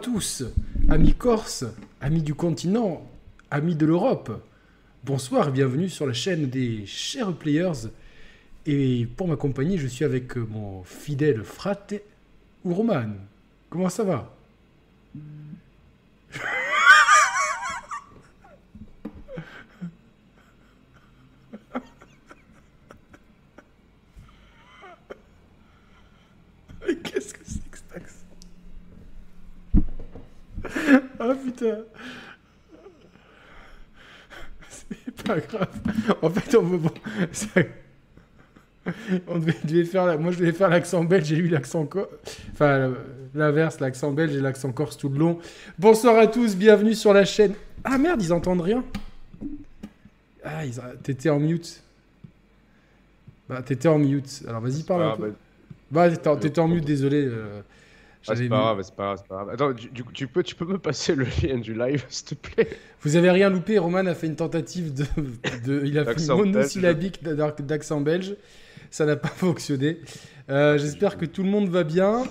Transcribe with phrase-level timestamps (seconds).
[0.00, 0.44] tous,
[0.88, 1.64] amis corses,
[2.00, 3.06] amis du continent,
[3.50, 4.42] amis de l'Europe.
[5.04, 7.90] Bonsoir et bienvenue sur la chaîne des chers players.
[8.64, 11.94] Et pour m'accompagner, je suis avec mon fidèle frate
[12.64, 13.10] ou Roman.
[13.68, 14.34] Comment ça va
[27.04, 27.78] Qu'est-ce que c'est que
[30.68, 31.78] cet Ah putain
[34.68, 35.68] C'est pas grave.
[36.22, 36.80] En fait, on veut...
[37.32, 37.60] ça-
[39.28, 40.06] On devait, devait faire...
[40.06, 41.84] la- Moi, je devais faire l'accent belge, j'ai eu l'accent...
[41.86, 42.08] co-
[42.52, 42.92] Enfin,
[43.34, 45.38] l'inverse, l'accent belge et l'accent corse tout le long.
[45.78, 47.52] Bonsoir à tous, bienvenue sur la chaîne...
[47.84, 48.82] Ah merde, ils entendent rien
[50.44, 50.80] Ah, ils...
[51.02, 51.82] t'étais en mute.
[53.48, 54.42] Bah, t'étais en mute.
[54.48, 55.28] Alors, vas-y, parle un Ah, peu.
[55.28, 55.36] bah,
[55.90, 57.24] Bah, t'étais en- t'étais en mute, désolé.
[57.26, 57.60] euh,
[58.28, 59.50] ah, c'est pas grave, c'est pas grave, c'est pas grave.
[59.50, 62.36] Attends, du, du coup, tu peux, tu peux me passer le lien du live, s'il
[62.38, 62.68] te plaît?
[63.02, 65.04] Vous avez rien loupé, Roman a fait une tentative de.
[65.64, 68.36] de- il a fait une monosyllabique d'a- d'accent belge.
[68.90, 69.98] Ça n'a pas fonctionné.
[70.50, 72.24] Euh, J'espère que tout le monde va bien.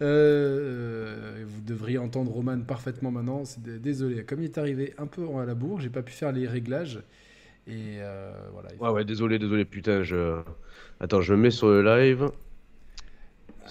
[0.00, 3.42] Euh, vous devriez entendre Roman parfaitement maintenant.
[3.58, 6.46] Désolé, comme il est arrivé un peu à la bourre, j'ai pas pu faire les
[6.48, 7.00] réglages.
[7.68, 8.70] Et euh, voilà.
[8.80, 10.40] Ouais, ouais, désolé, désolé, putain, je...
[10.98, 12.28] Attends, je me mets sur le live.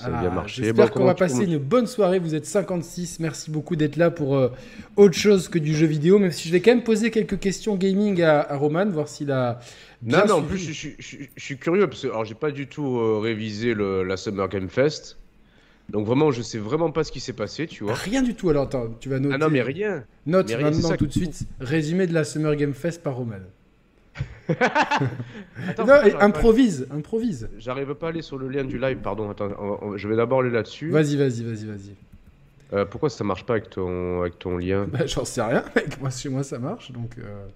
[0.01, 0.63] Ça a Ah, bien marché.
[0.63, 2.19] J'espère Bon, qu'on va passer une bonne soirée.
[2.19, 3.19] Vous êtes 56.
[3.19, 4.49] Merci beaucoup d'être là pour euh,
[4.95, 6.19] autre chose que du jeu vidéo.
[6.19, 9.31] Même si je vais quand même poser quelques questions gaming à, à Roman, voir s'il
[9.31, 9.59] a.
[10.01, 12.25] bien Non, non, en plus, je, suis- je suis- je suis curieux, parce que alors,
[12.25, 15.17] j'ai pas du tout euh, révisé le, la Summer Game Fest.
[15.89, 17.95] Donc vraiment, je sais vraiment pas ce qui s'est passé, tu vois.
[17.95, 18.49] Rien du tout.
[18.49, 19.35] Alors attends, tu vas noter.
[19.35, 20.03] Ah non, mais rien.
[20.25, 21.41] Note mais rien, maintenant tout de suite.
[21.59, 23.35] Résumé de la Summer Game Fest par Roman.
[25.69, 27.49] Attends, non, pas- improvise, improvise.
[27.57, 29.29] J'arrive pas à aller sur le lien du live, pardon.
[29.29, 30.89] Attends, on- on- je vais d'abord aller là-dessus.
[30.89, 31.95] Vas-y, vas-y, vas-y, vas-y.
[32.73, 35.99] Euh, pourquoi ça marche pas avec ton, avec ton lien Bah, J'en sais rien, mec.
[36.01, 36.91] Moi, chez moi, ça marche.
[36.91, 37.47] Donc, euh,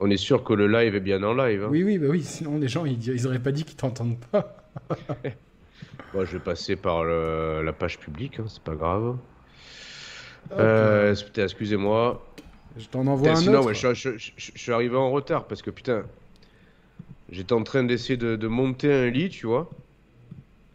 [0.00, 1.64] On est sûr que le live est bien en live.
[1.64, 2.22] hein oui, oui, bah oui.
[2.22, 4.56] Sinon, les gens, ils, ils auraient pas dit qu'ils t'entendent pas.
[6.12, 9.16] Bon, je vais passer par le- la page publique, hein, c'est pas grave.
[10.52, 12.24] Euh, excusez-moi.
[12.74, 13.66] Je t'en envoie Putain, un sinon, autre.
[13.66, 16.06] ouais, je, je- je- je suis arrivé en retard parce que putain,
[17.30, 19.86] j'étais en train d'essayer de, de monter un lit, tu vois.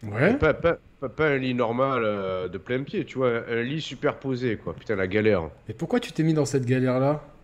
[0.02, 0.38] Ouais.
[0.38, 3.80] Pas, pas, pas, pas un lit normal euh, de plein pied, tu vois, un lit
[3.80, 4.74] superposé, quoi.
[4.78, 5.50] Putain, la galère.
[5.68, 7.38] Et pourquoi tu t'es mis dans cette galère-là?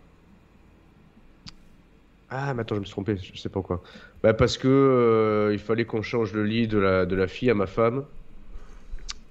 [2.29, 3.83] Ah, mais attends, je me suis trompé, je sais pas quoi.
[4.23, 7.49] Bah, parce que euh, il fallait qu'on change le lit de la, de la fille
[7.49, 8.07] à ma femme.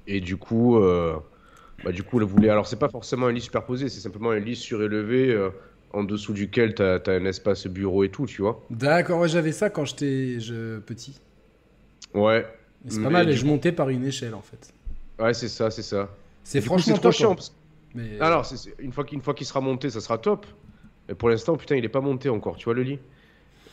[0.06, 1.18] Et du coup, euh,
[1.82, 2.48] bah, du coup, elle voulait.
[2.48, 5.50] Alors, c'est pas forcément un lit superposé, c'est simplement un lit surélevé euh,
[5.90, 8.66] en dessous duquel t'as, t'as un espace bureau et tout, tu vois.
[8.70, 11.20] D'accord, ouais, j'avais ça quand j'étais je- petit.
[12.14, 12.46] Ouais,
[12.88, 14.72] C'est pas mal, et je montais par une échelle en fait.
[15.18, 16.08] ouais, c'est ça, c'est ça.
[16.44, 17.32] C'est coup, franchement c'est trop top, chiant.
[17.32, 17.34] hein.
[17.34, 17.52] parce-
[17.94, 18.20] Mais...
[18.20, 18.44] Alors,
[18.78, 20.46] une fois qu'il une fois qu'il sera monté, ça sera top.
[21.08, 22.98] Mais pour l'instant, putain, il est pas monté encore, tu vois le lit.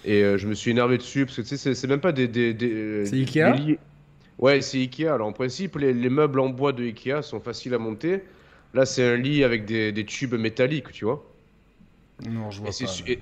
[0.06, 2.28] Et euh, je me suis énervé dessus parce que tu sais, c'est- même pas des.
[2.28, 3.78] des, des- C'est Ikea?
[4.40, 5.08] Ouais, c'est Ikea.
[5.10, 8.24] Alors en principe, les, les meubles en bois de Ikea sont faciles à monter.
[8.74, 11.26] Là, c'est un lit avec des, des tubes métalliques, tu vois.
[12.30, 13.12] Non, je vois Et pas.
[13.12, 13.20] et-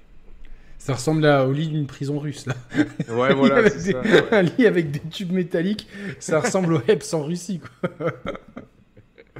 [0.77, 2.55] Ça ressemble à, au lit d'une prison russe là.
[3.09, 4.01] Ouais, voilà, avec c'est des- ça.
[4.01, 4.23] ouais.
[4.33, 5.87] Un lit avec des tubes métalliques,
[6.19, 7.99] ça ressemble au HEPS en Russie quoi.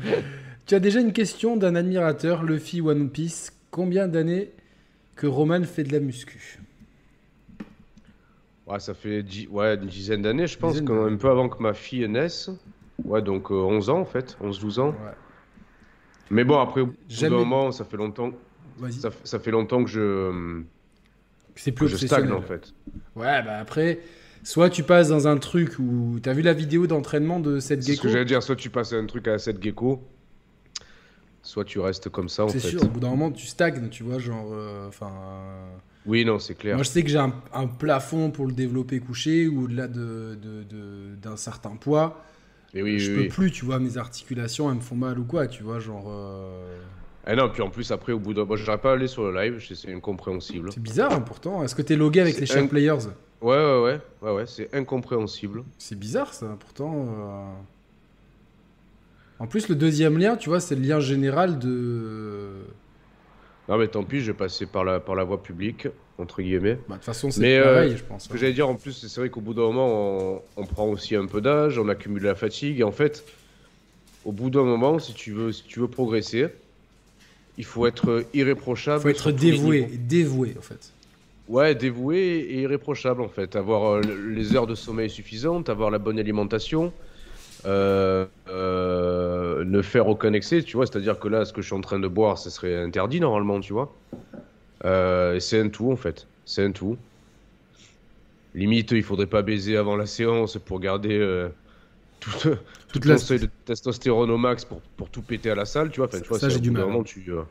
[0.66, 3.53] tu as déjà une question d'un admirateur, Luffy One Piece.
[3.71, 4.51] Combien d'années
[5.16, 6.59] que Roman fait de la muscu?
[8.67, 11.61] Ouais, ça fait dix- ouais, une dizaine d'années, je pense, quand un peu avant que
[11.63, 12.50] ma fille naisse.
[13.05, 14.89] Ouais, donc euh, 11 ans en fait, 11-12 ans.
[14.89, 14.95] Ouais.
[16.29, 18.31] Mais bon, après, au bout d'un moment, ça fait longtemps,
[18.89, 20.61] ça, ça fait longtemps que je,
[21.55, 22.73] C'est que plus je stagne en fait.
[23.16, 24.00] Ouais, bah après,
[24.44, 27.88] soit tu passes dans un truc où t'as vu la vidéo d'entraînement de cette C'est
[27.88, 28.03] ce gecko?
[28.07, 30.01] que j'allais dire, soit tu passes un truc à cette gecko,
[31.41, 32.69] soit tu restes comme ça en C'est fait.
[32.69, 34.47] sûr, au bout d'un moment, tu stagnes, tu vois, genre.
[34.51, 35.11] euh, Enfin.
[35.11, 36.75] euh, Oui, non, c'est clair.
[36.75, 40.38] Moi, je sais que j'ai un, un plafond pour le développer couché ou au-delà de,
[40.41, 42.23] de- de- d'un certain poids.
[42.73, 43.28] Et oui, je oui, peux oui.
[43.29, 46.06] plus, tu vois, mes articulations, elles me font mal ou quoi, tu vois, genre.
[46.09, 46.78] euh,
[47.26, 48.46] Ah non, puis en plus, après, au bout d'un.
[48.46, 50.70] Bon, j'arrive pas à aller sur le live, c'est incompréhensible.
[50.72, 51.64] C'est bizarre, hein, pourtant.
[51.64, 52.97] Est-ce que t'es logué avec les chers players?
[53.41, 55.64] Ouais, ouais, ouais, ouais, ouais, c'est incompréhensible.
[55.78, 56.93] C'est bizarre, ça, pourtant.
[56.96, 57.52] euh.
[59.40, 62.66] En plus, le deuxième lien, tu vois, c'est le lien général de.
[63.69, 65.87] Non, mais tant pis, je vais passer par la, par la voie publique,
[66.17, 66.75] entre guillemets.
[66.87, 68.23] Bah, de toute façon, c'est pareil, euh, je pense.
[68.23, 68.37] Ce que hein.
[68.40, 71.25] j'allais dire en plus, c'est vrai qu'au bout d'un moment, on, on prend aussi un
[71.25, 73.25] peu d'âge, on accumule la fatigue, et en fait,
[74.23, 76.47] au bout d'un moment, si tu veux, si tu veux progresser,
[77.58, 79.02] il faut être irréprochable.
[79.02, 80.93] Faut être dévoué, dévoué, en fait.
[81.49, 83.55] Ouais, dévoué et irréprochable en fait.
[83.55, 87.06] Avoir euh, le- les heures de sommeil suffisantes, avoir la bonne alimentation, euh, euh, euh,
[87.65, 88.27] ne
[89.81, 90.85] faire aucun excès, tu vois.
[90.87, 93.59] C'est-à-dire que là, ce que je suis en train de boire, ce serait interdit normalement,
[93.59, 93.99] tu vois.
[94.85, 96.29] Euh, c'est un tout, en fait.
[96.45, 96.97] C'est un tout.
[98.53, 101.49] Limite, il faudrait pas baiser avant la séance pour garder euh,
[102.19, 102.57] tout, tout
[102.91, 105.99] Toute la- seuil de testostérone au max pour, pour tout péter à la salle, tu
[106.01, 106.07] vois.
[106.07, 107.03] Enfin, tu vois, Ça, j'ai du mal, moment, hein.
[107.03, 107.43] tu, euh,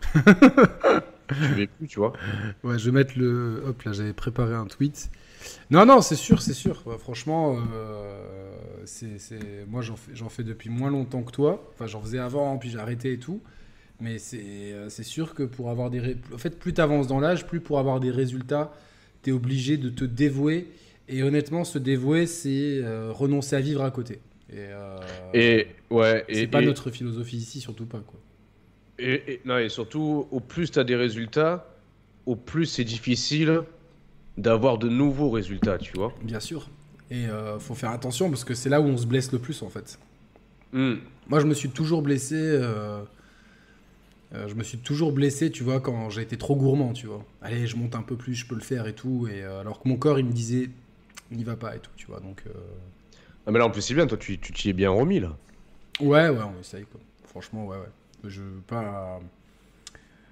[1.40, 2.12] tu vais plus, tu vois.
[2.62, 3.62] Ouais, je vais mettre le.
[3.66, 5.10] Hop là, j'avais préparé un tweet.
[5.70, 6.82] Non, non, c'est sûr, c'est sûr.
[6.86, 11.68] Ouais, franchement, euh, c'est, c'est- moi j'en fais, j'en fais depuis moins longtemps que toi.
[11.74, 13.40] Enfin, j'en faisais avant, puis j'ai arrêté et tout.
[14.00, 14.40] Mais c'est,
[14.72, 16.00] euh, c'est sûr que pour avoir des.
[16.00, 18.72] ré- En fait, plus tu avances dans l'âge, plus pour avoir des résultats,
[19.22, 20.68] tu es obligé de te dévouer.
[21.08, 24.20] Et honnêtement, se dévouer, c'est euh, renoncer à vivre à côté.
[24.50, 24.98] Et, euh,
[25.34, 28.00] Et ouais, c'est et, pas et- notre philosophie ici, surtout pas.
[28.06, 28.20] Quoi.
[28.98, 31.66] Et, et- non, et surtout, au plus tu as des résultats,
[32.26, 33.62] au plus c'est difficile
[34.38, 36.14] d'avoir de nouveaux résultats, tu vois.
[36.22, 36.68] Bien sûr.
[37.10, 39.62] Et euh, faut faire attention parce que c'est là où on se blesse le plus
[39.62, 39.98] en fait.
[40.72, 40.96] Hmm.
[41.28, 42.36] Moi, je me suis toujours blessé.
[42.36, 43.02] euh,
[44.34, 47.24] euh, je me suis toujours blessé, tu vois, quand j'ai été trop gourmand, tu vois.
[47.40, 49.26] Allez, je monte un peu plus, je peux le faire et tout.
[49.30, 50.68] Et euh, alors que mon corps, il me disait,
[51.30, 52.20] n'y va pas et tout, tu vois.
[52.20, 52.42] Donc,
[53.46, 55.36] Ah, mais là, en plus, c'est bien, toi, tu tu t'y es bien remis, là.
[56.00, 57.00] ouais, ouais, on essaye, quoi.
[57.24, 58.28] Franchement, ouais, ouais.
[58.28, 59.20] Je veux pas.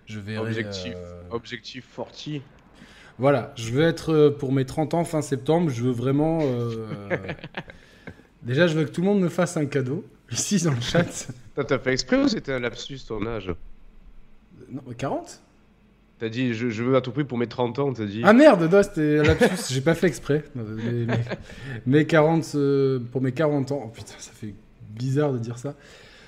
[0.06, 0.48] Je verrai.
[0.50, 0.94] Objectif.
[1.30, 2.42] Objectif forti.
[3.18, 6.40] Voilà, je veux être euh, pour mes 30 ans fin septembre, je veux vraiment.
[6.42, 6.86] euh,
[8.42, 10.04] Déjà, je veux que tout le monde me fasse un cadeau.
[10.30, 11.28] Ici, dans le chat.
[11.54, 13.52] T'as fait exprès ou c'était un lapsus, ton âge?
[14.70, 15.40] Non, 40
[16.18, 18.22] T'as dit, je, je veux à tout prix pour mes 30 ans, t'as dit.
[18.24, 20.44] Ah merde, non, c'était un lapsus, j'ai pas fait exprès.
[20.54, 21.14] Mes, mes-
[21.86, 24.54] mes 40, euh, pour mes 40 ans, oh putain, ça fait
[24.90, 25.74] bizarre de dire ça.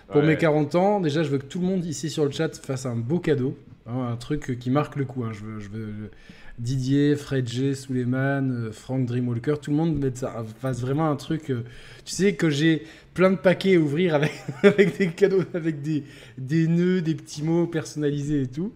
[0.08, 0.26] Pour Ouais.
[0.26, 2.84] mes 40 ans, déjà, je veux que tout le monde ici sur le chat fasse
[2.86, 3.56] un beau cadeau.
[3.86, 5.24] hein, un truc qui marque le coup.
[5.24, 5.30] hein.
[5.32, 6.10] Je, veux, je veux
[6.58, 11.16] Didier, Fred G, Suleiman, euh, Frank Dreamwalker, tout le monde mette ça, fasse vraiment un
[11.16, 11.50] truc.
[11.50, 11.64] euh,
[12.04, 12.84] tu sais que j'ai
[13.14, 14.14] plein de paquets à ouvrir
[14.62, 16.04] avec, des cadeaux, avec des,
[16.36, 18.72] des nœuds, des petits mots personnalisés et tout.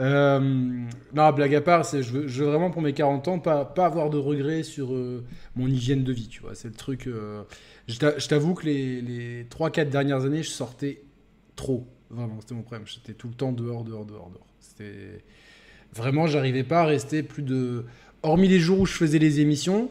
[0.00, 0.38] Euh,
[1.12, 3.86] non, blague à part, je, veux, je veux vraiment pour mes 40 ans pas, pas
[3.86, 4.96] avoir de regrets sur
[5.56, 6.54] mon hygiène de vie, tu vois.
[6.54, 7.08] C'est le truc.
[7.88, 11.02] je t'avoue que les, les 3-4 dernières années, je sortais
[11.56, 11.86] trop.
[12.10, 12.86] Vraiment, c'était mon problème.
[12.86, 14.46] J'étais tout le temps dehors, dehors, dehors, dehors.
[14.60, 15.24] C'était.
[15.94, 17.84] Vraiment, j'arrivais pas à rester plus de.
[18.22, 19.90] Hormis les jours où je faisais les émissions,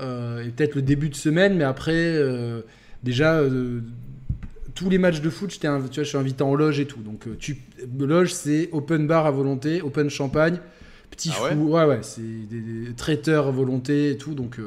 [0.00, 2.62] euh, et peut-être le début de semaine, mais après, euh,
[3.02, 3.80] déjà, euh,
[4.74, 7.00] tous les matchs de foot, tu vois, je suis invité en loge et tout.
[7.00, 7.58] Donc, tu,
[7.98, 10.60] loge, c'est open bar à volonté, open champagne,
[11.10, 11.68] petit Ah fou.
[11.70, 14.34] Ouais, ouais, c'est des, des traiteurs à volonté et tout.
[14.34, 14.58] Donc,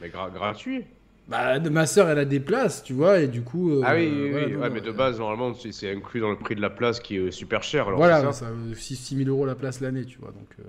[0.00, 0.84] Mais gra- gratuit?
[1.28, 3.70] Bah, ma soeur, elle a des places, tu vois, et du coup.
[3.70, 4.52] euh, ah oui, oui, voilà, oui.
[4.52, 6.70] non, ouais, non, mais de euh, base, normalement, c'est inclus dans le prix de la
[6.70, 7.86] place qui est euh, super cher.
[7.86, 10.32] Alors, voilà, ça ça, 6 000 euros la place l'année, tu vois.
[10.32, 10.64] Donc, euh,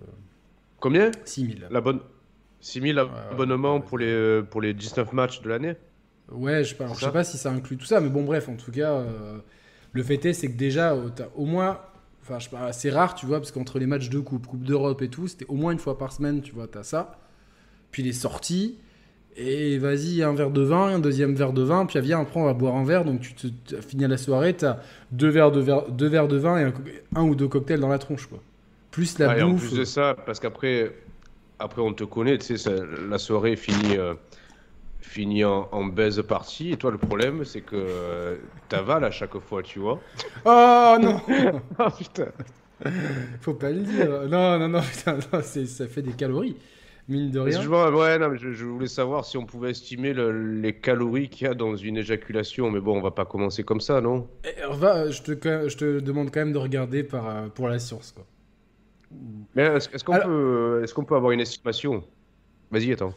[0.80, 1.12] Combien?
[1.26, 1.58] 6 000.
[1.72, 2.00] La bonne.
[2.62, 3.82] 6000 ouais, abonnements ouais.
[3.82, 5.76] pour les, pour les 19 matchs de l'année?
[6.32, 8.24] Ouais, je sais pas, alors, je sais pas si ça inclut tout ça, mais bon,
[8.24, 9.40] bref, en tout cas, euh,
[9.92, 10.96] le fait est, c'est que déjà,
[11.36, 11.82] au moins.
[12.22, 14.64] Enfin, je sais pas, c'est rare, tu vois, parce qu'entre les matchs de coupe, Coupe
[14.64, 17.20] d'Europe et tout, c'était au moins une fois par semaine, tu vois, t'as ça.
[17.92, 18.80] Puis les sorties,
[19.36, 22.46] et vas-y, un verre de vin, un deuxième verre de vin, puis viens, après, on
[22.46, 24.80] va boire un verre, donc tu te, t'as fini la soirée, t'as
[25.12, 26.74] deux verres de, verre, deux verres de vin et
[27.16, 28.40] un, ou deux cocktails dans la tronche, quoi.
[28.92, 29.72] Plus la Ah, et en bouffe.
[29.72, 30.96] plus de ça, parce qu'après,
[31.60, 32.72] après on te connaît, tu sais,
[33.10, 34.16] la soirée finit, euh,
[35.02, 36.72] finit en, en baise partie.
[36.72, 38.38] Et toi, le problème, c'est que euh,
[38.70, 40.02] t'avales à chaque fois, tu vois.
[40.46, 41.22] Oh non
[41.80, 42.28] Ah putain.
[43.42, 44.10] Faut pas le dire.
[44.30, 46.58] Non, non, non, putain, non, ça fait des calories.
[47.10, 47.67] Mine de rien.
[47.67, 51.50] Ouais, non, je, je voulais savoir si on pouvait estimer le- les calories qu'il y
[51.50, 52.72] a dans une éjaculation.
[52.72, 54.27] Mais bon, on va pas commencer comme ça, non?
[54.45, 57.67] Eh, alors, va, je, te, je te demande quand même de regarder par, euh, pour
[57.67, 58.13] la science.
[58.13, 58.25] Quoi.
[59.55, 62.03] Mais est-ce est-ce qu'on Alors- peut, est-ce qu'on peut avoir une estimation?
[62.72, 63.13] Vas-y, attends.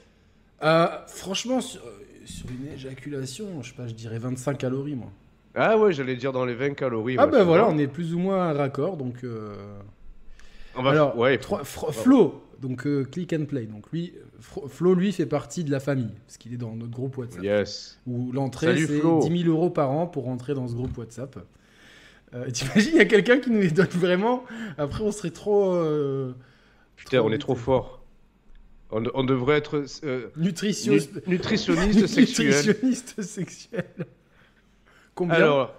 [0.64, 1.90] Euh, franchement, sur, euh,
[2.24, 5.08] sur une éjaculation, je sais pas, je dirais 25 calories, moi.
[5.54, 7.16] Ah ouais, j'allais dire dans les 20 calories.
[7.18, 8.96] ah ouais, bah voilà, on est plus ou moins raccord.
[8.96, 9.54] Donc, euh,
[10.74, 13.66] On va- alors, ouais, Flo, donc euh, click and play.
[13.66, 17.16] Donc lui, Flo, lui, fait partie de la famille, parce qu'il est dans notre groupe
[17.18, 17.42] WhatsApp.
[17.42, 17.98] yes.
[18.06, 19.20] Où l'entrée, c'est Flo.
[19.20, 21.38] 10 000 euros par an pour rentrer dans ce groupe WhatsApp.
[22.34, 24.44] Euh, T'imagines, il y a quelqu'un qui nous les donne vraiment.
[24.78, 25.72] Après, on serait trop.
[25.74, 26.32] euh,
[26.96, 28.02] Putain, trop on est trop fort.
[28.90, 29.84] On, on devrait être
[30.36, 30.92] Nutrition...
[30.94, 32.46] nu- nutritionniste sexuel.
[32.54, 33.84] Nutritionniste sexuel.
[35.14, 35.74] Combien Alors,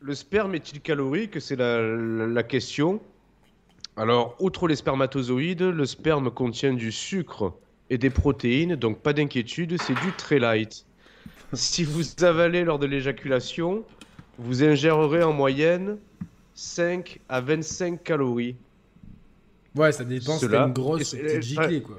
[0.00, 1.40] le sperme est-il calorique?
[1.40, 3.00] C'est la, la- la question.
[4.00, 7.52] Alors, outre les spermatozoïdes, le sperme contient du sucre
[7.90, 10.86] et des protéines, donc pas d'inquiétude, c'est du très light.
[11.52, 13.84] Si vous avalez lors de l'éjaculation,
[14.38, 15.98] vous ingérerez en moyenne
[16.54, 18.56] 5 à 25 calories.
[19.76, 21.98] Ouais, ça dépend si une grosse petite giclée, quoi.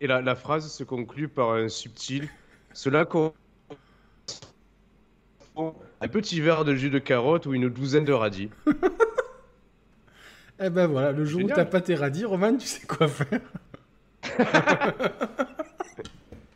[0.00, 2.28] Et la, la phrase se conclut par un subtil
[2.72, 3.36] Cela correspond
[6.00, 8.50] un petit verre de jus de carotte ou une douzaine de radis.
[10.60, 13.40] Eh ben voilà, le jour où t'as pas tes radis, Roman, tu sais quoi faire.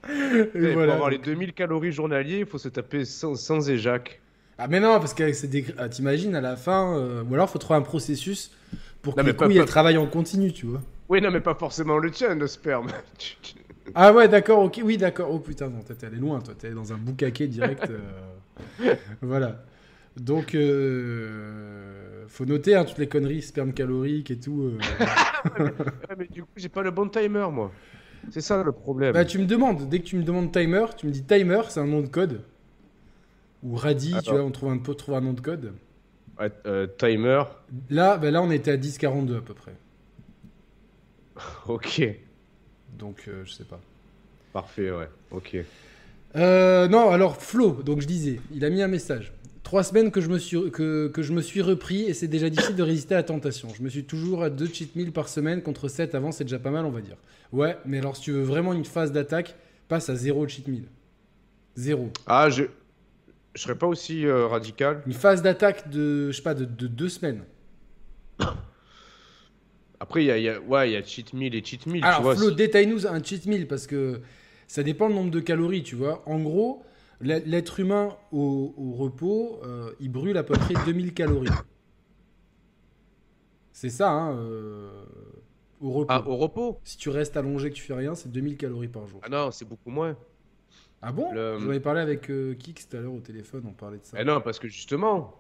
[0.09, 0.87] Et Et voilà.
[0.87, 4.21] Pour avoir les 2000 calories journaliers, il faut se taper sans, sans éjac.
[4.59, 5.15] Ah mais non, parce
[5.47, 8.51] dégr- ah, t'imagines à la fin, euh, ou alors faut trouver un processus
[9.03, 10.83] pour que Non, les couilles pas- travaillent en continu, tu vois.
[11.09, 12.89] Oui, non, mais pas forcément le tien, le sperme.
[13.97, 15.31] Ah ouais, d'accord, ok, oui, d'accord.
[15.33, 17.91] Oh putain, non, t'es allé loin, toi, t'es allé dans un boucaquet direct.
[18.85, 19.65] euh, voilà.
[20.17, 22.00] Donc, euh,
[22.31, 24.63] faut noter hein, toutes les conneries, sperme calorique et tout.
[24.63, 24.79] euh.
[25.59, 27.73] Ouais, mais du coup, j'ai pas le bon timer, moi.
[28.31, 29.13] C'est ça le problème.
[29.15, 31.81] Bah, tu me demandes, dès que tu me demandes timer, tu me dis timer, c'est
[31.81, 32.43] un nom de code.
[33.63, 35.75] Ou radis, tu vois, on trouve un, peut trouver un nom de code.
[36.39, 37.43] Ouais, euh, timer,
[37.91, 39.73] Là, bah, là, on était à 10,42 à peu près.
[41.69, 42.03] ok.
[42.99, 43.81] Donc, euh, je sais pas.
[44.53, 45.57] Parfait, ouais, ok.
[46.37, 49.33] Euh, non, alors Flo, donc je disais, il a mis un message.
[49.71, 52.51] Trois semaines que je me suis, que, que je me suis repris et c'est déjà
[52.51, 53.69] difficile de résister à la tentation.
[53.73, 56.59] Je me suis toujours à deux cheat meals par semaine contre 7 avant, c'est déjà
[56.59, 57.15] pas mal, on va dire.
[57.53, 59.55] Ouais, mais alors si tu veux vraiment une phase d'attaque,
[59.87, 60.87] passe à zéro cheat meal.
[61.77, 62.11] Zéro.
[62.27, 62.65] Ah, je...
[63.55, 65.05] Je serais pas aussi euh, radical.
[65.07, 67.45] Une phase d'attaque de, je sais pas, de, de deux semaines.
[70.01, 72.07] Après, il y a, y a- ouais, y a cheat meal et cheat meal, tu
[72.09, 72.35] Alors vois.
[72.35, 74.21] Flo, détaille-nous un cheat meal parce que
[74.67, 76.25] ça dépend le nombre de calories, tu vois.
[76.27, 76.83] En gros,
[77.21, 81.49] l'être humain au, au repos, euh, il brûle à peu près 2000 calories.
[83.73, 85.05] C'est ça, hein, euh,
[85.81, 86.07] au repos.
[86.13, 86.81] Ah, au repos?
[86.85, 89.21] Si tu restes allongé que tu fais rien, c'est 2000 calories par jour.
[89.23, 90.17] Ah non, c'est beaucoup moins.
[91.03, 91.33] Ah bon?
[91.33, 94.05] Le- J'en avais parlé avec euh, Kix tout à l'heure au téléphone, on parlait de
[94.05, 94.19] ça.
[94.21, 95.35] Eh non, parce que justement,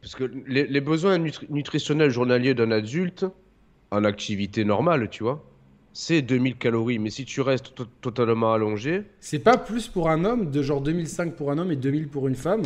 [0.00, 3.26] parce que les, les besoins nutri- nutritionnels journaliers d'un adulte
[3.90, 5.44] en activité normale, tu vois,
[6.00, 7.00] c'est 2000 calories.
[7.00, 10.80] Mais si tu restes to- totalement allongé, C'est pas plus pour un homme, de genre
[10.80, 12.62] 2005 pour un homme et 2000 pour une femme?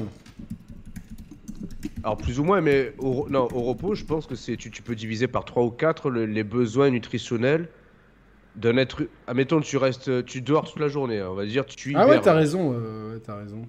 [2.04, 4.82] Alors plus ou moins, mais au, non, au repos, je pense que c'est tu, tu
[4.82, 7.68] peux diviser par 3 ou 4 les besoins nutritionnels
[8.54, 9.02] d'un être.
[9.26, 12.20] Admettons, tu restes, tu dors toute la journée, hein, on va dire, tu Ah ouais,
[12.20, 13.62] t'as raison, euh, t'as raison.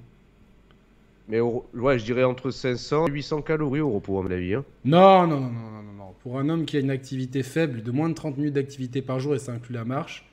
[1.28, 4.54] Mais au- ouais, je dirais entre 500 et 800 calories au repos, à mon avis.
[4.56, 4.66] hein.
[4.86, 6.14] Non, non, non, non, non, non.
[6.20, 9.20] Pour un homme qui a une activité faible de moins de 30 minutes d'activité par
[9.20, 10.26] jour, et ça inclut la marche,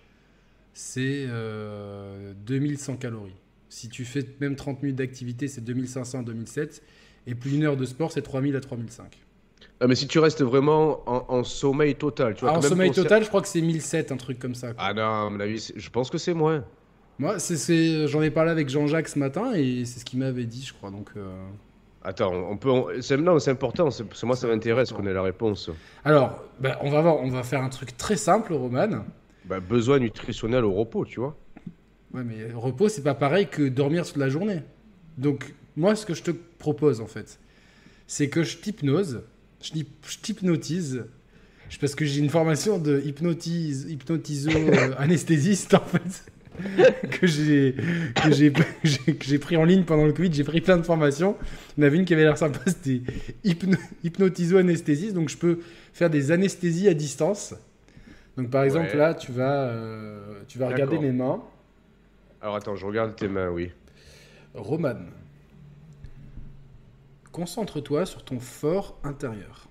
[0.75, 3.37] c'est euh, 2100 calories.
[3.69, 6.83] Si tu fais même 30 minutes d'activité, c'est 2500 à 2007.
[7.27, 9.19] Et plus une heure de sport, c'est 3000 à 3005.
[9.81, 12.51] Ah, mais si tu restes vraiment en, en sommeil total, tu vois.
[12.51, 14.73] Ah, en quand même sommeil total, je crois que c'est 1007, un truc comme ça.
[14.75, 14.85] quoi.
[14.85, 16.65] Ah non, à mon avis, je pense que c'est moins.
[17.21, 20.65] Moi, c'est, j'en ai parlé avec Jean-Jacques ce matin, et c'est ce qu'il m'avait dit,
[20.67, 20.91] je crois.
[20.91, 21.47] Donc, euh,
[22.03, 22.71] Attends, on peut.
[22.71, 25.69] on- c'est- Non, c'est important, c'est- parce que moi ça m'intéresse qu'on ait la réponse.
[26.03, 29.05] Alors, bah, on va voir, on va faire un truc très simple, Roman.
[29.45, 31.37] Bah, besoin nutritionnel au repos, tu vois.
[32.15, 34.63] Ouais, mais repos, c'est pas pareil que dormir toute la journée.
[35.19, 37.39] Donc, moi, ce que je te propose, en fait,
[38.07, 39.23] c'est que je t'hypnose,
[39.63, 39.73] je
[40.09, 41.05] je t'hypnotise,
[41.83, 46.25] parce que j'ai une formation de hypnotise, hypnotiso-anesthésiste, en fait,
[47.11, 47.75] que j'ai
[48.15, 48.53] que j'ai
[49.15, 50.33] que pris en ligne pendant le Covid.
[50.33, 51.37] J'ai pris plein de formations.
[51.77, 53.03] Il y en avait une qui avait l'air sympa, c'était
[53.45, 55.15] hypno- hypnotiso-anesthésiste.
[55.15, 55.61] Donc, je peux
[55.93, 57.55] faire des anesthésies à distance.
[58.37, 58.97] Donc, par exemple, Ouais.
[58.97, 61.43] là, tu vas, euh, tu vas regarder mes mains.
[62.41, 63.71] Alors attends, je regarde tes mains, oui.
[64.55, 64.95] Roman,
[67.33, 69.69] concentre-toi sur ton fort intérieur.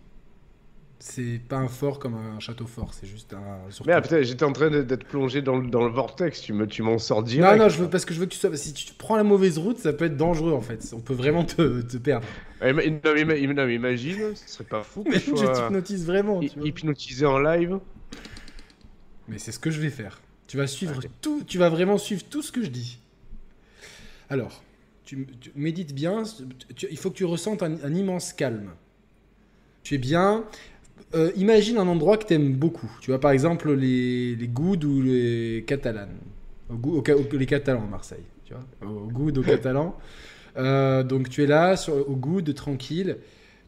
[1.02, 3.72] C'est pas un fort comme un château fort, c'est juste un.
[3.72, 6.68] sur Merde, putain, j'étais en train d'être plongé dans, le- dans le vortex, tu me-
[6.68, 7.58] tu m'en sors Non, direct.
[7.58, 8.54] non, je veux, parce que je veux que tu sois.
[8.58, 10.86] Si tu prends la mauvaise route, ça peut être dangereux en fait.
[10.94, 12.28] On peut vraiment te, te perdre.
[12.62, 16.06] Eh, mais- non, mais, non, mais imagine, ce serait pas fou que Mais je t'hypnotise
[16.06, 16.42] vraiment.
[16.42, 17.80] tu hypnotisé en live.
[19.30, 20.20] Mais c'est ce que je vais faire.
[20.48, 23.00] Tu vas suivre tout, tu vas vraiment suivre tout ce que je dis.
[24.30, 24.64] Alors,
[25.06, 26.24] tu, tu médites bien.
[26.76, 28.72] tu- il faut que tu ressentes un, un immense calme.
[29.84, 30.44] Tu es bien.
[31.16, 32.90] Euh, imagine un endroit que tu aimes beaucoup.
[33.02, 36.18] Tu vois, par exemple, les, les Goudes ou les Catalanes.
[36.70, 38.24] Au, Gou- au Ca- au- les Catalans à Marseille.
[38.46, 39.98] Tu vois, au Goudes, aux Catalans.
[40.58, 43.18] Euh, donc tu es là, sur, au Goudes, tranquille.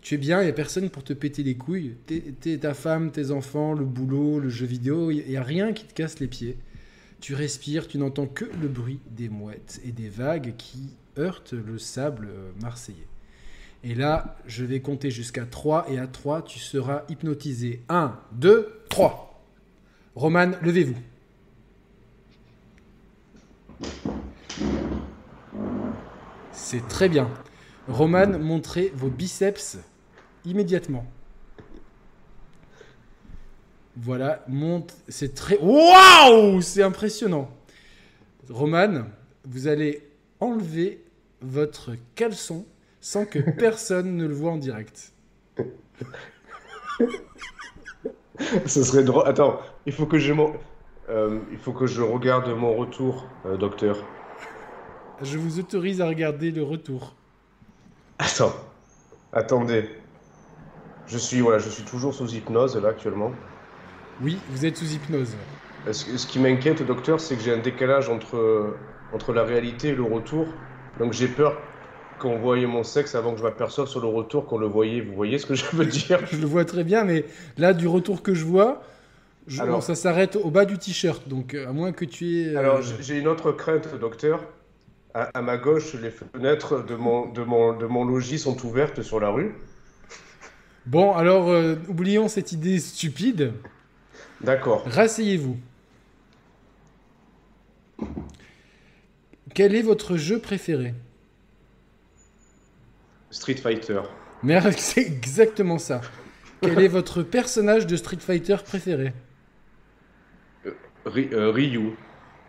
[0.02, 1.96] Tu es bien, il n'y a personne pour te péter les couilles.
[2.08, 5.74] T'es, t'es ta femme, tes enfants, le boulot, le jeu vidéo, il n'y a rien
[5.74, 6.58] qui te casse les pieds.
[7.22, 11.78] Tu respires, tu n'entends que le bruit des mouettes et des vagues qui heurtent le
[11.78, 13.08] sable euh, marseillais.
[13.84, 17.82] Et là, je vais compter jusqu'à 3 et à 3, tu seras hypnotisé.
[17.90, 19.44] 1, 2, 3.
[20.16, 20.98] Roman, levez-vous.
[26.52, 27.30] C'est très bien.
[27.88, 29.78] Roman, montrez vos biceps
[30.46, 31.06] immédiatement.
[33.98, 34.96] Voilà, monte.
[35.08, 35.58] C'est très.
[35.58, 37.50] Waouh C'est impressionnant.
[38.50, 39.06] Roman,
[39.46, 40.08] vous allez
[40.40, 41.04] enlever
[41.42, 42.66] votre caleçon
[43.02, 45.12] sans que personne ne le voit en direct.
[48.66, 49.28] Ce serait drôle.
[49.28, 50.34] Attends, il faut que je
[51.10, 53.98] euh, il faut que je regarde mon retour, euh, docteur.
[55.22, 57.16] Je vous autorise à regarder le retour.
[58.18, 58.54] Attends,
[59.34, 59.90] attendez.
[61.08, 63.32] Je suis voilà, je suis toujours sous hypnose là actuellement.
[64.22, 65.36] Oui, vous êtes sous hypnose.
[65.92, 68.76] Ce, ce qui m'inquiète, docteur, c'est que j'ai un décalage entre
[69.12, 70.48] entre la réalité et le retour.
[71.00, 71.58] Donc j'ai peur
[72.22, 75.02] qu'on voyait mon sexe avant que je m'aperçoive sur le retour qu'on le voyait.
[75.02, 76.20] Vous voyez ce que je veux dire?
[76.32, 77.26] Je le vois très bien, mais
[77.58, 78.84] là, du retour que je vois,
[79.48, 81.28] je- Alors- ça s'arrête au bas du t-shirt.
[81.28, 82.56] Donc, euh, à moins que tu aies.
[82.56, 84.46] euh, Alors j'ai j'ai une autre crainte, docteur.
[85.14, 89.02] À, à ma gauche, les fenêtres de mon, de, mon, de mon logis sont ouvertes
[89.02, 89.54] sur la rue.
[90.86, 93.52] Bon, alors, euh, oublions cette idée stupide.
[94.42, 94.84] D'accord.
[94.86, 95.58] Rasseyez-vous.
[99.54, 100.94] Quel est votre jeu préféré?
[103.32, 104.02] Street Fighter.
[104.44, 106.02] Mais c'est exactement ça.
[106.62, 109.14] Quel est votre personnage de Street Fighter préféré
[111.06, 111.96] Ry- euh, Ryu.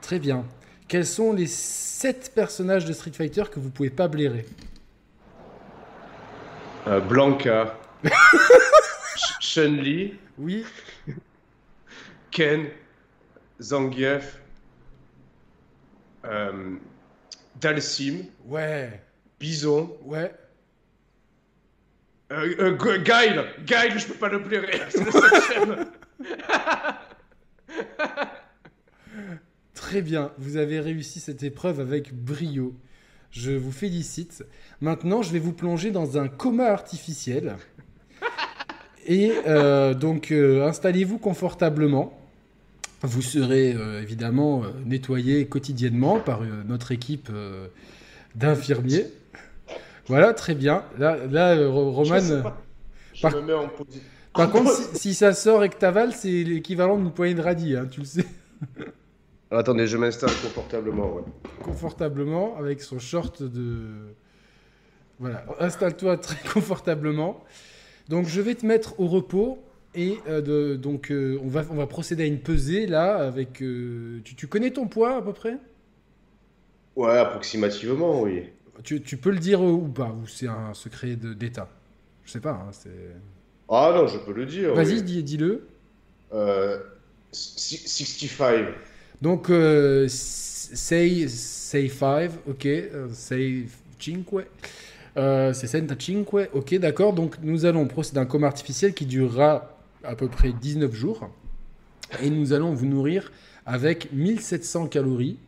[0.02, 0.44] Très bien.
[0.88, 4.44] Quels sont les 7 personnages de Street Fighter que vous pouvez pas blairer
[6.86, 7.78] Euh, Blanca.
[8.04, 10.14] Ch- Chun-Li.
[10.36, 10.64] Oui.
[12.30, 12.66] Ken.
[13.60, 14.40] Zangief.
[16.24, 16.76] euh,
[17.60, 18.24] Dalsim.
[18.46, 19.00] Ouais.
[19.38, 19.96] Bison.
[20.04, 20.34] Ouais.
[22.32, 23.44] Euh, euh, Gu- Guile.
[23.66, 24.80] Guile, je peux pas le blairer.
[24.88, 25.86] C'est le septième.
[29.74, 30.32] Très bien.
[30.38, 32.74] Vous avez réussi cette épreuve avec brio.
[33.30, 34.44] Je vous félicite.
[34.80, 37.56] Maintenant, je vais vous plonger dans un coma artificiel.
[39.06, 42.18] Et euh, donc, euh, installez-vous confortablement.
[43.02, 47.30] Vous serez euh, évidemment nettoyé quotidiennement par notre équipe
[48.36, 49.06] d'infirmiers.
[50.06, 50.85] Voilà, très bien.
[50.99, 52.18] Là, là euh, Ro- Roman.
[52.18, 52.61] Je pas.
[53.14, 54.02] Je par- me mets en position.
[54.35, 57.76] Par contre, si, si ça sort et que t'avales, c'est l'équivalent d'une poignée de radis,
[57.76, 58.25] hein, tu le sais.
[59.50, 61.15] Attendez, je m'installe confortablement.
[61.15, 61.23] Ouais.
[61.62, 63.80] Confortablement, avec son short de.
[65.19, 67.45] Voilà, installe-toi très confortablement.
[68.08, 69.58] Donc, je vais te mettre au repos.
[69.95, 73.17] Et euh, de- donc, euh, on, va, on va procéder à une pesée là.
[73.17, 75.58] Avec, euh, tu, tu connais ton poids à peu près?
[76.97, 78.45] Ouais, approximativement, oui.
[78.82, 81.69] Tu, tu peux le dire ou pas Ou c'est un secret d'État?
[82.25, 82.52] Je sais pas.
[82.52, 82.71] hein,
[83.69, 84.75] Ah non, je peux le dire.
[84.75, 85.02] Vas-y, oui.
[85.02, 85.67] dis- dis-le.
[86.32, 86.78] Euh,
[87.32, 88.67] si- 65.
[89.21, 93.67] Donc, euh, say, say 5, ok, euh, say
[93.99, 94.25] 5,
[95.17, 97.13] euh, c'est 65, ok, d'accord.
[97.13, 101.30] Donc, nous allons procéder à un coma artificiel qui durera à peu près 19 jours.
[102.23, 103.30] Et nous allons vous nourrir
[103.65, 105.39] avec 1700 calories,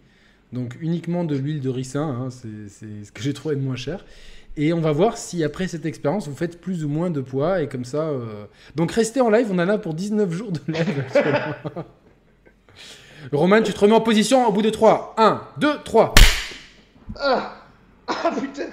[0.55, 4.07] donc uniquement de l'huile de ricin, hein, c'est ce que j'ai trouvé de moins cher.
[4.57, 7.61] Et on va voir si après cette expérience, vous faites plus ou moins de poids,
[7.61, 8.03] et comme ça...
[8.05, 8.45] euh,
[8.77, 11.05] Donc, restez en live, on en a pour 19 jours de live.
[13.33, 15.15] Roman, tu te remets en position au bout de 3.
[15.19, 16.15] 1, 2, 3.
[17.17, 17.57] Ah
[18.07, 18.65] Ah putain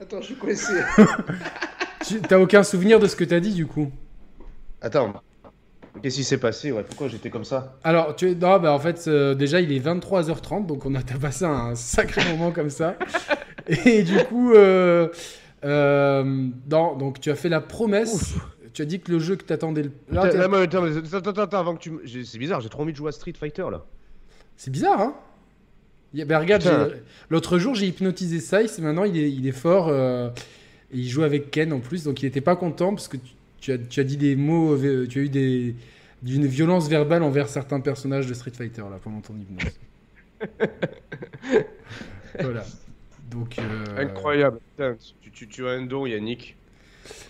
[0.00, 0.72] Attends, je suis coincé.
[2.06, 3.90] Tu t'as aucun souvenir de ce que t'as dit du coup?
[4.80, 5.12] Attends.
[6.02, 7.76] Qu'est-ce qui s'est passé ouais Pourquoi j'étais comme ça?
[7.84, 11.44] Alors, tu non, bah en fait, euh, déjà il est 23h30, donc on a passé
[11.44, 12.96] un sacré moment comme ça.
[13.84, 15.08] Et du coup, euh,
[15.64, 16.24] euh,
[16.70, 18.34] non, donc tu as fait la promesse.
[18.72, 19.92] Tu as dit que le jeu que t'attendais le.
[20.10, 22.92] Là, Attends, attends, attends, attends, attends, attends, avant que tu C'est bizarre, j'ai trop envie
[22.92, 23.84] de jouer à Street Fighter là.
[24.56, 25.14] C'est bizarre, hein
[26.14, 29.90] Il ben, regarde, l'autre jour j'ai hypnotisé et maintenant il est, il est fort.
[29.90, 30.30] et
[30.92, 33.72] il joue avec Ken en plus, donc il était pas content parce que tu, tu
[33.72, 35.74] as, tu as dit des mots, euh, tu as eu des,
[36.22, 39.72] d'une violence verbale envers certains personnages de Street Fighter là pendant ton hypnose.
[42.40, 42.64] voilà.
[43.30, 43.56] Donc.
[43.58, 44.58] euh, Incroyable.
[44.76, 46.56] Putain, tu, tu, tu as un don, Yannick.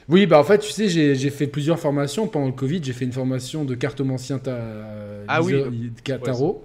[0.08, 2.80] Oui, bah en fait, tu sais, j'ai fait plusieurs formations pendant le Covid.
[2.82, 4.58] J'ai fait une formation de cartomancien ta,
[5.28, 5.70] Ah oui, le-
[6.04, 6.64] ca- tarot,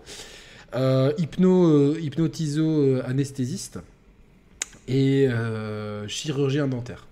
[0.75, 3.79] euh, hypno, euh, hypnotiso anesthésiste
[4.87, 7.05] et euh, chirurgien dentaire.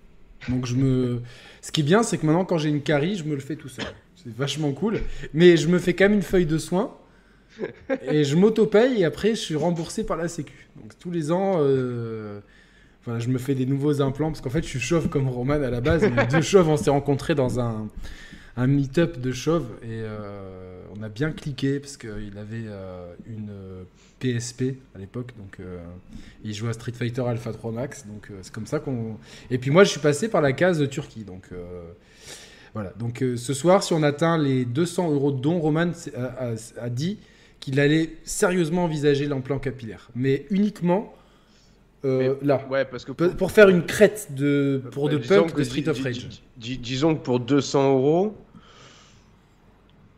[0.50, 1.22] Donc je me,
[1.62, 3.56] ce qui est bien, c'est que maintenant quand j'ai une carie, je me le fais
[3.56, 3.86] tout seul.
[4.16, 5.00] C'est vachement cool.
[5.34, 6.96] Mais je me fais quand même une feuille de soins
[8.04, 10.68] et je m'auto-paye et après je suis remboursé par la Sécu.
[10.76, 11.56] Donc tous les ans.
[11.60, 12.40] euh,
[13.08, 15.70] je me fais des nouveaux implants parce qu'en fait, je suis chauve comme Roman à
[15.70, 16.04] la base.
[16.04, 17.88] Les deux chauves, on s'est rencontrés dans un,
[18.58, 23.50] un meet-up de chauves et euh, on a bien cliqué parce qu'il avait euh, une
[23.50, 23.84] euh,
[24.20, 25.32] PSP à l'époque.
[25.38, 25.80] Donc, euh,
[26.44, 28.06] il jouait à Street Fighter Alpha 3 Max.
[28.08, 29.18] Donc, euh, c'est comme ça qu'on.
[29.50, 31.24] Et puis, moi, je suis passé par la case de Turquie.
[31.24, 31.84] Donc, euh,
[32.74, 32.92] voilà.
[33.00, 36.56] Donc, euh, ce soir, si on atteint les 200 euros de dons, Roman a, a-
[36.82, 37.20] a dit
[37.60, 40.10] qu'il allait sérieusement envisager l'implant capillaire.
[40.16, 41.14] Mais uniquement
[42.06, 42.66] euh, là.
[42.70, 45.64] Ouais, parce que Pe- Pour faire une crête de, pour Bah, de punk que de
[45.64, 46.28] Street of Rage.
[46.28, 48.36] di- di- disons que pour 200 euros,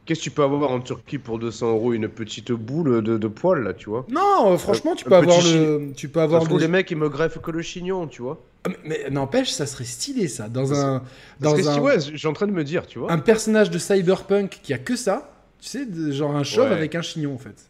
[0.05, 3.27] qu'est-ce que tu peux avoir en Turquie pour 200 euros Une petite boule de, de
[3.27, 4.05] poils, là, tu vois?
[4.09, 5.91] Non, euh, franchement, tu peux avoir le.
[5.95, 8.69] Tu peux avoir le- les mecs, ils me greffent que le chignon, tu vois Ah,
[8.69, 10.47] Mais, mais n'empêche, ça serait stylé ça.
[10.49, 11.01] Dans un.
[11.41, 13.69] Parce Dans que un, ouais, suis en train de me dire, tu vois un personnage
[13.69, 15.29] de cyberpunk qui a que ça.
[15.59, 16.75] Tu sais, de- genre un chauve Ouais.
[16.75, 17.69] avec un chignon en fait.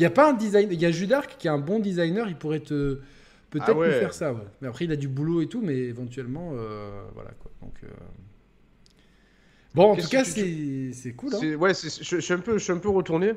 [0.00, 0.66] Il y a pas un design.
[0.72, 3.00] Il y a Judark qui est un bon designer, il pourrait te.
[3.50, 3.88] Peut-être Ah ouais.
[3.88, 4.40] nous faire ça, ouais.
[4.62, 7.50] Mais après, il a du boulot et tout, mais éventuellement, euh, voilà quoi.
[7.60, 7.74] Donc.
[7.84, 7.88] euh,
[9.74, 11.34] Bon, en tout cas, tu- c'est cool.
[11.34, 11.54] Hein.
[11.56, 13.34] Ouais, je, je suis un peu, je suis un peu retourné.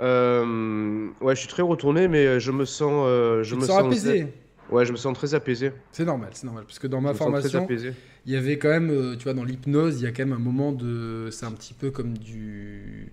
[0.00, 3.06] Euh, ouais, je suis très retourné, mais je me sens,
[3.42, 4.26] je Tu me sens apaisé.
[4.70, 5.70] Ouais, je me sens très apaisé.
[5.92, 6.64] C'est normal, c'est normal.
[6.64, 10.04] Parce que dans ma formation, il y avait quand même, tu vois, dans l'hypnose, il
[10.04, 11.28] y a quand même un moment de.
[11.30, 13.12] C'est un petit peu comme du.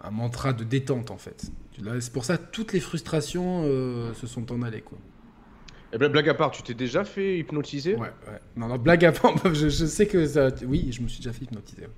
[0.00, 1.50] Un mantra de détente, en fait.
[2.00, 4.98] C'est pour ça toutes les frustrations euh, se sont en allées, quoi.
[5.92, 7.94] Et ben, blague à part, tu t'es déjà fait hypnotiser?
[7.94, 8.40] Ouais, ouais.
[8.56, 10.50] Non, non, blague à part, je, je sais que ça.
[10.66, 11.82] Oui, je me suis déjà fait hypnotiser.
[11.82, 11.88] ouais.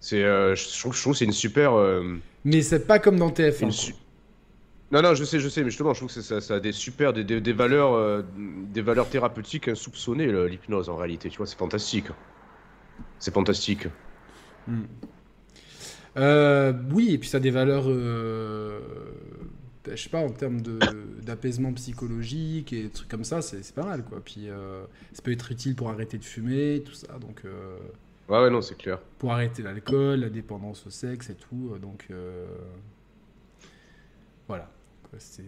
[0.00, 1.72] C'est, euh, je trouve, je trouve que c'est une super.
[1.74, 3.52] euh, Mais c'est pas comme dans TF1.
[3.60, 3.70] une quoi.
[3.70, 3.94] su-
[4.90, 6.72] Non, non, je sais, je sais, mais justement, je trouve que ça, ça a des
[6.72, 11.30] super, des, des, des valeurs, euh, des valeurs thérapeutiques insoupçonnées, l'hypnose en réalité.
[11.30, 12.06] Tu vois, c'est fantastique.
[13.18, 13.86] C'est fantastique.
[16.16, 18.78] Euh, oui, et puis ça a des valeurs, euh,
[19.88, 20.60] je sais pas, en termes
[21.22, 24.20] d'apaisement psychologique et des trucs comme ça, c'est pas mal, quoi.
[24.24, 27.78] Puis euh, ça peut être utile pour arrêter de fumer, tout ça, donc euh,
[28.28, 29.00] Ouais, ouais, non, c'est clair.
[29.18, 32.08] pour arrêter l'alcool, la dépendance au sexe et tout, donc
[34.48, 34.70] voilà.
[35.18, 35.42] c'est-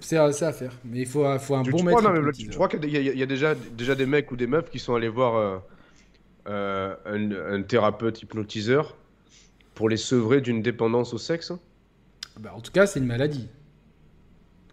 [0.00, 2.20] c'est- à, faire, mais il faut, faut un Tu, bon tu maître crois, non, mais
[2.32, 2.48] tu, hypnotiseur.
[2.48, 4.70] tu crois qu'il y, a- il y a déjà, déjà des mecs ou des meufs
[4.70, 5.58] qui sont allés voir euh,
[6.48, 8.96] euh, un, un thérapeute hypnotiseur
[9.80, 11.54] pour les sevrer d'une dépendance au sexe
[12.38, 13.48] Bah, en tout cas, c'est une maladie.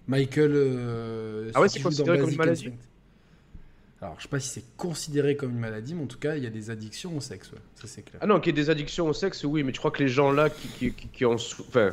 [0.06, 0.52] Michael.
[0.54, 2.82] euh, Ah ouais, c'est considéré comme une maladie Instinct.
[4.02, 6.44] Alors, je sais pas si c'est considéré comme une maladie, mais en tout cas, il
[6.44, 7.58] y a des addictions au sexe, ouais.
[7.76, 8.20] ça c'est clair.
[8.22, 10.10] Ah non, qu'il y ait des addictions au sexe, oui, mais tu crois que les
[10.10, 11.70] gens là qui, qui, qui, qui en souffrent.
[11.70, 11.92] Enfin.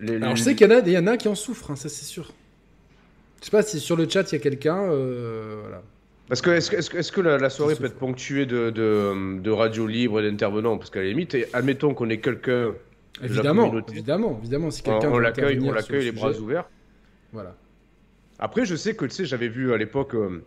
[0.00, 1.70] les- Alors, je sais qu'il y, en a- il y en a qui en souffrent,
[1.72, 2.32] hein, ça c'est sûr.
[3.40, 4.78] Je sais pas si sur le chat il y a quelqu'un.
[4.82, 5.82] euh, voilà.
[6.28, 10.20] Parce que est-ce que, la, la soirée peut être ponctuée de, de, de radio libre
[10.20, 10.76] et d'intervenants?
[10.76, 12.74] Parce qu'à la limite, et admettons qu'on ait quelqu'un.
[13.22, 16.68] Évidemment, évidemment, évidemment, si On, quelqu'un on veut l'accueille, on l'accueille le les bras ouverts.
[17.32, 17.56] Voilà.
[18.38, 20.44] Après, je sais que tu sais, j'avais vu à l'époque, euh,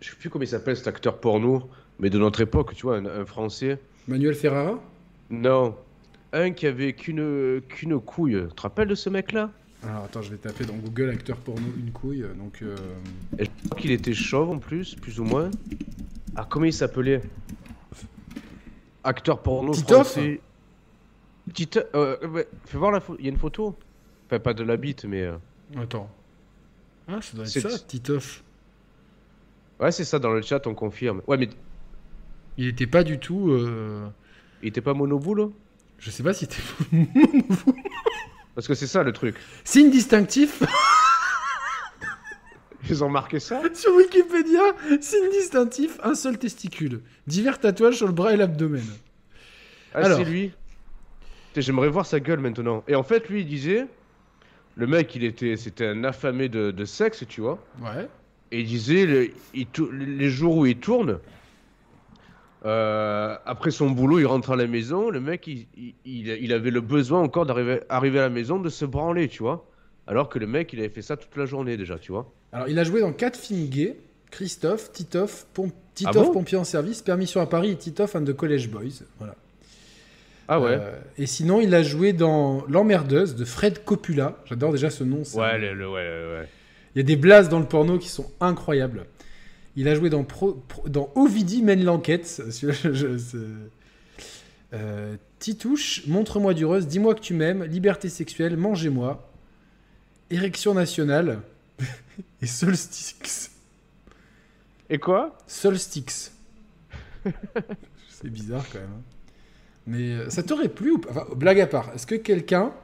[0.00, 1.68] je sais plus comment il s'appelle cet acteur porno,
[1.98, 3.78] mais de notre époque, tu vois, un, un français.
[4.06, 4.78] Manuel Ferrara?
[5.30, 5.74] Non,
[6.32, 8.44] un qui avait qu'une qu'une couille.
[8.50, 9.50] Tu te rappelles de ce mec-là?
[9.84, 12.24] Alors attends, je vais taper dans Google acteur porno une couille.
[12.36, 12.76] Donc, euh,
[13.38, 15.50] Et je crois qu'il était chauve en plus, plus ou moins.
[16.36, 17.22] Ah, comment il s'appelait?
[19.04, 20.40] Acteur porno Titoff français.
[21.54, 21.80] Tito...
[21.94, 23.18] euh, ouais, fais voir la photo.
[23.20, 23.76] Il y a une photo.
[24.26, 25.22] Enfin, pas de la bite, mais.
[25.22, 25.36] euh,
[25.78, 26.10] attends.
[27.06, 28.42] Ah, ça doit être C'est- ça, Titoff.
[29.80, 31.22] Ouais, c'est ça, dans le chat, on confirme.
[31.28, 31.48] Ouais, mais
[32.58, 33.50] Il était pas du tout.
[33.50, 34.08] euh,
[34.62, 35.52] il était pas monoboule
[35.98, 36.62] Je sais pas si c'était.
[38.58, 39.36] Parce que c'est ça le truc.
[39.62, 40.64] Signe distinctif
[42.90, 43.62] Ils ont marqué ça?
[43.72, 44.74] Sur Wikipédia.
[45.00, 47.02] Signe distinctif, un seul testicule.
[47.28, 48.82] Divers tatouages sur le bras et l'abdomen.
[49.94, 50.18] Ah, Alors.
[50.18, 50.50] c'est lui.
[51.56, 52.82] J'aimerais voir sa gueule maintenant.
[52.88, 53.86] Et en fait, lui, il disait.
[54.74, 57.64] Le mec, il était, c'était un affamé de, de sexe, tu vois.
[57.80, 58.08] Ouais.
[58.50, 61.20] Et il disait, le- il les jours où il tourne,
[62.64, 66.52] euh, après son boulot, il rentre à la maison, le mec, il, il- il- il
[66.52, 69.66] avait le besoin encore d'arriver arriver à la maison, de se branler, tu vois.
[70.06, 72.32] Alors que le mec, il avait fait ça toute la journée déjà, tu vois.
[72.52, 73.96] Alors, il a joué dans quatre films gays
[74.30, 76.32] Christophe, Titoff, Pom- Titoff Ah bon?
[76.32, 79.04] pompier en service, Permission à Paris et Titoff and the College Boys.
[79.18, 79.34] Voilà.
[80.48, 84.36] Ah ouais Euh, et sinon, il a joué dans L'emmerdeuse de Fred Coppola.
[84.46, 85.24] J'adore déjà ce nom.
[85.24, 86.48] ça- Ouais, le, le- ouais, ouais, ouais.
[86.94, 89.04] Il y a des blases dans le porno qui sont incroyables.
[89.78, 92.42] Il a joué dans, Pro- Pro- dans Ovidie mène l'enquête.
[94.74, 99.32] Euh, Titouche, montre-moi du rose, dis-moi que tu m'aimes, liberté sexuelle, mangez-moi,
[100.28, 101.40] érection nationale
[102.42, 103.50] et Solstix.
[104.90, 105.38] Et quoi?
[105.46, 106.32] Solstix.
[108.10, 108.90] C'est bizarre quand même.
[108.90, 109.02] hein.
[109.86, 111.10] Mais euh, ça t'aurait plu ou pas?
[111.12, 112.74] Enfin, blague à part, est-ce que quelqu'un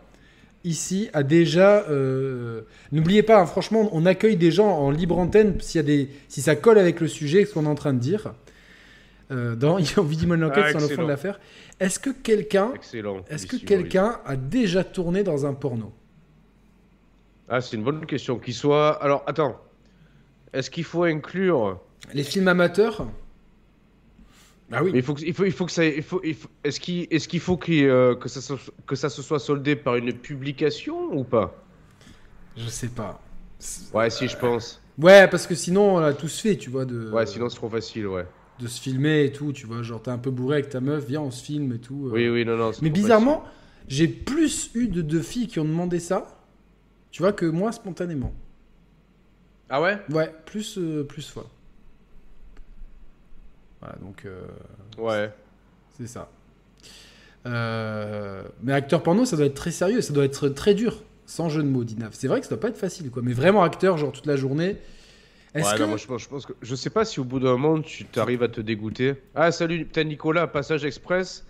[0.64, 1.84] ici a déjà.
[1.88, 5.86] euh, N'oubliez pas, hein, franchement, on accueille des gens en libre antenne s'il y a
[5.86, 6.08] des...
[6.28, 8.34] si ça colle avec le sujet, ce qu'on est en train de dire.
[9.30, 11.40] Euh, dans Il y a mener l'enquête Ah, sur le fond de l'affaire.
[11.80, 12.72] Est-ce que quelqu'un.
[12.74, 13.24] Excellent.
[13.28, 15.92] Est-ce que quelqu'un a déjà tourné dans un porno?
[17.48, 18.38] Ah, c'est une bonne question.
[18.38, 19.02] Qu'il soit.
[19.02, 19.60] Alors, attends.
[20.52, 21.80] Est-ce qu'il faut inclure.
[22.12, 23.06] Les films amateurs?
[24.72, 24.90] Ah oui.
[24.92, 25.84] Mais il faut que, il faut, il faut que ça.
[25.84, 28.54] Il faut, il faut- Est-ce qu'il est qu'il faut qu'il, euh, que, ça, se-
[28.86, 31.54] que ça se soit soldé par une publication ou pas?
[32.56, 33.20] Je sais pas.
[33.92, 34.80] Ouais, si, je pense.
[34.98, 36.84] Ouais, parce que sinon, on l'a tous fait, tu vois.
[36.84, 37.10] De...
[37.10, 38.26] Ouais, sinon c'est trop facile, ouais.
[38.60, 39.82] De se filmer et tout, tu vois.
[39.82, 42.06] Genre, t'es un peu bourré avec ta meuf, viens, on se filme et tout.
[42.08, 42.12] euh.
[42.12, 42.70] Oui, oui, non, non.
[42.82, 43.44] Mais bizarrement,
[43.88, 46.40] j'ai plus eu de, filles qui ont demandé ça,
[47.10, 48.32] tu vois, que moi spontanément.
[49.68, 49.98] Ah ouais?
[50.10, 51.46] Ouais, plus, euh, plus fois.
[53.84, 54.40] Voilà, donc euh,
[54.98, 55.30] Ouais.
[55.98, 56.28] c'est ça.
[57.46, 61.48] Euh, mais acteur porno, ça doit être très sérieux, ça doit être très dur, sans
[61.50, 62.10] jeu de mots, Dinav.
[62.12, 63.22] C'est vrai que ça doit pas être facile, quoi.
[63.22, 64.78] Mais vraiment acteur, genre toute la journée.
[65.54, 66.52] Est-ce Ouais, que non, moi, je, pense, je pense que.
[66.62, 69.14] Je sais pas si au bout d'un moment tu t'arrives à te dégoûter.
[69.34, 71.44] Ah, salut, putain, Nicolas, passage express.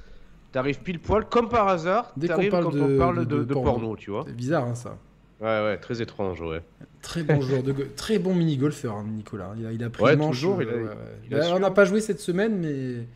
[0.52, 2.12] T'arrives pile poil, comme par hasard.
[2.16, 3.70] Dès qu'on parle quand de- on parle de- de, de de porno.
[3.72, 4.24] porno, tu vois.
[4.26, 4.98] c'est bizarre, hein, ça.
[5.44, 6.62] Ouais, ouais, très étrange, ouais.
[7.02, 9.52] Très bon joueur de go- très bon mini golfeur, hein, Nicolas.
[9.58, 10.36] Il a, il a pris Ouais, le manche.
[10.36, 10.94] toujours, il a- euh, ouais, ouais.
[11.28, 13.06] il a Bah, on n'a pas joué cette semaine, mais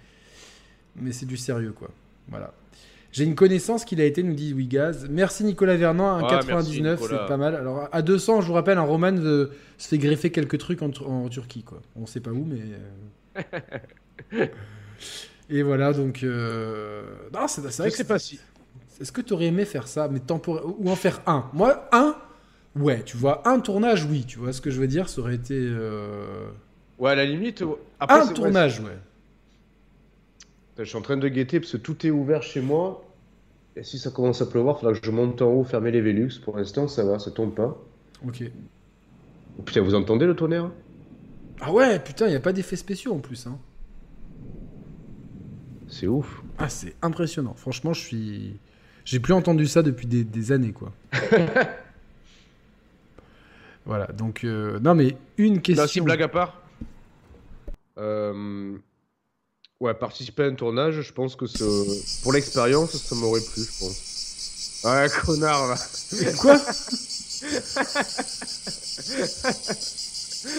[0.97, 1.88] mais c'est du sérieux, quoi.
[2.29, 2.53] Voilà.
[3.12, 5.07] J'ai une connaissance qu'il a été, nous dit Wigaz.
[5.09, 7.23] Merci Nicolas Vernant, un Ah, 99, merci, Nicolas.
[7.23, 7.55] c'est pas mal.
[7.55, 9.47] Alors à 200, je vous rappelle, un Roman euh,
[9.79, 11.81] se fait greffer quelques trucs en, Tur- en Turquie, quoi.
[11.97, 12.61] On sait pas où, mais.
[13.41, 14.47] euh.
[15.51, 16.23] Et voilà, donc.
[16.23, 18.38] euh, Non, c'est c'est vrai Je que sais pas si.
[19.01, 21.49] Est-ce que tu aurais aimé faire ça, mais temporaire ou en faire un?
[21.53, 22.17] Moi, un,
[22.77, 25.35] ouais, tu vois, un tournage, oui, tu vois ce que je veux dire, ça aurait
[25.35, 26.49] été euh,
[26.99, 27.63] Ouais, à la limite.
[28.01, 28.99] Après, un ouais, tournage, ouais.
[30.79, 33.05] Je suis en train de guetter parce que tout est ouvert chez moi.
[33.77, 36.01] Et si ça commence à pleuvoir, il faudra que je monte en haut, fermer les
[36.01, 36.41] Velux.
[36.45, 37.77] Pour l'instant, ça va, ça tombe pas.
[38.27, 38.45] Ok.
[39.65, 40.71] Putain, vous entendez le tonnerre?
[41.61, 43.47] Ah ouais, putain, il y a pas d'effets spéciaux en plus.
[43.47, 43.59] Hein.
[45.89, 46.43] C'est ouf.
[46.59, 47.55] Ah, c'est impressionnant.
[47.55, 48.61] Franchement, je suis,
[49.11, 50.92] j'ai plus entendu ça depuis des, des années, quoi.
[53.87, 55.83] voilà, donc non, mais une question.
[55.85, 56.61] Non, si, blague à part.
[57.99, 58.77] Euh,
[59.81, 63.79] Ouais, participer à un tournage, je pense que ce- pour l'expérience, ça m'aurait plu, je
[63.79, 64.83] pense.
[64.85, 65.77] Ouais, connard, là.
[66.40, 66.59] Quoi?
[66.59, 66.64] Tu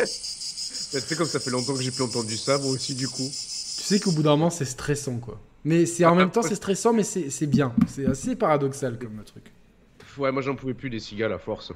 [0.08, 3.28] sais, comme ça fait longtemps que j'ai plus entendu ça, moi aussi, du coup.
[3.30, 5.38] Tu sais qu'au bout d'un moment, c'est stressant, quoi.
[5.66, 7.74] Mais c'est en même temps, c'est stressant, mais c'est bien.
[7.88, 9.52] C'est assez paradoxal comme truc.
[10.18, 11.72] Ouais, moi, j'en pouvais plus des cigales à force.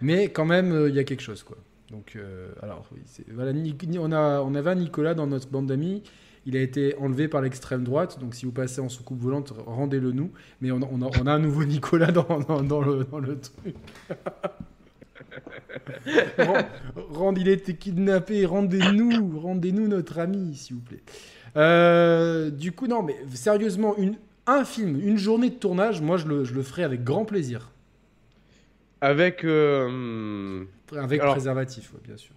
[0.00, 1.56] Mais quand même, euh, il y a quelque chose, quoi.
[1.90, 3.00] Donc, euh, alors, oui,
[3.32, 3.52] voilà,
[3.98, 6.02] on, a, on avait un Nicolas dans notre bande d'amis.
[6.46, 8.18] Il a été enlevé par l'extrême droite.
[8.18, 10.30] Donc, si vous passez en soucoupe volante, rendez-le nous.
[10.60, 13.18] Mais on a, on a- on a un nouveau Nicolas dans, dans- dans le, dans
[13.18, 13.74] le truc.
[17.36, 18.46] Il a été kidnappé.
[18.46, 21.02] Rendez-nous, rendez-nous notre ami, s'il vous plaît.
[21.56, 26.26] Euh, du coup, non, mais sérieusement, une, un film, une journée de tournage, moi, je
[26.26, 27.70] le, je le ferai avec grand plaisir.
[29.00, 29.44] Avec.
[29.44, 30.64] euh,
[30.96, 32.34] Avec Alors- préservatif, ouais, bien sûr.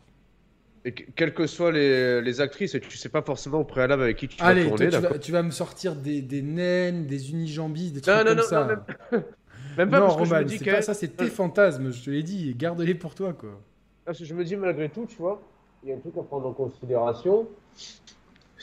[0.86, 4.04] et que- quelles que soient les, les actrices, et tu sais pas forcément au préalable
[4.04, 6.42] avec qui tu Allez, vas toi, tourner, tu, vas, tu vas me sortir des, des
[6.42, 8.62] naines, des unijambis, des trucs Non, non, comme non, ça.
[8.62, 9.24] non, même-
[9.78, 12.04] Même pas non, parce que je Roman, me dis pas ça, c'est tes fantasmes, je
[12.04, 13.60] te l'ai dit, garde-les pour toi, quoi.
[14.06, 15.42] Parce que je me dis malgré tout, tu vois,
[15.84, 17.48] il y a un truc à prendre en considération.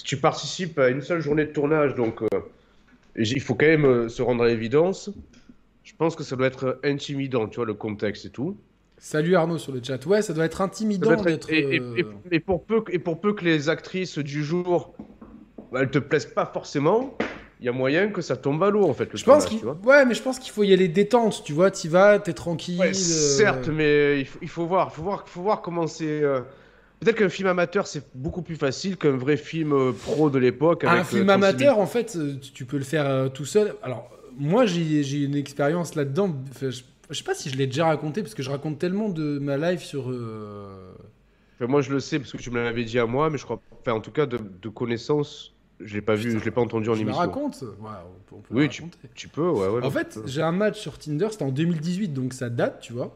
[0.00, 2.26] Si tu participes à une seule journée de tournage, donc euh,
[3.16, 5.10] il faut quand même euh, se rendre à l'évidence.
[5.84, 8.56] Je pense que ça doit être intimidant, tu vois, le contexte et tout.
[8.96, 10.04] Salut Arnaud sur le chat.
[10.06, 11.52] Ouais, ça doit être intimidant doit être- d'être.
[11.52, 11.94] et, et- euh,
[12.30, 14.94] et- et pour peu, que- et pour peu que les actrices du jour,
[15.70, 17.18] bah, elles te plaisent pas forcément,
[17.60, 19.12] il y a moyen que ça tombe à l'eau en fait.
[19.12, 21.70] Le Je pense qu'il ouais, mais je pense qu'il faut y aller détente, tu vois.
[21.70, 22.80] T'y vas, t'es tranquille.
[22.80, 26.22] Ouais, euh, certes, mais il faut, il faut voir, faut voir, faut voir comment c'est.
[26.22, 26.40] euh,
[27.00, 30.84] Peut-être qu'un film amateur c'est beaucoup plus facile qu'un vrai film euh, pro de l'époque.
[30.84, 33.44] Un film euh, 36 000 amateur, en fait, euh, tu- tu peux le faire tout
[33.46, 33.74] seul.
[33.82, 36.34] Alors, moi, j'ai une expérience là-dedans.
[36.50, 39.08] Enfin, je, je sais pas si je l'ai déjà raconté, parce que je raconte tellement
[39.08, 40.10] de ma life sur.
[40.10, 40.92] euh,
[41.56, 43.44] Enfin, moi, je le sais parce que tu me l'avais dit à moi, mais je
[43.44, 43.60] crois.
[43.80, 46.88] Enfin, en tout cas, de, de connaissance, je l'ai pas vu, je l'ai pas entendu
[46.90, 47.20] en émission.
[47.20, 48.82] raconte Ouais, on peut, on peut Oui, tu,
[49.14, 49.82] tu peux, ouais, ouais.
[49.82, 53.14] En fait, j'ai un match sur Tinder, c'était en 2018, donc ça date, tu vois.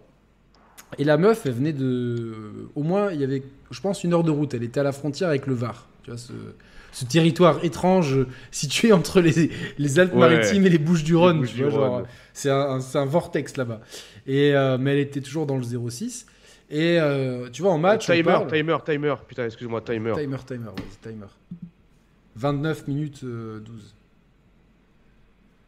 [0.98, 2.68] Et la meuf, elle venait de.
[2.74, 4.54] Au moins, il y avait, je pense, une heure de route.
[4.54, 5.88] Elle était à la frontière avec le Var.
[6.02, 6.32] Tu vois, ce,
[6.92, 11.44] ce territoire étrange euh, situé entre les, les Alpes-Maritimes et les Bouches-du-Rhône.
[11.44, 12.02] Genre,
[12.32, 13.80] c'est un, vortex là-bas.
[14.26, 16.26] Et, euh, mais elle était toujours dans le 06.
[16.70, 18.06] Et euh, tu vois, en match.
[18.06, 19.14] timer, parle- timer, timer.
[19.26, 20.12] Putain, excuse-moi, timer.
[20.16, 21.26] Timer, timer, vas-y, timer.
[22.36, 23.94] 29 minutes euh, 12.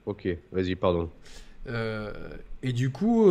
[0.06, 1.10] Ok, vas-y, pardon.
[2.62, 3.28] Et du coup,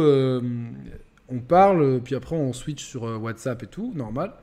[1.30, 4.34] on parle, puis après on switch sur euh, WhatsApp et tout, normal.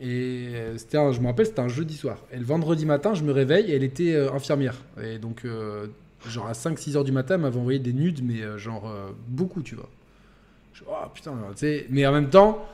[0.00, 2.18] Et euh, c'était, un- je me rappelle, c'était un jeudi soir.
[2.32, 4.76] Et le vendredi matin, je me réveille et elle était euh, infirmière.
[5.02, 5.86] Et donc, euh,
[6.26, 9.62] genre à 5-6 heures du matin, elle m'avait envoyé des nudes, mais genre euh, beaucoup,
[9.62, 9.88] tu vois.
[10.74, 11.86] Je, oh putain, tu sais.
[11.90, 12.66] Mais en même temps,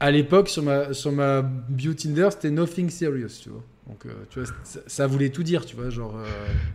[0.00, 3.62] à l'époque, sur ma, sur ma bio Tinder, c'était nothing serious, tu vois.
[3.88, 6.14] Donc, euh, tu vois, ça, ça voulait tout dire, tu vois, genre.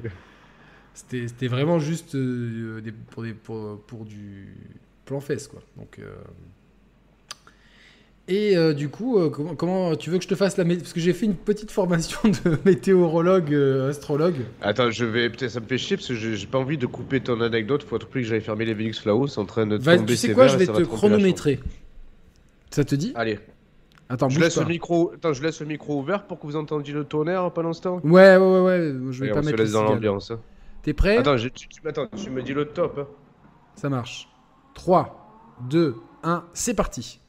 [0.93, 4.55] c'était c'était vraiment juste des- pour, des, pour, pour du.
[5.05, 5.61] Plan fesse, quoi.
[5.77, 5.99] Donc.
[5.99, 6.05] euh,
[8.27, 10.77] Et euh, du coup, euh, comment, comment tu veux que je te fasse la mé-
[10.77, 14.35] parce que j'ai fait une petite formation de météorologue, euh, astrologue.
[14.61, 15.29] Attends, je vais.
[15.29, 17.83] Peut-être ça me fait chier parce que j'ai pas envie de couper ton anecdote.
[17.83, 19.27] Faut à tout prix que j'aille fermer les Vélix Flao.
[19.27, 21.59] C'est en train de tomber tu sais quoi, je vais te chronométrer.
[22.69, 23.11] Ça te dit.
[23.15, 23.39] Allez,
[24.07, 24.61] Attends, je laisse, pas.
[24.63, 25.11] le micro...
[25.15, 28.01] Attends, je laisse le micro ouvert pour que vous entendiez le tonnerre pendant ce temps.
[28.03, 28.93] Ouais, ouais, ouais, ouais.
[29.09, 30.31] Je vais Allez, pas on se mettre les laisse dans l'ambiance.
[30.31, 30.39] hein.
[30.83, 31.15] T'es prêt?
[31.17, 32.97] Attends, je- tu, tu- attends, tu me dis le top.
[32.99, 33.07] hein.
[33.75, 34.27] Ça marche.
[34.73, 37.19] 3, 2, 1, c'est parti.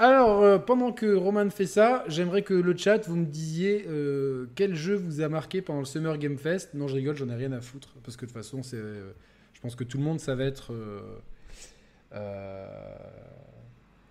[0.00, 4.46] Alors, euh, pendant que Roman fait ça, j'aimerais que le chat, vous me disiez euh,
[4.54, 6.74] quel jeu vous a marqué pendant le Summer Game Fest.
[6.74, 7.88] Non, je rigole, j'en ai rien à foutre.
[8.04, 9.10] Parce que de toute façon, c'est, euh,
[9.54, 10.72] je pense que tout le monde, ça va être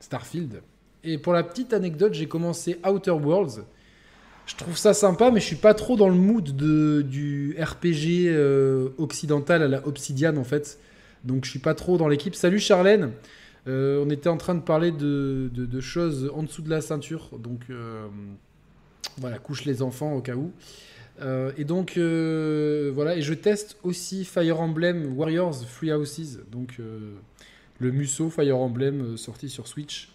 [0.01, 0.61] Starfield.
[1.05, 3.63] Et pour la petite anecdote, j'ai commencé Outer Worlds.
[4.45, 8.29] Je trouve ça sympa, mais je suis pas trop dans le mood de, du RPG
[8.97, 10.79] occidental à la Obsidian en fait.
[11.23, 12.35] Donc je suis pas trop dans l'équipe.
[12.35, 13.11] Salut Charlène.
[13.67, 17.29] Euh, on était en train de parler de, choses en dessous de la ceinture.
[17.37, 18.07] Donc euh,
[19.17, 20.51] voilà, couche les enfants au cas où.
[21.19, 26.39] Euh, et donc voilà, et je teste aussi Fire Emblem Warriors Free Houses.
[26.51, 26.79] Donc
[27.79, 30.09] le Musso Fire Emblem sorti sur Switch.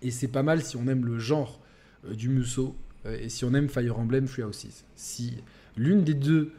[0.00, 1.60] Et c'est pas mal si on aime le genre
[2.08, 4.84] du Musso et si on aime Fire Emblem Free Houses.
[4.94, 5.34] Si
[5.76, 6.52] l'une des deux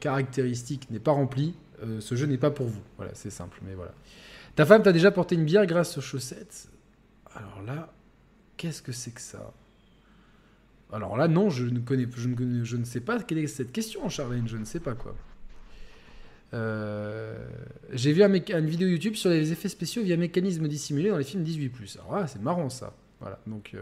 [0.00, 2.82] caractéristiques n'est pas remplie, euh, ce jeu n'est pas pour vous.
[2.96, 3.92] Voilà, c'est simple, mais voilà.
[4.56, 6.68] Ta femme t'a déjà porté une bière grâce aux chaussettes?
[7.34, 7.92] Alors là,
[8.56, 9.52] qu'est-ce que c'est que ça?
[10.92, 13.72] Alors là, non, je ne connais, je ne, je ne sais pas quelle est cette
[13.72, 15.16] question, Charlène, je ne sais pas quoi.
[16.52, 17.36] Euh,
[17.92, 21.24] J'ai vu un une vidéo YouTube sur les effets spéciaux via mécanisme dissimulé dans les
[21.24, 21.98] films 18+.
[21.98, 22.94] Alors là, c'est marrant ça.
[23.20, 23.72] Voilà, donc...
[23.74, 23.80] euh,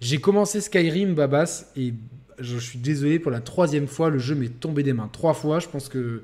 [0.00, 1.92] J'ai commencé Skyrim, Babas, et
[2.40, 5.08] je suis désolé pour la troisième fois, le jeu m'est tombé des mains.
[5.12, 6.22] Trois fois, je pense que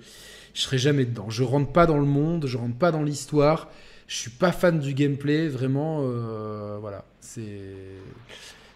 [0.55, 1.31] je serai jamais dedans.
[1.31, 3.71] Je rentre pas dans le monde, je rentre pas dans l'histoire.
[4.07, 6.01] Je suis pas fan du gameplay, vraiment.
[6.03, 7.41] euh, voilà, c'est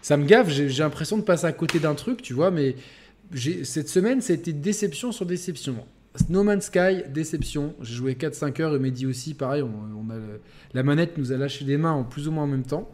[0.01, 0.49] ça me gave.
[0.49, 2.51] J'ai l'impression de passer à côté d'un truc, tu vois.
[2.51, 2.75] Mais
[3.63, 5.75] cette semaine, ça a été déception sur déception.
[6.29, 7.75] No Man's Sky, déception.
[7.81, 9.61] J'ai joué 4-5 heures et Mehdi aussi, pareil.
[9.61, 10.15] On, a
[10.73, 12.89] la manette nous a lâché les mains en plus ou moins en même temps.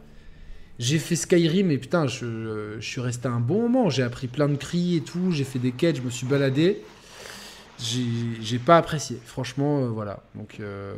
[0.78, 3.90] J'ai fait Skyrim et putain, je, je suis resté un bon moment.
[3.90, 5.32] J'ai appris plein de cris et tout.
[5.32, 6.82] J'ai fait des quêtes, je me suis baladé.
[7.80, 8.06] J'ai
[8.42, 9.18] j'ai pas apprécié.
[9.26, 10.24] Franchement, euh, voilà.
[10.36, 10.94] Donc, euh,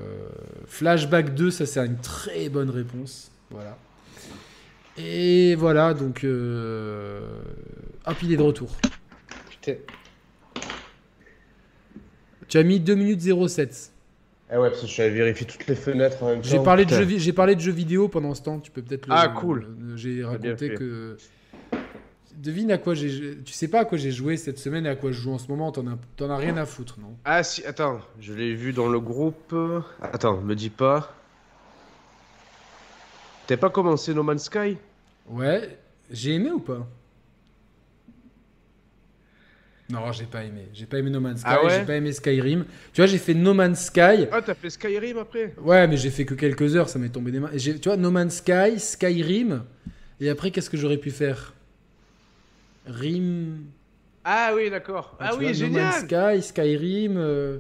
[0.68, 3.32] Flashback 2, ça c'est une très bonne réponse.
[3.50, 3.78] Voilà.
[4.98, 6.24] Et voilà, donc.
[6.24, 7.22] Euh...
[8.06, 8.76] Hop, il est de retour.
[9.50, 9.76] Putain.
[12.48, 13.92] Tu as mis 2 minutes 07.
[14.50, 16.48] Ah ouais, parce que je suis allé vérifier toutes les fenêtres en même temps.
[16.48, 18.60] J'ai parlé, de jeux, vi- j'ai parlé de jeux vidéo pendant ce temps.
[18.60, 19.14] Tu peux peut-être le.
[19.14, 19.68] Ah, cool.
[19.80, 21.18] le- J'ai raconté que.
[22.38, 23.40] Devine à quoi j'ai.
[23.44, 25.38] Tu sais pas à quoi j'ai joué cette semaine et à quoi je joue en
[25.40, 25.72] ce moment.
[25.72, 27.18] T'en as, t'en as rien à foutre, non?
[27.26, 29.56] Ah si, attends, je l'ai vu dans le groupe.
[30.02, 31.14] Attends, me dis pas.
[33.48, 34.78] T'as pas commencé No Man's Sky?
[35.30, 35.78] Ouais.
[36.12, 36.88] J'ai aimé ou pas?
[39.90, 40.68] Non, j'ai pas aimé.
[40.74, 41.48] J'ai pas aimé No Man's Sky.
[41.50, 42.66] Ah ouais j'ai pas aimé Skyrim.
[42.92, 44.28] Tu vois, j'ai fait No Man's Sky.
[44.32, 45.54] Ah, t'as fait Skyrim après?
[45.62, 47.50] Ouais, mais j'ai fait que quelques heures, ça m'est tombé des mains.
[47.54, 49.64] Et tu vois, No Man's Sky, Skyrim,
[50.20, 51.54] et après, qu'est-ce que j'aurais pu faire?
[52.86, 53.66] Rim.
[54.26, 55.16] Ah oui, d'accord.
[55.20, 57.14] Ah, tu oui, vois, génial No Man's Sky, Skyrim.
[57.18, 57.60] euh,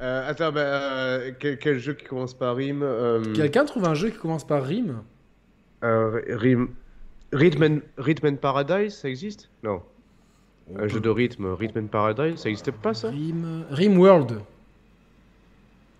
[0.00, 2.82] Euh, Attends, bah, euh, quel, quel jeu qui commence par Rim
[3.34, 5.02] Quelqu'un trouve un jeu qui commence par Rim?
[5.82, 6.70] Rim...
[7.32, 7.78] Rhythm and...
[7.98, 9.50] Rhythm and Paradise, ça existe?
[9.62, 9.82] Non.
[10.78, 13.10] Un jeu de rythme, Rhythm and Paradise, ça existait pas ça?
[13.10, 13.66] Rim.
[13.70, 14.40] Rim World.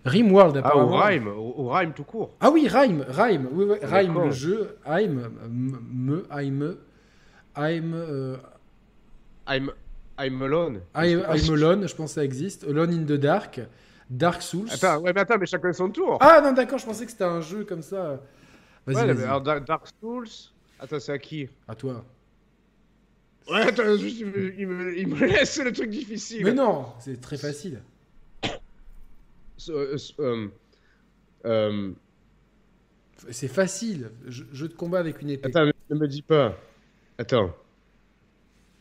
[0.05, 0.97] Rim World, Ah, ou apparemment.
[0.97, 2.35] Rhyme, ou, Rhyme tout court.
[2.39, 4.25] Ah oui, Rhyme, Rhyme, oui, oui, Rhyme, D'accord.
[4.25, 6.77] le jeu, Rhyme, m- me, I'm,
[7.57, 8.37] I'm, euh,
[9.47, 9.71] I'm,
[10.19, 10.81] I'm Alone.
[10.95, 13.61] I'm, I'm Alone, je pense que ça existe, Alone in the Dark,
[14.09, 14.67] Dark Souls.
[14.71, 16.17] Attends, ouais, mais attends, mais chacun son tour.
[16.21, 18.19] Ah non, d'accord, je pensais que c'était un jeu comme ça.
[18.85, 20.27] Vas-y, ouais, Dark Dark Souls.
[20.79, 21.49] Attends, c'est à qui?
[21.67, 22.03] À toi.
[23.49, 26.43] Ouais, attends, juste, il, me, il, me, il me laisse le truc difficile.
[26.43, 27.81] Mais non, c'est très facile.
[29.69, 29.97] Euh,
[31.45, 31.91] euh,
[33.29, 35.47] C'est facile, jeu, jeu de combat avec une épée.
[35.47, 36.57] attends, ne me dis pas.
[37.17, 37.55] Attends,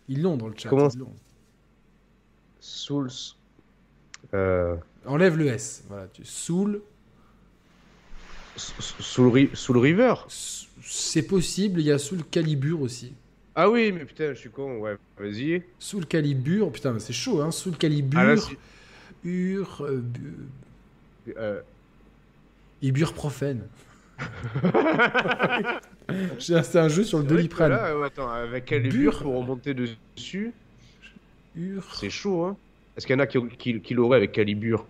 [0.08, 0.68] Ils l'ont dans le chat.
[0.68, 0.88] Comment.
[2.60, 3.10] Souls.
[4.32, 6.80] Euh, Enlève le S, voilà, tu Soul,
[8.56, 10.14] Soul, Ri- Soul River
[10.82, 13.14] c'est possible, il y a Soul Calibur aussi.
[13.56, 15.62] Ah oui, mais putain, je suis con, ouais, vas-y.
[15.78, 18.34] Soul Calibur, putain, mais c'est chaud, hein, Soul Calibur, Ah là,
[19.24, 21.60] Ur, euh, bu- euh,
[22.82, 23.62] Ibuprofène.
[26.38, 27.70] C'est c'est un jeu sur le doliprane.
[27.70, 30.52] là, euh, attends, avec bure pour remonter dessus
[31.56, 31.94] Ur.
[31.94, 32.56] C'est chaud, hein
[32.96, 34.86] Est-ce qu'il y en a qui, qui, qui l'auraient avec Calibur?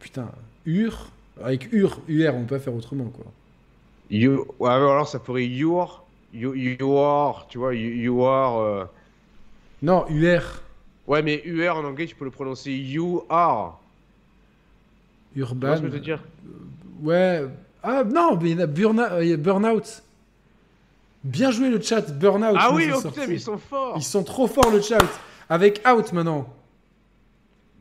[0.00, 0.30] Putain,
[0.64, 1.10] Ur.
[1.42, 3.26] Avec Ur, UR, on peut pas faire autrement, quoi.
[4.10, 4.46] You...
[4.58, 6.04] Ouais, alors ça pourrait your.
[6.32, 8.58] You, you are, tu vois, you, you are.
[8.60, 8.84] euh,
[9.82, 10.42] Non, UR.
[11.06, 13.80] Ouais, mais UR en anglais, tu peux le prononcer you are.
[15.32, 15.76] Tu vois Urban.
[15.76, 16.22] ce que je veux dire
[17.02, 17.44] Ouais.
[17.82, 20.02] Ah non, mais il y en a Burna- euh, il y a Burnout.
[21.24, 22.56] Bien joué le chat, Burnout.
[22.58, 23.94] Ah oui, oh putain, mais ils sont forts.
[23.96, 24.98] Ils sont trop forts le chat.
[25.48, 26.52] Avec Out maintenant.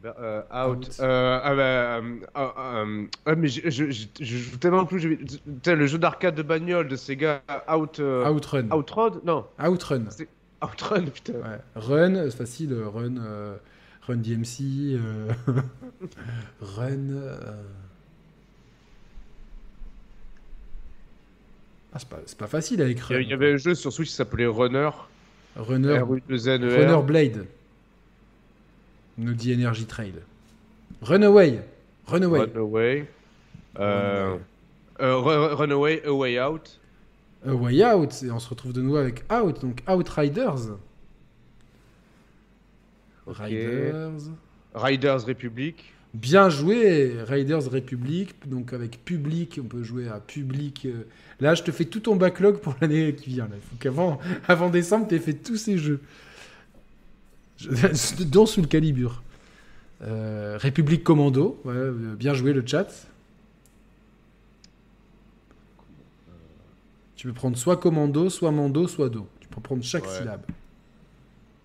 [0.03, 0.77] Bah, euh, out.
[0.77, 0.97] Out.
[0.99, 2.01] Euh, ah bah,
[2.35, 4.99] ah, mais je, je, je, je joue tellement plus.
[4.99, 7.41] je- le jeu d'arcade de bagnole de Sega
[7.73, 7.99] Out.
[7.99, 8.69] euh, Outrun.
[8.71, 10.03] Outroad Non, Outrun.
[10.63, 11.33] Outrun, putain.
[11.33, 11.59] Ouais.
[11.75, 12.73] Run, c'est facile.
[12.73, 13.15] Run,
[14.07, 14.99] Run DMC.
[16.61, 16.97] run.
[21.93, 23.19] Ah, c'est pas, facile avec Run.
[23.19, 24.89] il y avait un jeu sur Switch qui s'appelait Runner.
[25.55, 27.45] Runner, r u 2 n e Runner Blade.
[29.17, 30.13] Nous dit Energy Trail.
[31.01, 31.59] Runaway.
[32.07, 32.39] Runaway.
[32.53, 33.07] Runaway.
[33.79, 34.39] Euh, Runaway.
[35.01, 36.79] euh, Ru- Runaway, A Way Out.
[37.47, 38.23] A Way Out.
[38.23, 39.61] Et on se retrouve de nouveau avec Out.
[39.61, 40.77] Donc Outriders.
[43.25, 44.29] Riders.
[44.73, 45.93] Riders Republic.
[46.13, 48.35] Bien joué, Riders Republic.
[48.47, 50.87] Donc avec Public, on peut jouer à Public.
[51.39, 53.45] Là, je te fais tout ton backlog pour l'année qui vient.
[53.47, 53.55] là.
[53.69, 55.99] Faut qu'avant avant décembre, tu aies fait tous ces jeux.
[58.25, 59.21] Dont sous le calibre.
[60.03, 61.59] Euh, République Commando.
[61.65, 62.87] Ouais, euh, bien joué le chat.
[67.15, 69.27] Tu peux prendre soit Commando, soit Mando, soit Do.
[69.39, 70.17] Tu peux prendre chaque Ouais.
[70.19, 70.41] syllabe.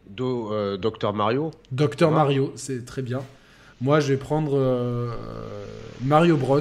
[0.09, 1.51] Do, euh, Dr Mario.
[1.71, 2.15] Docteur Ouais.
[2.17, 3.21] Mario, c'est très bien.
[3.81, 5.15] Moi, je vais prendre euh,
[6.03, 6.61] Mario Bros.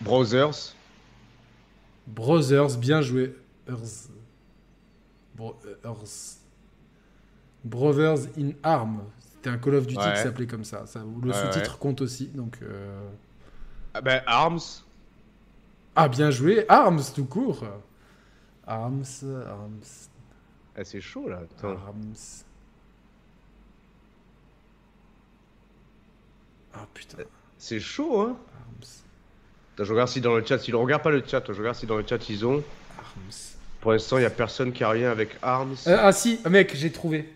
[0.00, 0.74] Brothers.
[2.06, 3.34] Brothers, bien joué.
[5.40, 6.38] Euh, Ers-
[7.64, 9.02] Brothers in Arm.
[9.18, 10.14] C'était un Call of Duty Ouais.
[10.14, 10.86] qui s'appelait comme ça.
[10.86, 12.26] ça le Ouais, sous-titre compte aussi.
[12.28, 13.08] Donc, euh,
[13.94, 14.60] Ah ben, Arms.
[15.94, 16.64] Ah, bien joué.
[16.68, 17.64] Arms, tout court.
[18.66, 19.04] Arms,
[19.46, 19.80] Arms,
[20.76, 21.40] Ah, c'est chaud là.
[21.58, 21.70] Attends.
[21.86, 22.14] Arms.
[26.74, 27.18] Ah putain,
[27.58, 28.36] C'est chaud, hein.
[28.54, 28.84] Arms,
[29.74, 31.76] Attends, je regarde si dans le chat, si on regarde pas le chat, je regarde
[31.76, 32.62] si dans le chat ils ont.
[32.98, 33.55] Arms.
[33.86, 35.76] Pour l'instant, il y a personne qui a rien avec Arms.
[35.86, 37.28] Euh, ah si, mec, j'ai trouvé.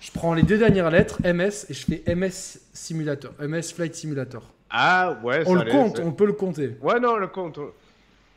[0.00, 4.42] Je prends les deux dernières lettres, MS, et je fais MS Simulator, MS Flight Simulator.
[4.70, 6.78] Ah ouais, On ça le compte, on peut le compter.
[6.80, 7.60] Ouais, non, le compte.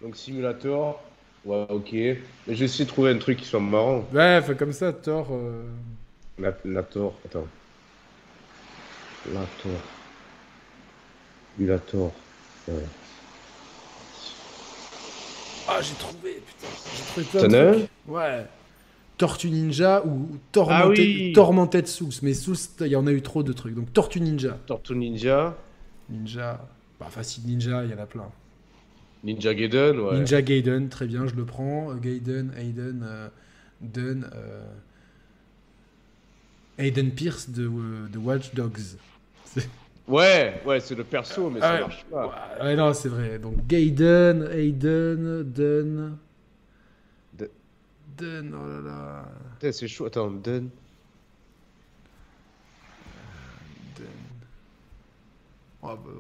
[0.01, 1.01] Donc simulator.
[1.45, 1.93] Ouais, ok.
[1.93, 2.19] Mais
[2.49, 4.03] je vais essayer de trouver un truc qui soit marrant.
[4.13, 5.29] Ouais, fait comme ça, Thor.
[5.31, 5.63] euh,
[6.39, 7.47] La, la Tor, attends.
[9.33, 9.71] La Tor.
[11.55, 12.11] Simulator.
[12.67, 12.73] Ouais.
[15.73, 16.67] Ah, j'ai trouvé, putain.
[16.95, 17.89] J'ai trouvé plein de trucs.
[18.07, 18.45] Ouais.
[19.17, 21.31] Tortue Ninja ou Tormented, Ah oui.
[21.33, 22.11] Tormented Souls.
[22.23, 23.75] Mais Souls, il y en a eu trop de trucs.
[23.75, 24.57] Donc Tortue Ninja.
[24.65, 25.55] Tortue Ninja.
[26.09, 26.59] Ninja.
[26.99, 28.29] Bah, facile Ninja, il y en a plein.
[29.23, 30.17] Ninja Gaiden, ouais.
[30.17, 31.91] Ninja Gaiden, très bien, je le prends.
[31.91, 33.27] Euh, Gaiden, Aiden, euh,
[33.81, 34.27] Dunn.
[34.33, 34.63] euh,
[36.79, 38.97] Aiden Pierce de, euh, de Watch Dogs.
[40.11, 42.55] Ouais, ouais, c'est le perso, mais ça marche pas.
[42.61, 43.39] Ouais, non, c'est vrai.
[43.39, 46.17] Donc Gaiden, Aiden, Dunn.
[48.17, 49.25] Dunn, oh là là.
[49.59, 50.05] Putain, c'est chaud.
[50.05, 50.65] Attends, Dun.
[53.95, 54.05] Dunn.
[55.81, 56.11] Oh, bah,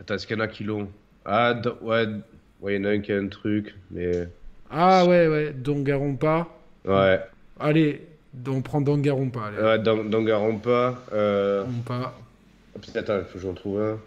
[0.00, 0.88] Attends, est-ce qu'il y en a qui l'ont?
[1.24, 2.06] Ah, d- ouais.
[2.60, 4.28] Ouais, il y en a un qui a un truc, mais.
[4.70, 6.48] Ah ouais, ouais, Dangarompa.
[6.84, 7.20] Ouais.
[7.58, 8.06] Allez,
[8.46, 9.46] on prend Dangarompa.
[9.46, 9.58] Allez.
[9.62, 10.98] Ouais, Dang- Danganronpa.
[11.12, 11.64] Euh...
[11.64, 12.14] Dangarompa.
[12.76, 13.98] Ah, attends, il faut que j'en trouve un.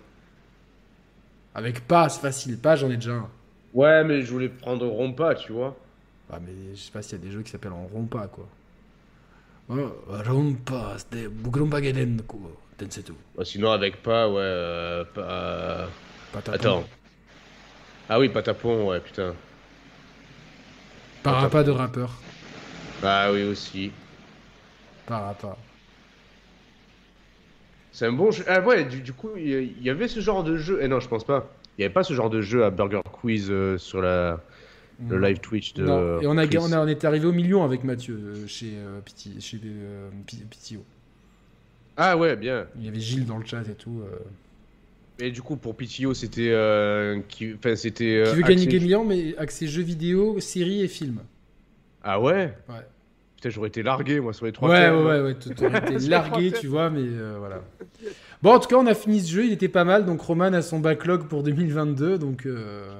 [1.55, 2.57] Avec pas, c'est facile.
[2.57, 3.29] Pas, j'en ai déjà un.
[3.73, 5.75] Ouais, mais je voulais prendre Rompa, tu vois.
[6.31, 8.47] Ah, mais je sais pas s'il y a des jeux qui s'appellent en Rompa, quoi.
[9.69, 12.39] Oh, Rompa, c'était Bugrompa Gaiden, quoi.
[12.79, 13.13] Densetsu.
[13.35, 14.41] Ouais, sinon, avec pas, ouais.
[14.41, 15.89] euh, pas...
[16.31, 16.55] Patapon.
[16.55, 16.83] Attends.
[18.07, 19.35] Ah oui, Patapon, ouais, putain.
[21.23, 22.11] Parappa de rappeur.
[23.03, 23.91] Ah oui, aussi.
[25.05, 25.57] Parappa.
[27.91, 28.43] C'est un bon jeu.
[28.47, 30.79] Ah ouais, du, du coup, il y- avait ce genre de jeu.
[30.81, 31.49] Eh non, je pense pas.
[31.77, 34.41] Il y avait pas ce genre de jeu à Burger Quiz euh, sur la,
[35.07, 35.83] le live Twitch de.
[35.83, 36.57] Non, et on, a, Chris.
[36.59, 40.09] on, a- on est arrivé au million avec Mathieu euh, chez, euh, Piti- chez euh,
[40.27, 40.83] Pi- Pitio.
[41.97, 42.67] Ah ouais, bien.
[42.77, 44.03] Il y avait Gilles dans le chat et tout.
[45.19, 46.53] Et du coup, pour PTO, c'était.
[47.27, 47.53] qui...
[47.55, 48.23] Enfin, c'était.
[48.29, 51.21] qui veut gagner axé- Million, mais accès jeux vidéo, séries et films.
[52.03, 52.53] Ah ouais?
[52.69, 52.75] Ouais.
[53.39, 56.51] Putain, j'aurais été largué, moi, sur les trois Ouais, ouais, ouais, ouais, t'aurais été largué,
[56.51, 57.63] tu vois, mais euh, voilà.
[58.41, 60.51] Bon, en tout cas, on a fini ce jeu, il était pas mal, donc Roman
[60.51, 62.91] a son backlog pour 2022, donc euh,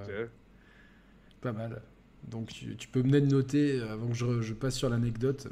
[1.42, 1.82] pas mal.
[2.30, 5.50] Donc tu, tu peux de noter euh, avant que je, je passe sur l'anecdote.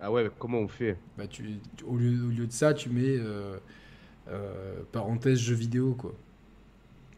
[0.00, 0.96] Ah ouais, comment on fait?
[1.16, 1.44] Bah, tu,
[1.76, 3.56] tu- au, lieu, au lieu de ça, tu mets euh,
[4.28, 6.12] euh, parenthèse jeu vidéo, quoi.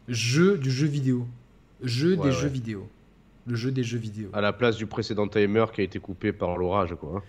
[0.07, 1.25] Jeu du jeu vidéo.
[1.81, 2.31] Jeu Ouais, des ouais.
[2.31, 2.87] jeux vidéo.
[3.47, 4.29] Le jeu des jeux vidéo.
[4.33, 7.13] À la place du précédent timer qui a été coupé par l'orage, quoi.
[7.17, 7.21] hein.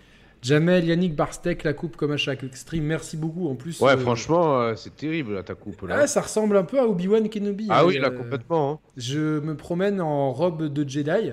[0.42, 2.82] Jamel, Yannick Barstek, la coupe comme à chaque stream.
[2.84, 3.48] Merci beaucoup.
[3.48, 5.98] En plus, Ouais, euh, franchement, euh, c'est terrible là, ta coupe là.
[6.00, 7.68] ah, ça ressemble un peu à Obi-Wan Kenobi.
[7.70, 7.84] Ah hein.
[7.86, 8.72] oui, là, Euh, complètement.
[8.72, 8.78] hein.
[8.96, 11.30] Je me promène en robe de Jedi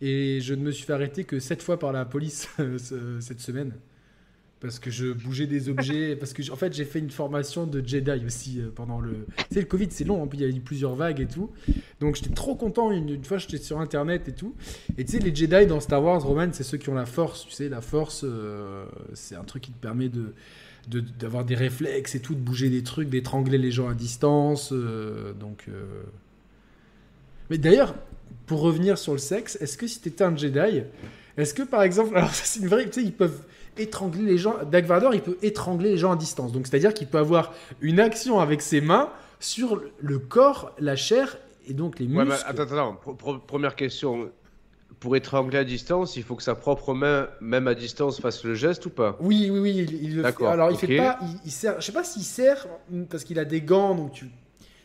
[0.00, 2.48] et je ne me suis fait arrêter que 7 fois par la police
[2.78, 3.72] ce- cette semaine.
[4.60, 6.16] Parce que je bougeais des objets.
[6.20, 9.26] Parce que, en fait, j'ai fait une formation de Jedi aussi euh, pendant le.
[9.36, 11.26] Tu sais, le Covid, c'est long, hein, puis il y a eu plusieurs vagues et
[11.26, 11.50] tout.
[12.00, 12.90] Donc j'étais trop content.
[12.90, 14.54] Une, une fois, j'étais sur internet et tout.
[14.96, 17.46] Et tu sais, les Jedi dans Star Wars, Roman, c'est ceux qui ont la force.
[17.46, 18.84] Tu sais, la force, euh,
[19.14, 20.32] c'est un truc qui te permet de
[21.18, 24.70] d'avoir des réflexes et tout, de bouger des trucs, d'étrangler les gens à distance.
[24.72, 25.66] euh, donc.
[27.50, 27.94] Mais d'ailleurs,
[28.46, 30.82] pour revenir sur le sexe, est-ce que si t'étais un Jedi,
[31.36, 33.42] est-ce que par exemple, alors c'est une vraie, tu sais, ils peuvent
[33.80, 34.56] étrangler les gens.
[34.70, 36.52] Dark Vador, il peut étrangler les gens à distance.
[36.52, 39.08] Donc c'est-à-dire qu'il peut avoir une action avec ses mains
[39.40, 42.42] sur le corps, la chair et donc les Ouais, muscles.
[42.46, 44.30] mais attends, attends, pro- première question.
[45.00, 48.54] Pour étrangler à distance, il faut que sa propre main, même à distance, fasse le
[48.54, 49.16] geste ou pas?
[49.20, 50.22] Oui, oui, oui, il, il le fait.
[50.22, 50.80] D'accord, Alors, il ok.
[50.80, 52.66] fait pas, il, il sert, je sais pas s'il sert
[53.08, 54.26] parce qu'il a des gants, donc tu.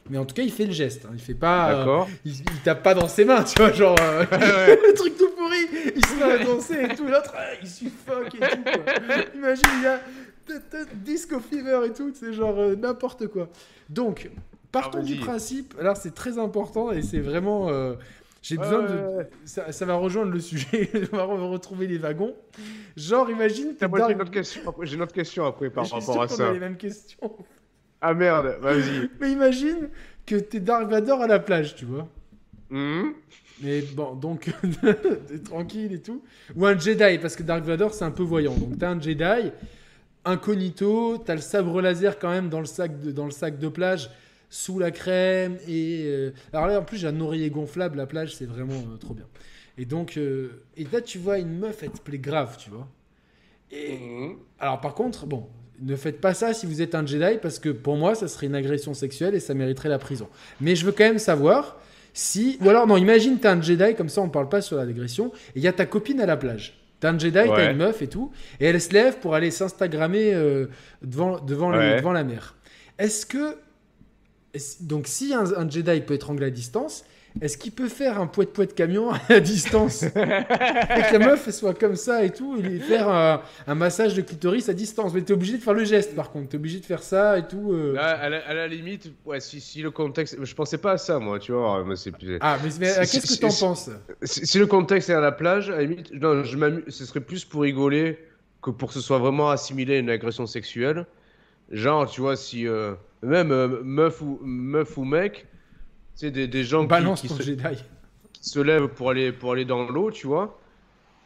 [0.10, 1.06] Mais en tout cas, il fait le geste.
[1.06, 1.12] hein.
[1.14, 1.86] Il fait pas.
[1.88, 5.30] euh, il, il tape pas dans ses mains, tu vois, genre euh, le truc tout
[5.30, 5.66] pourri.
[5.96, 7.06] Il se met à danser et tout.
[7.08, 8.64] L'autre, euh, il suffoque et tout.
[8.64, 9.16] Quoi.
[9.36, 10.00] Imagine, il y a
[10.96, 12.12] disco fever et tout.
[12.14, 13.48] C'est genre euh, n'importe quoi.
[13.90, 14.30] Donc,
[14.74, 15.74] partons Ah, du principe.
[15.80, 17.70] Alors, c'est très important et c'est vraiment.
[17.70, 17.94] euh,
[18.42, 19.26] j'ai besoin de.
[19.46, 20.92] Ça, ça va rejoindre le sujet.
[21.14, 22.36] On va re- retrouver les wagons.
[22.98, 23.74] Genre, imagine.
[23.80, 26.52] j'ai une autre question après, j'ai une autre question après par rapport à ça.
[26.52, 27.32] les mêmes questions.
[28.06, 29.10] Ah merde, vas-y.
[29.22, 29.90] Mais imagine
[30.26, 32.08] que t'es Dark Vador à la plage, tu vois.
[32.72, 33.14] Hum
[33.62, 34.52] Mais bon, donc,
[35.28, 36.22] t'es tranquille et tout.
[36.56, 38.56] Ou un Jedi, parce que Dark Vador, c'est un peu voyant.
[38.56, 39.52] Donc, t'as un Jedi,
[40.26, 43.68] incognito, t'as le sabre laser quand même dans le sac de, dans le sac de
[43.70, 44.10] plage,
[44.50, 45.58] sous la crème.
[45.68, 47.98] Et euh, alors là, en plus, j'ai un oreiller gonflable.
[47.98, 49.28] La plage, c'est vraiment euh, trop bien.
[49.78, 52.88] Et donc, euh, et là, tu vois une meuf, elle te plaît grave, tu vois.
[53.72, 54.38] Et Hum.
[54.60, 55.48] alors par contre, bon,
[55.86, 58.48] ne faites pas ça si vous êtes un Jedi parce que pour moi, ça serait
[58.48, 60.28] une agression sexuelle et ça mériterait la prison.
[60.62, 61.78] Mais je veux quand même savoir
[62.14, 65.32] si, ou alors non, imagine t'es un Jedi comme ça, on parle pas sur l'agression
[65.56, 66.80] et il y a ta copine à la plage.
[67.00, 67.72] T'es un Jedi, t'as Ouais.
[67.72, 70.68] une meuf et tout, et elle se lève pour aller s'instagrammer euh,
[71.02, 72.56] devant devant, devant la mer.
[72.98, 73.58] Est-ce que
[74.82, 77.04] donc si un, un Jedi peut étrangler à distance,
[77.42, 80.20] est-ce qu'il peut faire un poète poète camion à distance que
[81.14, 84.70] la meuf elle soit comme ça et tout, et faire un, un massage de clitoris
[84.70, 85.14] à distance.
[85.14, 87.48] Mais t'es obligé de faire le geste par contre, t'es obligé de faire ça et
[87.48, 87.72] tout.
[87.74, 87.94] euh.
[87.94, 90.38] Là, à, la, à la limite, ouais, si, si le contexte.
[90.42, 91.84] Je pensais pas à ça, moi, tu vois.
[91.86, 93.90] mais c'est plus- Ah, mais, mais, C'est- qu'est-ce que t'en penses
[94.22, 96.58] Si, si le contexte est à la plage, à la limite, non, je.
[96.90, 98.18] Ce serait plus pour rigoler
[98.62, 101.06] que pour que ce soit vraiment assimilé à une agression sexuelle.
[101.72, 105.46] Genre, tu vois, si euh, même euh, meuf ou meuf ou mec,
[106.16, 107.64] tu sais, des, des gens qui, Balance qui ton se, Jedi.
[108.34, 110.60] qui se lèvent pour aller pour aller dans l'eau, tu vois.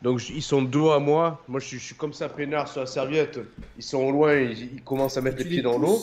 [0.02, 1.44] Donc ils sont dos à moi.
[1.48, 3.40] Moi, je suis, je suis comme ça, peinard sur la serviette.
[3.78, 6.00] Ils sont au loin, ils, ils commencent à mettre les les pieds dans l'eau.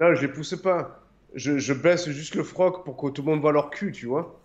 [0.00, 1.00] Non, je les pousse pas.
[1.34, 4.06] Je, je baisse juste le froc pour que tout le monde voit leur cul, tu
[4.06, 4.40] vois.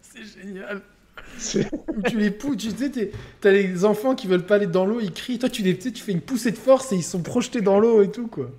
[0.00, 0.82] C'est génial.
[1.36, 1.68] C'est-
[2.08, 3.10] tu les pousses, tu sais,
[3.40, 5.38] t'as les enfants qui veulent pas aller dans l'eau, ils crient.
[5.38, 8.02] Toi, tu les, tu fais une poussée de force et ils sont projetés dans l'eau
[8.02, 8.50] et tout quoi.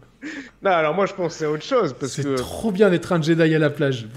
[0.63, 2.36] Non, alors moi je pensais à autre chose parce C'est que.
[2.36, 4.07] trop bien d'être un Jedi à la plage.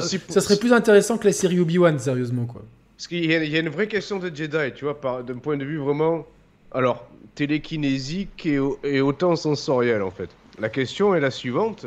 [0.00, 2.62] Si- Ça serait plus intéressant que la série Obi-Wan, sérieusement quoi.
[2.96, 5.22] Parce qu'il y, a- il y a une vraie question de Jedi, tu vois, par-
[5.22, 6.26] d'un point de vue vraiment.
[6.72, 10.30] Alors, télékinésique et, et autant sensoriel en fait.
[10.58, 11.86] La question est la suivante.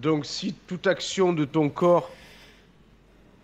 [0.00, 2.10] Donc, si toute action de ton corps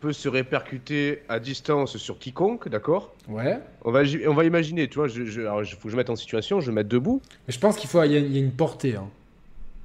[0.00, 3.12] peut se répercuter à distance sur quiconque, d'accord?
[3.28, 3.58] Ouais.
[3.84, 6.10] on va, on va imaginer, tu vois, je, je, alors, il faut que je mette
[6.10, 7.20] en situation, je vais me mettre debout.
[7.46, 8.96] Mais je pense qu'il faut, il y, a- il y a une portée.
[8.96, 9.08] hein.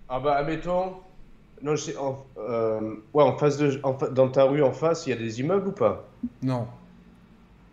[0.09, 0.93] Ah bah, admettons.
[1.61, 2.80] Non, je sais, en, euh,
[3.14, 5.70] ouais, en face de, en dans ta rue en face, il y a des immeubles
[5.70, 6.09] ou pas?
[6.41, 6.68] Non.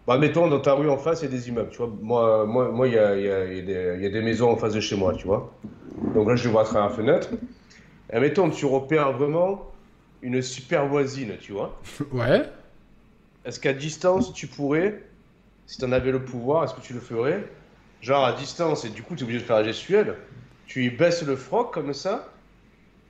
[0.07, 1.91] Bah, mettons, dans ta rue en face, il y a des immeubles, tu vois.
[2.01, 4.07] Moi, moi, moi, il y a, il y a- il y a des- il y
[4.07, 5.53] a des maisons en face de chez moi, tu vois.
[6.15, 7.29] Donc là, je vois à travers la fenêtre.
[8.13, 9.70] Et mettons, tu repères vraiment
[10.23, 11.81] une super voisine, tu vois.
[12.13, 12.49] Ouais.
[13.45, 15.03] Est-ce qu'à distance, tu pourrais,
[15.67, 17.45] si tu en avais le pouvoir, est-ce que tu le ferais?
[18.03, 20.15] Genre à distance, et du coup, tu es obligé de faire la gestuelle.
[20.67, 22.29] Tu y baisses le froc comme ça?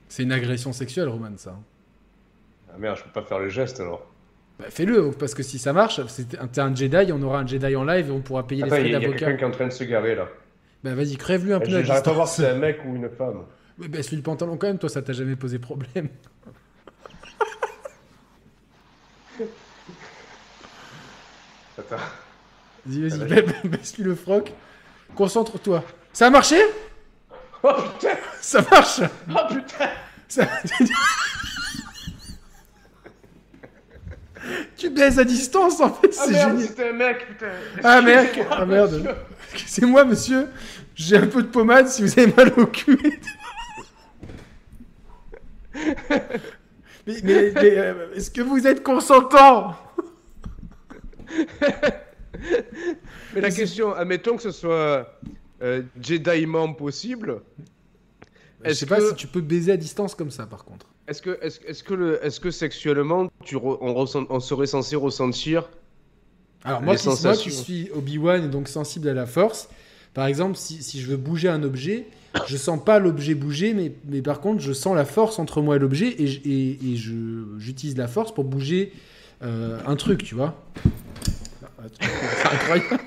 [0.09, 1.57] C'est une agression sexuelle, Roman, ça.
[2.73, 4.05] Ah merde, je peux pas faire le geste alors.
[4.59, 7.75] Bah, Fais-le, parce que si ça marche, c'est- t'es un Jedi, on aura un Jedi
[7.75, 9.25] en live et on pourra payer Attends, les frais a, il y a d'avocat.
[9.25, 10.27] quelqu'un qui est en train de se garer là.
[10.83, 12.95] Bah vas-y, crève-lui un pneu à J'arrive pas à voir si c'est un mec ou
[12.95, 13.43] une femme.
[13.77, 16.09] Mais baisse-lui le pantalon quand même, toi, ça t'a jamais posé problème.
[21.77, 21.95] Attends.
[22.85, 24.51] Vas-y, vas-y, ba- baisse-lui le froc.
[25.15, 25.83] Concentre-toi.
[26.13, 26.59] Ça a marché?
[27.63, 29.89] Oh putain Ça marche Oh putain
[30.27, 30.47] Ça-
[34.75, 36.67] Tu baises à distance en fait, Ah c'est merde, génial.
[36.67, 37.51] c'était un mec, putain
[37.83, 39.15] Ah merde, ah merde.
[39.67, 40.47] C'est moi monsieur,
[40.95, 42.97] j'ai un peu de pommade si vous avez mal au cul.
[45.75, 45.91] mais
[47.23, 49.75] mais- mais, euh, est-ce que vous êtes consentant?
[53.35, 55.19] Mais la question, admettons que ce soit
[55.61, 57.41] euh, Jedi membre possible,
[58.65, 60.87] Je sais pas que- si tu peux baiser à distance comme ça par contre.
[61.07, 64.67] est-ce que, est-ce, est-ce que, le, est-ce que sexuellement, tu re- on, ressent- on serait
[64.67, 65.69] censé ressentir
[66.63, 69.69] Alors moi Les qui, moi qui suis Obi-Wan et donc sensible à la force,
[70.13, 72.05] par exemple si, si je veux bouger un objet,
[72.47, 75.75] je sens pas l'objet bouger, mais, mais par contre je sens la force entre moi
[75.75, 78.93] et l'objet et, j'utilise la force pour bouger
[79.43, 80.55] euh, un truc, tu vois.
[81.81, 82.99] Ah, C'est incroyable.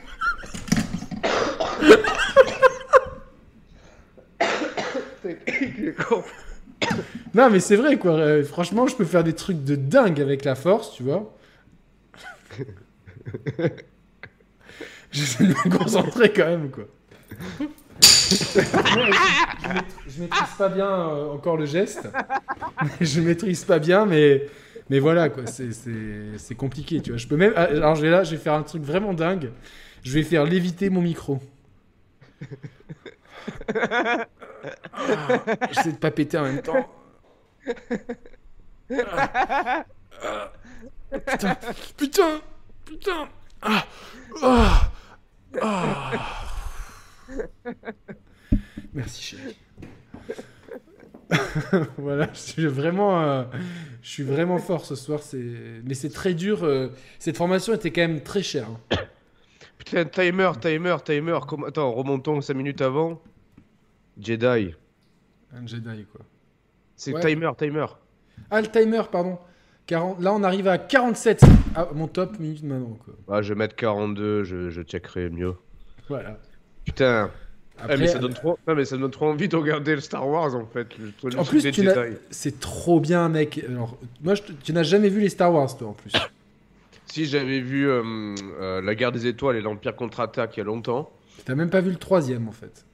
[7.35, 10.45] Non mais c'est vrai quoi, Euh, franchement je peux faire des trucs de dingue avec
[10.45, 11.35] la force, tu vois.
[15.11, 16.85] J'essaie de me concentrer quand même quoi.
[18.01, 18.61] je,
[20.21, 22.09] maîtrise, pas bien euh, encore le geste.
[23.01, 24.47] je maîtrise pas bien mais,
[24.91, 27.19] mais voilà quoi, c'est- compliqué tu vois.
[27.19, 27.53] Je peux même...
[27.57, 29.51] ah, Alors je vais là, je vais faire un truc vraiment dingue.
[30.03, 31.41] Je vais faire léviter mon micro.
[34.93, 36.89] Ah, J'essaie de pas péter en même temps.
[38.91, 39.85] Ah.
[40.23, 40.53] Ah.
[41.27, 41.57] Putain,
[41.97, 42.41] putain,
[42.85, 43.29] putain.
[43.63, 43.85] Ah,
[44.43, 44.91] ah.
[48.93, 49.57] Merci chérie.
[51.99, 53.45] voilà, je suis vraiment, euh,
[54.03, 55.21] je suis vraiment fort ce soir.
[55.23, 55.43] C'est,
[55.85, 56.65] mais c'est très dur.
[56.65, 58.69] euh, cette formation était quand même très chère.
[58.93, 58.97] hein.
[59.79, 61.39] Putain, timer, timer, timer.
[61.67, 63.21] Attends, remontons 5 minutes avant.
[64.19, 64.75] Jedi.
[65.53, 66.21] Un Jedi quoi.
[66.97, 67.21] C'est Ouais.
[67.21, 67.87] timer, timer.
[68.51, 69.39] Ah le timer, pardon.
[69.87, 71.43] 40 Là on arrive à 47.
[71.75, 73.15] Ah, mon top minute maintenant quoi.
[73.29, 75.55] Ah, je vais mettre 42, je, je checkerai mieux.
[76.09, 76.39] Voilà.
[76.85, 77.31] Putain.
[77.79, 78.59] Après, mais ça donne trop...
[78.67, 80.87] non, mais ça donne trop envie de regarder le Star Wars en fait.
[80.99, 81.67] Le, En plus,
[82.31, 83.61] c'est trop bien, mec.
[83.69, 86.13] Alors, moi, je tu n'as jamais vu les Star Wars, toi, en plus.
[87.07, 90.65] Si j'avais vu euh, euh, La guerre des étoiles et l'Empire contre-attaque il y a
[90.65, 91.13] longtemps.
[91.45, 92.85] T'as même pas vu le troisième, en fait.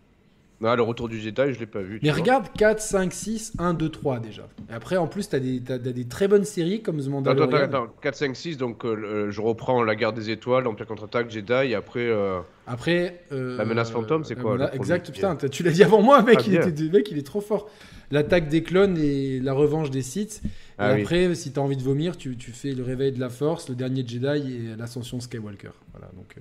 [0.61, 2.00] Non, le retour du Jedi, je l'ai pas vu.
[2.00, 4.46] tu Mais regarde 4, 5, 6, 1, 2, 3 déjà.
[4.68, 7.11] Et après, en plus, t'as des, t'as, t'as des très bonnes séries comme The Attends,
[7.12, 7.56] Mandalorian.
[7.56, 7.94] attends, attends.
[8.02, 11.74] 4, 5, 6, donc euh, je reprends La guerre des étoiles, l'Empire contre-attaque, Jedi, et
[11.74, 12.00] après.
[12.06, 13.22] euh, Après.
[13.32, 16.36] euh, La menace fantôme, c'est quoi, mena- Exact, putain, tu l'as dit avant moi, mec.
[16.40, 17.70] Ah, il, était, mec, il est trop fort.
[18.11, 20.42] L'attaque des clones et la revanche des Sith.
[20.76, 21.00] Ah et oui.
[21.02, 23.76] après, si t'as envie de vomir, tu, tu fais le réveil de la Force, le
[23.76, 25.70] dernier Jedi et l'ascension Skywalker.
[25.92, 26.34] Voilà, donc.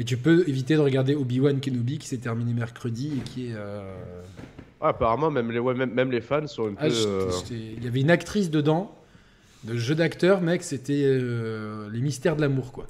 [0.00, 3.54] Et tu peux éviter de regarder Obi-Wan Kenobi qui s'est terminé mercredi et qui est.
[3.54, 3.82] euh,
[4.80, 6.90] Ah, apparemment, même les, ouais, même, même les fans sont un Ah, peu.
[6.90, 8.94] euh, Il y avait une actrice dedans,
[9.64, 12.86] de jeu d'acteur, mec, c'était euh, les mystères de l'amour, quoi.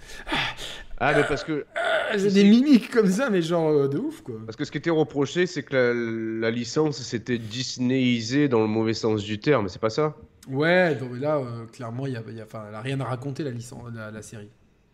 [0.99, 4.37] Ah, mais parce que, Ah, J'ai des mimiques comme ça, mais genre de ouf, quoi.
[4.47, 8.69] parce que ce qui était reproché, c'est que la, la licence s'était Disneyisée dans le
[8.69, 10.17] mauvais sens du terme, c'est pas ça?
[10.49, 11.43] Ouais, donc là,
[11.73, 14.23] clairement, il y a, y a- elle a rien à raconter, la, licence, la, la
[14.23, 14.49] série.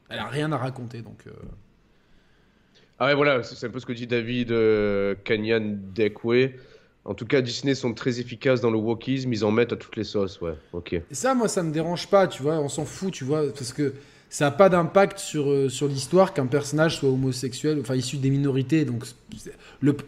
[0.08, 1.24] Elle a rien à raconter, donc.
[2.99, 6.53] Ah, ouais, voilà, c'est un peu ce que dit David euh, Kanyan Dekwe.
[7.05, 9.97] En tout cas, Disney sont très efficaces dans le wokisme, ils en mettent à toutes
[9.97, 11.01] les sauces, ouais, ok.
[11.12, 13.92] Ça, moi, ça me dérange pas, tu vois, on s'en fout, tu vois, parce que
[14.28, 18.30] ça n'a pas d'impact sur, euh, sur l'histoire qu'un personnage soit homosexuel, enfin issu des
[18.30, 18.84] minorités.
[18.84, 19.05] Donc,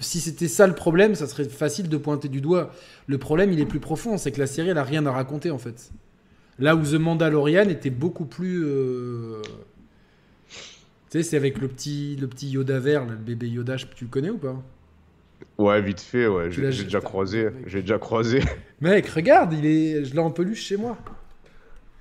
[0.01, 2.73] si c'était ça le problème, ça serait facile de pointer du doigt.
[3.07, 5.53] Le problème, il est plus profond, c'est que la série, elle a rien à raconter,
[5.53, 5.93] en fait.
[6.59, 8.65] Là où The Mandalorian était beaucoup plus.
[8.65, 9.41] euh,
[11.11, 14.11] Tu sais, c'est avec le petit, le petit Yoda vert, le bébé Yoda, tu le
[14.11, 14.57] connais ou pas?
[15.57, 17.69] Ouais, vite fait, ouais, j'ai déjà croisé, mec.
[17.69, 18.43] j'ai déjà croisé.
[18.81, 20.97] Mec, regarde, il est, je l'ai en peluche chez moi.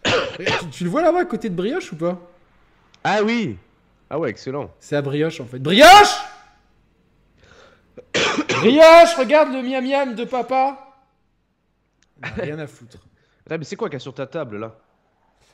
[0.03, 2.19] tu, tu le vois là-bas à côté de Brioche ou pas?
[3.03, 3.57] Ah oui
[4.09, 4.71] Ah ouais, excellent.
[4.79, 5.59] C'est à Brioche en fait.
[5.59, 6.15] Brioche
[8.49, 10.95] Brioche, regarde le miam miam de papa.
[12.37, 12.97] Rien à foutre.
[13.45, 14.75] Attends, mais c'est quoi qu'il y a sur ta table, là?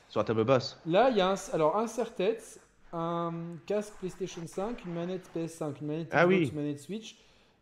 [0.08, 0.78] Sur la table basse?
[0.86, 2.60] Là, il y a un, alors un serre-tête,
[2.94, 3.32] un
[3.66, 6.48] casque PlayStation 5, une manette PS5, une manette Ah oui.
[6.48, 7.16] une manette Switch,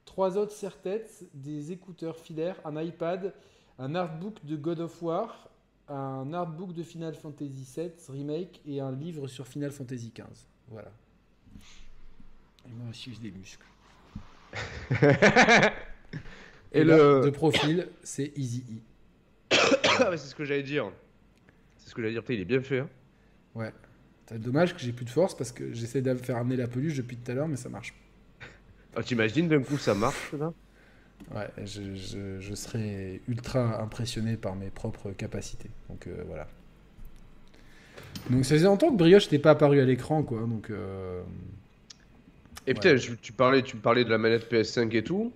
[0.05, 3.33] trois autres serre-têtes, des écouteurs filaires, un iPad,
[3.78, 5.49] un artbook de God of War,
[5.89, 10.26] un artbook de Final Fantasy VII Remake et un livre sur Final Fantasy XV.
[10.68, 10.91] Voilà.
[12.66, 13.66] Et moi aussi, j'ai des muscles.
[16.74, 19.55] Et Et, le- là, de profil, c'est Easy E.
[19.99, 20.91] Ah, c'est ce que j'allais dire.
[21.76, 22.78] C'est ce que j'allais dire, il est bien fait.
[22.80, 22.89] Hein.
[23.55, 23.70] Ouais.
[24.39, 27.16] Dommage que j'ai plus de force parce que j'essaie de faire amener la peluche depuis
[27.16, 27.95] tout à l'heure, mais ça marche.
[28.95, 30.53] Ah, T'imagines d'un coup ça marche là?
[31.35, 35.70] Ouais, je, je, je, serais ultra impressionné par mes propres capacités.
[35.89, 36.49] Donc euh, voilà.
[38.30, 40.41] Donc ça faisait longtemps que Brioche n'était pas apparu à l'écran, quoi.
[40.41, 40.70] Donc.
[40.70, 41.22] Euh...
[42.66, 45.33] Et putain, tu parlais, tu parlais de la manette PS5 et tout.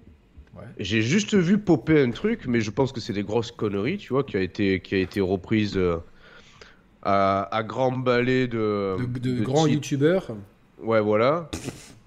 [0.55, 0.65] Ouais.
[0.79, 4.13] J'ai juste vu popper un truc, mais je pense que c'est des grosses conneries, tu
[4.13, 5.99] vois, qui a été, qui a été reprise euh,
[7.07, 8.97] à, à grand balai de.
[8.99, 10.29] De, de, de grands youtubeurs.
[10.83, 11.49] Ouais, voilà.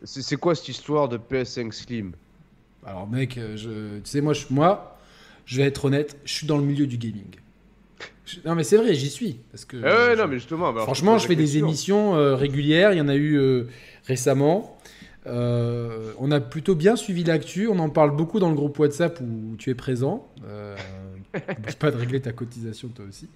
[0.03, 2.11] C'est quoi cette histoire de PS5 Slim?
[2.85, 4.97] Alors, mec, euh, je, tu sais, moi je, moi,
[5.45, 7.35] je vais être honnête, je suis dans le milieu du gaming.
[8.45, 9.39] Non, mais c'est vrai, j'y suis.
[9.51, 10.71] Parce que, ouais, non, mais justement.
[10.71, 12.93] Bah, franchement, je fais des émissions euh, régulières.
[12.93, 13.67] Il y en a eu euh,
[14.05, 14.77] récemment.
[15.25, 17.67] Euh, on a plutôt bien suivi l'actu.
[17.67, 20.27] On en parle beaucoup dans le groupe WhatsApp où tu es présent.
[21.79, 23.27] Pas de régler ta cotisation, toi aussi.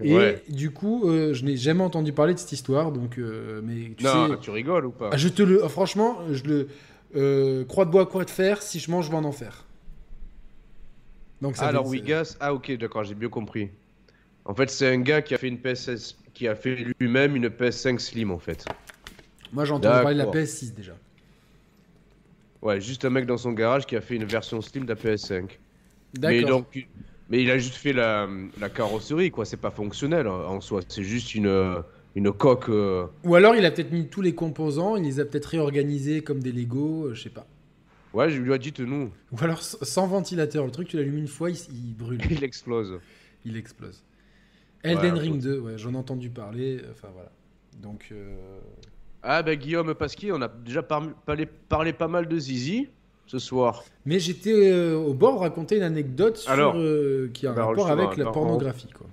[0.00, 0.42] Et ouais.
[0.48, 2.92] du coup, euh, je n'ai jamais entendu parler de cette histoire.
[2.92, 6.66] Donc, mais tu non, sais, tu rigoles ou pas ah, Je te le, franchement, je
[7.12, 8.62] le croix de bois, croix de fer.
[8.62, 9.66] Si je mange, je vais en enfer.
[11.42, 12.36] Donc, ça alors, oui, Gas.
[12.40, 13.68] Ah, ok, d'accord, j'ai bien compris.
[14.44, 17.48] En fait, c'est un gars qui a fait une PS, qui a fait lui-même une
[17.48, 18.64] PS5 Slim, en fait.
[19.52, 20.92] Moi, j'ai entendu parler de la PS6 déjà.
[22.62, 24.94] Ouais, juste un mec dans son garage qui a fait une version Slim de la
[24.94, 25.50] PS5.
[26.20, 26.86] Mais donc,
[27.30, 28.28] mais il a juste fait la,
[28.60, 29.44] la carrosserie, quoi.
[29.44, 30.80] C'est pas fonctionnel en soi.
[30.88, 31.82] C'est juste une,
[32.14, 32.68] une coque.
[32.68, 36.22] euh, Ou alors, il a peut-être mis tous les composants, il les a peut-être réorganisés
[36.22, 37.46] comme des Lego, euh, je sais pas.
[38.12, 39.10] Ouais, je lui ai dit, nous.
[39.32, 40.66] Ou alors s- sans ventilateur.
[40.66, 42.20] Le truc, tu l'allumes une fois, il, s- il brûle.
[42.30, 43.00] Il explose.
[43.46, 44.02] il explose.
[44.82, 46.80] Elden Ouais, Ring faut- 2, ouais, j'en ai entendu parler.
[46.90, 47.30] Enfin, voilà.
[47.80, 48.36] Donc, euh,
[49.22, 52.88] Ah, bah, Guillaume Pasquier, on a déjà par- parlé, parlé pas mal de Zizi
[53.32, 53.82] ce soir.
[54.04, 57.54] Mais j'étais euh, au bord de raconter une anecdote sur, Alors, euh, qui a un
[57.54, 58.88] rapport avec la pornographie.
[58.88, 59.06] Quoi.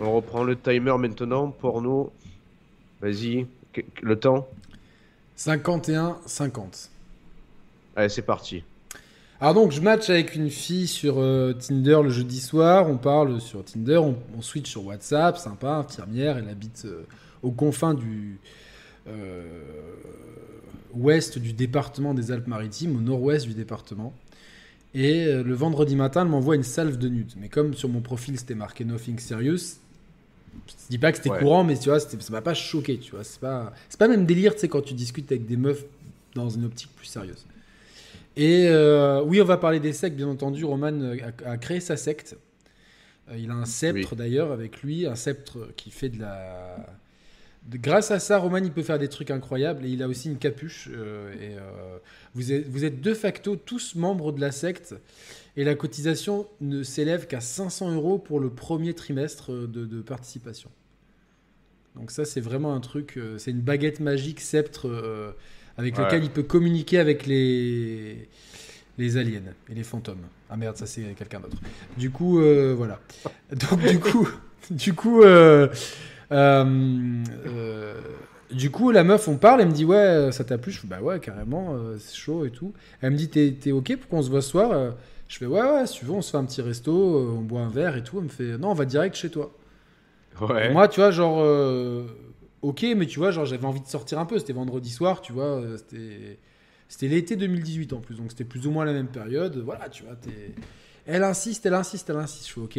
[0.00, 1.52] On reprend le timer maintenant.
[1.52, 2.12] Porno.
[3.00, 3.46] Vas-y.
[4.02, 4.48] Le temps
[5.38, 6.88] 51-50.
[7.94, 8.64] Allez, c'est parti.
[9.40, 12.90] Alors donc, je match avec une fille sur euh, Tinder le jeudi soir.
[12.90, 16.38] On parle sur Tinder, on, on switch sur WhatsApp, sympa, infirmière.
[16.38, 16.88] Elle habite
[17.44, 18.40] aux confins du
[20.94, 24.12] ouest du département des Alpes-Maritimes, au nord-ouest du département.
[24.94, 27.32] Et euh, le vendredi matin, elle m'envoie une salve de nudes.
[27.38, 29.76] Mais comme sur mon profil, c'était marqué Nothing Serious,
[30.66, 31.38] je dis pas que c'était Ouais.
[31.38, 32.98] courant, mais tu vois, ça m'a pas choqué.
[32.98, 35.56] Tu vois, c'est pas, c'est pas même délire, tu sais, quand tu discutes avec des
[35.56, 35.84] meufs
[36.34, 37.46] dans une optique plus sérieuse.
[38.36, 40.64] Et euh, oui, on va parler des sectes, bien entendu.
[40.64, 42.36] Roman euh, a, a créé sa secte.
[43.30, 44.18] Euh, il a un sceptre Oui.
[44.18, 46.84] d'ailleurs avec lui, un sceptre qui fait de la.
[47.68, 50.38] Grâce à ça, Roman il peut faire des trucs incroyables et il a aussi une
[50.38, 50.88] capuche.
[50.92, 51.98] euh, et euh,
[52.34, 54.94] vous, êtes, vous êtes de facto tous membres de la secte
[55.56, 60.00] et la cotisation ne s'élève qu'à 500 euros pour le premier trimestre euh, de, de
[60.02, 60.70] participation.
[61.96, 63.14] Donc ça, c'est vraiment un truc.
[63.16, 65.34] euh, c'est une baguette magique sceptre.
[65.76, 66.04] avec Ouais.
[66.04, 68.28] lequel il peut communiquer avec les,
[68.98, 70.22] les aliens et les fantômes.
[70.48, 71.56] Ah merde, ça c'est quelqu'un d'autre.
[71.96, 72.40] Du coup,
[72.76, 73.00] voilà.
[73.52, 74.28] Donc du coup,
[74.70, 75.22] du coup,
[76.32, 77.94] euh, euh, euh,
[78.52, 80.72] du coup, la meuf, on parle, elle me dit ouais, ça t'a plu?
[80.72, 82.72] Je fais bah ouais, carrément, euh, c'est chaud et tout.
[83.00, 84.70] Elle me dit t'es ok pour qu'on se voit ce soir?
[84.72, 84.90] Euh,
[85.28, 87.42] Je fais ouais ouais, si tu veux, on se fait un petit resto, euh, on
[87.42, 88.18] boit un verre et tout.
[88.18, 89.52] Elle me fait non, on va direct chez toi.
[90.40, 90.68] Ouais.
[90.70, 92.06] Et moi, tu vois, genre, euh,
[92.62, 94.38] ok, mais tu vois, genre, j'avais envie de sortir un peu.
[94.38, 96.38] C'était vendredi soir, tu vois, euh, c'était,
[96.88, 99.56] c'était l'été 2018 en plus, donc c'était plus ou moins la même période.
[99.58, 100.14] Voilà, tu vois,
[101.06, 102.48] elle insiste, elle insiste, elle insiste.
[102.48, 102.76] Je fais ok.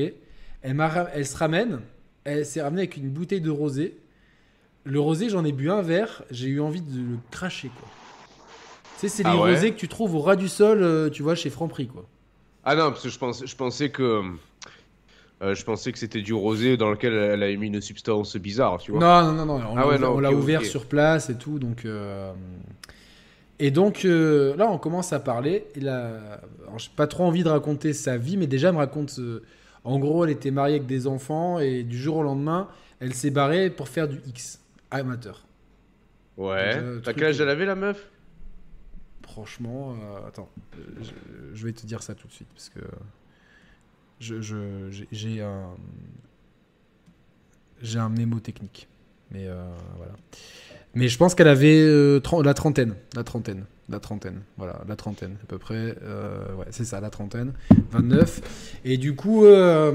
[0.63, 0.77] Elle,
[1.13, 1.79] elle se ramène,
[2.23, 3.97] elle s'est ramenée avec une bouteille de rosé.
[4.85, 7.87] Le rosé, j'en ai bu un verre, j'ai eu envie de le cracher, quoi.
[8.99, 11.09] Tu sais, c'est Ah les ouais rosés que tu trouves au ras du sol, euh,
[11.09, 12.05] tu vois, chez Franprix, quoi.
[12.63, 14.21] Ah non, parce que je pensais, je pensais que.
[15.41, 18.77] euh, je pensais que c'était du rosé dans lequel elle a mis une substance bizarre,
[18.77, 18.99] tu vois.
[18.99, 19.65] Non, non, non, non.
[19.71, 21.57] On Ah l'a ouais, ouvert, l'a sur place et tout.
[21.57, 22.31] Donc, euh,
[23.59, 25.65] Et donc, euh, là, on commence à parler.
[25.77, 29.15] Alors, j'ai pas trop envie de raconter sa vie, mais déjà, elle me raconte.
[29.19, 29.43] euh,
[29.83, 32.67] En gros, elle était mariée avec des enfants et du jour au lendemain,
[32.99, 34.59] elle s'est barrée pour faire du X
[34.91, 35.45] amateur.
[36.37, 36.75] Ouais.
[36.75, 38.09] Donc, euh, T'as quel âge elle avait la meuf?
[39.23, 40.49] Franchement, euh, attends,
[41.01, 41.11] je,
[41.53, 42.79] je vais te dire ça tout de suite parce que
[44.19, 45.69] je, je- j'ai- j'ai un
[47.81, 48.87] j'ai un mnémotechnique,
[49.31, 49.63] mais euh,
[49.97, 50.13] voilà.
[50.93, 55.37] Mais je pense qu'elle avait euh, la trentaine, la trentaine, la trentaine, voilà, la trentaine
[55.43, 55.95] à peu près.
[56.03, 57.53] euh, ouais, c'est ça, la trentaine,
[57.91, 58.79] 29.
[58.85, 59.91] Et du coup, euh,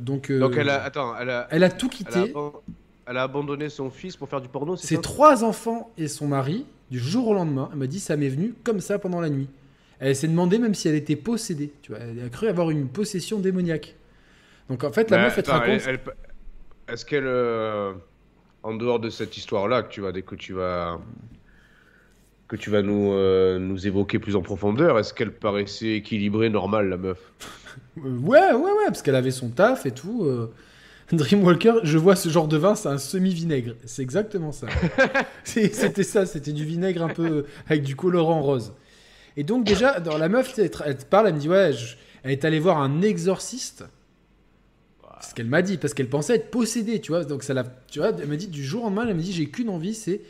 [0.00, 0.82] donc, euh, Donc elle a.
[0.82, 1.48] Attends, elle a.
[1.50, 2.34] elle a tout Elle a, quitté.
[3.06, 6.66] elle a abandonné son fils pour faire du porno, Ses trois enfants et son mari,
[6.90, 9.48] du jour au lendemain, elle m'a dit ça m'est venu comme ça pendant la nuit.
[9.98, 11.72] Elle s'est demandé même si elle était possédée.
[11.82, 13.96] Tu vois, elle a cru avoir une possession démoniaque.
[14.68, 15.80] Donc en fait, la Mais meuf, elle te raconte.
[15.86, 16.00] elle-
[16.88, 17.26] elle- Est-ce qu'elle.
[18.62, 20.98] en dehors de cette histoire-là que tu vas, que tu vas,
[22.50, 26.88] que tu vas nous, euh, nous évoquer plus en profondeur, est-ce qu'elle paraissait équilibrée, normale,
[26.88, 27.18] la meuf?
[27.98, 30.24] Euh, ouais, ouais, ouais, parce qu'elle avait son taf et tout.
[30.24, 30.50] euh.
[31.12, 33.74] Dreamwalker, je vois ce genre de vin, c'est un semi-vinaigre.
[33.84, 34.66] C'est exactement ça.
[35.44, 38.72] C'était ça, c'était du vinaigre un peu avec du colorant rose.
[39.36, 42.32] Et donc, déjà, dans la meuf, elle, te- parle, elle me dit, ouais, je- elle
[42.32, 43.84] est allée voir un exorciste.
[45.20, 47.24] C'est ce qu'elle m'a dit, parce qu'elle pensait être possédée, tu vois.
[47.24, 49.32] Donc, ça l'a, tu vois, elle m'a dit, du jour au lendemain, elle m'a dit,
[49.32, 50.20] j'ai qu'une envie, c'est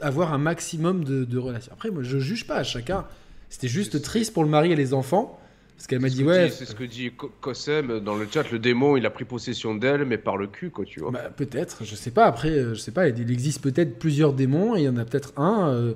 [0.00, 1.72] avoir un maximum de, de relations.
[1.72, 3.06] Après, moi, je juge pas, chacun.
[3.48, 5.40] C'était juste triste pour le mari et les enfants.
[5.76, 6.48] Parce qu'elle m'a dit, ouais.
[6.48, 8.50] C'est ce que dit Ko- Kosem dans le chat.
[8.50, 11.10] Le démon, il a pris possession d'elle, mais par le cul, quoi, tu vois.
[11.10, 12.24] Bah, peut-être, je sais pas.
[12.24, 13.08] Après, euh, je sais pas.
[13.08, 15.92] Il existe peut-être plusieurs démons et il y en a peut-être un euh,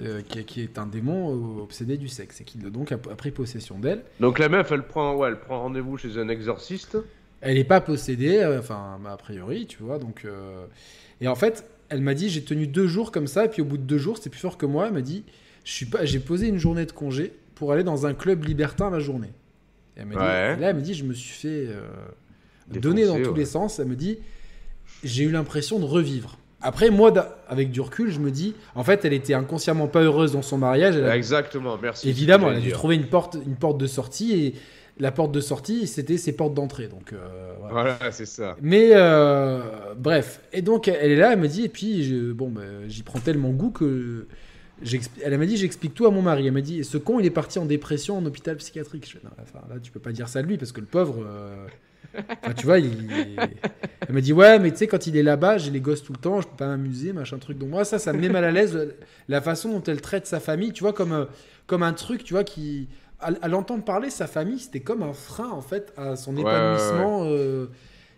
[0.00, 3.30] euh, qui, qui est un démon obsédé du sexe et qui donc a, a pris
[3.30, 4.02] possession d'elle.
[4.20, 6.96] Donc la meuf, elle prend, ouais, elle prend rendez-vous chez un exorciste.
[7.42, 9.98] Elle n'est pas possédée, euh, enfin a priori, tu vois.
[9.98, 10.26] Donc
[11.20, 13.64] et en fait, elle m'a dit j'ai tenu deux jours comme ça et puis au
[13.66, 14.86] bout de deux jours, c'était plus fort que moi.
[14.86, 15.24] Elle m'a dit
[15.64, 18.88] je suis pas, j'ai posé une journée de congé pour aller dans un club libertin
[18.90, 19.28] la journée.
[19.96, 20.54] Et elle m'a dit, Ouais.
[20.56, 21.80] et là, elle me dit je me suis fait euh,
[22.80, 23.78] donner dans tous les sens.
[23.78, 24.18] Elle me dit
[25.04, 26.36] j'ai eu l'impression de revivre.
[26.62, 27.10] Après, moi,
[27.48, 30.58] avec du recul, je me dis, en fait, elle était inconsciemment pas heureuse dans son
[30.58, 30.94] mariage.
[30.94, 32.06] Elle a- Exactement, merci.
[32.10, 34.54] évidemment, elle a dû trouver une porte, une porte de sortie et
[35.00, 36.86] la porte de sortie, c'était ses portes d'entrée.
[36.88, 37.98] Donc, euh, voilà.
[38.12, 38.56] c'est ça.
[38.62, 42.48] Mais euh, bref, et donc elle est là, elle me dit, et puis je- bon,
[42.50, 44.26] bah, j'y prends tellement goût que
[45.22, 46.46] elle m'a dit, j'explique tout à mon mari.
[46.46, 49.06] Elle m'a dit, ce con, il est parti en dépression en hôpital psychiatrique.
[49.06, 50.86] Je fais, non, enfin, là, tu peux pas dire ça de lui parce que le
[50.86, 51.66] pauvre, euh,
[52.42, 53.06] enfin, tu vois, il,
[54.08, 56.12] elle m'a dit, ouais, mais tu sais, quand il est là-bas, j'ai les gosses tout
[56.14, 57.58] le temps, je peux pas m'amuser, machin truc.
[57.58, 58.94] Donc moi, ça, ça me met mal à l'aise
[59.28, 61.24] la façon dont elle traite sa famille, tu vois, comme euh,
[61.66, 62.88] comme un truc, tu vois, qui
[63.20, 66.42] à, à l'entendre parler, sa famille, c'était comme un frein en fait à son Ouais,
[66.44, 67.24] ouais, épanouissement.
[67.26, 67.66] euh,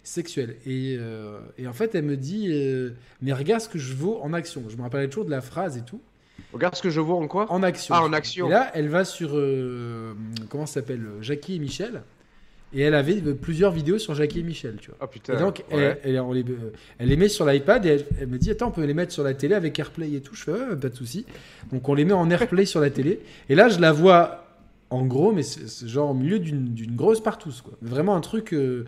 [0.05, 0.57] sexuelle.
[0.67, 2.91] Et, euh, et en fait, elle me dit euh,
[3.21, 4.63] Mais regarde ce que je vaux en action.
[4.69, 6.01] Je me rappelle toujours de la phrase et tout.
[6.53, 7.51] Regarde ce que je vois en quoi?
[7.53, 7.95] En action.
[7.97, 8.49] Ah, en action.
[8.49, 9.31] Et là, elle va sur.
[10.49, 12.03] comment ça s'appelle Jackie et Michel.
[12.75, 14.97] Et elle avait plusieurs vidéos sur Jackie et Michel, tu vois.
[15.03, 15.35] Ah putain.
[15.35, 16.43] Et donc, elle, elle, on les,
[16.99, 19.13] elle les met sur l'iPad et elle, elle me dit Attends, on peut les mettre
[19.13, 20.35] sur la télé avec AirPlay et tout.
[20.35, 21.27] Je fais pas de souci.
[21.71, 23.21] Donc, on les met en AirPlay sur la télé.
[23.51, 24.42] Et là, je la vois
[24.93, 27.73] en gros, mais c'est genre au milieu d'une grosse partouze, quoi.
[27.83, 28.53] Vraiment un truc.
[28.53, 28.85] euh,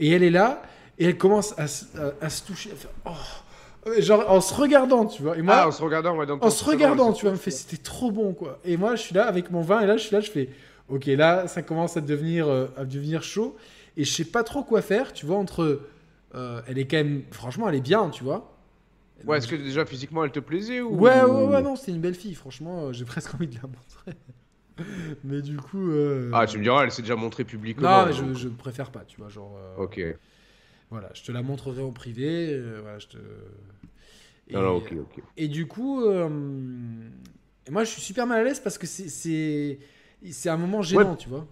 [0.00, 0.62] Et elle est là
[0.98, 4.54] et elle commence à, se- à- à se toucher, à faire Oh Genre en se
[4.54, 5.36] regardant, tu vois.
[5.36, 7.50] Et moi, ah, en se regardant, ouais, dans en se regardant, tu vois, me fait
[7.50, 8.58] c'était trop bon quoi.
[8.64, 10.48] Et moi, je suis là avec mon vin et là, je suis là, je fais
[10.88, 13.56] ok, là, ça commence à devenir euh, à devenir chaud
[13.96, 15.36] et je sais pas trop quoi faire, tu vois.
[15.36, 15.80] Entre,
[16.34, 18.48] euh, elle est quand même, franchement, elle est bien, tu vois.
[19.26, 22.00] Ouais, est-ce que déjà physiquement elle te plaisait ou Ouais, ouais, ouais, non, c'est une
[22.00, 24.18] belle fille, franchement, euh, j'ai presque envie de la montrer.
[25.24, 25.90] mais du coup.
[25.90, 27.88] euh, Ah, tu me diras, elle s'est déjà montrée publiquement.
[27.88, 29.56] Non, mais je, je préfère pas, tu vois, genre.
[29.56, 30.00] euh, Ok.
[30.90, 32.48] Voilà, je te la montrerai en privé.
[32.52, 33.16] euh, voilà, je te.
[34.48, 35.24] Et, Non, non, ok, ok.
[35.36, 36.02] et du coup,
[37.66, 39.78] et moi, je suis super mal à l'aise parce que c'est c'est
[40.30, 41.46] c'est un moment gênant, tu vois.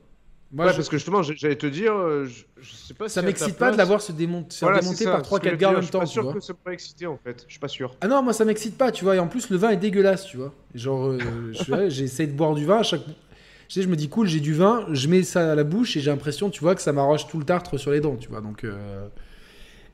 [0.52, 3.14] Moi, ouais, je- parce que justement, j'allais te dire, euh, je, je sais pas si
[3.14, 5.18] ça ta m'excite pas de place- la voir se, démon- se faire Voilà, démonter par
[5.18, 6.32] ce que 3-4 je gars en même temps, Je suis tu pas vois.
[6.32, 7.44] sûr que ça pourrait exciter en fait.
[7.46, 7.94] Je suis pas sûr.
[8.00, 9.14] Ah non, moi ça m'excite pas, tu vois.
[9.16, 10.52] Et en plus, le vin est dégueulasse, tu vois.
[10.74, 11.52] Genre, euh,
[11.88, 13.04] j'essaie de boire du vin à chaque.
[13.04, 15.96] Tu sais, je me dis, cool, j'ai du vin, je mets ça à la bouche
[15.96, 18.28] et j'ai l'impression, tu vois, que ça m'arrache tout le tartre sur les dents, tu
[18.28, 18.40] vois.
[18.40, 18.64] Donc.
[18.64, 19.06] euh,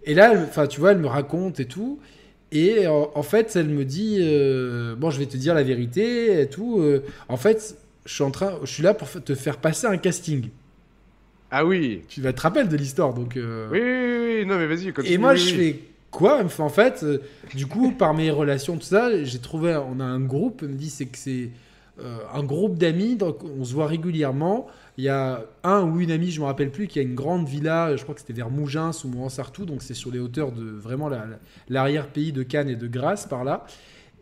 [0.05, 1.99] Et là, enfin, tu vois, elle me raconte et tout.
[2.53, 6.41] Et en, en fait, elle me dit, euh, bon, je vais te dire la vérité
[6.43, 6.81] et tout.
[6.81, 7.77] euh, en fait,
[8.07, 10.49] je suis en train, je suis là pour te faire passer un casting.
[11.51, 12.03] Ah oui.
[12.09, 13.37] Tu vas te rappeler de l'histoire, donc.
[13.37, 14.93] euh, Oui, oui, oui, non mais vas-y.
[15.13, 15.81] et moi, oui, je fais
[16.11, 16.43] quoi?
[16.45, 17.19] Enfin, En fait, euh,
[17.55, 20.75] du coup, par mes relations, tout ça, j'ai trouvé, on a un groupe, elle me
[20.75, 21.51] dit, c'est que c'est
[22.01, 24.67] euh, un groupe d'amis, donc on se voit régulièrement.
[24.99, 27.47] Il y a un ou une amie, je me rappelle plus, qui a une grande
[27.47, 30.65] villa, je crois que c'était vers Mougins ou Mouansartou, donc c'est sur les hauteurs de
[30.65, 31.39] vraiment la- la-
[31.69, 33.67] l'arrière-pays de Cannes et de Grasse, par là.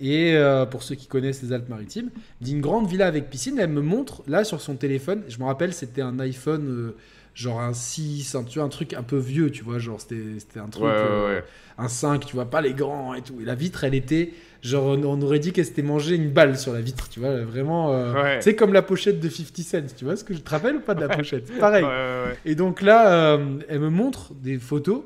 [0.00, 3.58] Et euh, pour ceux qui connaissent les Alpes-Maritimes, dit une grande villa avec piscine.
[3.58, 5.22] Elle me montre là sur son téléphone.
[5.28, 6.96] Je me rappelle, c'était un iPhone, euh,
[7.34, 10.58] genre un 6, un, tu vois, un truc un peu vieux, tu vois, genre c'était
[10.58, 11.44] un truc, Ouais, ouais, euh, ouais.
[11.78, 13.40] un 5, tu vois, pas les grands et tout.
[13.40, 14.32] Et la vitre, elle était,
[14.62, 18.12] genre, on- aurait dit qu'elle s'était mangé une balle sur la vitre, tu vois, vraiment.
[18.40, 20.80] C'est comme la pochette de 50 Cent, tu vois ce que je te rappelle ou
[20.80, 21.56] pas de la pochette?
[21.58, 21.84] Pareil.
[22.44, 23.38] Et donc là,
[23.68, 25.02] elle me montre des photos.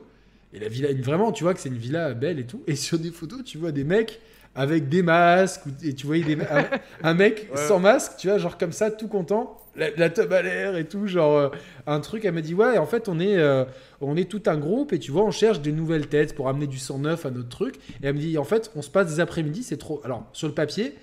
[0.55, 2.63] Et la villa, vraiment, tu vois que c'est une villa belle et tout.
[2.67, 4.19] Et sur des photos, tu vois des mecs
[4.59, 5.63] avec des masques.
[5.83, 6.67] Et tu voyais des, un,
[7.03, 7.57] un mec Ouais.
[7.67, 9.57] sans masque, tu vois, genre comme ça, tout content.
[9.77, 11.49] La, la teub à l'air et tout, genre euh,
[11.87, 12.25] un truc.
[12.25, 13.65] Elle m'a dit, ouais, en fait, on est, euh,
[14.01, 14.93] on est tout un groupe.
[14.93, 17.49] Et tu vois, on cherche des nouvelles têtes pour amener du sang neuf à notre
[17.49, 17.77] truc.
[18.03, 20.01] Et elle me dit, en fait, on se passe des après-midi, c'est trop.
[20.05, 20.95] Alors, sur le papier,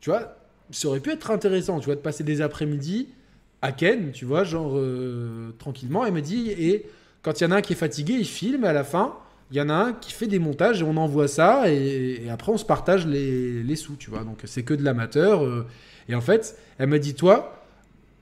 [0.00, 0.36] tu vois,
[0.70, 3.08] ça aurait pu être intéressant, tu vois, de passer des après-midi
[3.60, 6.04] à Ken, tu vois, genre euh, tranquillement.
[6.06, 6.86] Elle me dit, et
[7.22, 9.14] quand il y en a un qui est fatigué, il filme à la fin.
[9.52, 12.30] Il y en a un qui fait des montages et on envoie ça et, et
[12.30, 14.24] après on se partage les, les sous, tu vois.
[14.24, 15.44] Donc c'est que de l'amateur.
[15.44, 15.66] euh,
[16.08, 17.62] et en fait, elle m'a dit, toi,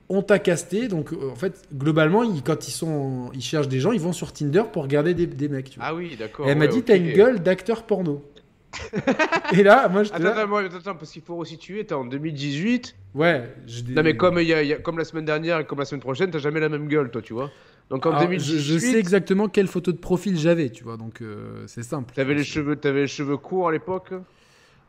[0.09, 0.89] on t'a casté.
[0.89, 4.13] Donc euh, en fait, globalement, ils- quand ils, sont, ils cherchent des gens, ils vont
[4.13, 5.89] sur Tinder pour regarder des, des mecs, tu vois.
[5.89, 6.47] Ah oui, d'accord.
[6.47, 8.25] et elle m'a dit, t'as une gueule d'acteur porno.
[9.53, 10.67] et là, moi, j'étais Attends, là.
[10.79, 12.95] attends, parce qu'il faut resituer, t'es en 2018.
[13.15, 15.79] Ouais, je Non, mais comme, y a- y a- comme la semaine dernière et comme
[15.81, 17.51] la semaine prochaine, t'as jamais la même gueule, toi, tu vois.
[17.91, 20.97] Donc en Alors, 2018, je, je sais exactement quelle photo de profil j'avais, tu vois,
[20.97, 22.15] donc euh, c'est simple.
[22.15, 24.15] t'avais les cheveux, t'avais les cheveux courts à l'époque?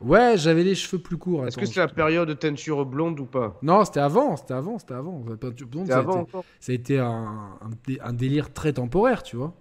[0.01, 1.47] Ouais, j'avais les cheveux plus courts.
[1.47, 3.61] Est-ce que c'était la période de teinture blonde ou pas?
[3.61, 5.23] Non, c'était avant, c'était avant, c'était avant.
[5.27, 6.27] La peinture blonde, ça, avant a été,
[6.59, 9.55] ça a été un, un dé- un délire très temporaire, tu vois.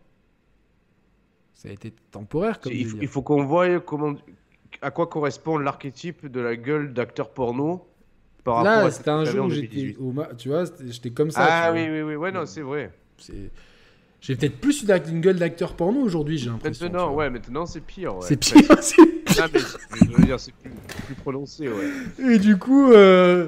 [1.55, 3.05] Ça a été temporaire comme Il, délire.
[3.05, 4.15] il faut qu'on voie comment,
[4.83, 7.87] à quoi correspond l'archétype de la gueule d'acteur porno
[8.45, 9.99] par rapport Là, à c'était un jour où j'étais 2018.
[9.99, 11.51] au ma- tu vois, j'étais comme ça.
[11.55, 12.93] Ah oui, oui, oui, ouais, non, c'est vrai.
[13.21, 13.51] C'est-
[14.21, 16.87] J'ai peut-être plus une, une gueule d'acteur porno aujourd'hui, j'ai l'impression.
[16.87, 18.17] Maintenant, ouais, maintenant c'est pire.
[18.17, 18.27] Ouais.
[18.27, 18.65] C'est pire.
[18.83, 18.97] c'est
[19.41, 20.71] Ah, mais je veux dire, c'est plus,
[21.07, 21.91] plus prononcé, ouais.
[22.35, 23.47] Et du coup, euh,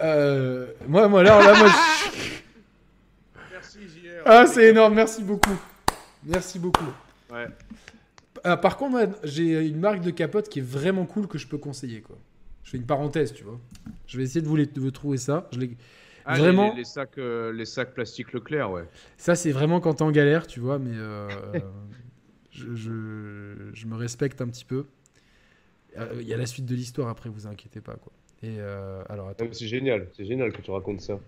[0.00, 4.22] euh, moi, moi, alors là, moi, je- Merci, JR.
[4.24, 5.56] ah, c'est énorme, merci beaucoup.
[6.24, 6.84] Merci beaucoup.
[7.32, 7.46] Ouais.
[8.44, 11.58] Ah, par contre, j'ai une marque de capote qui est vraiment cool que je peux
[11.58, 12.16] conseiller, quoi.
[12.64, 13.58] Je fais une parenthèse, tu vois.
[14.06, 15.48] Je vais essayer de vous, les, de vous trouver ça.
[15.52, 15.76] Je l'ai-
[16.30, 18.84] Ah, les- Vraiment les, les sacs, euh, les sacs plastiques Leclerc, ouais.
[19.16, 21.28] Ça, c'est vraiment quand t'es en galère, tu vois, mais euh,
[22.52, 24.84] je, je- je me respecte un petit peu.
[25.96, 28.12] Euh, Il y a la suite de l'histoire après, vous inquiétez pas, quoi.
[28.42, 31.18] Et euh, alors, C'est génial, c'est génial que tu racontes ça.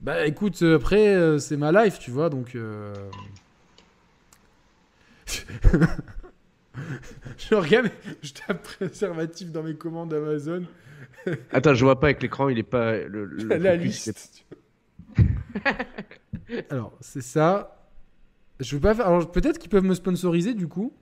[0.00, 2.54] Bah écoute, euh, après, euh, c'est ma life, tu vois, donc.
[2.54, 2.94] euh,
[7.38, 7.90] je regarde,
[8.22, 10.64] je tape préservatif dans mes commandes Amazon.
[11.52, 12.98] Attends, je vois pas avec l'écran, il est pas.
[12.98, 14.44] Le, le la focus, est- liste.
[16.70, 17.88] Alors, c'est ça.
[18.60, 19.06] Je veux pas faire.
[19.06, 20.92] Alors, peut-être qu'ils peuvent me sponsoriser du coup.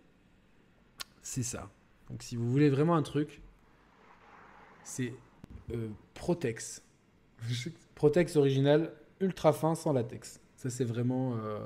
[1.23, 1.71] C'est ça.
[2.11, 3.41] Donc, si vous voulez vraiment un truc,
[4.83, 5.15] c'est
[5.73, 6.83] euh, Protex.
[7.95, 10.41] Protex original, ultra fin, sans latex.
[10.57, 11.37] Ça, c'est vraiment.
[11.37, 11.59] euh,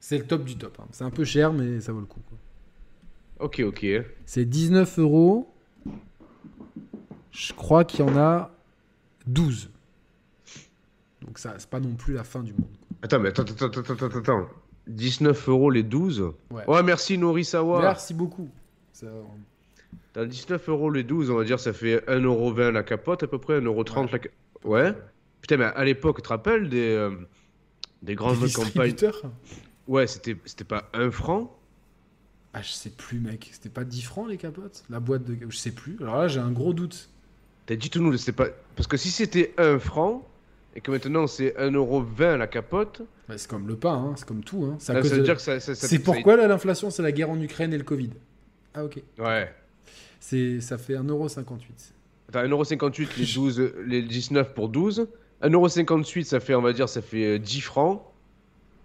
[0.00, 0.78] C'est le top du top.
[0.80, 0.86] hein.
[0.92, 2.20] C'est un peu cher, mais ça vaut le coup.
[2.28, 2.38] quoi.
[3.46, 3.86] Ok, ok.
[4.26, 5.54] C'est 19 euros.
[7.32, 8.50] Je crois qu'il y en a
[9.26, 9.70] 12.
[11.22, 12.64] Donc ça, c'est pas non plus la fin du monde.
[13.02, 14.48] Attends, mais attends, attends, attends, attends, attends.
[14.86, 16.64] 19 euros les 12 Ouais.
[16.68, 17.80] Ouais, merci Norisawa.
[17.82, 18.48] Merci beaucoup.
[18.92, 19.06] Ça-
[20.14, 23.38] Dans 19 euros les 12, on va dire, ça fait 1,20€ la capote, à peu
[23.38, 24.38] près 1,30€ la capote.
[24.64, 24.92] Ouais.
[25.40, 27.14] Putain, mais à l'époque, tu te rappelles des, euh,
[28.02, 28.94] des grandes Des campagnes
[29.86, 31.56] Ouais, c'était c'était pas 1 franc
[32.52, 33.48] Ah, je sais plus, mec.
[33.52, 34.82] C'était pas 10 francs les capotes?
[34.90, 35.36] La boîte de.
[35.48, 35.96] Je sais plus.
[36.00, 37.08] Alors là, j'ai un gros doute.
[37.70, 38.48] T'as dit tout nous, c'était pas.
[38.74, 40.26] Parce que si c'était 1 franc,
[40.74, 44.42] et que maintenant c'est 1,20€ la capote, Bah, c'est comme le pain, hein, c'est comme
[44.42, 44.64] tout.
[44.64, 44.74] Hein.
[44.80, 45.60] C'est ça veut de- dire que ça.
[45.60, 48.10] ça- ça- C'est pourquoi là, l'inflation, c'est la guerre en Ukraine et le Covid.
[48.74, 49.00] Ah, ok.
[49.20, 49.54] Ouais.
[50.18, 51.92] C'est, ça fait 1,58€.
[52.28, 55.06] Attends, 1,58€ les 12, les 19 pour 12.
[55.40, 58.02] 1,58€, ça fait, on va dire, ça fait euh, 10 francs.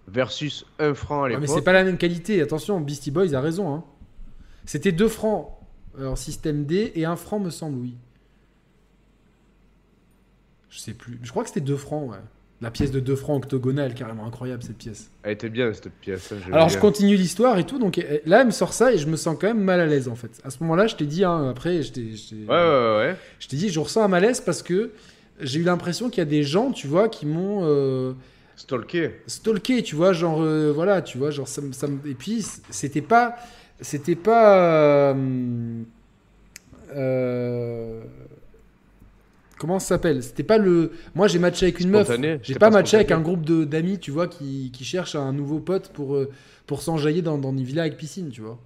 [0.08, 1.42] Versus 1 franc à l'époque.
[1.42, 2.40] mais c'est pas la même qualité.
[2.40, 3.74] Attention, Beastie Boys a raison.
[3.74, 3.84] Hein.
[4.66, 5.50] C'était 2 francs
[6.00, 7.96] euh, en système D et 1 franc, me semble, oui.
[10.70, 11.20] Je sais plus.
[11.24, 12.18] Je crois que c'était 2 francs, ouais.
[12.62, 15.12] La pièce de 2 francs octogonale, carrément incroyable cette pièce.
[15.24, 16.32] Elle était bien cette pièce.
[16.32, 19.08] hein, Alors je continue l'histoire et tout, donc là elle me sort ça et je
[19.08, 20.32] me sens quand même mal à l'aise en fait.
[20.44, 23.16] À ce moment-là, je t'ai dit, hein, après, je t'ai, Ouais, ouais, ouais.
[23.40, 24.92] je t'ai dit, je ressens un malaise parce que
[25.42, 28.14] j'ai eu l'impression qu'il y a des gens, tu vois, qui m'ont euh,
[28.56, 29.12] Stalké.
[29.28, 32.44] stalké, tu vois, genre, euh, voilà, tu vois, genre, ça, me- ça me- et puis
[32.70, 33.36] c'était pas,
[33.82, 35.84] c'était pas, euh,
[36.96, 38.02] euh,
[39.60, 40.22] comment ça s'appelle?
[40.24, 42.98] C'était pas le, moi j'ai matché avec une meuf, Spontané, j'ai c'était pas pas matché
[42.98, 46.30] avec un groupe de- d'amis, tu vois, qui, qui cherchent un nouveau pote pour, euh,
[46.68, 48.60] pour s'enjailler dans, dans une villa avec piscine, tu vois.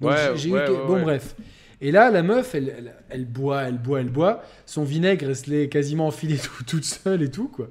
[0.00, 1.34] Donc, Ouais, j'ai- j'ai eu bon bref.
[1.80, 4.42] Et là, la meuf, elle, elle, elle boit, elle boit, elle boit.
[4.66, 7.68] Son vinaigre, elle se l'est quasiment enfilé tout- toute seule et tout, quoi.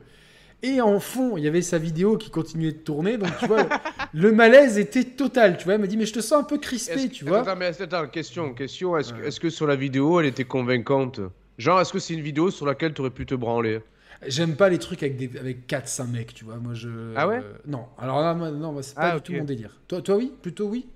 [0.64, 3.18] Et en fond, il y avait sa vidéo qui continuait de tourner.
[3.18, 3.68] Donc, tu vois,
[4.14, 5.58] le malaise était total.
[5.58, 7.42] Tu vois, elle m'a dit, mais je te sens un peu crispé, tu vois.
[7.42, 8.98] Attends, mais attends, question, question.
[8.98, 9.28] Est-ce que, Ouais.
[9.28, 11.20] est-ce que sur la vidéo, elle était convaincante?
[11.58, 13.80] Genre, est-ce que c'est une vidéo sur laquelle tu aurais pu te branler?
[14.28, 16.58] J'aime pas les trucs avec, des, avec 4-5 mecs, tu vois.
[16.58, 16.90] Moi, je.
[17.16, 17.40] Ah ouais?
[17.44, 17.86] euh, Non.
[17.98, 19.38] Alors là, moi, non, moi, c'est pas Ah, du tout ok.
[19.40, 19.80] mon délire.
[19.88, 20.32] Toi, toi oui?
[20.42, 20.88] Plutôt oui?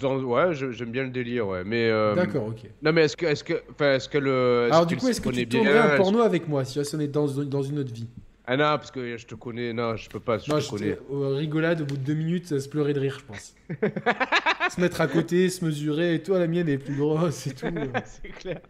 [0.00, 1.62] Dans- Ouais, j'aime bien le délire, ouais.
[1.64, 1.88] Mais.
[1.90, 2.62] euh, D'accord, ok.
[2.82, 3.26] Non, mais est-ce que.
[3.26, 3.62] Est-ce que.
[3.70, 4.68] Enfin, est-ce que le.
[4.72, 7.26] Alors, du coup, est-ce que tu tournerais un porno avec moi si on est dans,
[7.26, 8.08] dans une autre vie?
[8.48, 9.72] Ah non, parce que je te connais.
[9.72, 10.98] Non, je peux pas, je Non, te je connais.
[11.12, 13.54] euh, rigolade, au bout de deux minutes, se pleurer de rire, je pense.
[14.74, 17.66] se mettre à côté, se mesurer, et toi, la mienne est plus grosse et tout.
[18.04, 18.60] c'est clair.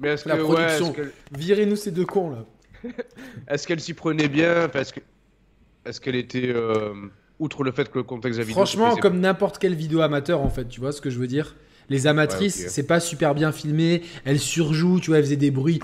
[0.00, 0.42] Mais est-ce La que.
[0.42, 0.92] Ouais, production.
[0.92, 2.44] que- Virez-nous ces deux cons, là.
[3.48, 4.68] est-ce qu'elle s'y prenait bien?
[4.74, 5.00] Est-ce que-
[5.84, 6.50] est-ce qu'elle était.
[6.54, 6.92] euh,
[7.38, 8.54] outre le fait que le contexte de la vidéo.
[8.64, 11.54] Franchement, comme n'importe quelle vidéo amateur, en fait, tu vois ce que je veux dire?
[11.88, 15.50] Les amatrices, Ouais, c'est pas super bien filmé, elles surjouent, tu vois, elles faisaient des
[15.50, 15.80] bruits.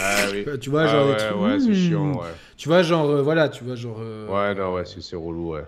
[0.00, 0.44] Ah oui.
[0.60, 1.74] Tu vois, Ah genre des ouais, trucs, ouais, c'est hmm.
[1.74, 2.28] chiant, ouais.
[2.58, 3.98] Tu vois, genre, euh, voilà, tu vois, genre.
[4.00, 5.62] euh, Ouais, non, ouais, c'est c'est relou, ouais.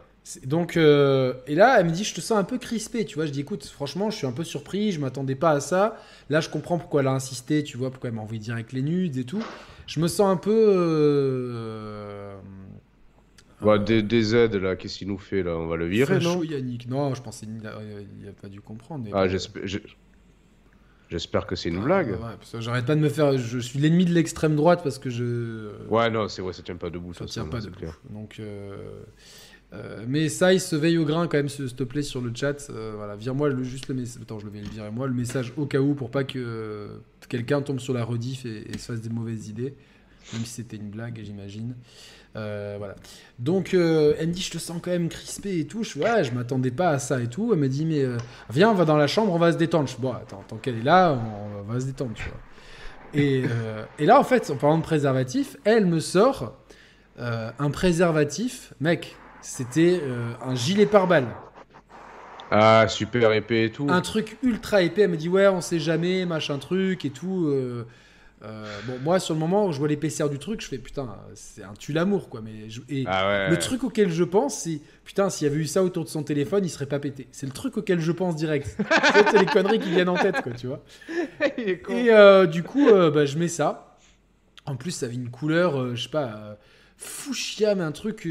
[0.45, 3.25] Donc, euh, et là, elle me dit, je te sens un peu crispé, tu vois.
[3.27, 5.97] Je dis, écoute, franchement, je suis un peu surpris, je m'attendais pas à ça.
[6.29, 8.83] Là, je comprends pourquoi elle a insisté, tu vois, pourquoi elle m'a envoyé direct les
[8.83, 9.43] nudes et tout.
[9.87, 10.53] Je me sens un peu.
[10.55, 12.37] euh,
[13.63, 15.57] Bah, des, des aides, là, qu'est-ce qu'il nous fait, là?
[15.57, 16.35] On va le virer, non?
[16.35, 16.89] chaud, Yannick.
[16.89, 19.09] Non, je pensais qu'il a, pas dû comprendre.
[19.15, 19.27] Ah,
[21.11, 22.09] j'espère que c'est une blague.
[22.11, 23.39] Ouais, ouais, j'arrête pas de me faire.
[23.39, 25.71] Je suis l'ennemi de l'extrême droite parce que je.
[25.89, 27.77] Ouais, non, c'est vrai, ça tient pas debout, ça ça, tient ça, pas c'est de
[27.77, 27.99] clair.
[28.11, 28.37] Donc.
[28.41, 28.77] euh,
[29.75, 32.33] euh, mais ça, il se veille au grain quand même, s'il te plaît, sur le
[32.35, 32.71] chat.
[32.71, 34.23] Euh, voilà, vire-moi juste le message.
[34.23, 36.89] Attends, je vais le virer moi, le message au cas où pour pas que euh,
[37.29, 39.75] quelqu'un tombe sur la rediff et, se fasse des mauvaises idées.
[40.33, 41.75] Même si c'était une blague, j'imagine.
[42.37, 42.97] Euh, voilà.
[43.39, 45.83] Donc, elle me dit, je te sens quand même crispé et tout.
[45.85, 47.51] Je ouais, je m'attendais pas à ça et tout.
[47.53, 48.05] Elle me dit, mais
[48.51, 49.89] viens, on va dans la chambre, on va se détendre.
[49.89, 51.19] Je bon, attends, tant qu'elle est là,
[51.59, 52.41] on, va se détendre, tu vois.
[53.15, 56.59] Et, là, en fait, en parlant de préservatif, elle me sort
[57.19, 58.75] un préservatif.
[58.81, 61.29] Mec, c'était euh, un gilet pare-balles.
[62.51, 63.87] Ah, super épais et tout.
[63.91, 65.03] Un truc ultra épais.
[65.03, 67.47] Elle me dit, ouais, on sait jamais, machin truc et tout.
[67.49, 67.87] euh,
[68.43, 71.15] euh, bon, moi, sur le moment où je vois l'épaisseur du truc, je fais, putain,
[71.35, 72.41] c'est un tue-l'amour, quoi.
[72.41, 73.51] Mais je- et, Ah ouais.
[73.51, 76.23] le truc auquel je pense, c'est putain, s'il y avait eu ça autour de son
[76.23, 77.27] téléphone, il serait pas pété.
[77.33, 78.77] C'est le truc auquel je pense direct.
[79.31, 80.83] C'est les conneries qui viennent en tête, quoi, tu vois.
[81.59, 83.99] Et euh, du coup, euh, bah, je mets ça.
[84.65, 86.57] En plus, ça avait une couleur, je sais pas,
[86.97, 88.27] fuchsia, mais un truc.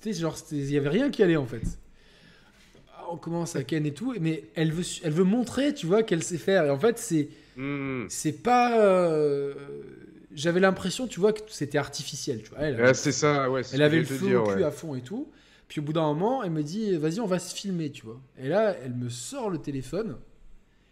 [0.00, 1.62] C'était genre, il y avait rien qui allait en fait.
[2.94, 6.02] Ah, On commence à ken et tout, mais elle veut, elle veut montrer, tu vois,
[6.02, 6.64] qu'elle sait faire.
[6.66, 8.04] Et en fait, c'est, Hmm.
[8.08, 8.78] c'est pas.
[8.80, 9.54] euh,
[10.32, 12.60] J'avais l'impression, tu vois, que c'était artificiel, tu vois.
[12.60, 13.62] Elle, Ah, c'est ça, ouais.
[13.72, 14.62] elle avait le feu dire, au cul ouais.
[14.62, 15.28] à fond et tout.
[15.66, 18.20] Puis au bout d'un moment, elle me dit Vas-y, on va se filmer, tu vois.
[18.38, 20.16] Et là, elle me sort le téléphone.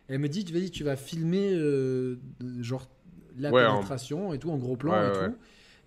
[0.08, 2.16] Elle me dit Vas-y, tu vas filmer, euh,
[2.60, 2.88] genre,
[3.38, 5.34] la Ouais, en- pénétration et tout, en gros plan Ouais, et tout.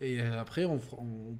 [0.01, 0.79] Et euh, après, on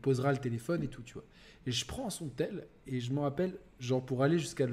[0.02, 1.24] posera le téléphone et tout, tu vois.
[1.68, 4.66] Et je prends son tel et je me rappelle, genre, pour aller jusqu'à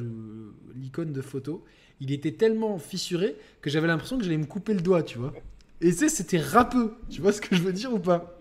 [0.75, 1.65] l'icône de photo,
[2.01, 5.33] il était tellement fissuré que j'avais l'impression que j'allais me couper le doigt, tu vois.
[5.81, 6.95] Et tu sais, c'était râpeux.
[7.11, 8.39] Tu vois ce que je veux dire ou pas?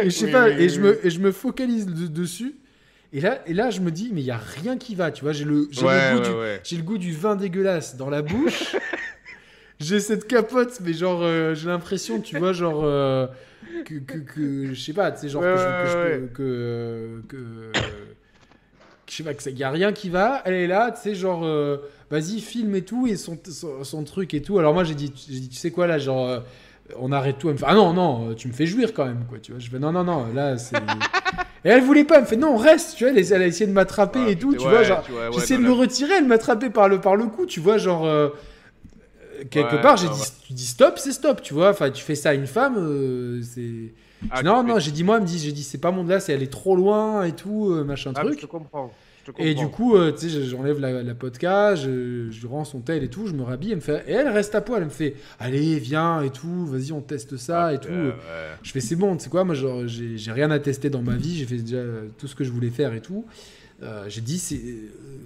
[0.00, 2.06] Et je sais Oui, pas, oui, et, oui, je me, et je me focalise de-
[2.08, 2.56] dessus.
[3.12, 5.22] Et là, et là, je me dis, mais il y a rien qui va, tu
[5.22, 5.32] vois.
[5.32, 6.60] J'ai le, j'ai Ouais, le goût ouais, du, ouais.
[6.64, 8.80] j'ai le goût du vin dégueulasse dans la bouche.
[9.80, 13.26] j'ai cette capote, mais genre, euh, j'ai l'impression, tu vois, genre, euh,
[13.84, 17.20] que, que, que- je sais pas, tu sais, genre, Ouais, que, je- que que, euh,
[17.28, 17.72] que, euh,
[19.06, 20.42] que je sais pas, que ça, y a rien qui va.
[20.44, 21.78] Elle est là, tu sais, genre, euh,
[22.10, 24.58] vas-y, filme et tout, et son, son, son truc et tout.
[24.58, 26.40] Alors moi, j'ai dit, dit, tu sais quoi, là, genre, euh,
[26.98, 27.48] on arrête tout.
[27.48, 29.60] Elle me fait, ah non, non, tu me fais jouir quand même, quoi, tu vois.
[29.60, 30.76] Je fais, non, non, non, là, c'est.
[31.64, 33.66] Et elle voulait pas, elle me fait, non, reste, tu vois, elle, elle a essayé
[33.66, 35.02] de m'attraper Ah, et tout, tu ouais, vois, genre.
[35.10, 38.06] ouais, J'essayais de me retirer, elle m'attrapait par le, par le cou, tu vois, genre.
[38.06, 38.28] euh,
[39.50, 40.26] quelque Ouais, part, j'ai ouais, dit, ouais.
[40.46, 41.70] tu dis stop, c'est stop, tu vois.
[41.70, 43.92] Enfin, tu fais ça à une femme, euh, c'est.
[44.30, 46.20] Ah, non, non, j'ai dit, moi, elle me dit, j'ai dit, c'est pas mon là,
[46.20, 48.36] c'est elle est trop loin et tout, euh, machin Ah, truc.
[48.40, 48.90] je te comprends.
[49.26, 52.46] je te Et du coup, euh, tu sais, j'enlève la, la podcast, je, je lui
[52.48, 54.62] rends son tel et tout, je me rhabille, elle me fait, et elle reste à
[54.62, 57.90] poil, elle me fait, allez, viens et tout, vas-y, on teste ça et tout.
[58.62, 61.16] Je fais, c'est bon, tu sais quoi, moi, genre, j'ai rien à tester dans ma
[61.16, 61.82] vie, j'ai fait déjà
[62.18, 63.26] tout ce que je voulais faire et tout.
[64.08, 64.38] J'ai dit,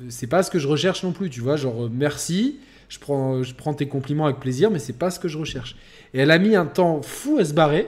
[0.09, 2.57] c'est pas ce que je recherche non plus, tu vois, genre, merci,
[2.91, 5.77] je prends, je prends tes compliments avec plaisir, mais c'est pas ce que je recherche.
[6.13, 7.87] Et elle a mis un temps fou à se barrer.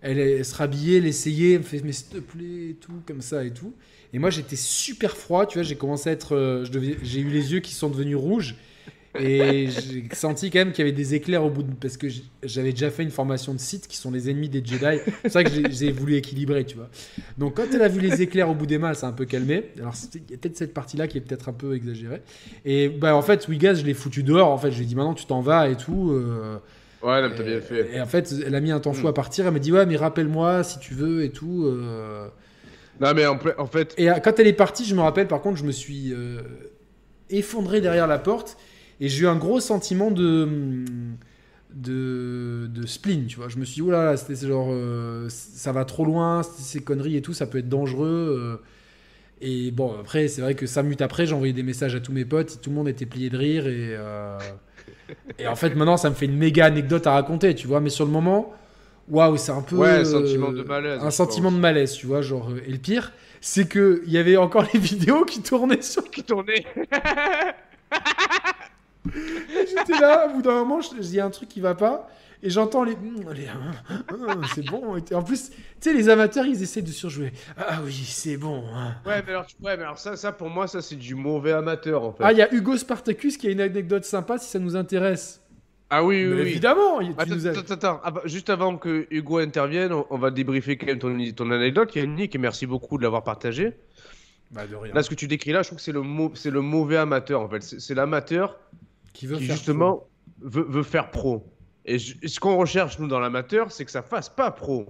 [0.00, 3.02] Elle, elle se rhabillait, elle essayait, elle me fait, mais s'il te plaît, et tout,
[3.06, 3.74] comme ça et tout.
[4.12, 6.36] Et moi, j'étais super froid, tu vois, j'ai commencé à être.
[6.36, 6.64] euh,
[7.02, 8.54] j'ai eu les yeux qui sont devenus rouges.
[9.20, 11.72] Et j'ai senti quand même qu'il y avait des éclairs au bout de.
[11.72, 12.08] Parce que
[12.42, 14.98] j'avais déjà fait une formation de Sith qui sont les ennemis des Jedi.
[15.22, 16.88] C'est ça que j'ai- voulu équilibrer, tu vois.
[17.38, 19.24] Donc quand elle a vu les éclairs au bout des mains, elle s'est un peu
[19.24, 19.70] calmée.
[19.78, 22.22] Alors il y a peut-être cette partie-là qui est peut-être un peu exagérée.
[22.64, 24.48] Et bah en fait, Wigaz, je l'ai foutu dehors.
[24.50, 26.10] En fait, je lui ai dit maintenant tu t'en vas et tout.
[26.12, 26.56] euh,
[27.02, 27.94] Ouais, t'as bien fait.
[27.94, 29.10] Et en fait, elle a mis un temps fou Mm.
[29.10, 29.46] à partir.
[29.46, 31.66] Elle m'a dit ouais, mais rappelle-moi si tu veux et tout.
[31.66, 32.26] euh.
[33.00, 35.58] Non, mais en, fait, Et euh, quand elle est partie, je me rappelle, par contre,
[35.58, 36.40] je me suis euh,
[37.30, 38.56] effondré derrière la porte
[39.00, 40.48] et j'ai eu un gros sentiment de,
[41.74, 43.48] de, de spleen, tu vois.
[43.48, 47.16] Je me suis dit, oulala, c'était c'est genre, euh, ça va trop loin, ces conneries
[47.16, 48.60] et tout, ça peut être dangereux.
[48.60, 48.62] euh.
[49.40, 52.12] et bon, après, c'est vrai que 5 minutes après, j'ai envoyé des messages à tous
[52.12, 53.96] mes potes, tout le monde était plié de rire et.
[53.96, 54.38] euh,
[55.38, 57.80] et en fait, maintenant, ça me fait une méga anecdote à raconter, tu vois.
[57.80, 58.52] Mais sur le moment,
[59.08, 59.76] waouh, c'est un peu.
[59.76, 62.22] Ouais, un sentiment de malaise, Un sentiment de malaise, tu vois.
[62.22, 66.04] Genre, et le pire, c'est qu'il y avait encore les vidéos qui tournaient sur.
[66.10, 66.64] qui tournait.
[69.68, 72.08] J'étais là, au bout d'un moment, je dis un truc qui va pas.
[72.42, 72.92] Et j'entends les.
[73.34, 74.96] Les- hum, hum, c'est bon.
[75.14, 77.32] En plus, tu sais, les amateurs, ils essaient de surjouer.
[77.56, 78.64] Ah oui, c'est bon.
[78.74, 78.96] hein.
[79.06, 81.52] Ouais, mais alors, tu- ouais, mais alors ça, ça, pour moi, ça, c'est du mauvais
[81.52, 82.22] amateur, en fait.
[82.22, 85.40] Ah, il y a Hugo Spartacus qui a une anecdote sympa si ça nous intéresse.
[85.88, 86.40] Ah oui, oui, oui.
[86.50, 88.00] Évidemment, tu Attends, nous as- attends, attends.
[88.04, 91.94] Ah, juste avant que Hugo intervienne, on, on va débriefer quand même ton, ton anecdote,
[91.94, 93.72] Yannick, et merci beaucoup de l'avoir partagé.
[94.50, 94.92] Bah, de rien.
[94.92, 96.02] Là, ce que tu décris là, je trouve que c'est le,
[96.54, 97.62] le mauvais amateur, en fait.
[97.62, 98.58] C'est l'amateur
[99.14, 100.04] Qui veut qui, faire justement,
[100.42, 101.46] veut, veut faire pro.
[101.86, 104.84] Et je- ce qu'on recherche, nous, dans l'amateur, c'est que ça fasse pas pro.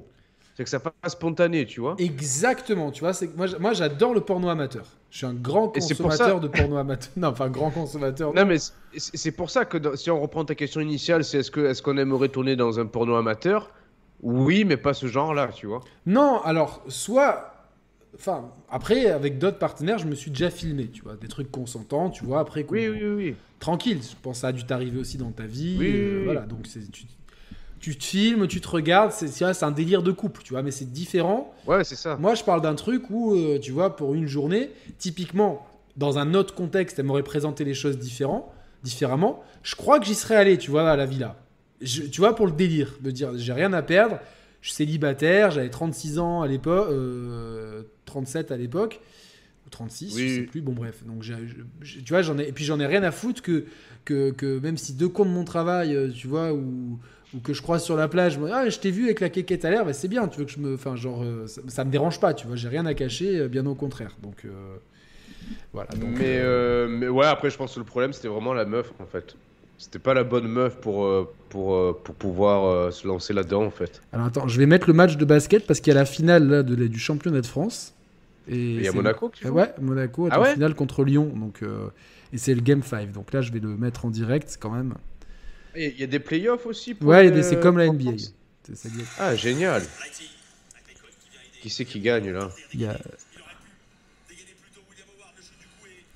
[0.56, 1.96] C'est que ça fasse spontané, tu vois.
[1.98, 4.84] Exactement, tu vois, c'est moi, moi j'adore le porno amateur.
[5.10, 7.10] Je suis un grand Et c'est pour consommateur ça- de porno amateur.
[7.16, 8.32] Non, enfin grand consommateur.
[8.32, 8.56] Non, mais
[8.96, 11.82] c'est- pour ça que dans- si on reprend ta question initiale, c'est est-ce que est-ce
[11.82, 13.70] qu'on aimerait tourner dans un porno amateur?
[14.22, 15.80] Oui, mais pas ce genre-là, tu vois.
[16.06, 17.53] Non, alors soit
[18.16, 22.11] enfin après avec d'autres partenaires, je me suis déjà filmé, tu vois, des trucs consentants,
[22.11, 25.16] tu vois, après Oui, oui, oui, tranquille, je pense que ça a dû t'arriver aussi
[25.19, 27.05] dans ta vie, Oui, euh, oui, voilà, donc c'est tu,
[27.81, 30.70] tu te filmes, tu te regardes, c'est c'est un délire de couple, tu vois, mais
[30.70, 31.53] c'est différent.
[31.66, 32.16] Ouais, c'est ça.
[32.16, 35.66] Moi, je parle d'un truc où, euh, tu vois, pour une journée, typiquement,
[35.97, 39.43] dans un autre contexte, elle m'aurait présenté les choses différents, différemment.
[39.62, 41.36] Je crois que j'y serais allé, tu vois, à la villa.
[41.82, 44.19] Je- tu vois, pour le délire, de dire, j'ai rien à perdre,
[44.62, 49.01] je suis célibataire, j'avais 36 ans à l'époque, euh, 37 à l'époque,
[49.66, 50.35] ou 36, je Oui.
[50.36, 51.02] sais plus, bon bref.
[51.06, 51.35] Donc, j'ai-
[51.82, 53.64] je- tu vois, j'en ai, et puis j'en ai rien à foutre que,
[54.05, 56.98] que, que même si deux cons de mon travail, euh, tu vois, ou
[57.35, 59.64] ou que je croise sur la plage, moi, ah, je t'ai vu avec la quéquette
[59.64, 60.74] à l'air, bah, c'est bien, tu veux que je me.
[60.74, 63.48] Enfin, genre, euh, ça, ça me dérange pas, tu vois, j'ai rien à cacher, euh,
[63.48, 64.16] bien au contraire.
[64.22, 64.76] Donc, euh,
[65.72, 65.90] voilà.
[65.97, 68.93] Donc, mais, euh, mais ouais, après, je pense que le problème, c'était vraiment la meuf,
[69.01, 69.35] en fait.
[69.78, 73.64] C'était pas la bonne meuf pour, euh, pour, euh, pour pouvoir euh, se lancer là-dedans,
[73.64, 74.01] en fait.
[74.12, 76.48] Alors, attends, je vais mettre le match de basket parce qu'il y a la finale
[76.48, 77.92] là, de, du championnat de France.
[78.48, 80.74] Et Il y a Monaco qui Euh, joue Ouais, Monaco est Ah en ouais finale
[80.74, 81.32] contre Lyon.
[81.34, 81.88] Donc, euh,
[82.32, 83.10] et c'est le Game 5.
[83.12, 84.94] Donc là, je vais le mettre en direct quand même.
[85.76, 88.12] Il y a des playoffs aussi pour Ouais, les- c'est comme la NBA.
[88.74, 88.88] Ça,
[89.18, 89.82] Ah, génial.
[91.60, 92.98] Qui c'est qui gagne, là il y a-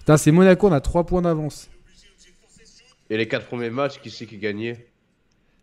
[0.01, 1.69] Putain, c'est Monaco, on a 3 points d'avance.
[3.11, 4.87] Et les quatre premiers matchs, qui c'est qui gagnait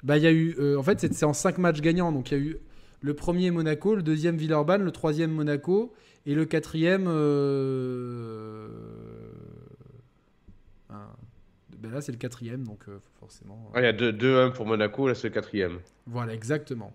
[0.03, 0.55] Bah, il y a eu.
[0.59, 2.11] euh, en fait, c'est en 5 matchs gagnants.
[2.11, 2.57] Donc, il y a eu
[3.01, 5.93] le premier Monaco, le deuxième Villeurbanne, le troisième Monaco
[6.25, 7.05] et le quatrième.
[7.07, 8.67] Euh...
[10.89, 11.09] ah,
[11.77, 13.71] ben là, c'est le quatrième, donc euh, forcément.
[13.73, 15.79] Ah, il y a 2-1 pour Monaco, là, c'est le quatrième.
[16.07, 16.93] Voilà, exactement.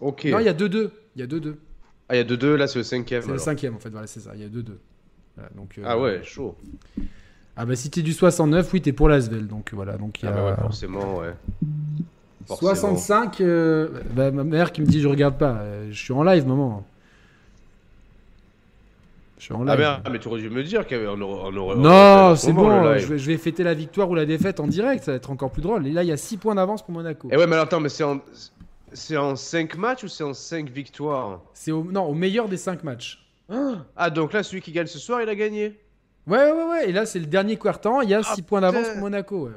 [0.00, 0.24] Ok.
[0.26, 0.90] Non, il y a 2-2.
[1.16, 1.56] Il y a 2-2.
[2.08, 3.22] Ah, il y a 2-2, là, c'est le cinquième.
[3.22, 3.90] C'est le cinquième, en fait.
[3.90, 4.32] Voilà, c'est ça.
[4.34, 4.76] Il y a 2-2.
[5.36, 6.56] Voilà, donc, euh, Ah ouais, chaud.
[7.56, 9.46] Ah bah si t'es du 69, oui, t'es pour l'Asvel.
[9.46, 10.34] Donc voilà, donc il y Ah a...
[10.34, 11.34] bah ouais, forcément, ouais.
[12.46, 12.70] Forcément.
[12.74, 15.56] 65, euh, bah, ma mère qui me dit je regarde pas.
[15.58, 16.84] Euh, je suis en live, maman.
[19.38, 19.70] Je suis en live.
[19.70, 21.76] Ah merde, mais tu aurais dû me dire qu'on aurait, on aurait.
[21.76, 22.70] on non, c'est bon.
[22.98, 25.04] Je vais, je vais fêter la victoire ou la défaite en direct.
[25.04, 25.86] Ça va être encore plus drôle.
[25.86, 27.28] Et là, il y a 6 points d'avance pour Monaco.
[27.30, 28.20] Eh ouais, mais alors, attends, mais c'est en...
[28.92, 31.40] c'est en 5 matchs ou c'est en 5 victoires?
[31.54, 31.84] C'est au...
[31.84, 33.24] Non, au meilleur des 5 matchs.
[33.96, 35.78] Ah, donc là, celui qui gagne ce soir, il a gagné.
[36.30, 36.88] Ouais, ouais, ouais.
[36.88, 38.00] Et là, c'est le dernier quart-temps.
[38.02, 39.46] Il y a 6 Ah, points d'avance pour Monaco.
[39.46, 39.52] Ouais.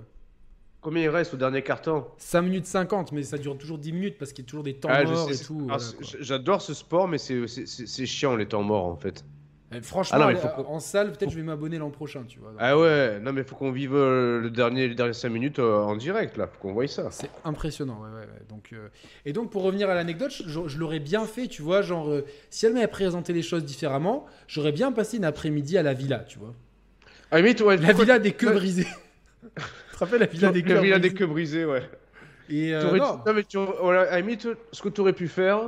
[0.82, 4.18] Combien il reste au dernier carton 5 minutes 50, mais ça dure toujours 10 minutes
[4.18, 5.60] parce qu'il y a toujours des temps Ah, morts sais, et tout.
[5.68, 5.82] voilà.
[6.20, 9.24] J'adore ce sport, mais c'est- c'est c'est- c'est chiant les temps morts en fait.
[9.82, 12.24] Franchement, Ah non, mais allez, faut qu'on- en salle, peut-être je vais m'abonner l'an prochain,
[12.28, 12.52] tu vois.
[12.60, 15.78] Ah ouais, non mais faut qu'on vive euh, le dernier, les dernières 5 minutes euh,
[15.82, 17.08] en direct là, faut qu'on voie ça.
[17.12, 18.41] C'est impressionnant, ouais, ouais, ouais.
[18.50, 18.90] Donc, euh,
[19.26, 22.26] Et donc, pour revenir à l'anecdote, je, je l'aurais bien fait, tu vois, genre, euh,
[22.50, 26.20] si elle m'avait présenté les choses différemment, j'aurais bien passé une après-midi à la villa,
[26.20, 26.54] tu vois.
[27.32, 28.88] Ah, limite, ouais, La villa des queues brisées.
[29.56, 31.90] tu te rappelles la villa des La queues villa des brisées queues brisées, ouais.
[32.50, 33.20] Et euh, non.
[33.26, 35.62] non, mais tu, voilà, à la limite, ce que tu aurais pu faire,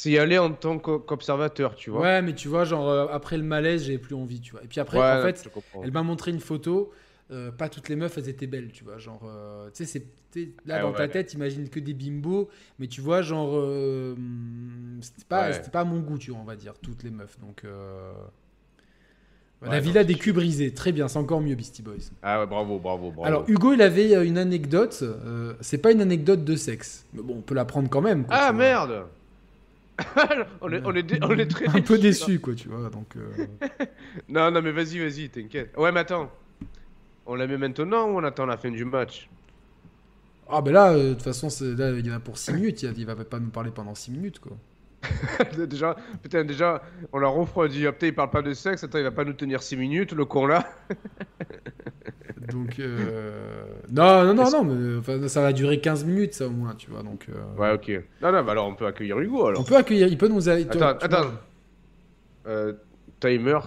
[0.00, 2.00] c'est y aller en tant qu'o- qu'observateur, tu vois.
[2.00, 4.64] Ouais, mais tu vois, genre, euh, après le malaise, j'avais plus envie, tu vois.
[4.64, 5.46] Et puis après, Ouais, en fait,
[5.84, 6.90] elle m'a montré une photo.
[7.30, 8.96] euh, pas toutes les meufs, elles étaient belles, tu vois.
[8.98, 10.02] Genre, euh, tu sais,
[10.66, 12.48] là Ah dans ta tête, imagine que des bimbos,
[12.78, 16.56] mais tu vois, genre, hum, c'était pas, pas à mon goût, tu vois, on va
[16.56, 17.38] dire, toutes les meufs.
[17.38, 17.64] Donc,
[19.62, 21.96] la villa des culs brisés, très bien, c'est encore mieux, Beastie Boys.
[22.22, 23.26] Ah ouais, bravo, bravo, bravo.
[23.26, 25.04] Alors, Hugo, il avait une anecdote.
[25.60, 28.24] c'est pas une anecdote de sexe, mais bon, on peut la prendre quand même.
[28.24, 29.10] quoi, ah vois.
[30.60, 32.88] On, est, on, est on est très Un peu déçu, quoi, tu vois.
[32.90, 33.46] Donc, euh,
[34.28, 35.76] Non, non, mais vas-y, vas-y, t'inquiète.
[35.76, 36.30] Ouais, mais attends.
[37.26, 39.28] On la met maintenant ou on attend la fin du match?
[40.48, 42.52] Ah, ben là, euh, de toute façon, c'est- là, il y en a pour 6
[42.52, 42.82] minutes.
[42.82, 44.56] Il, il va pas nous parler pendant 6 minutes, quoi.
[45.66, 46.82] déjà, putain, déjà,
[47.12, 47.86] on l'a refroidi.
[47.86, 48.82] Ah, putain, il parle pas de sexe.
[48.84, 50.66] Attends, il va pas nous tenir 6 minutes, le con là.
[52.48, 56.50] Donc, euh, non, non, non, non, mais enfin, ça va durer 15 minutes, ça au
[56.50, 57.02] moins, tu vois.
[57.02, 58.02] Donc, euh, Ouais, ok.
[58.22, 59.60] Non, non, bah alors on peut accueillir Hugo alors.
[59.60, 60.48] on peut accueillir, il peut nous.
[60.48, 61.30] a- Attends, tu attends.
[62.46, 62.72] Euh,
[63.20, 63.58] timer.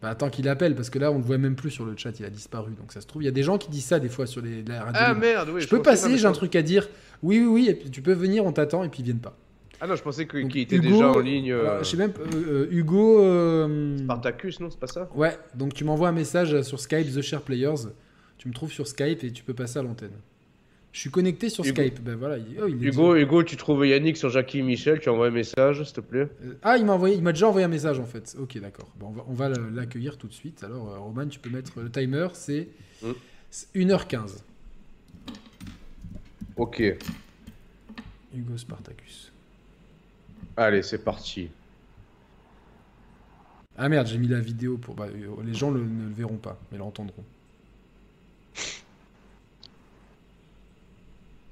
[0.00, 2.18] Bah, attends qu'il appelle, parce que là, on le voit même plus sur le chat,
[2.18, 2.72] il a disparu.
[2.72, 4.40] Donc ça se trouve, il y a des gens qui disent ça des fois sur
[4.40, 5.00] les, la radio.
[5.04, 5.60] Ah merde, oui.
[5.60, 6.88] je peux pensais- non, passer, j'ai un je- truc à dire.
[7.22, 9.36] Oui, oui, oui, et puis tu peux venir, on t'attend, et puis ils viennent pas.
[9.80, 11.50] Ah non, je pensais qu'il était Hugo- déjà en ligne.
[11.52, 13.20] euh, Alors, je sais même, euh, euh, Hugo.
[13.24, 15.08] euh, Spartacus, non, c'est pas ça?
[15.14, 17.88] Ouais, donc tu m'envoies un message sur Skype, The Share Players.
[18.38, 20.12] Tu me trouves sur Skype et tu peux passer à l'antenne.
[20.92, 22.00] Je suis connecté sur Hugo- Skype.
[22.02, 25.28] Ben voilà, il, oh, il Hugo, Hugo, tu trouves Yannick sur Jackie Michel, tu envoies
[25.28, 26.28] un message, s'il te plaît.
[26.44, 28.36] Euh, Ah, il m'a envoyé, il m'a déjà envoyé un message en fait.
[28.40, 28.90] Ok, d'accord.
[28.98, 30.64] Bon, on va, l'accueillir tout de suite.
[30.64, 32.68] Alors, euh, Roman, tu peux mettre le timer, c'est
[33.02, 33.10] Mm.
[33.50, 34.42] c'est 1h15.
[36.56, 36.82] Ok,
[38.34, 39.29] Hugo Spartacus.
[40.66, 41.48] Allez, c'est parti.
[43.78, 44.94] Ah merde, j'ai mis la vidéo pour.
[44.94, 47.24] bah, euh, les gens le- ne le verront pas, mais l'entendront.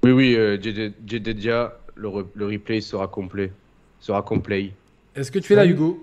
[0.03, 3.51] Oui, oui, euh, le, re- le replay sera complet.
[3.99, 4.71] Sera complet.
[5.15, 5.65] Est-ce que tu es là.
[5.65, 6.01] Hugo?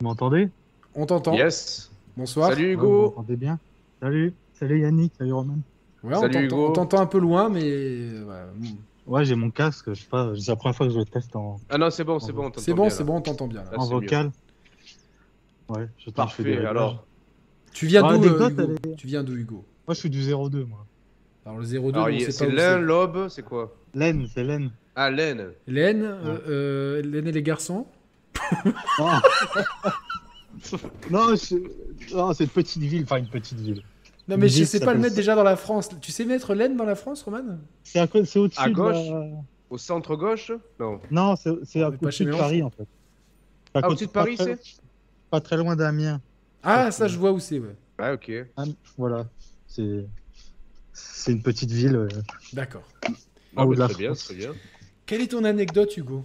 [0.00, 0.48] Vous m'entendez?
[0.94, 1.34] On t'entend.
[1.34, 1.90] Yes.
[2.16, 2.48] Bonsoir.
[2.50, 3.02] Salut Ouais, Vous Hugo.
[3.02, 3.58] m'entendez bien?
[4.00, 5.58] Salut, salut Yannick, salut Roman.
[6.02, 6.68] Ouais, on Salut, t'entend- Hugo.
[6.68, 7.62] on t'entend un peu loin, mais.
[7.64, 8.46] euh, voilà.
[9.10, 11.34] Ouais, j'ai mon casque, je sais pas, c'est la première fois que je le teste
[11.34, 12.44] en, Ah non, c'est bon, c'est bon.
[12.46, 13.64] on C'est t'entend bon, bien, c'est bon, on t'entend bien.
[13.64, 13.70] là.
[13.76, 14.30] En vocal.
[15.68, 16.66] Ouais, je t'en fais des Parfait, réglages.
[16.70, 17.04] alors.
[17.72, 20.64] Tu viens Ah, d'où, euh, Hugo Tu viens d'où, Hugo Moi, je suis du 02,
[20.64, 20.86] moi.
[21.44, 22.80] Alors, le 02, Alors, on il y a- sait c'est l'un, c'est.
[22.80, 24.70] l'aube, c'est quoi Laine, c'est laine.
[24.94, 25.50] Ah, laine.
[25.66, 27.86] Laine, euh, euh, Laine et les garçons
[28.98, 29.10] Non,
[31.10, 31.56] non, c'est
[32.44, 33.82] une petite ville, enfin une petite ville.
[34.30, 35.88] Non, mais je sais pas le mettre déjà dans la France.
[36.00, 37.58] Tu sais mettre Laine dans la France, Roman?
[37.82, 38.00] C'est
[38.38, 38.96] au-dessus À gauche?
[39.68, 41.00] Au centre gauche Non.
[41.10, 41.50] Non, c'est
[42.10, 42.32] chez de.
[42.32, 42.86] Paris, en fait.
[43.72, 44.80] C'est à Ah, côté- au-dessus de pas Paris, très- c'est?
[45.30, 46.20] Pas très loin d'Amiens.
[46.62, 47.76] Ah, ça, je vois où c'est, ouais.
[47.98, 48.32] Ah, ok.
[48.56, 48.64] Ah,
[48.96, 49.26] Voilà,
[49.66, 50.06] c'est
[50.92, 51.96] c'est une petite ville.
[51.96, 52.08] euh.
[52.52, 52.82] D'accord.
[53.56, 54.52] Ah, bah, très bien, très bien.
[55.06, 56.24] Quelle est ton anecdote, Hugo?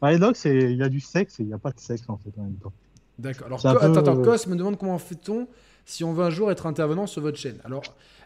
[0.00, 2.16] Bah, c'est il y a du sexe et il n'y a pas de sexe en
[2.18, 2.72] fait en même temps.
[3.18, 3.46] D'accord.
[3.46, 5.48] Alors, Co- peu, attends, attends, euh, Cos me demande comment fait-on
[5.86, 7.58] si on veut un jour être intervenant sur votre chaîne.
[7.64, 7.82] Alors,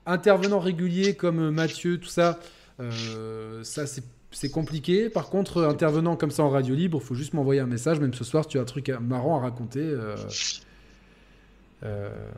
[0.06, 2.40] intervenant régulier comme euh, Mathieu, tout ça,
[2.80, 5.08] euh, ça c'est c'est compliqué.
[5.10, 7.98] Par contre, intervenant comme ça en radio libre, il faut juste m'envoyer un message.
[8.00, 9.80] Même ce soir, si tu as un truc marrant à raconter.
[9.82, 10.16] euh,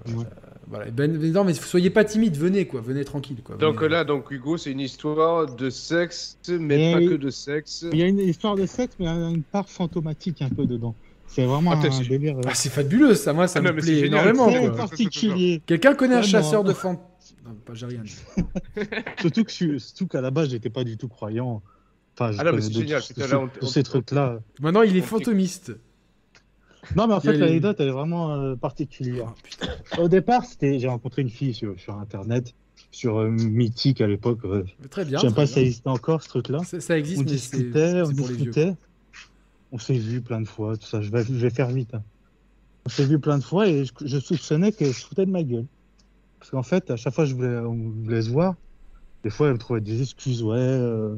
[0.06, 0.24] Ouais.
[0.68, 0.90] voilà.
[0.92, 3.56] Ben, mais non, mais soyez pas timide, venez quoi, venez tranquille quoi.
[3.56, 7.84] Donc là, donc Hugo, c'est une histoire de sexe, mais Et- pas que de sexe.
[7.92, 10.48] Il y a une histoire de sexe, mais il y a une part fantomatique un
[10.48, 10.94] peu dedans.
[11.34, 13.74] C'est vraiment Ah, un c'est- délire euh, Ah, c'est fabuleux, ça, moi, ça Ah, me
[13.80, 14.48] plaît énormément.
[15.66, 17.02] Quelqu'un connaît un chasseur de fantômes
[17.46, 18.16] Non, pas, j'ai rien dit.
[19.20, 21.62] Surtout que surtout qu'à la base, j'étais pas du tout croyant.
[22.14, 24.40] Enfin, je Ah non, mais c'est génial, ce- là, on- de on- ces trucs-là.
[24.60, 25.72] Maintenant, il est On- fantomiste.
[26.96, 29.32] Non, mais en fait, les- l'anecdote, elle est vraiment euh, particulière.
[29.92, 30.02] Ah.
[30.02, 32.52] Au départ, c'était, j'ai rencontré une fille sur, sur Internet,
[32.90, 34.40] sur euh, Mythique à l'époque.
[34.44, 35.18] euh, Très bien.
[35.18, 36.58] je sais pas si ça existait encore, ce truc-là.
[36.64, 38.74] Ça, ça existe, On mais c'est discutait, on c'est pour les vieux.
[39.72, 41.00] On s'est vu plein de fois, tout ça.
[41.00, 41.94] Je vais, je vais faire vite.
[41.94, 42.04] hein.
[42.86, 45.42] On s'est vu plein de fois et je, je soupçonnais qu'elle se foutait de ma
[45.44, 45.66] gueule.
[46.38, 48.56] Parce qu'en fait, à chaque fois que je voulais, on voulait se voir,
[49.24, 50.42] des fois, elle me trouvait des excuses.
[50.42, 51.16] Ouais, euh,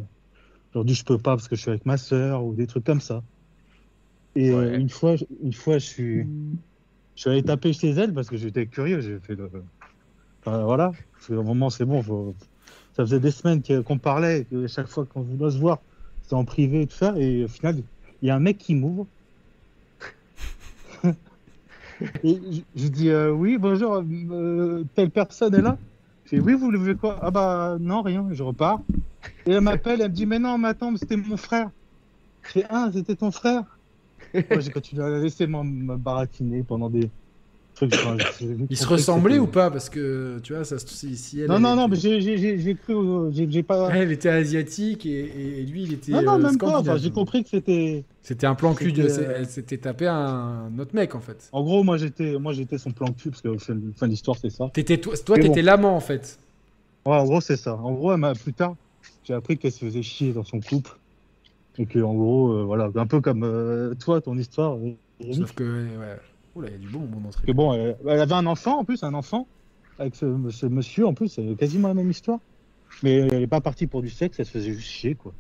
[0.73, 3.01] aujourd'hui, je peux pas parce que je suis avec ma sœur ou des trucs comme
[3.01, 3.25] ça.
[4.35, 6.23] Et euh, une fois, je- une fois, je suis,
[7.17, 9.01] je suis allé taper chez elle parce que j'étais curieux.
[9.01, 9.51] J'ai fait le,
[10.43, 10.93] enfin, voilà.
[11.13, 12.03] Parce qu'à un moment, c'est bon.
[12.03, 12.37] faut-
[12.97, 15.83] Ça faisait des semaines qu'on parlait, et que chaque fois qu'on voulait se voir,
[16.23, 17.15] c'était en privé et tout ça.
[17.19, 17.83] Et au final,
[18.23, 19.07] il y a un mec qui m'ouvre.
[21.05, 22.39] et
[22.75, 25.79] je, dis euh, oui, bonjour, euh, telle personne est là.
[26.25, 27.19] Je dis oui, vous voulez quoi?
[27.23, 28.27] Ah bah non, rien.
[28.33, 28.81] Je repars.
[29.47, 31.71] Et elle m'appelle, elle me dit mais non, mais attends, c'était mon frère.
[32.43, 33.65] Je fais ah, c'était ton frère?
[34.35, 37.11] Moi, j'ai continué à la laisser me baratiner pendant des
[37.83, 40.87] Ils compris se ressemblaient c'était- ou pas Parce que tu vois, ça se
[41.17, 41.49] si, elle.
[41.49, 42.21] Non, elle non, non, mais j'ai-
[42.77, 42.95] cru,
[43.33, 43.91] j'ai pas.
[43.93, 46.13] Elle était asiatique et, et- et lui, il était.
[46.13, 46.79] Non, non, euh, même pas.
[46.79, 48.05] Enfin, j'ai compris que c'était.
[48.23, 48.93] C'était un plan cul.
[48.93, 51.49] de- euh, Elle s'était tapé un autre mec en fait.
[51.53, 54.37] En gros, moi j'étais, moi j'étais son plan cul parce que fin fin de l'histoire
[54.41, 54.71] c'est ça.
[54.73, 55.49] T'étais toi, toi, Mais bon.
[55.49, 56.39] t'étais l'amant en fait.
[57.05, 57.75] Ouais, en gros c'est ça.
[57.75, 58.77] En gros, elle m'a plus tard,
[59.25, 60.93] j'ai appris qu'elle se faisait chier dans son couple
[61.77, 64.79] et que en gros, euh, voilà, un peu comme euh, toi, ton histoire.
[65.33, 66.17] Sauf que ouais.
[66.55, 67.47] Oula, il y a du bon mon entrée.
[67.47, 69.47] que bon, elle, elle avait un enfant en plus, un enfant
[69.99, 72.39] avec ce, ce monsieur en plus, c'est quasiment la même histoire.
[73.03, 75.33] Mais elle est pas partie pour du sexe, elle se faisait juste chier quoi.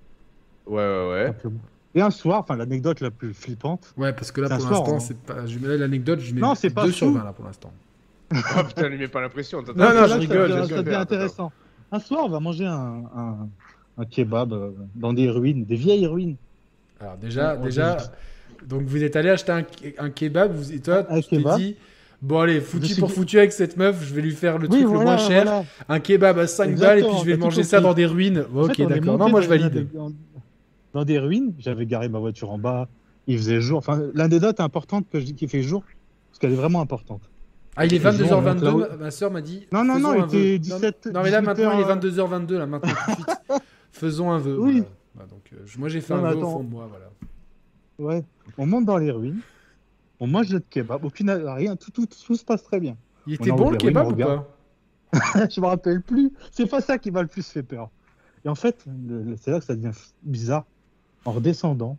[0.66, 1.26] Ouais, ouais, ouais.
[1.26, 1.60] simplement.
[1.94, 3.94] Et un soir, enfin l'anecdote la plus flippante.
[3.96, 5.00] Ouais, parce que là pour l'instant, hein.
[5.00, 5.46] c'est pas.
[5.46, 7.14] Je mets l'anecdote, je mets Non, c'est pas 2 sur fou.
[7.14, 7.72] 20 là pour l'instant.
[8.56, 9.62] Ah putain, lui met pas l'impression.
[9.62, 11.52] t'entends Non, non, Là, je rigole, Ça devient intéressant.
[11.92, 13.48] Un soir, on va manger un, un,
[13.98, 16.36] un kebab euh, dans des ruines, des vieilles ruines.
[16.98, 17.98] Alors déjà, déjà,
[18.66, 19.64] donc vous êtes allé acheter un,
[19.98, 21.58] un kebab, vous, et toi, Un tu kebab.
[21.58, 21.76] dit,
[22.22, 24.80] bon allez, foutu suis pour foutu avec cette meuf, je vais lui faire le Oui,
[24.82, 25.64] truc le moins cher, voilà.
[25.88, 28.06] un kebab à 5 Exactement, balles, et puis je vais tout manger ça dans des
[28.06, 28.44] ruines.
[28.54, 29.18] En ok, d'accord.
[29.18, 29.88] Non, moi je valide.
[29.92, 30.12] Dans,
[30.92, 32.88] dans des ruines, j'avais garé ma voiture en bas,
[33.26, 33.78] il faisait jour.
[33.78, 35.82] Enfin, l'anecdote importante que je dis qu'il fait jour,
[36.44, 37.22] qu'elle est vraiment importante.
[37.76, 39.66] Ah, il est Les gens, 22h22, donc, ma, soeur m'a dit.
[39.72, 42.58] Non, non, non, il était 17, Non, mais là, 18 maintenant, il est heures, 22h22,
[42.58, 43.26] là, maintenant, tout de suite.
[43.92, 44.56] Faisons un vœu.
[44.60, 44.72] Oui.
[44.74, 44.86] voilà.
[45.14, 47.06] Voilà, donc, euh, moi, j'ai fait Non, un vœu au fond de moi, voilà.
[47.98, 48.24] Ouais.
[48.58, 49.40] On monte dans les ruines.
[50.20, 51.04] On mange notre kebab.
[51.04, 52.96] Aucune, rien, tout, tout, tout se passe très bien.
[53.26, 54.48] Il était bon, le kebab ou pas
[55.48, 56.32] je me rappelle plus.
[56.50, 57.90] C'est pas ça qui m'a le plus fait peur.
[58.44, 58.84] Et en fait,
[59.40, 59.92] c'est là que ça devient
[60.22, 60.64] bizarre.
[61.24, 61.96] En redescendant,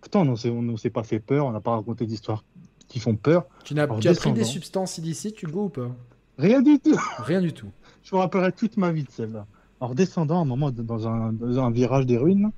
[0.00, 2.44] pourtant on ne s'est pas fait peur, on n'a pas raconté d'histoires
[2.88, 3.46] qui font peur.
[3.64, 5.90] Tu, n'as, pris des substances illicites, Hugo, ou pas?
[6.36, 6.98] Rien du tout.
[7.18, 7.70] Rien du tout.
[8.02, 9.46] Je me rappellerai toute ma vie de celle-là.
[9.80, 12.50] En redescendant, à un moment, dans un, dans un virage des ruines,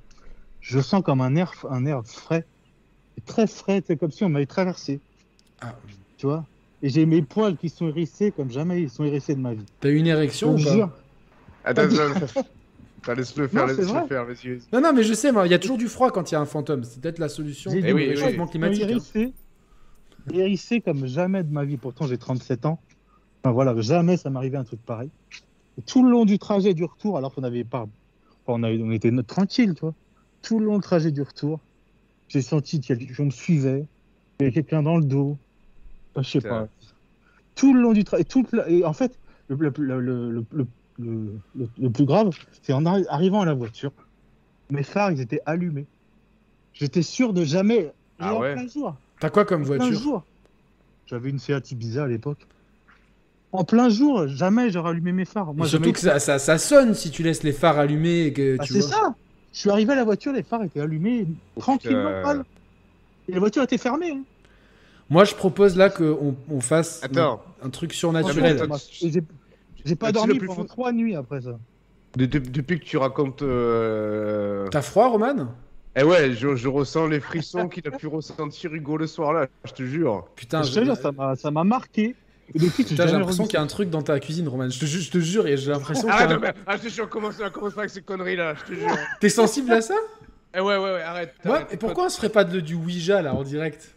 [0.59, 2.45] je sens comme un air, un air frais.
[3.25, 5.01] Très frais, c'est comme si on m'avait traversé,
[5.61, 5.75] Ah,
[6.17, 6.47] tu vois?
[6.81, 9.65] Et j'ai mes poils qui sont hérissés comme jamais ils sont hérissés de ma vie.
[9.79, 10.75] t'as eu une érection Je ou pas?
[10.75, 10.91] jure.
[11.63, 11.89] Attends,
[13.03, 14.07] attends, laisse-le faire, Non, c'est laisse-le vrai.
[14.07, 14.25] faire.
[14.73, 16.41] Non, non, mais je sais, il y a toujours du froid quand il y a
[16.41, 16.83] un fantôme.
[16.83, 18.51] C'est peut-être la solution J'ai au Eh oui, oui, réchauffement oui.
[18.51, 18.91] climatique.
[18.91, 19.05] hein.
[19.13, 19.33] Hérissé,
[20.33, 21.77] hérissé comme jamais de ma vie.
[21.77, 22.83] Pourtant, j'ai 37 ans.
[23.43, 25.11] Enfin, voilà, jamais ça m'arrivait un truc pareil.
[25.77, 27.83] Et tout le long du trajet du retour, alors qu'on n'avait pas.
[27.83, 29.95] enfin, on, avait- on était tranquille, tu vois.
[30.41, 31.65] Tout le long du trajet du retour,
[32.31, 32.79] j'ai senti
[33.15, 33.85] qu'on me suivait.
[34.39, 35.37] Il y avait quelqu'un dans le dos.
[36.15, 36.67] Enfin, je sais pas.
[37.55, 38.23] Tout le long du trajet.
[38.69, 39.17] Et en fait,
[39.49, 40.67] le, le, le, le, le, le-
[40.99, 42.29] le- le- le plus grave,
[42.61, 43.91] c'est en arri- arrivant à la voiture,
[44.69, 45.85] mes phares, ils étaient allumés.
[46.73, 47.91] J'étais sûr de jamais.
[48.19, 48.53] Ah en ouais.
[48.53, 48.95] plein jour.
[49.19, 49.99] T'as quoi comme En voiture?
[49.99, 50.23] jour.
[51.07, 52.47] J'avais une Seat Ibiza à l'époque.
[53.51, 55.53] En plein jour, jamais j'aurais allumé mes phares.
[55.53, 58.33] Moi, Surtout jamais- que ça, ça, ça sonne si tu laisses les phares allumés et
[58.33, 59.13] que Ah, c'est ça.
[59.53, 61.27] Je suis arrivé à la voiture, les phares étaient allumés,
[61.59, 62.21] tranquillement.
[62.23, 62.43] mal.
[63.27, 64.11] Et la voiture était fermée.
[64.11, 64.21] hein.
[65.09, 67.43] Moi, je propose là qu'on on fasse Attends.
[67.61, 68.57] un truc surnaturel.
[69.01, 69.21] et J'ai
[69.83, 71.57] j'ai pas dormi le plus pendant fou- trois nuits après ça.
[72.15, 73.41] De- de- depuis que tu racontes.
[73.41, 75.47] euh, T'as froid, Roman?
[75.97, 79.47] Eh ouais, je, je ressens les frissons qu'il a pu ressentir Hugo le soir là,
[79.65, 80.25] je te jure.
[80.35, 82.15] Putain, je te jure, ça m'a- ça m'a marqué.
[82.53, 84.69] Et depuis, Putain, j'ai l'impression qu'il y a un truc dans ta cuisine, Roman.
[84.69, 86.39] Je te, ju- je te jure, et j'ai l'impression qu'il y Ah, a un- non,
[86.41, 88.97] mais, ah, je te jure, commence, commence pas avec ces conneries là, je te jure.
[89.19, 89.95] T'es sensible à ça?
[90.53, 91.33] Eh ouais, ouais, ouais, arrête.
[91.45, 93.95] Ouais, arrête, et pourquoi on se ferait pas de, du Ouija là en direct?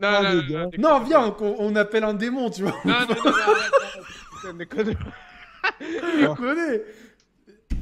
[0.00, 2.72] Non, Oh, non, non, non, Non, viens, on appelle un démon, tu vois.
[2.84, 4.04] Non, non, non, non, arrête, arrête,
[4.34, 4.94] putain, déconne.
[6.18, 6.82] Tu connais?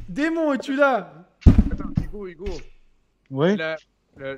[0.09, 1.27] Démon, es-tu là?
[1.71, 2.45] Attends, Hugo, Hugo.
[3.31, 3.57] Ouais.
[3.57, 3.77] La,
[4.19, 4.35] la,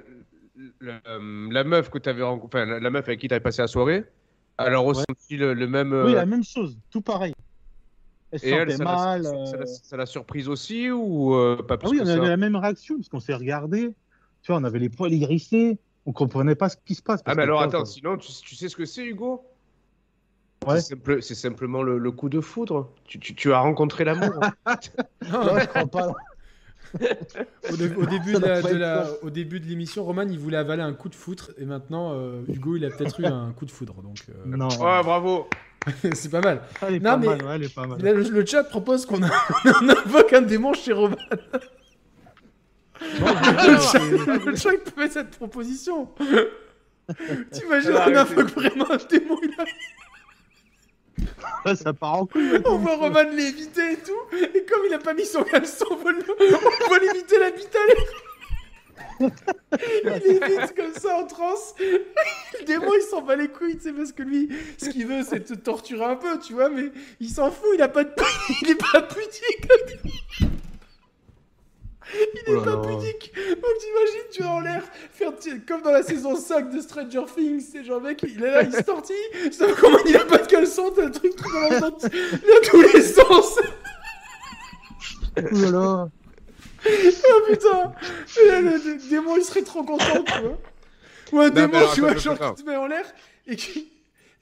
[0.81, 3.61] la, euh, la meuf que t'avais rencontrée, enfin, la, la meuf avec qui t'avais passé
[3.61, 4.05] la soirée,
[4.59, 5.93] elle a ressenti le, le même.
[5.93, 7.33] euh, Oui, la même chose, tout pareil.
[8.31, 9.25] Elle se et elle, sentait ça l'a- mal.
[9.25, 12.03] ça- euh, ça l'a- ça l'a surprise aussi ou euh, pas plus Ah oui, que
[12.03, 13.95] on ça avait la même réaction, parce qu'on s'est regardé.
[14.43, 15.79] Tu vois, on avait les poils hérissés.
[16.07, 17.23] On comprenait pas ce qui se passe.
[17.25, 19.43] Ah, mais alors toi, attends, sinon, tu, tu sais ce que c'est, Hugo?
[20.67, 20.81] Ouais.
[20.81, 22.91] C'est simple- c'est simplement le, le coup de foudre.
[23.07, 24.33] Tu, tu, tu as rencontré l'amour.
[24.43, 24.53] hein.
[25.31, 26.13] Non, Non, je crois pas.
[27.73, 29.11] au, dé- au début de la- doit pas de être la- ça.
[29.23, 32.43] au début de l'émission, Roman il voulait avaler un coup de foudre et maintenant euh,
[32.49, 34.69] Hugo il a peut-être eu un coup de foudre donc euh, Non.
[34.69, 35.49] Ouais, bravo.
[36.15, 36.63] c'est pas mal.
[36.83, 38.01] Elle est Non, pas mais- mal, ouais, elle est pas mal.
[38.03, 41.17] Là, le, le chat propose qu'on invoque un démon chez Roman.
[43.01, 43.99] le, chat,
[44.47, 46.09] le chat peut mettre cette proposition.
[47.53, 48.17] T'imagines, on arrêtez.
[48.19, 49.39] invoque vraiment un démon.
[49.43, 49.51] il
[51.75, 52.61] ça part en couille.
[52.65, 54.37] On voit Roman l'éviter et tout.
[54.55, 57.97] Et comme il a pas mis son caleçon, on va l'éviter la bite à l'air.
[59.21, 61.75] Il évite comme ça en transe.
[61.79, 64.49] Le démon il s'en bat les couilles, tu sais, parce que lui,
[64.79, 66.91] ce qu'il veut c'est te torturer un peu, tu vois, mais
[67.21, 68.11] il s'en fout, il a pas de.
[68.63, 70.51] Il est pas pudique.
[72.13, 73.33] Il est Oh pas pudique.
[73.35, 74.83] Donc t'imagines, tu es en l'air,
[75.13, 75.33] faire
[75.67, 78.73] comme dans la saison 5 de Stranger Things, c'est genre mec, il est là, il
[78.73, 82.09] se tortille, sauf comment il a pas de caleçon, t'as un truc qui balance dans,
[82.71, 83.59] tous les sens.
[85.37, 86.09] Oh là là.
[86.87, 87.95] Oh putain
[88.43, 90.59] Et là, le, le démon il serait trop content, tu vois.
[91.33, 93.07] Ou un démon, alors, tu vois, genre qui te met en l'air
[93.47, 93.91] et qui.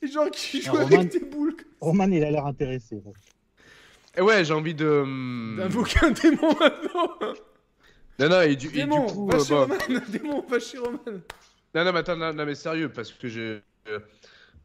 [0.02, 1.54] Et genre qui joue avec Roman- tes boules.
[1.80, 2.96] Roman, il a l'air intéressé.
[2.96, 3.12] ouais.
[4.16, 4.86] Et ouais, j'ai envie de.
[4.88, 7.10] hum, D'invoquer un démon maintenant.
[8.18, 9.26] Non, non, et du, et du Démon, coup.
[9.26, 9.60] va euh, chez bon.
[9.62, 9.74] Roman.
[10.08, 10.98] Démon, va chez Roman.
[11.74, 13.62] Non, non, mais attends, non, non, mais sérieux, parce que j'ai.
[13.88, 13.98] euh,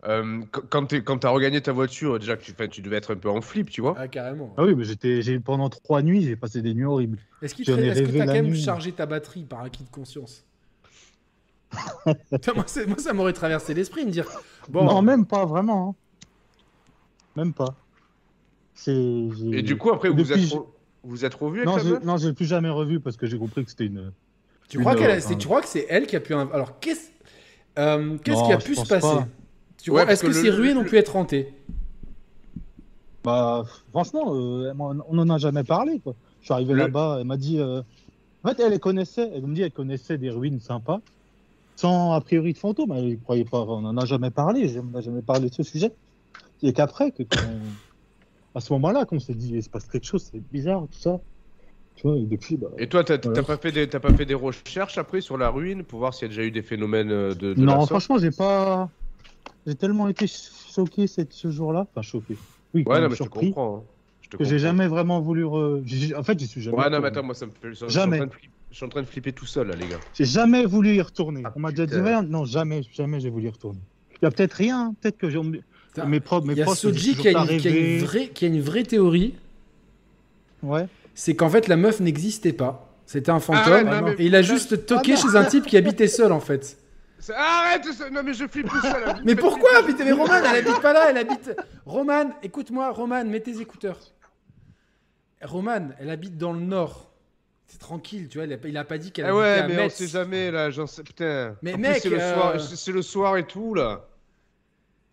[0.06, 3.18] euh, qu- quand t'es- quand t'as regagné ta voiture, déjà que tu, devais être un
[3.18, 3.96] peu en flip, tu vois.
[3.98, 4.54] Ah, carrément.
[4.58, 7.20] Ah oui, mais j'étais, j'ai pendant trois nuits, j'ai passé des nuits horribles.
[7.42, 8.62] Est-ce ai est-ce que t'as quand même nuit.
[8.62, 10.44] chargé ta batterie par acquis de conscience?
[12.32, 12.66] Putain, moi,
[12.98, 14.28] ça m'aurait traversé l'esprit de me dire
[14.70, 15.90] bon, Non, même pas vraiment.
[15.90, 15.96] hein.
[17.36, 17.76] Même pas.
[18.88, 20.40] Et du coup, après, vous êtes,
[21.08, 23.26] vous êtes revus avec Non, la j'ai, meuf non, j'ai plus jamais revu parce que
[23.26, 24.12] j'ai compris que c'était une.
[24.70, 27.10] tu crois qu'elle, c'est- tu que c'est elle qui a pu alors qu'est-ce
[27.80, 29.08] euh, qu'est-ce Non, qui a je pu se pense passer?
[29.08, 29.28] Pas.
[29.82, 31.54] Tu Ouais, vois, parce est-ce que, que ces ruines le- ont pu être hantées
[33.24, 36.16] Bah, franchement, euh, on en a jamais parlé, quoi.
[36.42, 37.60] Je suis arrivé Le- là-bas, elle m'a dit.
[37.60, 37.82] euh,
[38.44, 41.00] En fait, elle les connaissait, elle me dit, elle connaissait des ruines sympas.
[41.80, 42.92] sans a priori de fantôme.
[42.92, 45.62] hein, Il croyait pas, on n'en a jamais parlé, on n'a jamais parlé de ce
[45.62, 45.92] sujet.
[46.64, 47.38] Et qu'après, que quand
[48.58, 51.22] à ce moment-là, qu'on s'est dit, il se passe quelque chose, c'est bizarre, tout ça.
[51.96, 53.44] Tu vois, et depuis, bah, Et toi, t'as Voilà.
[53.44, 56.26] pas, fait des- pas fait des recherches après sur la ruine pour voir s'il y
[56.26, 58.06] a déjà eu des phénomènes euh, de, de la non, sorte?
[58.06, 58.92] franchement, j'ai pas.
[59.66, 61.88] J'ai tellement été choqué cette- ce jour-là.
[61.92, 62.42] Enfin, choqué.
[62.74, 63.30] Oui, Ouais, non, mais je te surpris.
[63.30, 63.78] comprends.
[63.78, 63.86] hein.
[64.22, 64.60] Je te Que j'ai comprends.
[64.60, 65.46] jamais vraiment voulu.
[65.46, 66.78] re- En fait, j'y suis jamais.
[66.78, 67.70] Ouais, non, mais attends, moi ça me fait.
[67.70, 68.20] je suis en Jamais.
[68.70, 70.02] Je suis en train de flipper tout seul là, les gars.
[70.14, 71.44] J'ai jamais voulu y retourner.
[71.46, 73.82] Ah, On m'a déjà dit, ouais, non, jamais, jamais j'ai voulu y retourner.
[74.22, 74.96] Il y a peut-être rien, hein.
[75.02, 75.40] peut-être que j'ai.
[76.06, 77.98] Mes propres, mes Il y a Soji qui a, une, qui a une rêvé.
[78.00, 79.36] vraie, qui a une vraie théorie,
[80.64, 80.88] Ouais.
[81.16, 82.84] c'est qu'en fait la meuf n'existait pas.
[83.06, 83.74] C'était un fantôme.
[83.74, 85.32] Arrête, non, mais- et il a juste toqué Ah non.
[85.32, 86.78] chez un type qui habitait seul en fait.
[87.36, 89.02] Arrête ça- Non, mais je flippe tout seul.
[89.06, 89.14] là.
[89.14, 89.82] Vous Mais pourquoi.
[89.86, 91.52] Putain, mais Roman, elle habite pas là, elle habite.
[91.86, 94.00] Roman, écoute-moi, Roman, mets tes écouteurs.
[95.42, 97.12] Roman, elle habite dans le nord.
[97.68, 99.68] C'est tranquille, tu vois, il a, il a pas dit qu'elle Ah habitait ouais, à
[99.68, 101.04] mais on sait jamais là, j'en sais.
[101.04, 101.56] Putain.
[101.62, 102.62] Mais En mec, c'est le, euh, soir...
[102.62, 104.06] c'est c'est le soir et tout là.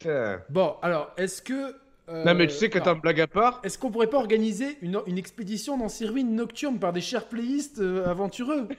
[0.05, 0.41] Putain.
[0.51, 1.75] Bon, alors, est-ce que.
[2.11, 3.61] euh, Non, mais tu sais que t'as blague à part.
[3.65, 7.25] Est-ce qu'on pourrait pas organiser une, une expédition dans ces ruines nocturnes par des chers
[7.27, 8.69] playistes euh, aventureux?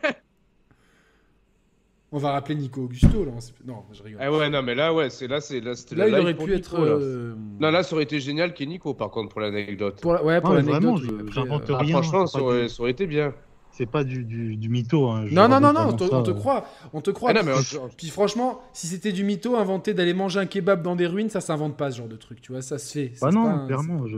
[2.12, 3.32] On va rappeler Nico Augusto là.
[3.66, 4.22] Non, je rigole.
[4.24, 6.44] Ah ouais, non, mais là, ouais, c'est là, c'est là, c'était là, il aurait pu
[6.44, 6.78] Nico, être.
[6.86, 6.92] là.
[6.94, 10.00] euh, Non, là, ça aurait été génial qu'il y ait Nico, par contre, pour l'anecdote.
[10.02, 11.02] Pour la- Ouais, pour l'anecdote.
[11.32, 13.34] j'invente euh, Ah, rien, franchement, ça aurait, du- ça aurait été bien.
[13.78, 15.10] C'est pas du, du, du mytho.
[15.10, 15.26] Hein.
[15.32, 16.34] Non, non, non, non, on te, on euh.
[16.34, 16.66] croit.
[16.94, 17.32] On te croit.
[17.32, 17.52] Ah non, mais
[17.98, 21.42] puis, franchement, si c'était du mytho, inventer d'aller manger un kebab dans des ruines, ça
[21.42, 23.12] s'invente pas ce genre de truc, tu vois, ça se fait.
[23.16, 24.08] Ça, Bah non, pas un- clairement.
[24.08, 24.16] Je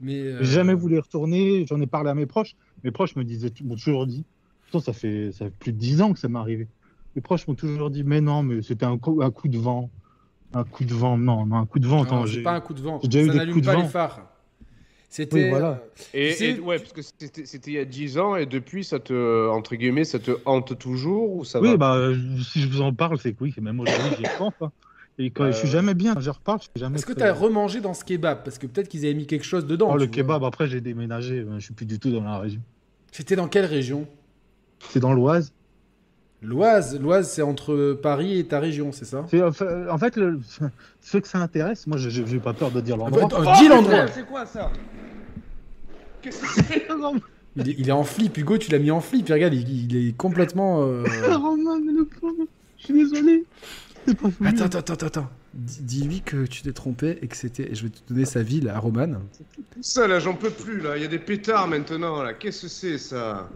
[0.00, 0.20] Mais.
[0.20, 1.66] euh, j'ai jamais voulu y retourner.
[1.68, 2.54] J'en ai parlé à mes proches.
[2.84, 4.24] Mes proches me disaient, m'ont toujours dit.
[4.80, 6.68] Ça fait, ça fait plus de 10 ans que ça m'est arrivé.
[7.16, 9.88] Mes proches m'ont toujours dit, mais non, mais c'était un coup, un coup de vent.
[10.54, 11.16] Un coup de vent.
[11.18, 11.96] Non, non, un coup de vent.
[11.98, 13.00] non, Attends, c'est j'ai- pas un coup de vent.
[13.02, 13.82] j'ai déjà eu ça des n'allume coups de pas vent.
[13.82, 14.20] les phares.
[15.16, 15.44] C'était.
[15.44, 15.82] Oui, voilà.
[16.14, 19.48] euh, Et, ouais, parce que c'était il y a 10 ans et depuis, ça te,
[19.48, 21.76] entre guillemets, ça te hante toujours ou ça Oui, va?
[21.78, 21.96] bah,
[22.52, 24.52] si je vous en parle, c'est que oui, même aujourd'hui, j'y pense.
[24.60, 24.70] hein.
[25.18, 26.98] Et quand Euh, je suis jamais bien, je reparle, je suis jamais.
[26.98, 28.44] Est-ce que tu as remangé dans ce kebab?
[28.44, 29.88] Parce que peut-être qu'ils avaient mis quelque chose dedans.
[29.92, 30.10] Oh, le vois.
[30.12, 31.36] kebab, après, j'ai déménagé.
[31.40, 32.60] euh, Je suis plus du tout dans la région.
[33.10, 34.06] C'était dans quelle région?
[34.88, 35.52] C'est dans l'Oise.
[36.42, 36.98] L'Oise.
[37.00, 39.20] L'Oise, c'est entre Paris et ta région, c'est ça?
[39.90, 40.40] En fait, le...
[41.00, 43.28] ceux que ça intéresse, moi, je n'ai pas peur de dire Ah, l'endroit.
[43.44, 44.70] bah, Dis l'endroit C'est quoi ça?
[46.22, 46.86] Qu'est-ce que c'est?
[47.56, 49.28] Il, est- il est en flip, Hugo, tu l'as mis en flip.
[49.30, 50.82] Regarde, il, il est complètement.
[50.82, 52.44] euh, Roman, mais le pauvre,
[52.78, 53.44] je suis désolé.
[54.06, 54.28] C'est pas.
[54.44, 55.30] Attends, attends, attends, attends.
[55.54, 57.74] Dis- Dis-lui que tu t'es trompé et que c'était.
[57.74, 59.08] Je vais te donner sa ville à Roman.
[59.80, 60.96] Ça là, j'en peux plus là.
[60.98, 62.34] Il y a des pétards maintenant là.
[62.34, 63.48] Qu'est-ce que c'est ça?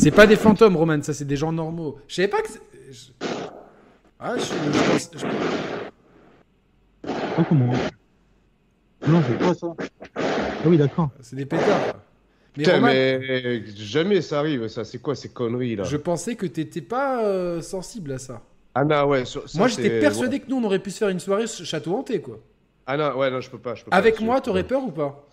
[0.00, 1.98] C'est pas des fantômes, Roman, ça c'est des gens normaux.
[2.08, 2.48] Je savais pas que.
[2.48, 2.60] c'est-
[2.90, 3.12] je-
[4.18, 5.10] Ah, je, je pense.
[5.14, 5.26] je-
[7.38, 7.72] Oh, comment
[9.06, 9.66] Non, c'est quoi ça
[10.16, 10.20] Ah
[10.66, 11.10] oui, d'accord.
[11.20, 11.96] C'est des pétards.
[12.56, 14.84] Mais Putain, Roman, mais jamais ça arrive ça.
[14.84, 15.84] C'est quoi ces conneries là?
[15.84, 18.40] je pensais que t'étais pas euh, sensible à ça.
[18.74, 19.26] Ah non, ouais.
[19.26, 20.40] ça, Moi, j'étais persuadé ouais.
[20.40, 22.38] que nous, on aurait pu se faire une soirée ch- château hanté, quoi.
[22.86, 23.74] Ah non, ouais, non, je peux pas.
[23.74, 25.26] Je peux Avec je- moi, t'aurais peur ou pas?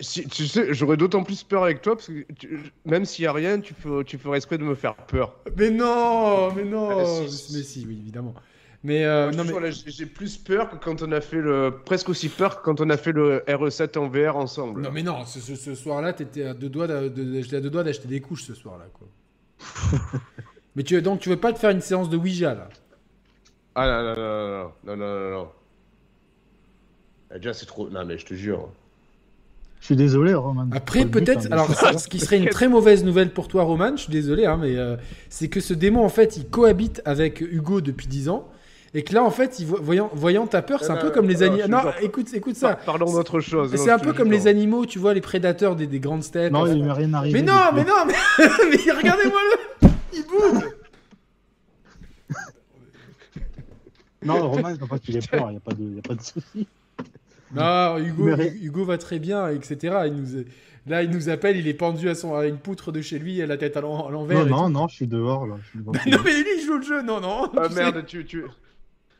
[0.00, 3.28] Si, tu sais, j'aurais d'autant plus peur avec toi parce que tu- même s'il y
[3.28, 5.36] a rien, tu, peux, tu ferais exprès de me faire peur.
[5.56, 7.04] Mais non, mais non.
[7.28, 8.34] Si, mais si, oui, évidemment.
[8.82, 11.74] Mais euh, non, mais j'ai plus peur que quand on a fait le.
[11.84, 14.82] Presque aussi peur que quand on a fait le RE7 en VR ensemble.
[14.82, 15.24] non, mais non.
[15.24, 18.06] Ce, ce- ce soir-là, t'étais à deux doigts, de, de- j'étais à deux doigts d'acheter
[18.08, 19.08] des couches ce soir-là, quoi.
[20.76, 22.68] mais tu donc tu veux pas te faire une séance de Ouija là?
[23.74, 25.48] Ah non, non, non, non, non, non, non, non.
[27.34, 27.88] Eh, Déjà, c'est trop.
[27.90, 28.70] Non, mais je te jure.
[29.86, 30.66] Je suis désolé, Roman.
[30.72, 31.46] Après, peut-être.
[31.46, 34.44] hein, Alors, ce qui serait une très mauvaise nouvelle pour toi, Roman, je suis désolé,
[34.44, 34.96] hein, mais euh,
[35.28, 38.48] c'est que ce démon, en fait, il cohabite avec Hugo depuis 10 ans.
[38.94, 41.28] Et que là, en fait, il voyant, voyant ta peur, c'est un Non, peu comme
[41.28, 41.68] les animaux.
[41.68, 42.74] Non, écoute, écoute ça.
[42.84, 43.76] Parlons d'autre chose.
[43.76, 46.52] C'est un peu comme les animaux, tu vois, les prédateurs des, des grandes steppes.
[46.52, 47.40] Non, il m'est rien arrivé.
[47.40, 48.14] mais non, mais non, mais,
[48.70, 49.38] mais regardez-moi
[49.82, 49.88] le.
[50.14, 50.64] Il boude.
[54.24, 56.02] Non, Roman, il faut pas qu'il ait peur, il n'y a pas de, y a
[56.02, 56.66] pas de souci.
[57.54, 59.96] Non, Hugo, Mais rien- Hugo va très bien, etc.
[60.06, 60.44] Il nous,
[60.86, 63.40] là, il nous appelle, il est pendu à, son, à une poutre de chez lui,
[63.42, 64.44] à la tête à l'en- à l'envers.
[64.46, 65.56] Non, non, non, je suis dehors, là.
[65.62, 65.98] Je suis devant tout.
[66.00, 66.10] tout.
[66.10, 67.50] non, mais lui, il joue le jeu, non, non.
[67.56, 67.80] Ah tu sais.
[67.80, 68.24] merde, tu.
[68.24, 68.42] tu...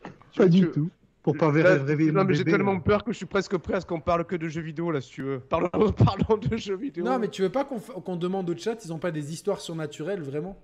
[0.02, 0.90] tu- Pas du tu- tout.
[1.22, 3.56] Pour pas Là, ré- réveiller non, mon mais j'ai tellement peur que je suis presque
[3.56, 5.40] prêt à ce qu'on parle que de jeux vidéo là, si tu veux.
[5.40, 7.04] Parlons, parlons de jeux vidéo.
[7.04, 10.22] Non, mais tu veux pas qu'on demande au chat, ils ont pas des histoires surnaturelles,
[10.22, 10.56] vraiment?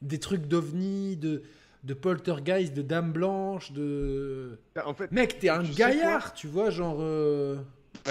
[0.00, 1.42] Des trucs d'ovnis, de,
[1.84, 4.58] de poltergeist, de dames blanches, de...
[4.84, 6.98] En fait, Mec, t'es un gaillard, tu vois, genre...
[7.00, 7.56] euh,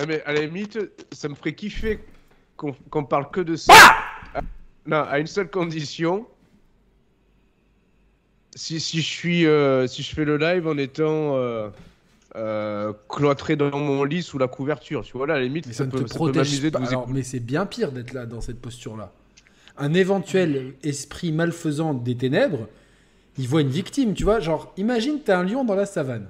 [0.07, 0.79] mais à la limite,
[1.11, 1.99] ça me ferait kiffer
[2.55, 3.73] qu'on qu'on parle que de ça.
[4.33, 4.41] Ah
[4.85, 6.27] non, à une seule condition.
[8.55, 11.69] Si, si je suis, euh, si je fais le live en étant euh,
[12.35, 15.73] euh, cloîtré dans mon lit sous la couverture, tu vois là, à la limite, Mais
[15.73, 18.13] ça, ça, ne peut, te peut protège de vous Alors, mais c'est bien pire d'être
[18.13, 19.11] là, dans cette posture-là.
[19.77, 22.67] un éventuel esprit malfaisant des ténèbres,
[23.37, 24.39] il voit une victime, tu vois.
[24.39, 26.27] Genre, imagine, t'as un lion dans la savane.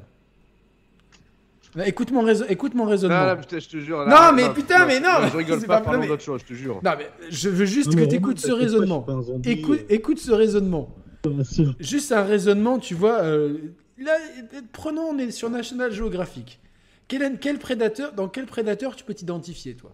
[1.75, 3.19] Bah, écoute, mon raison- écoute mon raisonnement.
[3.19, 4.05] Non, là, putain, je te jure.
[4.07, 6.45] Non, mais putain, mais non, Je rigole c'est pas, pas parlons mais- d'autre chose, je
[6.47, 6.79] te jure.
[6.83, 9.01] Non, mais je veux juste Non, que mais tu écoutes ce raisonnement.
[9.01, 9.93] pas zombie, Écoute, euh.
[9.93, 10.95] écoute ce raisonnement.
[11.79, 13.21] Juste un raisonnement, tu vois.
[13.21, 13.57] euh,
[13.99, 14.13] là,
[14.71, 16.59] prenons, on est sur National Geographic.
[17.09, 19.93] Quel, quel prédateur, dans quel prédateur tu peux t'identifier, toi?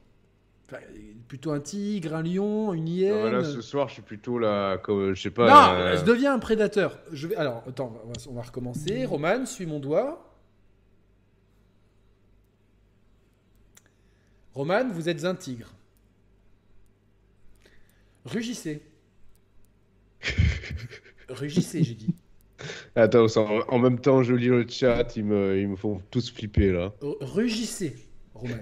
[0.68, 0.82] Enfin,
[1.28, 4.78] Plutôt un tigre, un lion, une hyène Non, là, ce soir, je suis plutôt là,
[4.78, 5.48] comme, je sais pas.
[5.48, 7.00] Non, euh, je deviens un prédateur.
[7.12, 7.36] Je vais...
[7.36, 9.06] Alors, attends, on va, on va recommencer.
[9.06, 10.30] Roman, suis mon doigt.
[14.54, 15.74] Roman, vous êtes un tigre.
[18.26, 18.82] Rugissez.
[21.30, 22.16] Rugissez, j'ai dit.
[22.96, 23.26] Attends,
[23.68, 26.94] en même temps, je lis le chat, ils me, ils me font tous flipper là.
[27.02, 27.96] Rugissez,
[28.34, 28.56] Roman.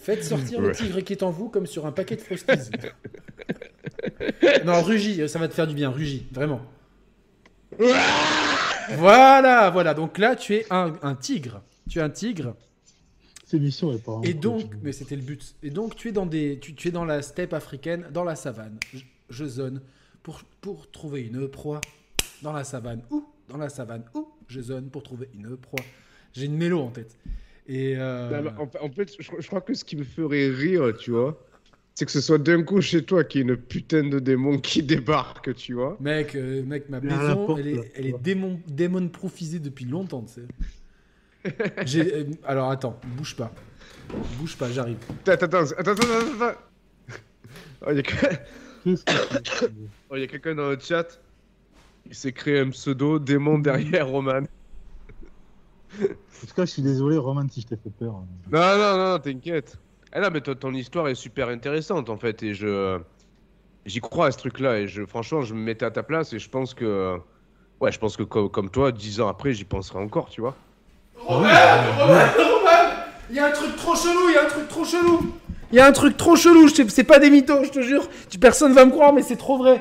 [0.00, 2.70] Faites sortir le tigre qui est en vous comme sur un paquet de frosties.
[4.64, 6.62] non, rugis, ça va te faire du bien, rugis, vraiment.
[8.96, 9.92] Voilà, voilà.
[9.92, 11.62] Donc là, tu es un, un tigre.
[11.88, 12.56] Tu es un tigre.
[13.44, 14.20] Cette émission est pas.
[14.24, 15.54] Et donc, mais c'était le but.
[15.62, 18.36] Et donc, tu es dans des, tu, tu es dans la steppe africaine, dans la
[18.36, 18.78] savane.
[18.94, 19.82] Je, je zone
[20.22, 21.82] pour, pour trouver une proie
[22.40, 23.02] dans la savane.
[23.10, 24.04] Ou dans la savane.
[24.14, 25.84] Ou je zone pour trouver une proie.
[26.32, 27.18] J'ai une mélo en tête.
[27.66, 28.50] Et euh, Non, mais
[28.80, 31.40] en, en fait, je, je crois que ce qui me ferait rire, tu vois,
[31.94, 34.58] c'est que ce soit d'un coup chez toi qu'il y ait une putain de démon
[34.58, 35.96] qui débarque, tu vois.
[36.00, 39.84] mec, euh, mec, ma maison, porte, elle là, est, elle est démon, démon proofisée depuis
[39.84, 40.46] longtemps, tu sais.
[41.86, 43.52] J'ai- euh, alors attends, bouge pas,
[44.38, 44.98] bouge pas, j'arrive.
[45.26, 46.58] Attends, attends, attends, attends, attends.
[47.82, 48.36] Oh, il y a que-
[50.10, 51.20] oh, il y a quelqu'un dans le chat.
[52.06, 54.42] Il s'est créé un pseudo démon derrière Roman.
[55.98, 58.14] En tout cas, je suis désolé, Roman, si je t'ai fait peur.
[58.50, 59.76] Non, non, non, t'inquiète.
[60.12, 62.98] Ah non, mais ton, ton histoire est super intéressante en fait, et je.
[63.86, 66.38] J'y crois à ce truc-là, et je, franchement, je me mettais à ta place, et
[66.38, 67.16] je pense que.
[67.80, 70.54] Ouais, je pense que comme, comme toi, dix ans après, j'y penserai encore, tu vois.
[71.16, 71.48] Roman,
[71.98, 72.90] Roman, Roman
[73.30, 75.34] Il y a un truc trop chelou, il y a un truc trop chelou
[75.72, 77.80] Il y a un truc trop chelou, je sais- c'est pas des mythos, je te
[77.80, 78.06] jure.
[78.28, 79.80] Tu, personne va me croire, mais c'est trop vrai.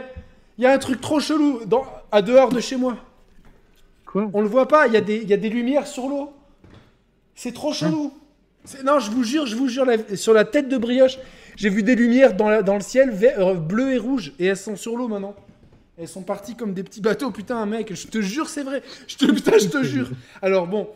[0.58, 2.96] Il y a un truc trop chelou dans, à dehors de chez moi.
[4.12, 6.08] Quoi On le voit pas, il y, a des- il y a des lumières sur
[6.08, 6.32] l'eau.
[7.36, 8.12] C'est trop chelou.
[8.66, 11.18] C'est- Non, je vous jure, je vous jure, la- sur la tête de brioche,
[11.56, 14.46] j'ai vu des lumières dans, la- dans le ciel, vert- euh, bleu et rouge, et
[14.48, 15.36] elles sont sur l'eau maintenant.
[15.98, 18.82] Elles sont parties comme des petits bateaux, putain, mec, je te jure, c'est vrai.
[19.08, 20.10] Je te, putain, je te jure.
[20.42, 20.88] Alors bon,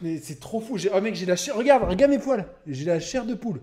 [0.00, 0.78] mais c'est trop fou.
[0.78, 1.56] J'ai- Oh mec, j'ai la chair.
[1.56, 2.46] Regarde, regarde mes poils.
[2.66, 3.60] J'ai la chair de poule.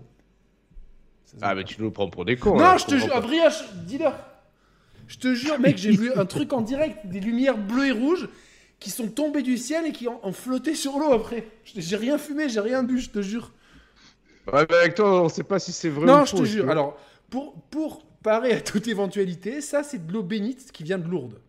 [1.40, 2.56] Ah, mais tu nous prends pour des cons.
[2.58, 4.14] Non, hein, je te jure, brioche, dis-leur.
[5.08, 8.28] Je te jure, mec, j'ai vu un truc en direct, des lumières bleues et rouges
[8.82, 11.46] qui sont tombées du ciel et qui ont, ont flotté sur l'eau après.
[11.64, 13.52] J'ai rien fumé, j'ai rien bu, je te jure.
[14.52, 16.68] Ouais, mais avec toi, on sait pas si c'est vrai non, ou je te jure.
[16.68, 16.98] Alors,
[17.30, 21.40] pour, pour parer à toute éventualité, ça, c'est de l'eau bénite qui vient de Lourdes.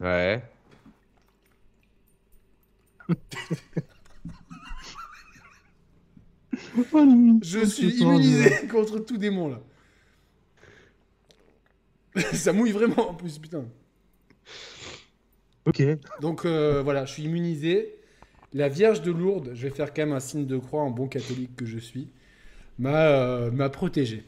[0.00, 0.42] Ouais.
[7.42, 9.60] Je suis immunisé contre tout démon, là.
[12.32, 13.66] ça mouille vraiment, en plus, putain.
[15.66, 15.80] Ok.
[16.18, 17.96] Donc euh, voilà, je suis immunisé.
[18.52, 21.08] La Vierge de Lourdes, je vais faire quand même un signe de croix en bon
[21.08, 22.08] catholique que je suis,
[22.78, 24.24] m'a euh, protégé.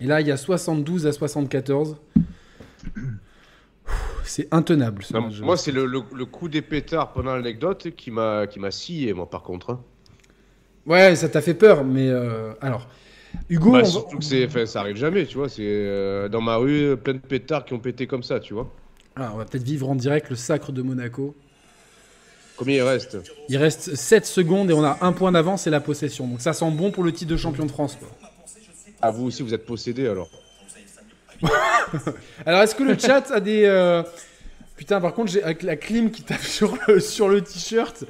[0.00, 1.98] Et là, il y a 72 à 74.
[4.24, 5.02] C'est intenable.
[5.04, 5.40] ce Non, match.
[5.42, 9.12] moi, c'est le, le- le coup des pétards pendant l'anecdote qui m'a qui m'a scié,
[9.12, 9.68] moi, par contre.
[9.70, 9.84] hein.
[10.86, 12.88] Ouais, ça t'a fait peur, mais euh, alors,
[13.50, 15.48] Hugo, Bah, on surtout que ça arrive jamais, tu vois.
[15.48, 18.72] C'est euh, dans ma rue, plein de pétards qui ont pété comme ça, tu vois.
[19.18, 21.34] Alors, on va peut-être vivre en direct le sacre de Monaco.
[22.56, 23.18] Combien il reste
[23.48, 26.26] Il reste 7 secondes et on a un point d'avance et la possession.
[26.26, 27.96] Donc ça sent bon pour le titre de champion de France.
[27.96, 28.08] quoi.
[29.02, 30.28] Ah, vous aussi, vous êtes possédé alors.
[32.46, 33.64] Alors, est-ce que le chat a des.
[33.64, 34.02] euh,
[34.76, 38.04] Putain, par contre, j'ai avec la clim qui tape sur le, sur le t-shirt.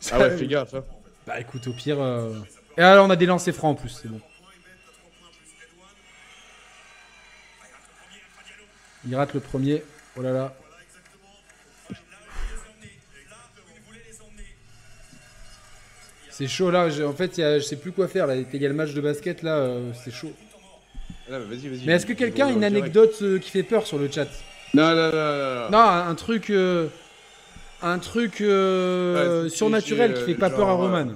[0.00, 0.74] ça- Ah ouais, fais gaffe.
[0.74, 0.84] Hein.
[1.26, 2.00] Bah écoute, au pire.
[2.00, 2.32] euh,
[2.78, 4.20] Et alors, on a des lancers francs en plus, c'est bon.
[9.06, 9.82] Il rate le premier.
[10.16, 10.54] Oh là là.
[16.30, 18.34] C'est chaud là, en fait, il y a- je sais plus quoi faire là.
[18.36, 20.32] Il y a le match de basket là, euh, c'est chaud.
[21.30, 21.82] Ah, vas-y.
[21.86, 24.26] Mais est-ce que quelqu'un a une anecdote euh, qui fait peur sur le chat?
[24.74, 25.54] Non, non, non, non.
[25.64, 25.70] non.
[25.70, 26.48] Non, un, truc.
[26.50, 26.88] euh,
[27.82, 31.06] un truc euh, Ouais, c'est surnaturel qui fait pas peur à Roman.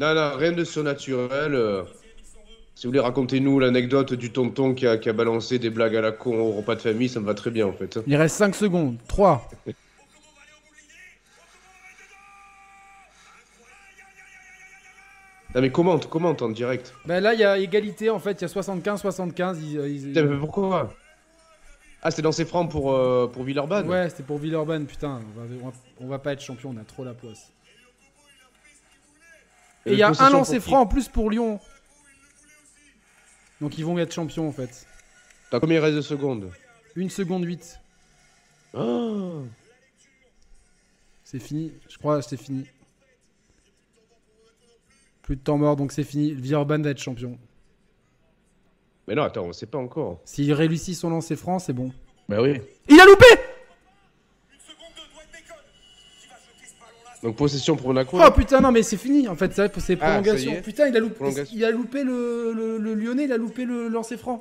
[0.00, 1.84] Non, non, rien de surnaturel.
[2.78, 2.80] Euh.
[2.80, 6.00] Si vous voulez, racontez-nous l'anecdote du tonton qui a, qui a balancé des blagues à
[6.00, 7.98] la con au repas de famille, ça me va très bien en fait.
[8.06, 8.96] Il reste 5 secondes.
[9.08, 9.48] 3.
[15.54, 16.92] Non mais commente, commente en direct.
[17.06, 19.56] Bah là, il y a égalité en fait, il y a 75-75.
[19.62, 20.92] Ils, Putain, mais pourquoi?
[22.02, 23.88] Ah, c'est dans ses francs pour, euh, pour Villeurbanne?
[23.88, 25.20] Ouais, c'était pour Villeurbanne, putain.
[25.36, 27.50] On va, on va- on va pas être champion, on a trop la poisse.
[29.86, 30.60] Et il y a un qui?
[30.60, 31.58] franc en plus pour Lyon.
[33.60, 34.86] Donc ils vont être champions en fait.
[35.50, 36.50] T'as combien il reste de secondes
[36.96, 37.80] 1 seconde 8.
[38.74, 39.42] Oh
[41.24, 41.72] C'est fini.
[41.88, 42.66] Je crois que c'est fini.
[45.22, 46.32] Plus de temps mort, donc c'est fini.
[46.32, 47.38] Villeurbanne va être champion.
[49.06, 50.20] Mais non, attends, on sait pas encore.
[50.24, 51.92] S'il réussit son lancer franc, c'est bon.
[52.28, 52.60] Bah oui.
[52.88, 53.24] Il a loupé
[57.22, 58.18] Donc possession pour Monaco.
[58.24, 60.52] Oh putain, non mais c'est fini en fait, c'est c'est Ah, prolongation.
[60.62, 63.88] Putain, il a loupé, il a loupé le, le, le Lyonnais, il a loupé le
[63.88, 64.40] lancer franc.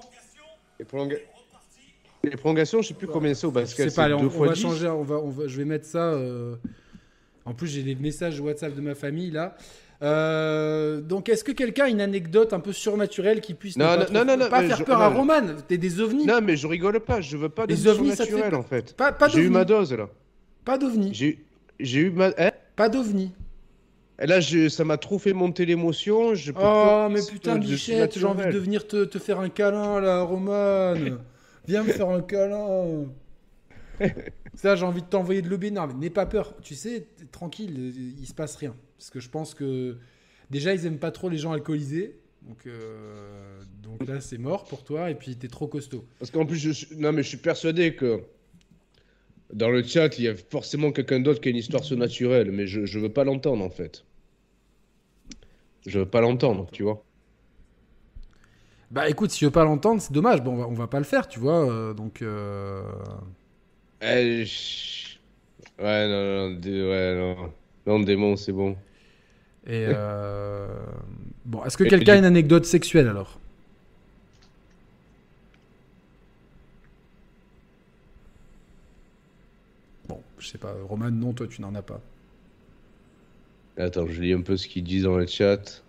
[0.79, 1.17] Les, prolonga-
[2.23, 3.89] les prolongations, je sais plus combien c'est au Je basket.
[3.89, 4.61] sais pas, allez, c'est on, va 10.
[4.61, 6.11] changer, on va, on va- je vais mettre ça.
[6.13, 6.55] euh,
[7.45, 9.55] En plus, j'ai les messages WhatsApp de ma famille là.
[10.03, 13.97] Euh, donc, est-ce que quelqu'un a une anecdote un peu surnaturelle qui puisse ne Non,
[13.97, 15.09] pas, non, non, non, pas faire je- peur à.
[15.09, 18.11] Roman T'es des ovnis Non, mais je rigole pas, je veux pas de Les ovnis,
[18.11, 18.95] fait pas- en fait.
[18.95, 20.07] Pas, pas J'ai eu ma dose là.
[20.63, 21.09] Pas d'ovnis.
[21.13, 21.39] J'ai
[21.79, 22.27] j'ai eu ma.
[22.37, 22.51] Hein?
[22.77, 23.31] Pas d'ovnis.
[24.19, 26.33] Et là, je- ça m'a trop fait monter l'émotion.
[26.33, 29.99] je peux Oh, mais putain, Bichette, j'ai envie de venir te, te faire un câlin
[29.99, 30.93] là, Roman.
[31.67, 33.05] Viens me faire un câlin.
[34.53, 35.69] Ça, j'ai envie de t'envoyer de l'obé.
[35.71, 36.53] Non, mais n'aie pas peur.
[36.61, 38.75] Tu sais, tranquille, euh, il se passe rien.
[38.97, 39.97] Parce que je pense que
[40.49, 42.17] déjà, ils aiment pas trop les gens alcoolisés.
[42.43, 45.11] Donc, euh, donc là, c'est mort pour toi.
[45.11, 46.05] Et puis, t'es trop costaud.
[46.19, 46.95] Parce qu'en plus, je suis...
[46.97, 48.21] non, mais je suis persuadé que
[49.53, 52.67] dans le chat, il y a forcément quelqu'un d'autre qui a une histoire surnaturelle, mais
[52.67, 54.05] je, je veux pas l'entendre en fait.
[55.87, 57.03] Je veux pas l'entendre, tu vois.
[58.89, 60.41] Bah écoute, si je veux pas l'entendre, c'est dommage.
[60.41, 61.69] Bon, on va, on va pas le faire, tu vois.
[61.69, 62.21] euh, donc.
[62.21, 62.81] euh,
[64.01, 65.17] je-
[65.79, 67.53] Ouais, non, non, dé- ouais, non.
[67.87, 68.77] Non, démon, c'est bon.
[69.65, 69.85] Et.
[69.87, 70.67] euh,
[71.45, 73.39] Bon, est-ce que Et quelqu'un a une anecdote sexuelle alors
[80.07, 80.73] Bon, je sais pas.
[80.81, 81.99] Roman, non, toi, tu n'en as pas.
[83.75, 85.83] Attends, je lis un peu ce qu'ils disent dans le chat.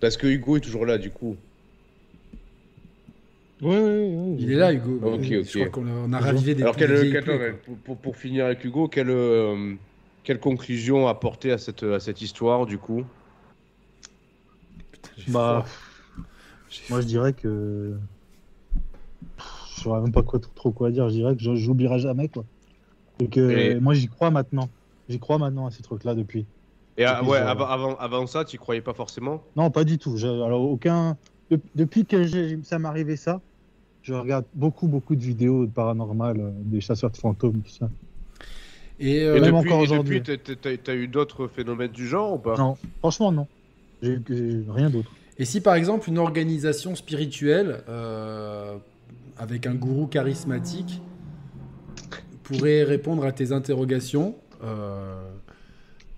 [0.00, 1.36] Parce que Hugo est toujours là, du coup.
[3.60, 4.36] Ouais, ouais, ouais.
[4.38, 5.00] Il est là, Hugo.
[5.02, 5.54] Ok, Je ok.
[5.54, 6.76] crois qu'on a, on a ravivé des Alors,
[7.64, 9.74] pour, pour- pour finir avec Hugo, quelle, euh,
[10.22, 13.02] quelle conclusion apporter à cette, à cette histoire, du coup?
[14.92, 15.64] Putain, j'ai Bah,
[16.88, 17.98] moi je dirais que.
[19.86, 21.08] Je saurais même pas quoi, trop quoi dire.
[21.08, 22.44] Je dirais que je- j'oublierai jamais quoi.
[23.20, 24.68] Et que Et- moi j'y crois maintenant.
[25.08, 26.44] J'y crois maintenant à ces trucs-là depuis.
[26.96, 29.44] Et ah, Depuis, ouais, genre- avant, avant, avant ça, tu croyais pas forcément?
[29.54, 30.16] Non, pas du tout.
[30.16, 31.16] Je- alors aucun.
[31.52, 33.40] de- depuis que j'ai- ça m'est arrivé ça,
[34.02, 37.88] je regarde beaucoup beaucoup de vidéos de paranormal, euh, des chasseurs de fantômes, tout ça.
[38.98, 40.20] Et, Et euh, même depuis, encore et aujourd'hui.
[40.20, 42.56] depuis, t'as- t'as t'as eu d'autres phénomènes du genre ou pas?
[42.58, 43.46] Non, franchement non.
[44.02, 45.12] J'ai j'ai rien d'autre.
[45.38, 48.78] et si par exemple une organisation spirituelle euh,
[49.38, 51.00] avec un gourou charismatique
[52.42, 55.30] pourrait répondre à tes interrogations, euh,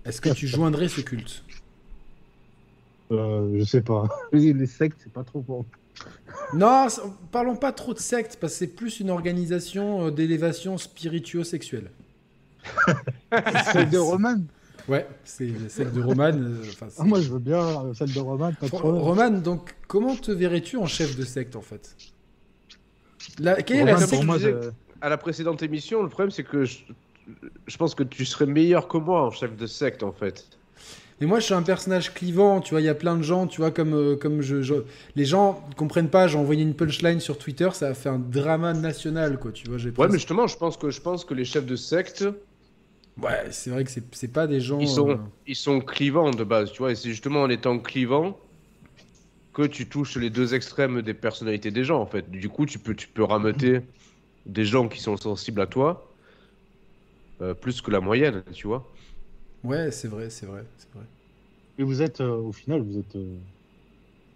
[0.05, 1.43] est-ce que tu joindrais ce culte?
[3.11, 4.07] Euh, je sais pas.
[4.31, 5.65] Les sectes, c'est pas trop pour.
[6.53, 6.87] Non,
[7.31, 11.91] parlons pas trop de secte, parce que c'est plus une organisation euh, d'élévation spirituo-sexuelle.
[13.73, 14.37] Celle de Roman
[14.87, 16.31] Ouais, c'est la secte de Roman.
[16.33, 16.63] euh,
[16.97, 18.75] ah, Moi je veux bien celle de Roman, pas de.
[18.75, 21.95] Roman, donc comment te verrais-tu en chef de secte en fait?
[23.39, 24.69] La- Quelle est la moi, je-
[25.01, 26.79] À la précédente émission, le problème c'est que je,
[27.67, 30.47] je pense que tu serais meilleur que moi en chef de secte en fait.
[31.21, 33.45] Mais moi, je suis un personnage clivant, tu vois, il y a plein de gens,
[33.45, 34.85] tu vois, comme, euh, comme je, je-
[35.17, 38.19] Les gens ne comprennent pas, j'ai envoyé une punchline sur Twitter, ça a fait un
[38.19, 39.75] drama national, quoi, tu vois.
[39.75, 42.23] Ouais, presque- mais justement, je pense que, je pense que les chefs de secte,
[43.21, 44.79] Ouais, c'est vrai que c'est c'est pas des gens...
[44.79, 45.15] ils sont, euh,
[45.45, 48.37] ils sont clivants de base, tu vois, et c'est justement en étant clivant
[49.67, 52.29] que tu touches les deux extrêmes des personnalités des gens, en fait.
[52.31, 53.81] Du coup, tu peux, tu peux rameuter
[54.45, 56.15] des gens qui sont sensibles à toi,
[57.41, 58.93] euh, plus que la moyenne, tu vois.
[59.63, 61.05] Ouais, c'est vrai, c'est vrai, c'est vrai.
[61.77, 63.15] Et vous êtes, euh, au final, vous êtes.
[63.15, 63.39] euh,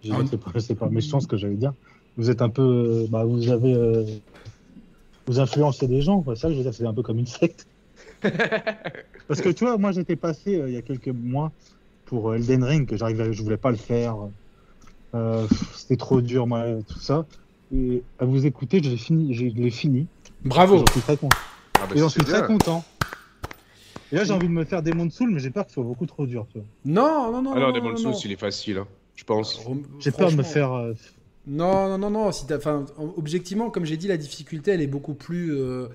[0.01, 1.73] je Ah, sais pas, c'est pas méchant ce que j'allais dire.
[2.17, 2.61] Vous êtes un peu.
[2.63, 3.73] euh, bah, vous avez.
[3.75, 4.05] euh,
[5.27, 6.35] vous influencez des gens, quoi.
[6.37, 7.67] Ça, je veux dire, c'est un peu comme une secte.
[9.27, 11.53] Parce que tu vois, moi, j'étais passé euh, il y a quelques mois
[12.05, 14.17] pour Elden Ring, que j'arrivais, je voulais pas le faire.
[15.13, 17.25] Euh, C'était trop dur, moi, tout ça.
[17.73, 19.33] Et à vous écouter, je l'ai fini.
[19.33, 20.07] Je l'ai fini.
[20.43, 21.37] Bravo J'en suis très content.
[21.75, 22.83] Ah, bah, Et j'en suis très content.
[24.11, 25.83] Et là, j'ai envie de me faire des Soul, mais j'ai peur que ce soit
[25.83, 26.45] beaucoup trop dur.
[26.51, 26.67] tu vois.
[26.85, 29.59] Non, non, non, Ah non, Souls, il est facile, hein, je pense.
[29.99, 30.71] J'ai peur de me faire.
[30.73, 30.93] euh,
[31.47, 32.31] Non, non, non, non.
[32.31, 32.85] Si t'as- enfin,
[33.17, 35.87] objectivement, comme j'ai dit, la difficulté, elle est beaucoup plus euh,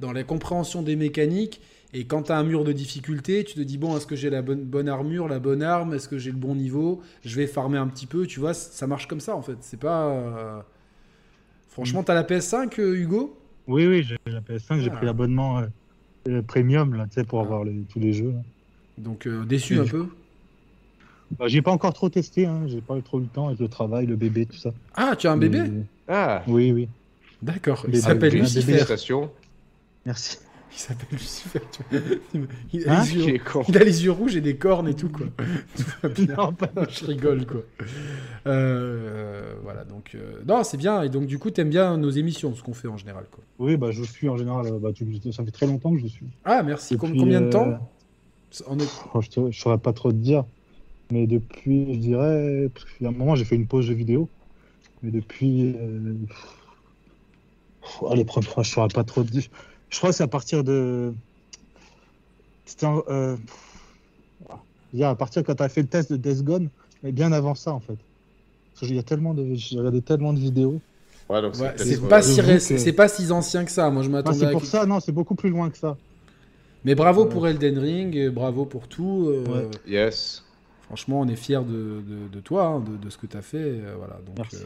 [0.00, 1.60] dans la compréhension des mécaniques
[1.94, 4.30] Et quand tu as un mur de difficulté, tu te dis bon, est-ce que j'ai
[4.30, 7.02] la bonne, bonne armure, la bonne arme, est-ce que j'ai le bon niveau?
[7.24, 9.56] Je vais farmer un petit peu, tu vois, ça marche comme ça en fait.
[9.60, 10.08] C'est pas.
[10.08, 10.60] euh,
[11.68, 13.38] Franchement, t'as la PS5, euh, Hugo?
[13.66, 14.96] Oui, oui, j'ai la PS5, j'ai Ah.
[14.96, 15.66] pris l'abonnement euh,
[16.28, 17.44] euh, premium là, tu sais, pour Ah.
[17.44, 18.32] avoir les- tous les jeux.
[18.32, 18.42] là.
[18.98, 20.06] Donc euh, déçu Et un du peu?
[21.38, 23.68] Bah, j'ai pas encore trop testé, hein, j'ai pas eu trop le temps avec le
[23.68, 24.70] travail, le bébé, tout ça.
[24.94, 25.60] Ah, tu as un bébé?
[25.62, 26.88] Mais- Ah, Oui, oui.
[27.40, 27.84] D'accord.
[27.88, 28.82] Il s'appelle Lucifer.
[30.04, 30.38] Merci.
[30.74, 31.60] Il s'appelle Lucifer.
[31.70, 32.00] Tu vois.
[32.72, 33.40] Il a, Hein les yeux...
[33.68, 35.26] il a les yeux rouges et des cornes et tout quoi.
[35.76, 36.34] Tout va bien.
[36.36, 37.60] Non, pas Je rigole quoi.
[38.46, 42.54] Euh, voilà donc euh, non c'est bien et donc du coup t'aimes bien nos émissions
[42.56, 43.44] ce qu'on fait en général quoi.
[43.60, 46.06] Oui, bah, je suis en général, euh, bah, tu- ça fait très longtemps que je
[46.08, 46.26] suis.
[46.44, 46.94] Ah merci.
[46.96, 47.70] Depuis, combien de temps?
[47.70, 47.78] Est-
[49.14, 50.44] Oh, je, je saurais pas trop te dire.
[51.10, 54.28] Mais depuis, je dirais, qu'il y a un moment, j'ai fait une pause de vidéo.
[55.02, 55.74] Mais depuis.
[58.10, 59.44] Allez, première fois, je saurais pas trop te dire.
[59.92, 61.12] Je crois que c'est à partir de.
[62.64, 63.36] C'était en- euh...
[65.02, 66.68] à partir quand tu as fait le test de Death Gone,
[67.02, 67.96] mais bien avant ça en fait.
[68.74, 70.80] Parce que il y a tellement de, j'ai regardé tellement de vidéos.
[71.28, 72.08] Ouais, donc Ouais, peut-être, c'est ouais.
[72.08, 73.90] pas si ré- que- c'est pas si ancien que ça.
[73.90, 74.38] Moi je Ah, m'attendais.
[74.38, 75.96] c'est à pour quelque- ça, non, c'est beaucoup plus loin que ça.
[76.84, 77.28] Mais bravo Ouais.
[77.28, 79.26] pour Elden Ring, et bravo pour tout.
[79.28, 79.70] euh, Ouais.
[79.86, 80.42] Yes.
[80.86, 83.42] Franchement, on est fiers de, de- de toi, hein, de, de ce que tu as
[83.42, 83.58] fait.
[83.58, 84.56] euh, voilà, donc, Merci.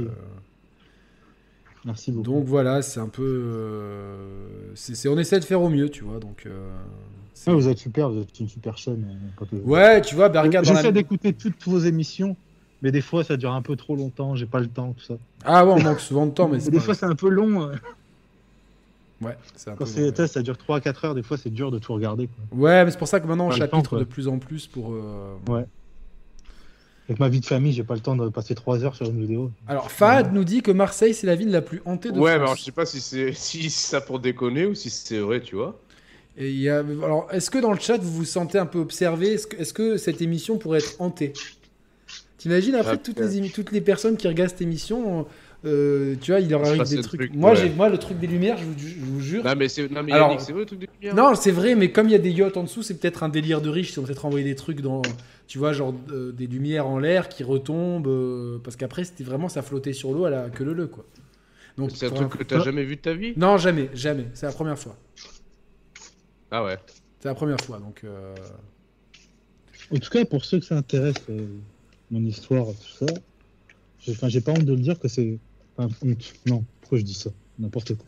[1.86, 2.24] Merci beaucoup.
[2.24, 3.22] donc voilà, c'est un peu.
[3.22, 6.18] euh, c'est on essaie de faire au mieux, tu vois.
[6.18, 6.68] Donc, euh,
[7.46, 9.06] Ah, vous êtes super, vous êtes une super chaîne.
[9.52, 12.36] euh, Ouais, tu vois, bah, regarde J'essaie la- d'écouter toutes vos émissions,
[12.82, 15.14] mais des fois ça dure un peu trop longtemps, j'ai pas le temps, tout ça.
[15.44, 17.28] Ah ouais, on manque souvent de temps, mais c'est des pas fois c'est un peu
[17.28, 17.62] long.
[17.70, 17.74] euh.
[19.22, 21.36] Ouais, c'est un Quand peu c'est long, des tests, ça dure 3-4 heures, des fois
[21.38, 22.26] c'est dur de tout regarder.
[22.26, 22.58] Quoi.
[22.58, 24.92] Ouais, mais c'est pour ça que maintenant on chapitre temps, de plus en plus pour.
[24.92, 25.36] euh,
[27.08, 29.20] Avec ma vie de famille, j'ai pas le temps de passer 3 heures sur une
[29.20, 29.52] vidéo.
[29.68, 32.42] Alors, Fahad nous dit que Marseille, c'est la ville la plus hantée de Ouais, mais
[32.42, 35.54] alors je sais pas si c'est si ça pour déconner ou si c'est vrai, tu
[35.54, 35.78] vois.
[36.36, 36.80] Et il y a...
[36.80, 39.34] Alors, est-ce que dans le chat, vous vous sentez un peu observé?
[39.34, 41.32] Est-ce que, cette émission pourrait être hantée?
[42.38, 45.26] T'imagines après Ah, toutes, les émi- toutes les personnes qui regardent cette émission,
[45.64, 47.34] euh, tu vois, il leur arrive des trucs.
[47.34, 47.56] moi, ouais.
[47.56, 49.44] j'ai moi le truc des lumières, je vous, je vous jure.
[49.44, 51.14] Non, mais c'est vrai le truc des lumières?
[51.14, 53.28] Non, c'est vrai, mais comme il y a des yachts en dessous, c'est peut-être un
[53.28, 53.92] délire de riches.
[53.94, 55.02] Ils ont peut-être envoyé des trucs dans,
[55.46, 59.48] tu vois, genre euh, des lumières en l'air qui retombent, euh, parce qu'après c'était vraiment
[59.48, 61.04] ça flottait sur l'eau à la que le le quoi.
[61.76, 63.34] Donc C'est un truc que t'as jamais vu de ta vie?
[63.36, 64.26] Non jamais, jamais.
[64.34, 64.96] C'est la première fois.
[66.50, 66.76] Ah ouais.
[67.20, 68.00] C'est la première fois, donc.
[68.04, 68.34] euh,
[69.92, 71.46] En tout cas, pour ceux que ça intéresse, euh,
[72.10, 73.12] mon histoire, tout ça,
[74.00, 75.38] j'ai enfin, j'ai pas honte de le dire que c'est.
[75.76, 76.32] Enfin, honte.
[76.46, 77.30] Non, pourquoi je dis ça?
[77.58, 78.06] N'importe quoi.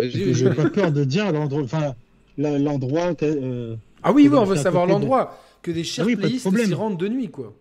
[0.00, 1.62] J'ai pas peur de dire l'endroit.
[1.62, 1.94] Enfin,
[2.38, 3.14] l'endroit.
[3.14, 5.38] que- euh, Ah oui, oui, on veut savoir l'endroit.
[5.62, 7.54] Que des chers Ah oui, de s'y rendent de nuit, quoi.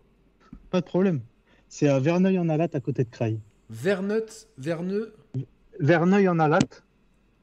[0.70, 1.22] pas de problème.
[1.68, 3.40] C'est à Verneuil-en-Alatte, à côté de Creil.
[3.70, 4.26] Verneut,
[4.58, 5.14] Verneux.
[5.80, 6.84] Verneuil-en-Alatte,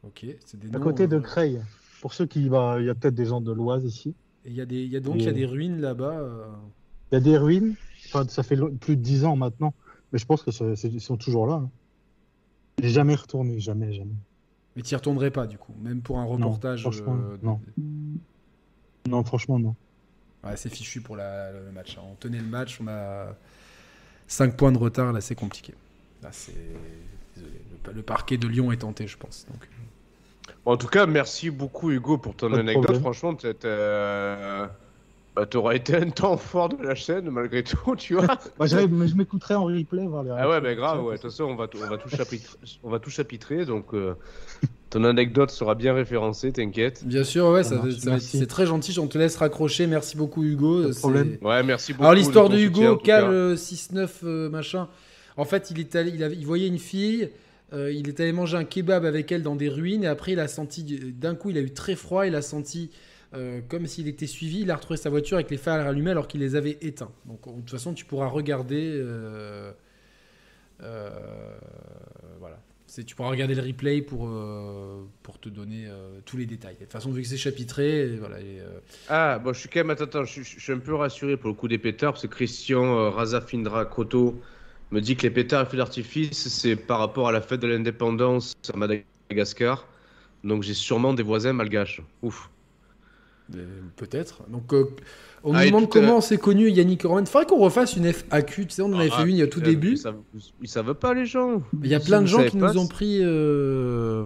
[0.02, 1.60] Ok, c'est des à noms, côté de euh, Creil.
[2.00, 2.48] Pour ceux qui.
[2.48, 4.14] bah, Il y a peut-être des gens de l'Oise ici.
[4.44, 5.80] et Il y a des, il y a donc il y a Et- des ruines
[5.80, 6.18] là-bas.
[6.20, 6.46] euh,
[7.12, 7.74] Il y a des ruines.
[8.06, 9.74] Enfin, ça fait plus de 10 ans maintenant.
[10.12, 11.54] Mais je pense que ça- c'est- ils sont toujours là.
[11.54, 11.70] hein.
[12.82, 14.14] J'ai jamais retourné, jamais, jamais.
[14.76, 16.82] Mais tu retournerais pas, du coup, même pour un reportage.
[16.82, 17.60] franchement, euh, non.
[19.08, 19.74] Non, franchement, non.
[20.46, 21.96] Ouais, c'est fichu pour la- le match.
[21.98, 22.02] hein.
[22.10, 23.34] On tenait le match, on a
[24.28, 25.74] 5 points de retard, là c'est compliqué.
[26.22, 26.52] Là c'est.
[27.34, 29.46] Désolé, le, le parquet de Lyon est tenté, je pense.
[29.50, 29.68] Donc...
[30.64, 32.98] Bon, en tout cas, merci beaucoup Hugo pour ton Pas anecdote.
[33.00, 34.70] Franchement, t'as-
[35.36, 38.26] bah, t'auras été un temps fort de la chaîne malgré tout, tu vois.
[38.58, 40.06] Bah, je m'écouterai en replay.
[40.06, 41.16] Voir les ah ouais, mais réactions, grave, ouais.
[41.16, 43.92] De toute façon, on va, tout- on va tout chapitrer, on va tout chapitrer, donc
[43.94, 44.14] euh,
[44.90, 47.04] ton anecdote sera bien référencée, t'inquiète.
[47.06, 47.80] Bien sûr, ouais, Ça
[48.18, 48.98] c'est très gentil.
[48.98, 49.86] On te laisse raccrocher.
[49.86, 50.82] Merci beaucoup, Hugo.
[50.82, 51.36] Pas de C'est- problème.
[51.42, 52.04] Ouais, merci beaucoup.
[52.04, 52.96] Alors l'histoire de Hugo.
[52.96, 54.88] Cal euh, 6-9 euh, machin.
[55.36, 57.28] En fait, il est allé, il, avait- il voyait une fille,
[57.74, 60.40] euh, il est allé manger un kebab avec elle dans des ruines et après il
[60.40, 60.82] a senti,
[61.12, 62.90] d'un coup il a eu très froid, il a senti
[63.36, 66.26] euh, comme s'il était suivi, il a retrouvé sa voiture avec les phares allumés alors
[66.26, 67.12] qu'il les avait éteints.
[67.26, 69.72] Donc de toute façon tu pourras regarder, euh,
[70.82, 71.10] euh,
[72.40, 72.58] voilà.
[73.04, 74.30] Tu pourras regarder le replay pour,
[75.22, 75.86] pour te donner
[76.24, 76.76] tous les détails.
[76.76, 78.36] De toute façon, vu que c'est chapitré, voilà.
[79.08, 79.90] Ah, bon, je suis quand même.
[79.90, 83.10] Attends, attends, je, suis- un peu rassuré pour le coup des pétards, parce que Christian
[83.10, 84.40] Razafindra Koto
[84.92, 87.66] me dit que les pétards et feux d'artifice, c'est par rapport à la fête de
[87.66, 89.86] l'indépendance à Madagascar.
[90.44, 92.00] Donc j'ai sûrement des voisins malgaches.
[92.22, 92.48] Ouf.
[93.54, 94.42] Euh, Peut-être.
[94.48, 94.90] Donc, euh,
[95.44, 97.20] on Ah, nous demande comment c'est connu Yannick Roman.
[97.20, 98.66] Il faudrait qu'on refasse une FAQ.
[98.66, 99.92] Tu sais, on en avait Ah, fait une il y a tout putain, début.
[99.92, 100.18] Ils savent,
[100.62, 101.62] ils savent pas, les gens.
[101.82, 103.20] Il y a Si plein de gens qui pas, nous ont pris.
[103.22, 104.24] euh,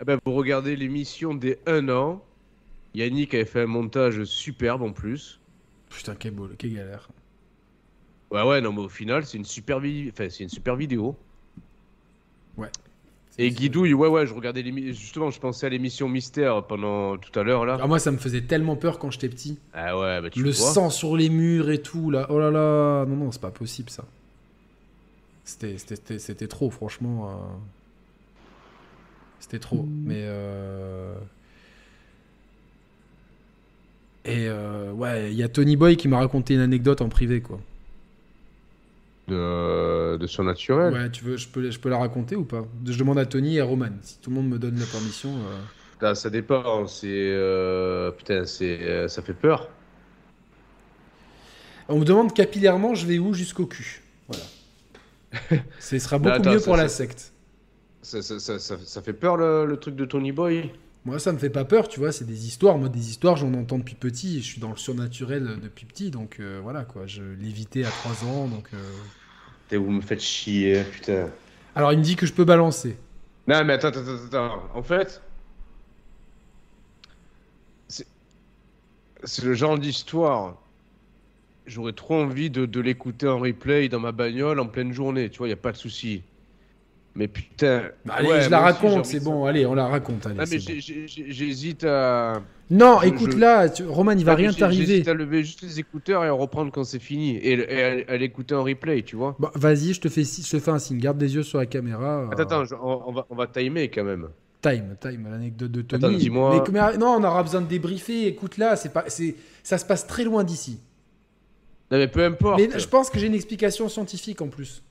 [0.00, 2.22] Eh ben, vous regardez l'émission des 1 an.
[2.94, 5.40] Yannick avait fait un montage superbe en plus.
[5.90, 7.08] Putain, quelle, quelle galère.
[8.30, 11.14] Ouais, ouais, non, mais au final, c'est une super, vi- enfin, c'est une super vidéo.
[13.36, 14.92] Et Guidouille, ouais, ouais, je regardais l'émission.
[14.92, 17.78] Justement, je pensais à l'émission Mystère pendant tout à l'heure là.
[17.82, 19.58] Ah, moi, ça me faisait tellement peur quand j'étais petit.
[19.72, 20.70] Ah ouais, bah tu Le vois.
[20.72, 22.26] sang sur les murs et tout, là.
[22.30, 23.04] Oh là là.
[23.06, 24.04] Non, non, c'est pas possible, ça.
[25.44, 27.28] C'était- C'était c'était- c'était trop, franchement.
[27.28, 27.32] euh,
[29.40, 29.84] C'était trop.
[30.04, 30.20] Mais.
[30.22, 31.14] euh,
[34.24, 37.40] Et euh, ouais, il y a Tony Boy qui m'a raconté une anecdote en privé,
[37.42, 37.60] quoi.
[39.26, 40.92] De, de surnaturel.
[40.92, 42.66] Ouais, tu veux, je peux, je peux la raconter ou pas?
[42.86, 43.88] Je demande à Tony et à Roman.
[44.02, 45.30] Si tout le monde me donne la permission.
[45.30, 46.86] euh, Putain, ça dépend.
[46.86, 47.06] C'est.
[47.10, 48.78] euh, Putain, c'est.
[48.82, 49.68] euh, Ça fait peur.
[51.88, 54.02] On me demande capillairement, je vais où jusqu'au cul.
[54.28, 54.44] Voilà.
[55.78, 57.32] Ce sera beaucoup attends, mieux ça, pour la secte.
[58.02, 60.70] Ça, ça, ça, ça- ça fait peur le, le truc de Tony Boy?
[61.04, 62.12] Moi, ça me fait pas peur, tu vois.
[62.12, 62.78] C'est des histoires.
[62.78, 64.40] Moi, des histoires, j'en entends depuis petit.
[64.40, 66.10] Je suis dans le surnaturel depuis petit.
[66.10, 67.06] Donc euh, voilà, quoi.
[67.06, 68.48] Je l'évitais à 3 ans.
[68.48, 68.78] Donc, euh,
[69.76, 71.28] vous me faites chier, putain.
[71.74, 72.96] Alors, il me dit que je peux balancer.
[73.46, 74.70] Non, mais attends, attends, attends, attends.
[74.74, 75.20] En fait,
[79.24, 80.62] c'est le genre d'histoire.
[81.66, 85.38] J'aurais trop envie de, de l'écouter en replay dans ma bagnole en pleine journée, tu
[85.38, 86.22] vois, y a pas de souci.
[87.16, 87.84] Mais putain.
[88.04, 89.44] Bah, allez, ouais, je la raconte, c'est bon.
[89.44, 90.26] Allez, on la raconte.
[90.26, 90.64] Allez, Ah, mais bon.
[91.06, 92.42] j'hésite à.
[92.70, 94.84] Non, je- écoute je- là, tu- Roman, il va Ah, rien t'arriver.
[94.86, 97.36] J'hésite à lever juste les écouteurs et à reprendre quand c'est fini.
[97.36, 99.36] Et, et à, à l'écouter en replay, tu vois.
[99.38, 100.98] Bon, vas-y, je te fais, je te fais un signe.
[100.98, 102.28] Garde les yeux sur la caméra.
[102.32, 104.28] Attends, euh, attends, je- on, on va, on va timer quand même.
[104.60, 106.04] Time, time, l'anecdote de Tony.
[106.04, 106.64] Attends, dis-moi.
[106.72, 108.26] Mais, mais- non, on aura besoin de débriefer.
[108.26, 110.80] Écoute là, c'est pas, c'est, ça se passe très loin d'ici.
[111.92, 112.58] Non, mais peu importe.
[112.58, 114.82] Mais je pense que j'ai une explication scientifique en plus.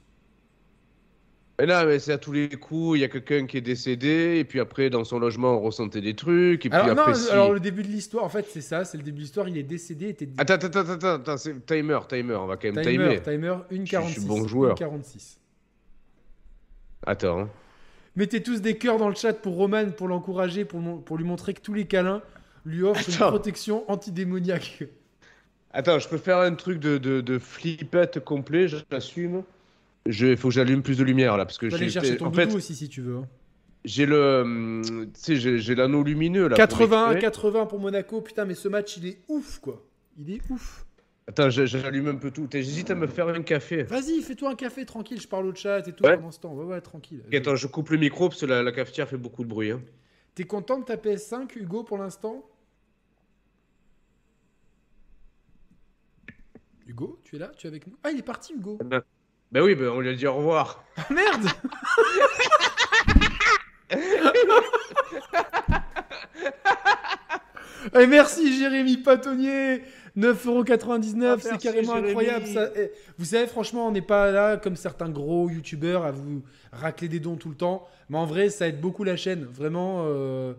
[1.59, 4.37] Mais là, mais c'est à tous les coups, il y a quelqu'un qui est décédé,
[4.39, 7.13] et puis après, dans son logement, on ressentait des trucs, et puis Alors, non, après,
[7.13, 9.47] si- alors le début de l'histoire, en fait, c'est ça, c'est le début de l'histoire.
[9.47, 12.71] Il est décédé, était Attends, attends, attends, attends, attends, c'est timer, timer, on va quand
[12.73, 13.57] même timer, timer.
[13.69, 14.07] timer, 1,46.
[14.07, 14.75] Je suis bon joueur.
[14.75, 15.37] 1,46.
[17.05, 17.41] Attends.
[17.41, 17.49] hein.
[18.15, 21.53] Mettez tous des cœurs dans le chat pour Roman, pour l'encourager, pour, pour lui montrer
[21.53, 22.21] que tous les câlins
[22.65, 24.83] lui offrent une protection antidémoniaque.
[25.71, 29.43] Attends, je peux faire un truc de, de, de flippette complet, j'assume.
[30.05, 32.53] Il faut que j'allume plus de lumière là, parce que j'ai chercher ton en fait,
[32.53, 33.17] aussi si tu veux.
[33.17, 33.27] hein.
[33.85, 34.41] j'ai le.
[34.41, 36.49] hum, Tu sais, j'ai l'anneau lumineux là.
[36.49, 37.21] pour 80, m'éclairer.
[37.21, 38.21] 80 pour Monaco.
[38.21, 39.85] Putain, mais ce match, il est ouf, quoi.
[40.17, 40.85] Il est ouf.
[41.25, 42.49] Attends, j'allume un peu tout.
[42.51, 43.83] J'hésite à me faire un café.
[43.83, 45.21] Vas-y, fais-toi un café tranquille.
[45.21, 46.17] Je parle au chat et tout Ouais.
[46.17, 46.53] pendant ce temps.
[46.53, 47.21] Ouais, ouais, tranquille.
[47.25, 49.71] Ok, attends, je coupe le micro parce que la, la cafetière fait beaucoup de bruit.
[49.71, 49.81] hein.
[50.35, 52.43] T'es content de ta PS5, Hugo, pour l'instant?
[56.87, 57.51] Hugo, tu es là?
[57.57, 57.95] Tu es avec nous?
[58.03, 58.77] Ah, il est parti, Hugo.
[59.53, 60.83] Ben oui, ben on lui a dit au revoir.
[60.97, 61.45] Ah, merde
[67.99, 69.83] Et merci Jérémy Patonnier
[70.17, 72.07] 9,99€, Ah, c'est carrément Jérémy.
[72.09, 72.47] incroyable.
[72.47, 72.69] Ça.
[72.75, 77.07] Eh, Vous savez, franchement, on n'est pas là comme certains gros youtubeurs à vous racler
[77.07, 77.87] des dons tout le temps.
[78.09, 79.43] Mais en vrai, ça aide beaucoup la chaîne.
[79.43, 80.53] Vraiment, euh,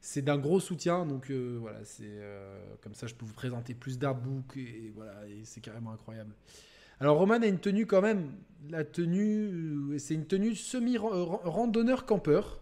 [0.00, 1.06] c'est d'un gros soutien.
[1.06, 5.12] Donc euh, voilà, c'est euh, comme ça, je peux vous présenter plus d'artbooks et voilà,
[5.28, 6.32] et c'est carrément incroyable.
[7.00, 8.30] Alors Roman a une tenue quand même.
[8.70, 12.60] La tenue, euh, c'est une tenue semi-randonneur campeur.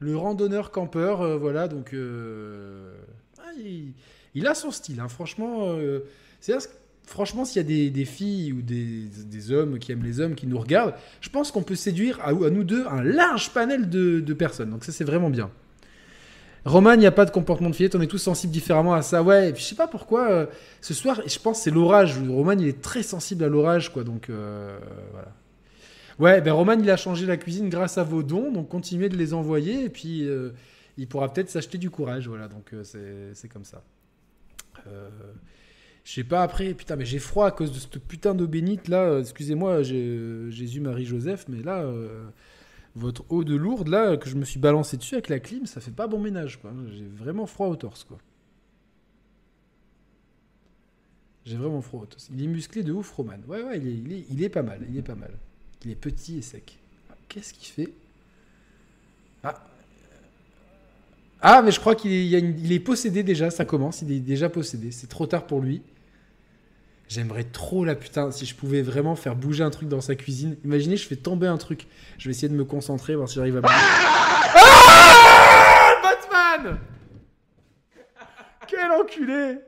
[0.00, 2.94] Le randonneur campeur, euh, voilà, donc euh,
[3.38, 3.50] ah,
[4.34, 5.76] il, a son style, hein, franchement.
[7.04, 10.58] franchement, s'il y a des, filles ou des, hommes qui aiment les hommes qui nous
[10.58, 14.34] regardent, je pense qu'on peut séduire à, à nous deux un large panel de, de
[14.34, 14.70] personnes.
[14.70, 15.50] Donc ça, c'est vraiment bien.
[16.68, 19.02] Roman, il n'y a pas de comportement de fillette, on est tous sensibles différemment à
[19.02, 19.22] ça.
[19.22, 20.46] Ouais, et puis je sais pas pourquoi, euh,
[20.80, 22.18] ce soir, je pense c'est l'orage.
[22.18, 24.78] Roman, il est très sensible à l'orage, quoi, donc euh,
[25.12, 25.28] voilà.
[26.18, 29.16] Ouais, ben Roman, il a changé la cuisine grâce à vos dons, donc continuez de
[29.16, 30.50] les envoyer, et puis euh,
[30.96, 33.82] il pourra peut-être s'acheter du courage, voilà, donc c'est- comme ça.
[36.04, 38.88] Je sais pas après, putain, mais j'ai froid à cause de cette putain d'eau bénite
[38.88, 39.18] là.
[39.20, 41.84] Excusez-moi, Jésus, Marie, Joseph, mais là,
[42.98, 45.80] votre eau de lourde là, que je me suis balancé dessus avec la clim, ça
[45.80, 46.72] fait pas bon ménage, quoi.
[46.92, 48.18] J'ai vraiment froid au torse, quoi.
[51.46, 52.28] J'ai vraiment froid au torse.
[52.34, 53.38] Il est musclé de ouf, Roman.
[53.46, 55.32] Ouais, ouais, il est, il est, pas mal, il est pas mal.
[55.84, 56.78] Il est petit et sec.
[57.28, 57.92] Qu'est-ce qu'il fait?
[59.42, 59.64] Ah.
[61.40, 64.90] Ah, mais je crois qu'il est possédé déjà, ça commence, il est déjà possédé.
[64.90, 65.82] C'est trop tard pour lui.
[67.08, 70.58] J'aimerais trop la putain, si je pouvais vraiment faire bouger un truc dans sa cuisine.
[70.62, 71.86] Imaginez, je fais tomber un truc.
[72.18, 73.62] Je vais essayer de me concentrer, voir si j'arrive à.
[73.64, 74.88] Ah
[76.02, 76.78] Batman
[78.66, 79.58] Quel enculé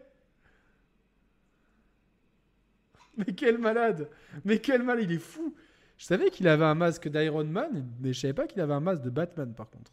[3.17, 4.09] Mais quel malade
[4.45, 5.55] Mais quel mal, il est fou
[5.97, 8.81] Je savais qu'il avait un masque d'Iron Man, mais je savais pas qu'il avait un
[8.81, 9.93] masque de Batman par contre.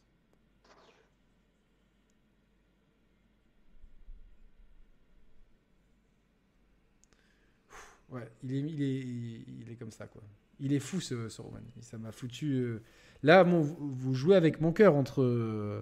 [8.09, 10.21] Ouais, il est, il est, comme ça quoi.
[10.59, 11.59] Il est fou ce, Roman.
[11.81, 12.53] Ça m'a foutu.
[12.53, 12.81] euh,
[13.23, 15.21] Là, vous- jouez avec mon cœur entre.
[15.21, 15.81] euh,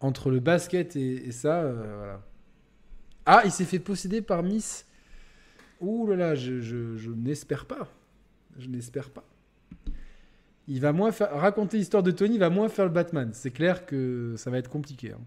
[0.00, 2.22] Entre le basket et, ça, euh, voilà.
[3.24, 4.86] Ah, il s'est fait posséder par Miss.
[5.80, 7.88] Ouh là là, je, n'espère pas.
[8.58, 9.24] Je n'espère pas.
[10.68, 13.30] Il va moins raconter l'histoire de Tony, il va moins faire le Batman.
[13.32, 15.12] C'est clair que ça va être compliqué.
[15.12, 15.20] hein.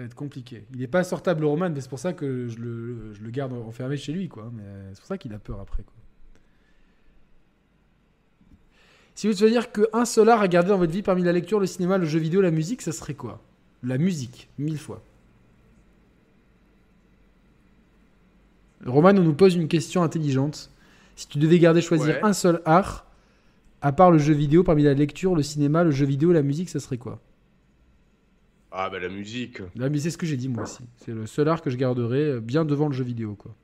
[0.00, 0.64] Ça va être compliqué.
[0.72, 3.28] Il n'est pas sortable, le Roman, mais c'est pour ça que je le, je le
[3.28, 4.50] garde enfermé chez lui, quoi.
[4.50, 4.62] Mais
[4.94, 5.92] c'est pour ça qu'il a peur après, quoi.
[9.14, 11.60] Si vous devez dire qu'un seul art à garder dans votre vie parmi la lecture,
[11.60, 13.42] le cinéma, le jeu vidéo, la musique, ça serait quoi?
[13.82, 15.02] La musique, mille fois.
[18.86, 20.70] Roman, on nous pose une question intelligente.
[21.14, 22.24] Si tu devais garder choisir Ouais.
[22.24, 23.04] un seul art,
[23.82, 26.70] à part le jeu vidéo, parmi la lecture, le cinéma, le jeu vidéo, la musique,
[26.70, 27.20] ça serait quoi?
[28.72, 29.60] Ah, bah la musique.
[29.74, 30.84] Là, mais c'est ce que j'ai dit moi aussi.
[30.96, 33.54] C'est le seul art que je garderai euh, bien devant le jeu vidéo, quoi.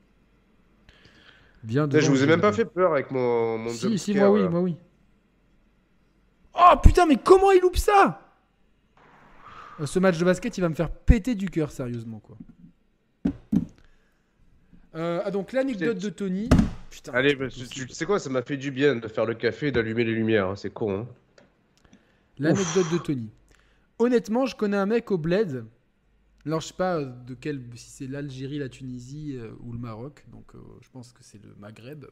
[1.62, 4.43] Bien je vous ai même pas fait peur avec mon, mon Si, si, moi oui,
[4.43, 4.49] là.
[4.49, 4.77] moi oui.
[6.55, 8.20] Oh putain, mais comment il loupe ça?
[9.81, 12.37] Euh, Ce match de basket, il va me faire péter du cœur, sérieusement, quoi.
[14.95, 16.49] Euh, ah, donc l'anecdote de Tony.
[16.89, 17.12] Putain.
[17.12, 19.66] Allez, c'est bah, tu sais quoi, ça m'a fait du bien de faire le café
[19.66, 21.01] et d'allumer les lumières, hein, c'est con.
[21.01, 21.07] Hein.
[22.39, 23.28] L'anecdote de Tony.
[23.98, 25.64] Honnêtement, je connais un mec au bled.
[26.44, 29.78] Alors, je sais pas euh, de quel, si c'est l'Algérie, la Tunisie euh, ou le
[29.78, 30.24] Maroc.
[30.31, 32.05] Donc, euh, je pense que c'est le Maghreb.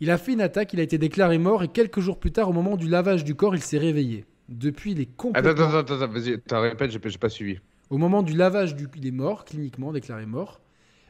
[0.00, 2.48] Il a fait une attaque, il a été déclaré mort et quelques jours plus tard,
[2.48, 4.24] au moment du lavage du corps, il s'est réveillé.
[4.48, 5.50] Depuis, il est complètement.
[5.50, 7.58] Attends, attends, attends, vas-y, t'as répète, j'ai pas- j'ai pas suivi.
[7.90, 10.60] Au moment du lavage du, il est mort cliniquement déclaré mort.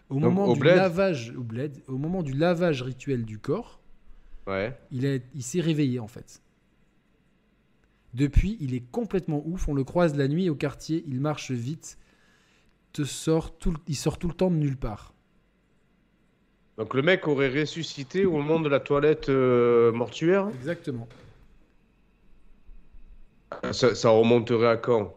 [0.09, 3.38] Au Donc, moment au du bled lavage au bled, au moment du lavage rituel du
[3.38, 3.78] corps,
[4.46, 4.74] Ouais.
[4.90, 6.40] il, a- il s'est réveillé en fait.
[8.19, 9.69] Depuis, il est complètement ouf.
[9.69, 11.05] On le croise la nuit au quartier.
[11.07, 11.97] Il marche vite.
[12.93, 15.15] Te sort tout, le- il sort tout le temps de nulle part.
[16.78, 20.49] Donc le mec aurait ressuscité au moment de la toilette euh, mortuaire?
[20.55, 21.09] Exactement.
[23.73, 25.15] ça, ça remonterait à quand?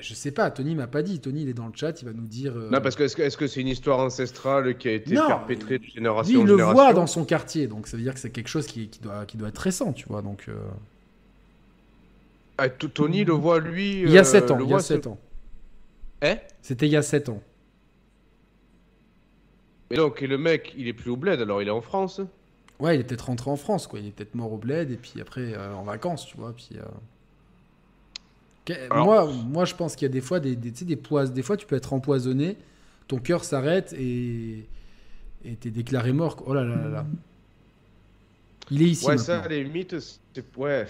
[0.00, 0.50] Je sais pas.
[0.50, 1.20] Tony m'a pas dit.
[1.20, 2.00] Tony, il est dans le chat.
[2.02, 2.56] Il va nous dire.
[2.56, 5.78] euh, Non, parce que est-ce que c'est une histoire ancestrale qui a été Non, perpétrée
[5.78, 6.74] de Lui, génération en il le génération?
[6.82, 7.68] voit dans son quartier.
[7.68, 9.92] Donc, ça veut dire que c'est quelque chose qui, qui doit, qui doit être récent,
[9.92, 10.22] tu vois.
[10.22, 10.54] Donc, euh,
[12.58, 14.02] Ah, Tony le voit lui.
[14.02, 14.56] il y a euh, 7 ans.
[14.56, 15.18] le Il y a voit 7 se- ans.
[16.22, 16.36] Hein?
[16.60, 17.42] C'était il y a 7 ans.
[19.90, 22.20] Mais donc, et le mec, il est plus au bled, alors il est en France?
[22.78, 23.98] Ouais, il est peut-être rentré en France, quoi.
[24.00, 26.52] Il est peut-être mort au bled et puis après euh, en vacances, tu vois.
[26.54, 26.70] Puis,
[28.70, 30.84] euh, Alors- moi, moi, je pense qu'il y a des fois des, des, tu sais,
[30.84, 31.32] des poises.
[31.32, 32.56] Des fois, tu peux être empoisonné,
[33.08, 34.66] ton cœur s'arrête et
[35.44, 36.36] et t'es déclaré mort.
[36.36, 36.46] quoi.
[36.50, 37.06] Oh là là là là.
[38.70, 39.42] Il est ici Ouais, maintenant.
[39.42, 40.56] ça, les mythes, c'est.
[40.56, 40.86] Ouais.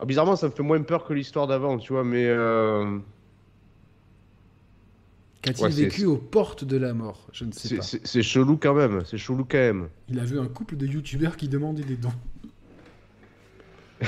[0.00, 2.26] Ah, bizarrement, ça me fait moins peur que l'histoire d'avant, tu vois, mais.
[2.26, 2.98] euh,
[5.42, 7.26] Qu'a-t-il Ouais, vécu aux portes de la mort?
[7.32, 7.82] Je ne sais pas.
[7.82, 9.88] c'est- chelou quand même, c'est chelou quand même.
[10.08, 12.12] Il a vu un couple de youtubeurs qui demandaient des dons.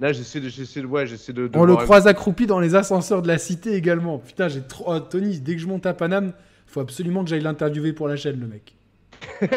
[0.00, 1.46] Là, j'essaie de, de, ouais, j'essaie de.
[1.46, 4.18] de On le croise accroupi dans les ascenseurs de la cité également.
[4.18, 4.84] Putain, j'ai trop.
[4.88, 6.32] oh, Tony, dès que je monte à Paname,
[6.66, 8.74] faut absolument que j'aille l'interviewer pour la chaîne, le mec.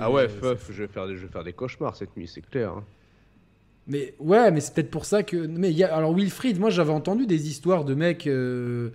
[0.00, 2.40] Ah ouais, feuf, je vais faire des, je vais faire des cauchemars cette nuit, c'est
[2.42, 2.70] clair.
[2.70, 2.84] hein.
[3.88, 5.36] Mais ouais, mais c'est peut-être pour ça que.
[5.36, 5.94] Mais il y a...
[5.94, 8.90] alors Wilfried, moi j'avais entendu des histoires de mecs euh,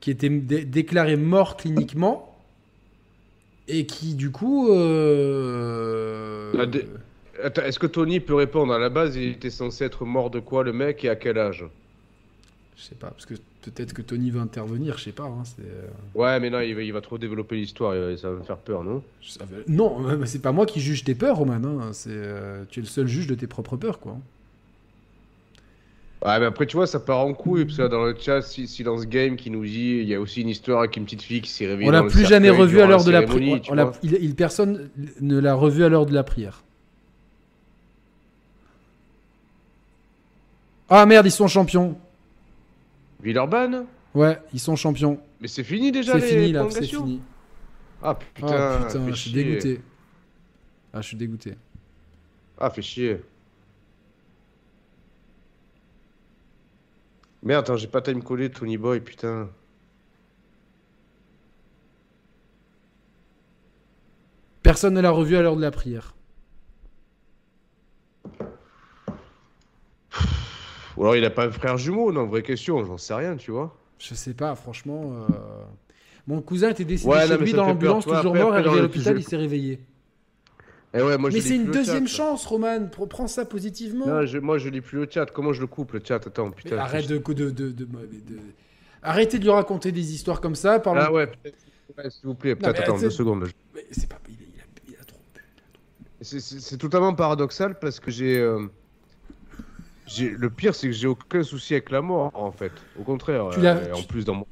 [0.00, 2.34] qui étaient dé- déclarés morts cliniquement
[3.68, 4.70] et qui du coup.
[4.72, 6.52] euh,
[7.42, 8.72] Attends, est-ce que Tony peut répondre?
[8.72, 11.38] À la base, il était censé être mort de quoi, le mec, et à quel
[11.38, 11.64] âge?
[12.80, 15.24] Je sais pas, parce que peut-être que Tony va intervenir, je sais pas.
[15.24, 18.38] hein, euh, Ouais, mais non, il va, il va trop développer l'histoire, et ça va
[18.38, 19.02] me faire peur, non?
[19.68, 21.60] Non, euh, c'est pas moi qui juge tes peurs, Roman.
[21.80, 24.16] hein, C'est, euh, tu es le seul juge de tes propres peurs, quoi.
[26.24, 28.40] Ouais, mais après, tu vois, ça part en couille, parce que là, dans le chat,
[28.40, 31.22] si- Silence Game qui nous dit il y a aussi une histoire avec une petite
[31.22, 31.88] fille qui s'est réveillée.
[31.88, 33.92] On l'a plus jamais cercueil revu à l'heure de la prière.
[34.02, 34.88] Il, il- personne
[35.20, 36.62] ne l'a revu à l'heure de la prière.
[40.88, 41.96] Ah merde, ils sont champions.
[43.22, 45.20] Villeurbanne Ouais, ils sont champions.
[45.40, 47.20] Mais c'est fini déjà C'est fini là, c'est fini.
[48.02, 49.44] Ah putain, Ah putain, fais je suis chier.
[49.44, 49.80] dégoûté.
[50.92, 51.54] Ah, je suis dégoûté.
[52.58, 53.20] Ah, fait chier.
[57.42, 59.48] Merde, attends, j'ai pas time collé Tony Boy, putain.
[64.62, 66.14] Personne ne l'a revu à l'heure de la prière.
[71.00, 73.50] Ou alors il a pas un frère jumeau, non, vraie question, j'en sais rien, tu
[73.52, 73.74] vois.
[73.98, 75.12] Je sais pas, franchement.
[75.30, 75.32] euh,
[76.26, 79.18] Mon cousin était décédé Ouais, chez mais lui dans l'ambulance, toujours mort, arrivé à l'hôpital,
[79.18, 79.80] il s'est réveillé.
[80.92, 82.16] Eh ouais, moi, je Mais c'est une deuxième chat.
[82.16, 82.80] chance, Roman.
[82.94, 84.06] Pr- Prends ça positivement.
[84.06, 85.24] Non, je- moi, je lis plus le chat.
[85.26, 86.76] Comment je le coupe, le chat Attends, Mais putain.
[86.78, 87.74] arrête de, de, de,
[89.02, 90.80] Arrêtez de lui raconter des histoires comme ça.
[90.80, 91.00] Parlons...
[91.02, 91.30] Ah ouais,
[92.10, 92.72] S'il vous plaît, peut-être.
[92.74, 93.48] mais Attends, deux secondes.
[93.74, 94.18] Mais c'est pas...
[94.28, 95.40] il, a, il a- il a trop bu.
[96.20, 98.36] C'est- C'est c'est totalement paradoxal parce que j'ai.
[98.38, 98.68] euh, j'ai-
[100.18, 102.72] Le pire, c'est que j'ai aucun souci avec la mort, en fait.
[102.98, 103.48] Au contraire.
[103.52, 104.46] Tu euh, en plus, dans mon,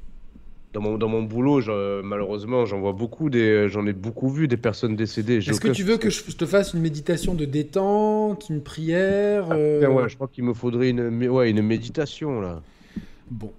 [0.73, 3.29] dans mon, dans mon boulot, je- malheureusement, j'en vois beaucoup.
[3.31, 5.37] J'en ai beaucoup vu des personnes décédées.
[5.37, 9.55] Est-ce que tu veux que je te fasse une méditation de détente, une prière Ah,
[9.55, 12.61] euh, putain, ouais, je crois qu'il me faudrait une, ouais, une méditation, là.
[13.29, 13.51] Bon.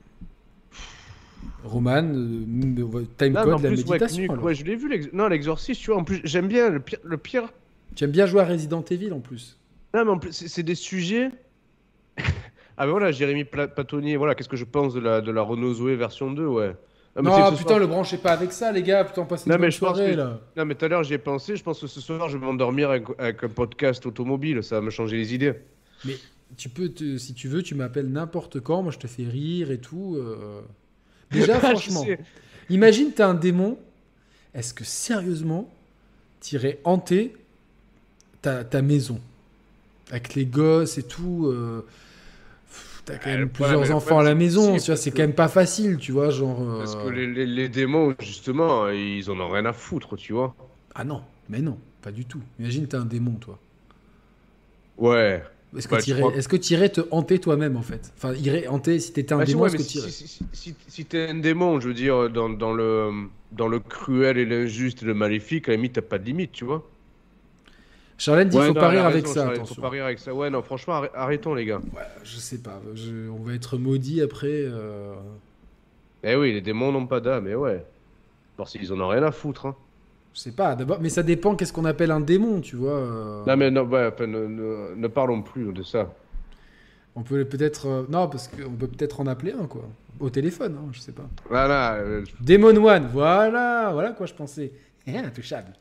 [1.63, 4.35] Roman, euh, time Non, mais code, en plus, ouais, méditation.
[4.43, 5.11] Ouais, je l'ai vu.
[5.13, 6.01] Non, l'exorciste, tu vois.
[6.01, 6.71] En plus, j'aime bien.
[6.71, 7.53] Le pire, le pire,
[7.95, 9.59] Tu aimes bien jouer à Resident Evil en plus.
[9.95, 11.31] Non, mais en plus, c'est des sujets.
[12.77, 15.75] ah, mais voilà, Jérémy Patonnier, voilà, qu'est-ce que je pense de la, de la Renault
[15.75, 16.75] Zoé version 2, ouais.
[17.17, 19.05] Ah, Non, putain, soir- le branchez pas avec ça, les gars.
[19.05, 20.39] Putain, passez une Non, mais je soirée, que- là.
[20.57, 21.57] Non, mais tout à l'heure, j'y ai pensé.
[21.57, 24.63] Je pense que ce soir, je vais m'endormir avec, avec un podcast automobile.
[24.63, 25.55] Ça va me changer les idées.
[26.05, 26.15] Mais
[26.57, 28.83] tu peux, te- si tu veux, tu m'appelles n'importe quand.
[28.83, 30.17] Moi, je te fais rire et tout.
[30.19, 30.61] euh.
[31.33, 32.05] Déjà, franchement,
[32.71, 33.77] imagine, t'as un démon.
[34.55, 35.69] Est-ce que sérieusement,
[36.39, 37.35] t'irais hanter
[38.41, 39.21] ta, ta maison?
[40.13, 41.85] Avec les gosses et tout euh,
[43.05, 44.75] T'as quand même plusieurs problème- enfants à la maison.
[44.79, 46.61] c'est- Tu vois, c'est quand même pas facile, tu vois, genre.
[46.63, 50.33] euh, Parce que les, les- les démons, justement, ils en ont rien à foutre, tu
[50.33, 50.55] vois.
[50.95, 52.41] Ah non, mais non, pas du tout.
[52.59, 53.59] Imagine, t'as un démon, toi.
[54.99, 55.43] Ouais.
[55.77, 58.13] Est-ce que Ouais, tu je crois- est-ce que t'irais te hanter toi-même en fait?
[58.17, 60.45] Enfin, irais hanter si t'étais un démon, ouais, est-ce mais que si, t'irais si, si,
[60.53, 63.11] si, si t'es un démon, je veux dire, dans, dans, le,
[63.53, 66.51] dans le cruel et l'injuste et le maléfique, à la limite, t'as pas de limite,
[66.53, 66.85] tu vois.
[68.21, 69.75] Charlène dit Ouais, faut non, pas rire avec raison, ça, attention.
[69.77, 70.35] Faut pas rire avec ça.
[70.35, 71.79] Ouais, non, franchement, arrê- arrêtons, les gars.
[71.95, 74.49] Ouais, je sais pas, je- on va être maudit après.
[74.67, 75.15] euh.
[76.23, 77.83] Eh oui, les démons n'ont pas d'âme, mais ouais.
[78.59, 79.75] Parce qu'ils en ont rien à foutre, hein.
[80.35, 82.93] Je sais pas, d'abord, mais ça dépend qu'est-ce qu'on appelle un démon, tu vois.
[82.99, 83.45] euh.
[83.47, 86.13] Non, mais non, ouais, enfin, ne, ne- ne parlons plus de ça.
[87.17, 87.87] On peut peut-être.
[87.87, 89.83] euh, Non, parce qu'on peut peut-être en appeler un, quoi.
[90.21, 91.27] Au téléphone, hein, je sais pas.
[91.49, 94.73] Voilà, euh, Demon One, voilà, voilà quoi je pensais.
[95.07, 95.73] Eh, intouchable.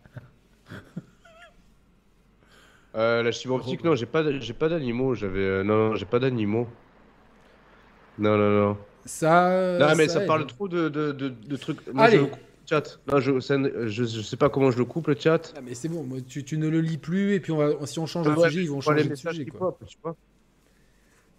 [2.95, 5.39] Euh, la fibre optique, non, j'ai pas, d'- j'ai pas d'animaux, j'avais...
[5.39, 6.67] euh, non, non, j'ai pas d'animaux.
[8.17, 8.77] Non, non, non.
[9.05, 9.77] Ça.
[9.79, 11.85] non, mais ça, parle trop de, de, de, de trucs...
[11.87, 12.17] Moi, Allez.
[12.17, 12.99] je coupe, le chat.
[13.11, 13.55] Non, je, ça
[13.85, 15.53] je, je sais pas comment je le coupe, le chat.
[15.55, 17.85] Ah, mais c'est bon, moi, tu, tu ne le lis plus et puis on va,
[17.85, 19.45] si on change de Ouais, sujet, ils vont changer de sujet.
[19.45, 19.59] Quoi.
[19.77, 20.15] pop, tu vois.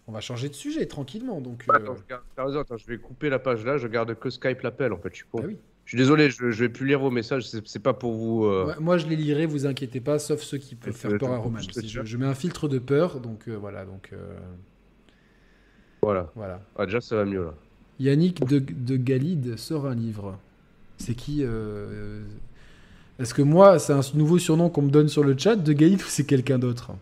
[0.07, 1.41] On va changer de sujet tranquillement.
[1.41, 4.13] Donc, Bah, euh, Attends, je garde- attends, je vais couper la page là, je garde
[4.19, 5.41] que Skype l'appel en fait, je suis con.
[5.43, 5.57] ah oui.
[5.91, 8.45] Je suis désolé, je, je vais plus lire vos messages, c'est pas pour vous.
[8.45, 11.33] euh, Ouais, moi, je les lirai, vous inquiétez pas, sauf ceux qui peuvent faire peur
[11.33, 11.59] à Roman.
[11.59, 13.85] Je, je mets un filtre de peur, donc euh, voilà.
[13.85, 14.39] Donc euh,
[16.01, 16.31] Voilà.
[16.37, 16.61] voilà.
[16.77, 17.55] Ah, déjà ça va mieux là.
[17.99, 20.39] Yannick de, de Galide sort un livre.
[20.97, 25.57] C'est qui Est-ce que moi, c'est un nouveau surnom qu'on me donne sur le chat
[25.57, 26.93] de Galide ou c'est quelqu'un d'autre?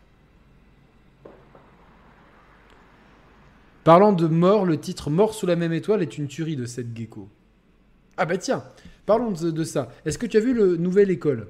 [3.84, 6.96] Parlant de mort, le titre Mort sous la même étoile est une tuerie de cette
[6.96, 7.28] gecko.
[8.18, 8.64] Ah bah tiens,
[9.06, 9.88] parlons de, de ça.
[10.04, 11.46] Est-ce que tu as vu le Nouvelle École?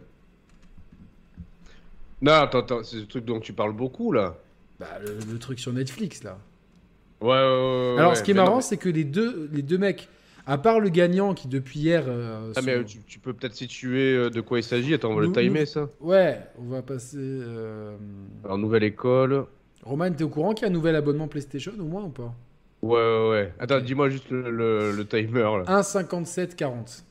[2.21, 4.37] Non, attends, attends, c'est le truc dont tu parles beaucoup là.
[4.81, 6.39] Bah le, le truc sur Netflix là.
[7.21, 7.35] Ouais, ouais,
[7.95, 7.95] ouais.
[7.99, 10.09] Alors ce qui est marrant, mais- c'est que les deux, les deux mecs,
[10.47, 12.05] à part le gagnant qui depuis hier...
[12.07, 14.95] euh, Ah, mais sont- euh, tu, tu peux peut-être situer euh, de quoi il s'agit.
[14.95, 15.89] Attends, on va Nous- le timer nous- ça.
[16.01, 17.17] Ouais, on va passer...
[17.19, 17.97] euh,
[18.45, 19.47] Alors, nouvelle école.
[19.83, 22.35] Roman, t'es au courant qu'il y a un nouvel abonnement PlayStation au moins ou pas?
[22.83, 23.55] Ouais, ouais, ouais.
[23.59, 25.81] Attends, dis-moi juste le, le- le timer là.
[25.81, 27.03] 1,57,40.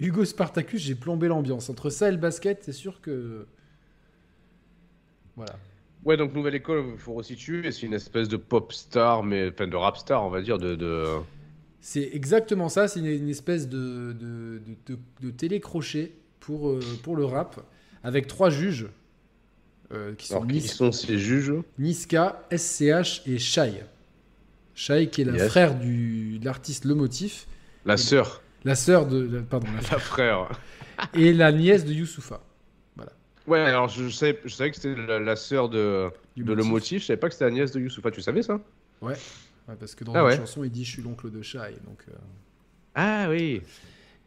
[0.00, 1.70] Hugo Spartacus, j'ai plombé l'ambiance.
[1.70, 3.46] Entre ça et le basket, c'est sûr que...
[5.36, 5.56] Voilà.
[6.04, 7.70] Ouais, donc nouvelle école, il faut resituer.
[7.72, 10.74] C'est une espèce de pop star, mais enfin de rap star, on va dire, de.
[10.76, 11.04] de...
[11.80, 16.80] C'est exactement ça, c'est une, une espèce de, de, de, de- de télécrochet pour, euh,
[17.02, 17.60] pour le rap,
[18.04, 18.86] avec trois juges,
[19.92, 23.82] euh, qui sont Alors, qui sont ces juges Niska, SCH et Shai.
[24.74, 25.48] Shai qui est la Yes.
[25.48, 27.46] frère du, de l'artiste Le Motif,
[27.84, 29.18] La sœur, la sœur de...
[29.36, 30.48] la- Pardon, la la frère.
[31.14, 32.40] et la nièce de Youssoufa.
[33.46, 36.62] Ouais, alors je, savais, je savais que c'était la, la sœur de, Du de Le
[36.64, 38.60] Motif, je savais pas que c'était la nièce de Youssoufa, tu savais ça
[39.00, 39.14] Ouais,
[39.80, 40.36] parce que dans Ah la ouais.
[40.36, 41.76] chanson, il dit Je suis l'oncle de Shai.
[41.86, 42.12] Donc, euh.
[42.94, 43.62] Ah oui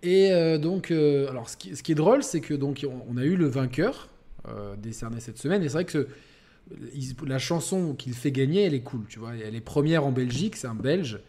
[0.02, 3.06] Et euh, donc, euh, alors ce qui, ce qui est drôle, c'est que donc on,
[3.14, 4.10] on a eu le vainqueur
[4.48, 5.62] euh, décerné cette semaine.
[5.64, 6.08] Et c'est vrai que ce-
[6.96, 9.02] il- la chanson qu'il fait gagner, elle est cool.
[9.10, 11.20] Tu vois, elle est première en Belgique, c'est un Belge.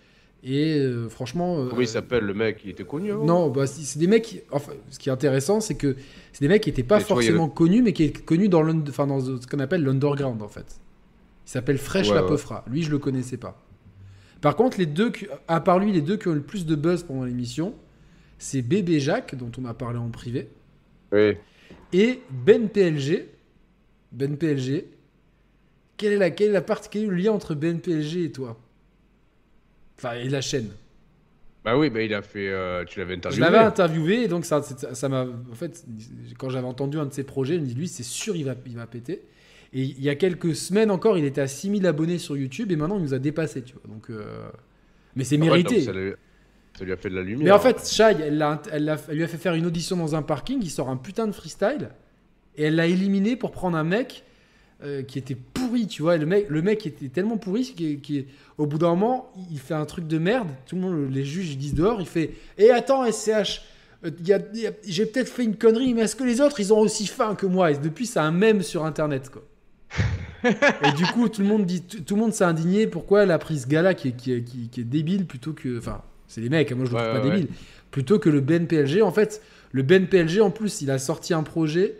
[0.45, 1.59] Et euh, franchement.
[1.61, 2.63] euh, Comment il s'appelle le mec?
[2.65, 4.25] Il était connu Non, bah, c'est des mecs.
[4.25, 5.95] qui- Enfin, ce qui est intéressant, c'est que
[6.33, 8.69] c'est des mecs qui n'étaient pas Mais vois, forcément connus, mais qui est connus dans,
[8.89, 10.81] enfin, dans ce qu'on appelle l'underground, en fait.
[11.47, 12.29] Il s'appelle Fresh Ouais, la ouais.
[12.29, 12.65] Peufra.
[12.69, 13.61] Lui, je le connaissais pas.
[14.41, 15.13] Par contre, les deux,
[15.47, 17.75] à part lui, les deux qui ont eu le plus de buzz pendant l'émission,
[18.39, 20.49] c'est Bébé Jacques, dont on a parlé en privé,
[21.13, 21.37] Oui.
[21.93, 23.27] Et Ben PLG.
[24.13, 24.85] Ben PLG.
[25.97, 28.33] Quelle est la, quelle est la partie, quel est le lien entre Ben PLG et
[28.33, 28.59] toi?
[29.99, 30.71] Enfin, et la chaîne.
[31.65, 32.49] Bah oui, bah il a fait.
[32.49, 33.41] euh, tu l'avais Je interviewé.
[33.41, 35.23] l'avais interviewé et donc ça ça ça m'a.
[35.51, 35.85] En fait,
[36.39, 38.57] quand j'avais entendu un de ses projets, je me dis lui, c'est sûr, il va,
[38.67, 39.23] il va péter.
[39.73, 42.77] Et il y a quelques semaines encore, il était à 6000 abonnés sur YouTube et
[42.77, 43.83] maintenant il nous a dépassé, tu vois.
[43.95, 44.25] Donc, euh,
[45.15, 45.81] mais c'est Ah ouais, mérité.
[46.79, 47.45] Ça, lui, a fait de la lumière.
[47.45, 49.97] Mais en fait, Shai, elle, l'a- elle, l'a- elle lui a fait faire une audition
[49.97, 51.91] dans un parking, il sort un putain de freestyle,
[52.57, 54.25] et elle l'a éliminé pour prendre un mec
[54.85, 56.17] euh, qui était pourri, tu vois.
[56.17, 59.75] Et le mec, le mec était tellement pourri qu'au au bout d'un moment, il fait
[59.75, 62.71] un truc de merde, tout le monde, les juges, ils disent dehors, il fait «Et
[62.71, 63.63] attends, SCH,
[64.05, 66.25] euh, il y a- il y a- j'ai peut-être fait une connerie, mais est-ce que
[66.25, 69.31] les autres, ils ont aussi faim que moi?» Et depuis, c'est un mème sur Internet,
[69.31, 69.43] quoi.
[70.45, 72.87] et du coup, tout le monde dit, tout tout le monde s'est indigné.
[72.89, 75.53] Pourquoi elle a pris ce gars-là qui est, qui, est, qui- qui est débile plutôt
[75.53, 76.03] que, enfin,
[76.33, 76.73] c'est des mecs.
[76.73, 77.49] hein, Moi, je le Ouais, trouve pas ouais, débile.
[77.91, 79.03] Plutôt que le Ben PLG.
[79.03, 79.43] En fait,
[79.73, 81.95] le Ben PLG, en plus, il a sorti un projet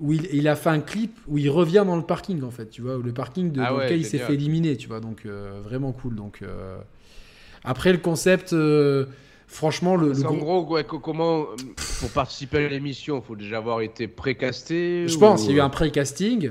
[0.00, 2.68] où il, il a fait un clip où il revient dans le parking, en fait.
[2.68, 4.76] Tu vois, le parking de, Ah dans ouais, lequel il s'est fait éliminer.
[4.76, 6.14] Tu vois, donc euh, vraiment cool.
[6.16, 6.76] Donc euh,
[7.64, 9.06] après le concept, euh,
[9.46, 11.46] franchement, le, le qu'en gros- gros, ouais, co- comment.
[12.00, 15.54] Pour participer à l'émission, il faut déjà avoir été précasté Je ou- pense, il y
[15.54, 16.50] a eu un pré-casting.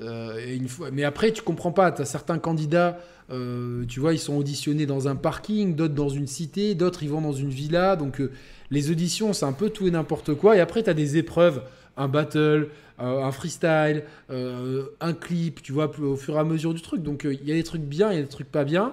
[0.00, 0.90] et une fois...
[0.92, 1.90] Mais après, tu comprends pas.
[1.92, 2.98] Tu as certains candidats,
[3.30, 7.10] euh, tu vois, ils sont auditionnés dans un parking, d'autres dans une cité, d'autres ils
[7.10, 7.96] vont dans une villa.
[7.96, 8.30] Donc euh,
[8.70, 10.56] les auditions, c'est un peu tout et n'importe quoi.
[10.56, 11.62] Et après, tu as des épreuves,
[11.96, 12.68] un battle,
[13.00, 17.02] euh, un freestyle, un clip, tu vois, au fur et à mesure du truc.
[17.02, 18.92] Donc il y a des trucs bien, il y a des trucs pas bien.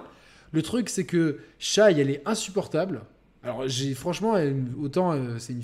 [0.52, 3.00] Le truc, c'est que Shai, elle est insupportable.
[3.44, 4.34] Alors, j'ai franchement,
[4.80, 5.62] autant euh, c'est une,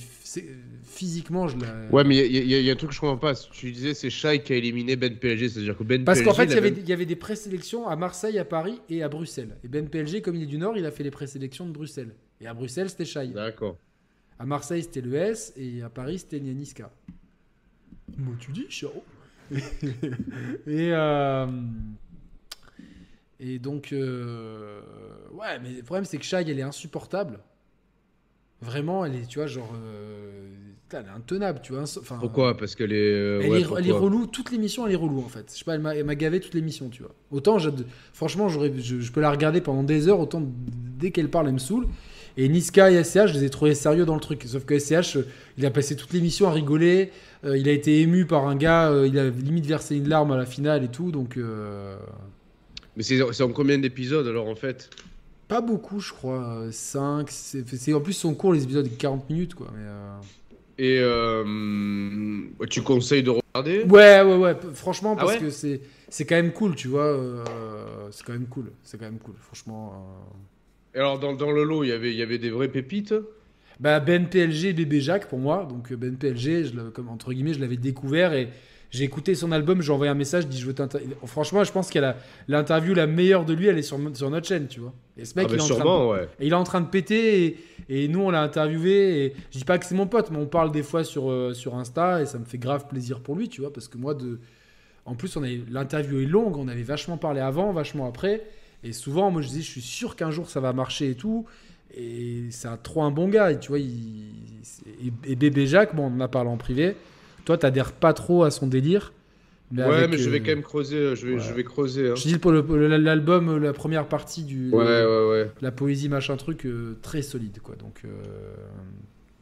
[0.83, 1.87] physiquement, je la.
[1.93, 3.35] Ouais, mais il y, a- y y un truc que je comprends pas.
[3.35, 6.29] Tu disais c'est Shai qui a éliminé Ben PLG, c'est-à-dire que Ben Parce PLG.
[6.29, 8.81] qu'en fait, il y, avait- avait, il y avait des présélections à Marseille, à Paris
[8.89, 9.57] et à Bruxelles.
[9.63, 12.15] Et Ben PLG, comme il est du Nord, il a fait les présélections de Bruxelles.
[12.41, 13.29] Et à Bruxelles, c'était Shai.
[13.29, 13.77] D'accord.
[14.41, 15.53] À Marseille, c'était le S.
[15.57, 16.91] Et à Paris, c'était Nianiska.
[18.17, 19.05] Moi, tu dis, Charo.
[19.53, 21.47] et, euh,
[23.41, 24.81] et donc, euh,
[25.33, 27.39] ouais, mais le problème, c'est que Shai, elle est insupportable.
[28.61, 29.73] Vraiment, elle est, tu vois, genre.
[29.75, 30.49] euh,
[30.93, 31.83] elle est intenable, tu vois.
[31.83, 33.13] enfin, Pourquoi Parce qu'elle est.
[33.13, 35.51] euh, elle, ouais, est, elle est relou, toute l'émission elle est relou en fait.
[35.53, 37.15] Je sais pas, elle m'a, gavé toute l'émission, tu vois.
[37.31, 37.59] Autant,
[38.13, 40.43] franchement, je, je peux la regarder pendant des heures, autant
[40.99, 41.87] dès qu'elle parle, elle me saoule.
[42.37, 44.45] Et Niska et SCH, je les ai trouvés sérieux dans le truc.
[44.47, 45.27] Sauf que SCH, euh,
[45.59, 47.11] il a passé toute l'émission à rigoler.
[47.45, 50.31] euh, il a été ému par un gars, euh, il a limite versé une larme
[50.31, 51.11] à la finale et tout.
[51.11, 51.97] Donc, euh,
[52.97, 54.89] Mais c'est en combien d'épisodes alors en fait?
[55.49, 56.67] Pas beaucoup, je crois.
[56.71, 57.29] 5.
[57.31, 59.69] C'est, en plus, son cours, les épisodes de 40 minutes, quoi.
[59.75, 60.19] Mais, euh,
[60.79, 63.85] Et euh, tu conseilles de regarder?
[63.85, 64.57] Ouais, ouais, ouais.
[64.75, 65.39] Franchement, Ah parce ouais?
[65.41, 67.05] que c'est, c'est quand même cool, tu vois.
[67.05, 67.45] euh,
[68.11, 68.71] c'est quand même cool.
[68.85, 69.93] C'est quand même cool, franchement.
[70.95, 70.99] euh.
[70.99, 73.15] Et alors dans, dans le lot, il y avait, il y avait des vraies pépites?
[73.81, 75.67] Bah, Ben PLG, Bébé Jacques pour moi.
[75.69, 78.49] Donc, euh, Ben PLG, je comme, entre guillemets, je l'avais découvert et
[78.91, 79.83] j'ai écouté son album.
[79.83, 82.17] J'ai envoyé un message, je dis je veux t'inter- Franchement, je pense qu'elle a
[82.49, 84.93] l'interview la meilleure de lui, elle est sur, sur notre chaîne, tu vois.
[85.17, 86.29] Et ce mec, Ah il, bah est en train de, sûrement, ouais.
[86.41, 89.25] et il est en train de péter et, et nous, on l'a interviewé.
[89.25, 91.53] Et je dis pas que c'est mon pote, mais on parle des fois sur, euh,
[91.55, 93.73] sur Insta et ça me fait grave plaisir pour lui, tu vois.
[93.73, 94.39] Parce que moi, de.
[95.05, 98.43] En plus, on l'interview est longue, on avait vachement parlé avant, vachement après.
[98.85, 101.47] Et souvent, moi, je dis, je suis sûr qu'un jour ça va marcher et tout.
[101.97, 103.51] Et c'est trop un bon gars.
[103.53, 104.33] Et tu vois, il...
[105.03, 106.95] et, et bébé Jacques, bon, on en a parlé en privé.
[107.49, 109.15] Toi, t'adhères pas trop à son délire.
[109.71, 111.17] Mais ouais, avec, mais je vais euh, quand même creuser.
[111.17, 111.41] Je vais, ouais.
[111.41, 112.11] je vais creuser.
[112.11, 112.15] hein.
[112.15, 114.69] Je dis pour l'album, la première partie du.
[114.71, 115.51] Ouais, ouais, ouais.
[115.63, 117.75] La poésie, machin truc, euh, très solide, quoi.
[117.77, 118.03] Donc.
[118.05, 118.09] euh,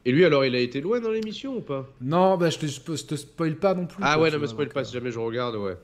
[0.04, 1.88] Et lui, alors, il a été loin dans l'émission ou pas?
[2.00, 3.98] Non, bah, je, te, je te- je te spoil pas non plus.
[4.06, 5.76] Ah quoi, ouais, non, vois, spoil pas euh, si jamais je regarde, ouais.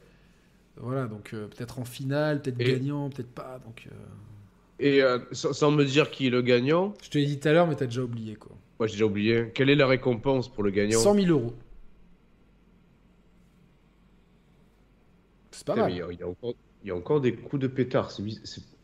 [0.76, 3.58] Voilà, donc euh, peut-être en finale, peut-être Et- gagnant, peut-être pas.
[3.66, 3.94] Donc, euh,
[4.78, 7.48] Et euh, sans, sans me dire qui est le gagnant, je te l'ai dit tout
[7.48, 8.52] à l'heure, mais t'as déjà oublié, quoi.
[8.78, 11.00] moi j'ai déjà oublié, quelle est la récompense pour le gagnant?
[11.00, 11.52] 100 000 euros.
[15.52, 15.90] C'est pas mal.
[15.92, 18.10] il, y a, y encore, il y a encore des coups de pétard.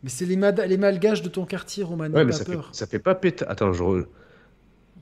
[0.02, 2.06] Mais c'est les, les malgaches de ton quartier, Roman.
[2.10, 2.68] Ouais, mais ça fait, peur.
[2.72, 3.50] ça fait pas pétard.
[3.50, 3.82] Attends, je.
[3.82, 4.06] re-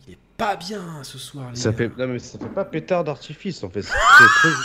[0.06, 1.76] Il est pas bien ce soir, les Ça gars.
[1.76, 1.96] fait...
[1.98, 3.82] Non, mais ça fait pas pétard d'artifice en fait.
[3.82, 4.48] C'est très...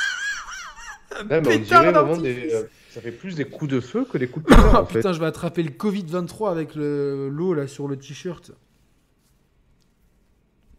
[1.30, 2.54] Non, mais on dirait vraiment des.
[2.54, 4.86] euh, Ça fait plus des coups de feu que des coups de pétard Ah en
[4.88, 5.00] fait.
[5.00, 8.52] putain, je vais attraper le Covid-23 avec le- l'eau là sur le t-shirt.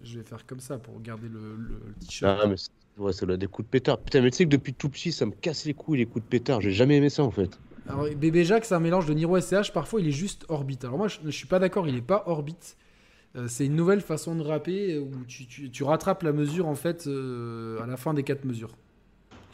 [0.03, 2.41] Je vais faire comme ça pour garder le, le- le t-shirt.
[2.43, 2.57] Ah, mais
[2.99, 3.99] ouais, ça doit être des coups de pétard.
[3.99, 6.25] Putain, mais tu sais que depuis tout petit, ça me casse les couilles les coups
[6.25, 6.61] de pétard.
[6.61, 7.59] J'ai jamais aimé ça en fait.
[7.89, 9.73] Alors, Bébé Jacques, c'est un mélange de Niro SCH.
[9.73, 10.85] Parfois, il est juste orbite.
[10.85, 12.77] Alors, moi, je, je suis pas d'accord, il est pas orbite.
[13.35, 16.75] Euh, c'est une nouvelle façon de rapper où tu, tu- tu rattrapes la mesure en
[16.75, 18.77] fait euh, à la fin des quatre mesures.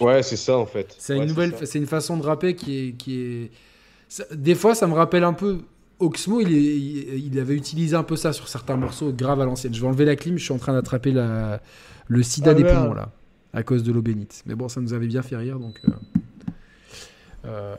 [0.00, 0.94] Ouais, c'est ça en fait.
[0.98, 3.50] C'est Ouais, une nouvelle, c'est une façon de rapper qui est, qui est.
[4.08, 5.60] ça- des fois, ça me rappelle un peu.
[6.00, 9.44] Oxmo, il, est- il, il avait utilisé un peu ça sur certains morceaux, grave à
[9.44, 9.74] l'ancienne.
[9.74, 11.60] Je vais enlever la clim, je suis en train d'attraper la,
[12.08, 13.10] le sida Ah, des poumons là.
[13.52, 14.42] À cause de l'eau bénite.
[14.46, 15.80] Mais bon, ça nous avait bien fait rire, donc.
[15.88, 15.92] euh,
[17.46, 17.76] euh,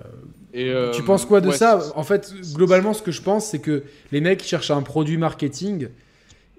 [0.53, 3.45] Et, euh, tu penses quoi de ouais, ça En fait, globalement, ce que je pense,
[3.47, 5.89] c'est que les mecs cherchent un produit marketing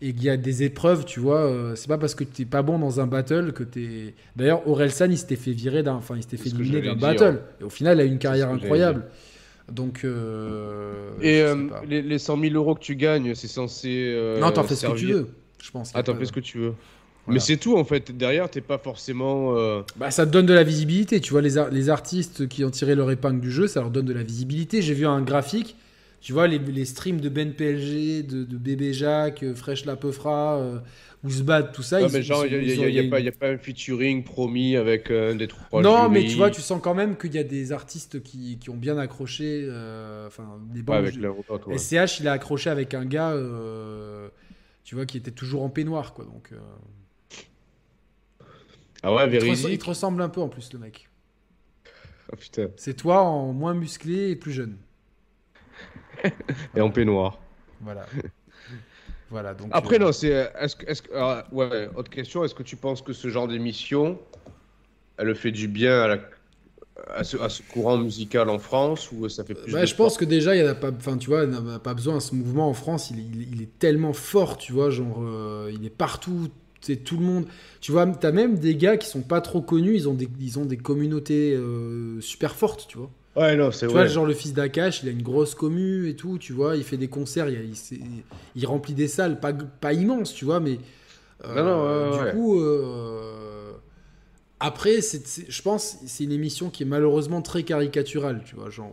[0.02, 1.72] et qu'il y a des épreuves, tu vois.
[1.76, 4.14] c'est pas parce que t'es pas bon dans un battle que t'es.
[4.36, 5.94] D'ailleurs, Orelsan, il s'était fait virer d'un.
[5.94, 7.40] Enfin, il s'était fait éliminer d'un battle.
[7.60, 9.06] Et au final, il a eu une carrière incroyable.
[9.70, 10.00] Donc.
[10.04, 13.88] euh, Et euh, les, les 100 000 euros que tu gagnes, c'est censé.
[14.14, 15.28] euh, non, t'en fais ce que tu veux,
[15.62, 15.90] je pense.
[15.94, 16.74] Ah, t'en fais ce que tu veux.
[17.26, 17.34] Voilà.
[17.34, 18.16] Mais c'est tout en fait.
[18.16, 19.56] Derrière, t'es pas forcément.
[19.56, 21.20] euh, Bah, ça te donne de la visibilité.
[21.20, 24.06] Tu vois, les, les artistes qui ont tiré leur épingle du jeu, ça leur donne
[24.06, 24.80] de la visibilité.
[24.82, 25.76] J'ai vu un graphique.
[26.22, 29.97] Tu vois, les, les streams de Ben PLG, de, de Bébé Jacques, euh, Fresh La
[29.97, 30.78] Peufra, euh,
[31.72, 32.01] tout ça.
[32.02, 35.48] ils- mais genre, il n'y a, pas- a un featuring promis avec euh, un des
[35.48, 38.59] trois Non, mais tu vois, tu sens quand même qu'il y a des artistes qui,
[38.59, 39.66] qui ont bien accroché.
[40.26, 40.97] Enfin, des Ouais, bandes.
[40.97, 41.78] avec la route, ouais.
[41.78, 43.34] SCH, il a accroché avec un gars,
[44.84, 46.26] tu vois, qui était toujours en peignoir, quoi.
[46.26, 46.51] Donc,
[49.02, 51.09] Ah ouais, il, te res- il te ressemble un peu en plus, le mec.
[52.32, 52.68] Ah putain.
[52.77, 54.77] C'est toi en moins musclé et plus jeune.
[56.77, 57.39] Et en peignoir.
[57.81, 58.06] Voilà.
[59.31, 59.55] voilà.
[59.55, 60.52] Donc, Après, euh, non, c'est.
[60.60, 60.86] Est-ce que.
[60.86, 62.44] Est-ce que alors, ouais, autre question.
[62.44, 64.18] Est-ce que tu penses que ce genre d'émission,
[65.18, 66.18] elle fait du bien à, la,
[67.14, 70.16] à, ce, à ce courant musical en France ou ça fait plus Bah, je pense
[70.16, 71.94] que déjà, il y en a pas, enfin, tu vois, il n'y en a pas
[71.94, 72.20] besoin.
[72.20, 76.48] Ce mouvement en France, il est tellement fort, tu vois, genre, euh, il est partout.
[76.81, 77.47] C'est tout le monde.
[77.81, 79.94] Tu vois, t'as même des gars qui sont pas trop connus.
[79.94, 83.11] Ils ont des, ils ont des communautés euh, super fortes, tu vois.
[83.36, 84.05] Ouais, non, c'est Tu vrai.
[84.05, 86.77] vois, genre le fils d'Akash, il a une grosse commu et tout, tu vois.
[86.77, 87.73] Il fait des concerts, il,
[88.57, 90.78] il, remplit des salles, pas, pas immenses, tu vois, mais.
[91.44, 92.32] euh, Non, non, du ouais.
[92.32, 93.73] coup, euh,
[94.59, 98.70] après, c'est, c'est- je pense c'est une émission qui est malheureusement très caricaturale, tu vois.
[98.70, 98.93] Genre,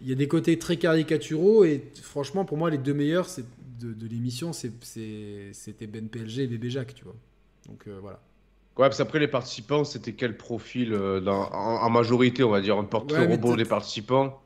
[0.00, 3.44] il y a des côtés très caricaturaux et franchement, pour moi, les deux meilleurs c'est,
[3.78, 7.16] de, de l'émission, c'était Ben PLG et Bébé Jacques, tu vois.
[7.66, 8.20] Donc euh, voilà.
[8.78, 12.60] Ouais, parce qu'après, les participants, c'était quel profil euh, dans- en, en majorité, on va
[12.62, 14.40] dire, un portrait Ouais, robot des participants?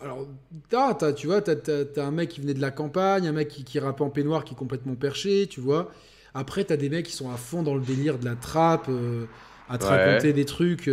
[0.00, 0.26] Alors,
[0.70, 3.64] t'as, tu vois, t'as, t'as un mec qui venait de la campagne, un mec qui,
[3.64, 5.90] qui rappe en peignoir, qui est complètement perché, tu vois.
[6.34, 9.26] Après, t'as des mecs qui sont à fond dans le délire de la trappe, euh,
[9.68, 9.86] à te Ouais.
[9.86, 10.88] raconter des trucs.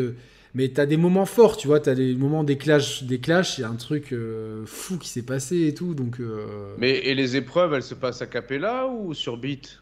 [0.56, 1.82] Mais t'as des moments forts, tu vois.
[1.82, 3.57] T'as des moments des clashs, des clashs.
[3.57, 5.94] Il y a un truc euh, fou qui s'est passé et tout.
[5.94, 9.82] Donc, euh, Mais et les épreuves, elles se passent à Capella ou sur beat?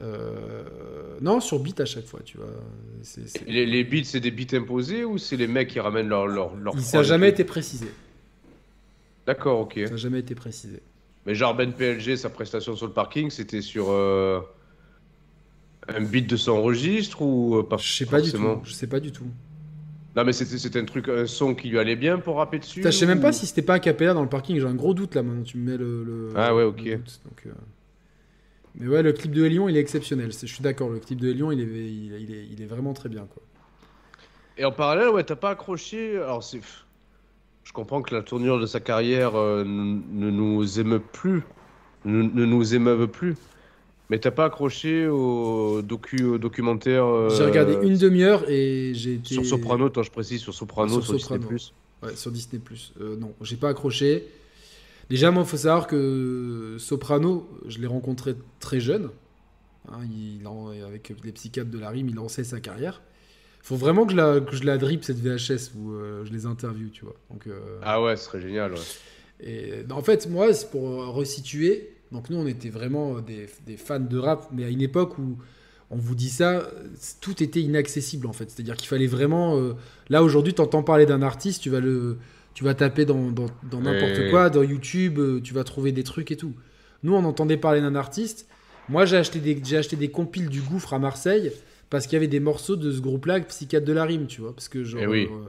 [0.00, 0.64] Euh,
[1.20, 2.48] non, sur beat à chaque fois, tu vois.
[3.46, 6.56] Les, les beats, c'est des beats imposés ou c'est les mecs qui ramènent leur leur
[6.56, 7.86] leur Il- ça n'a jamais été précisé.
[9.26, 9.74] D'accord, ok.
[9.84, 10.80] Ça n'a jamais été précisé.
[11.26, 14.42] Mais genre Ben PLG, sa prestation sur le parking, c'était sur un
[16.00, 18.60] beat de son registre ou pas Je sais pas du tout.
[18.64, 19.26] Je sais pas du tout.
[20.16, 22.90] Non, mais c'était un truc, un son qui lui allait bien pour rapper dessus je
[22.90, 24.58] sais même pas si c'était pas un capella dans le parking.
[24.58, 25.42] J'ai un gros doute là maintenant.
[25.42, 26.04] Tu me mets le.
[26.04, 26.76] le- Ah ouais, ok.
[26.82, 27.50] doute, donc, euh.
[28.76, 30.32] Mais ouais, le clip de Elion, il est exceptionnel.
[30.32, 30.88] Je suis d'accord.
[30.88, 33.26] Le clip de Elion, il est, il, est- il est, il est vraiment très bien.
[33.26, 33.42] Quoi.
[34.58, 36.16] Et en parallèle, ouais, t'as pas accroché.
[36.16, 36.60] Alors, c'est.
[37.64, 41.42] Je comprends que la tournure de sa carrière euh, ne ne nous émeut plus.
[42.06, 43.34] Ne, ne nous émeuve plus.
[44.10, 47.04] Mais t'as pas accroché au, docu, au documentaire.
[47.04, 49.34] euh, J'ai regardé une demi-heure et j'ai été.
[49.34, 51.42] Sur Soprano, toi je précise, sur Soprano, Sur sur, Soprano.
[51.50, 51.72] Disney+.
[52.02, 52.62] Ouais, sur Disney.
[53.00, 54.26] Euh, non, j'ai pas accroché.
[55.10, 59.10] Déjà, moi, il faut savoir que Soprano, je l'ai rencontré très jeune.
[59.88, 60.44] Hein, il,
[60.84, 63.02] avec les psychiatres de la rime, il lançait sa carrière.
[63.62, 66.44] faut vraiment que je la, que je la drip, cette VHS, où euh, je les
[66.46, 67.14] interviewe, tu vois.
[67.30, 68.72] Donc, euh, Ah ouais, ce serait génial.
[68.72, 68.78] Ouais.
[69.48, 70.82] Et en fait, moi, c'est pour
[71.14, 71.92] resituer.
[72.12, 75.36] Donc, nous, on était vraiment des, des fans de rap, mais à une époque où
[75.90, 76.68] on vous dit ça,
[77.20, 78.50] tout était inaccessible en fait.
[78.50, 79.56] C'est-à-dire qu'il fallait vraiment.
[79.58, 79.74] euh,
[80.08, 82.18] là, aujourd'hui, tu entends parler d'un artiste, tu vas, le,
[82.54, 86.02] tu vas taper dans, dans, dans n'importe quoi, dans YouTube, euh, tu vas trouver des
[86.02, 86.54] trucs et tout.
[87.02, 88.48] Nous, on entendait parler d'un artiste.
[88.88, 91.52] Moi, j'ai acheté, des, j'ai acheté des compiles du Gouffre à Marseille
[91.90, 94.54] parce qu'il y avait des morceaux de ce groupe-là, Psychiatre de la Rime, tu vois.
[94.54, 95.02] Parce que, genre.
[95.02, 95.28] Eh oui.
[95.30, 95.48] euh,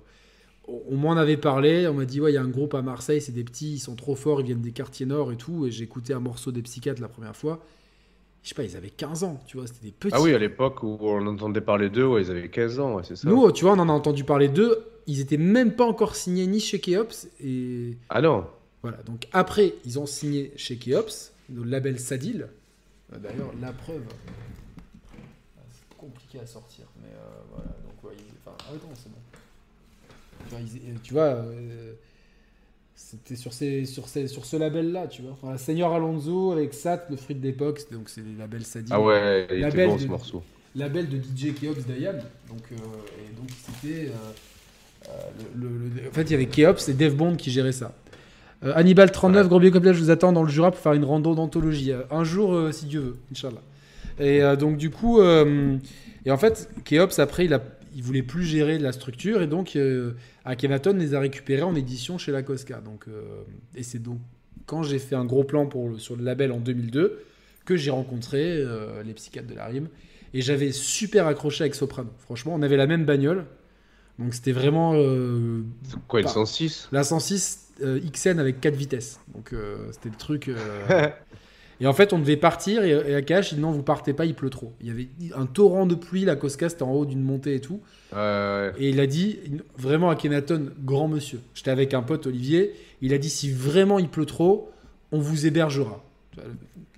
[0.67, 3.21] on m'en avait parlé, on m'a dit ouais il y a un groupe à Marseille,
[3.21, 5.71] c'est des petits, ils sont trop forts, ils viennent des quartiers nord et tout, et
[5.71, 7.63] j'ai écouté un morceau des psychiatres la première fois.
[8.43, 10.13] Je sais pas, ils avaient 15 ans, tu vois, c'était des petits.
[10.15, 13.03] Ah oui, à l'époque où on entendait parler d'eux, ouais, ils avaient 15 ans, ouais,
[13.03, 13.27] c'est ça.
[13.27, 16.47] Nous, tu vois, on en a entendu parler d'eux, ils étaient même pas encore signés
[16.47, 18.45] ni chez Keops, et Ah non
[18.83, 18.97] voilà.
[19.03, 22.47] Donc après, ils ont signé chez Keops, le label Sadil.
[23.13, 24.03] Euh, D'ailleurs, la preuve.
[25.57, 27.65] Ah, C'est compliqué à sortir, mais euh, voilà.
[27.85, 29.17] Donc, ouais, ils- enfin, ah, attends, c'est bon.
[30.49, 31.93] Tu vois, ils- euh, tu vois, euh,
[32.95, 35.31] c'était sur, ces, sur, ces, sur ce label-là, tu vois.
[35.31, 38.91] Enfin, Seigneur Alonso avec Sat, le l'époque, c'était- donc c'est les labels Sadil.
[38.91, 40.43] Ah ouais, il La était bon de- ce morceau.
[40.75, 42.17] Label de DJ Keops d'Ayam.
[42.49, 44.09] Donc, euh, et donc c'était.
[44.09, 45.11] euh,
[45.55, 47.93] le, le- le- en fait, il y avait Keops et Dev Bond qui géraient ça.
[48.63, 49.49] Euh, Hannibal 39, Ouais.
[49.71, 51.91] comme là, je vous attends dans le Jura pour faire une rando d'anthologie.
[52.11, 53.61] Un jour, si Dieu veut, Inch'Allah.
[54.19, 57.61] Et donc, du coup, et en fait, Keops, après, il, a,
[57.97, 59.41] il voulait plus gérer la structure.
[59.41, 60.11] Et donc, euh,
[60.45, 62.79] Akhenaton les a récupérés en édition chez la Cosca.
[62.79, 63.41] Donc, euh,
[63.75, 64.19] et c'est donc
[64.67, 67.23] quand j'ai fait un gros plan pour le- sur le label en 2002
[67.65, 69.89] que j'ai rencontré euh, les psychiatres de la rime.
[70.35, 72.09] Et j'avais super accroché avec Soprano.
[72.19, 73.45] Franchement, on avait la même bagnole.
[74.19, 75.61] Donc, c'était vraiment euh,
[76.07, 79.19] Quoi, le Pas- 106 la 106 euh, XN avec 4 vitesses.
[79.33, 79.53] Donc,
[79.91, 80.49] c'était le truc.
[81.79, 84.25] Et en fait, on devait partir et, et Akash, il dit non, vous partez pas,
[84.25, 84.73] il pleut trop.
[84.81, 87.61] Il y avait un torrent de pluie, la Cosca, c'était en haut d'une montée et
[87.61, 87.81] tout.
[88.13, 89.39] Et il a dit,
[89.77, 91.39] vraiment, Akhenaton, grand monsieur.
[91.53, 92.73] J'étais avec un pote, Olivier.
[93.01, 94.71] Il a dit, si vraiment il pleut trop,
[95.11, 96.03] on vous hébergera.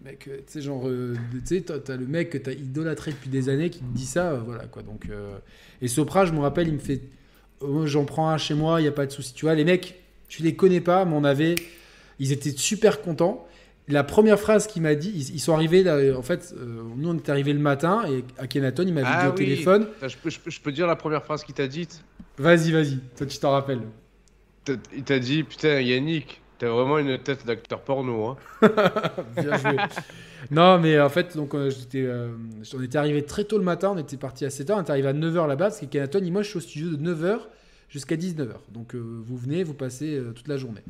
[0.04, 1.16] Mec, euh, tu sais, genre, euh,
[1.46, 4.06] tu sais, t'as t'as le mec que t'as idolâtré depuis des années qui te dit
[4.06, 4.82] ça, euh, voilà quoi.
[4.82, 5.38] Donc, euh,
[5.82, 7.02] et Sopra, je me rappelle, il me fait,
[7.62, 9.34] Oh, j'en prends un chez moi, il y a pas de souci.
[9.34, 11.56] Tu vois, les mecs, tu les connais pas, mais on avait,
[12.20, 13.46] ils étaient super contents.
[13.90, 17.10] La première phrase qu'il m'a dit, ils, ils sont arrivés, là, en fait, euh, nous
[17.10, 20.30] on est arrivés le matin et Akhenaton, il m'avait Ah dit au téléphone, Je peux,
[20.30, 22.04] je, peux, je peux dire la première phrase qu'il t'a dite?
[22.38, 23.82] Vas-y, vas-y, toi tu t'en rappelles.
[24.96, 28.28] Il t'a dit Putain, Yannick, t'as vraiment une tête d'acteur porno.
[28.28, 28.38] Hein.
[29.36, 29.78] Bien joué.
[30.52, 32.30] non, mais en fait, donc, euh, j'étais, euh,
[32.76, 35.08] on était arrivé très tôt le matin, on était parti à 7h, on était arrivé
[35.08, 37.40] à 9h là-bas, parce il moi, je suis au studio de 9h
[37.90, 38.54] jusqu'à 19h.
[38.72, 40.84] Donc, vous venez, vous passez toute la journée.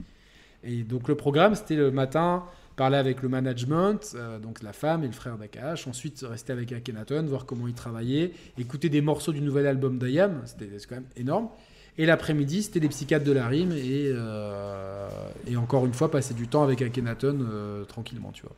[0.65, 2.43] Et donc, le programme, c'était le matin,
[2.79, 6.71] parler avec le management, euh, donc la femme et le frère d'Akash, ensuite rester avec
[6.71, 11.03] Akhenaton, voir comment il travaillait, écouter des morceaux du nouvel album d'Ayam, c'était quand même
[11.17, 11.49] énorme.
[11.97, 15.09] Et l'après-midi, c'était les psychiatres de la rime et, euh,
[15.45, 18.55] et encore une fois, passer du temps avec Akhenaton euh, tranquillement, tu vois.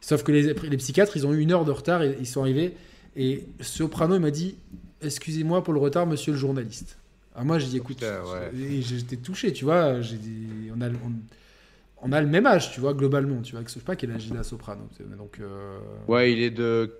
[0.00, 2.40] Sauf que les, les psychiatres, ils ont eu une heure de retard et ils sont
[2.40, 2.74] arrivés.
[3.16, 4.56] Et Soprano, il m'a dit
[5.02, 6.96] Excusez-moi pour le retard, monsieur le journaliste.
[7.34, 8.80] Alors moi, j'ai dit Écoute, ouais.
[8.80, 10.00] j'étais touché, tu vois.
[10.00, 11.12] J'ai dit, on, a, on,
[12.06, 13.42] on a le même âge, tu vois, globalement.
[13.42, 14.82] Tu vois, que je sais pas quel âge il a Soprano.
[15.18, 15.78] Donc, euh,
[16.08, 16.92] Ouais, il est de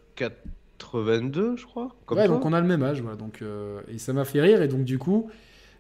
[0.79, 1.95] 82, je crois.
[2.07, 2.37] Comme ouais, toi.
[2.37, 3.17] donc on a le même âge, voilà.
[3.17, 4.63] Donc, euh, et ça m'a fait rire.
[4.63, 5.31] Et donc, du coup,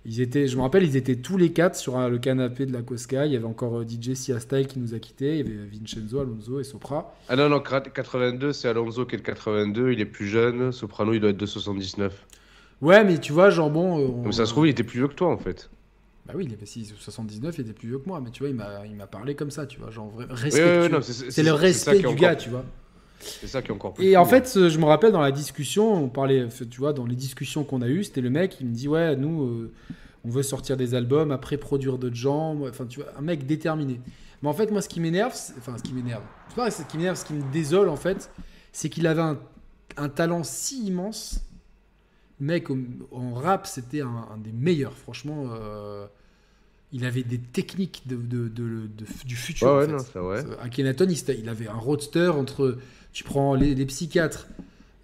[0.04, 2.72] ils étaient, je me rappelle, ils étaient tous les quatre sur un- le canapé de
[2.72, 3.26] la Cosca.
[3.26, 5.38] Il y avait encore euh, DJ Siastai qui nous a quittés.
[5.38, 7.14] Il y avait Vincenzo, Alonso et Sopra.
[7.28, 10.70] Ah non, non, 82, c'est Alonso qui est de 82, il est plus jeune.
[10.72, 12.24] Soprano, il doit être de 79.
[12.82, 13.98] Ouais, mais tu vois, genre bon.
[13.98, 15.70] euh, on- Donc ça se trouve, il était plus vieux que toi en fait.
[16.26, 18.20] Bah oui, il avait 6, 79, il était plus vieux que moi.
[18.20, 19.90] Mais tu vois, il m'a, il m'a parlé comme ça, tu vois.
[19.90, 21.00] Genre, respectueux.
[21.02, 22.64] c'est- le respect du gars, tu vois.
[23.20, 24.04] C'est ça qui est encore plus.
[24.04, 27.06] Et en fait, euh, je me rappelle dans la discussion, on parlait, tu vois, dans
[27.06, 29.72] les discussions qu'on a eues, c'était le mec, il me dit, ouais, nous, euh,
[30.24, 34.00] on veut sortir des albums, après produire d'autres gens, enfin, tu vois, un mec déterminé.
[34.42, 36.96] Mais en fait, moi, ce qui m'énerve, enfin, ce qui m'énerve, c'est pas ce qui
[36.98, 38.30] m'énerve, ce qui me désole, en fait,
[38.70, 39.38] c'est qu'il avait un,
[39.96, 41.40] un talent si immense.
[42.38, 42.66] Mec,
[43.12, 45.46] en rap, c'était un, un des meilleurs, franchement.
[45.52, 46.06] euh,
[46.96, 48.88] il avait des techniques de, de- de-
[49.26, 49.66] du futur.
[49.66, 49.92] Ouais, en ouais, fait.
[49.92, 50.40] non, ça, ouais.
[50.62, 52.78] Akhenaton, il, il avait un roadster entre.
[53.12, 54.46] Tu prends les, les psychiatres,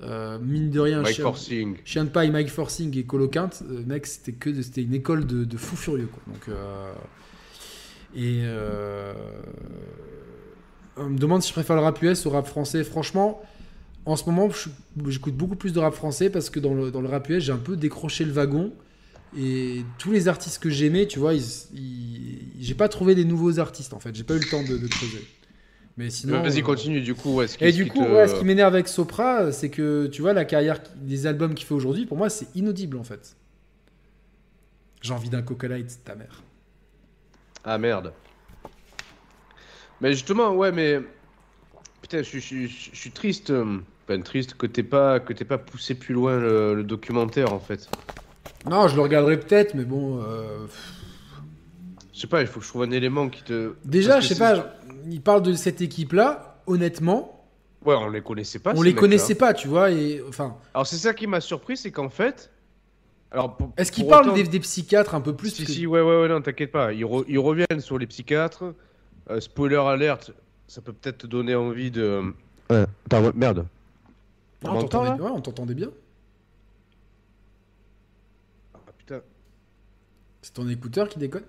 [0.02, 1.77] euh, mine de rien, Mike Forcing.
[1.85, 4.94] Chien de paille, Mike Forcing et Colo Quinte, euh, mec, c'était que de- c'était une
[4.94, 6.23] école de, de fous furieux, quoi.
[6.32, 6.93] Donc, euh,
[8.14, 9.12] et euh,
[10.97, 12.85] on me demande si je préfère le rap US au rap français.
[12.85, 13.40] Franchement,
[14.05, 14.48] en ce moment,
[15.09, 17.52] j'écoute beaucoup plus de rap français parce que dans le, dans le rap US, j'ai
[17.52, 18.73] un peu décroché le wagon.
[19.35, 21.43] Et tous les artistes que j'aimais, tu vois, ils,
[21.75, 24.15] ils- j'ai pas trouvé des nouveaux artistes en fait.
[24.15, 25.27] J'ai pas eu le temps de, de creuser.
[25.97, 26.43] Mais sinon.
[26.43, 27.35] Vas-y, euh, continue du coup.
[27.37, 30.07] Ouais, ce qui- et du coup, te- ouais, ce qui m'énerve avec Sopra, c'est que
[30.07, 33.37] tu vois, la carrière, des albums qu'il fait aujourd'hui, pour moi, c'est inaudible en fait.
[35.01, 36.43] J'ai envie d'un Coca Light, ta mère.
[37.65, 38.13] Ah merde.
[40.01, 41.01] Mais justement, ouais, mais.
[42.03, 43.51] Putain, je, suis- je suis- je suis triste.
[43.51, 47.61] euh, Enfin, triste que t'aies pas, que pas poussé plus loin le, le documentaire en
[47.61, 47.89] fait.
[48.69, 50.23] Non, je le regarderai peut-être, mais bon.
[50.23, 50.67] euh,
[52.13, 53.75] Je sais pas, il faut que je trouve un élément qui te.
[53.85, 54.75] Déjà, je sais pas,
[55.11, 57.45] il parle de cette équipe-là, honnêtement,
[57.85, 58.73] Ouais, on les connaissait pas.
[58.77, 60.57] on les connaissait pas, tu vois, et enfin.
[60.75, 62.51] Alors c'est ça qui m'a surpris, c'est qu'en fait.
[63.33, 66.03] Alors, Est-ce qu'il parle autant- des, des psychiatres un peu plus Si, que- si, ouais,
[66.03, 66.93] ouais, ouais, non, t'inquiète pas.
[66.93, 68.75] Ils, re- ils reviennent sur les psychiatres.
[69.31, 70.33] Euh, spoiler alerte,
[70.69, 72.23] ça peut peut-être te donner envie de.
[72.71, 73.67] Ouais, attends, ouais, merde.
[74.63, 75.89] On Non, on m'entend, t'entendait- là ouais, on t'entendait bien.
[78.75, 79.21] Ah putain.
[80.43, 81.44] C'est ton écouteur qui déconne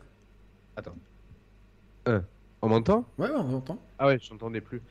[2.62, 3.78] On m'entend Ouais, on entend.
[4.00, 4.82] Ah ouais, je t'entendais plus.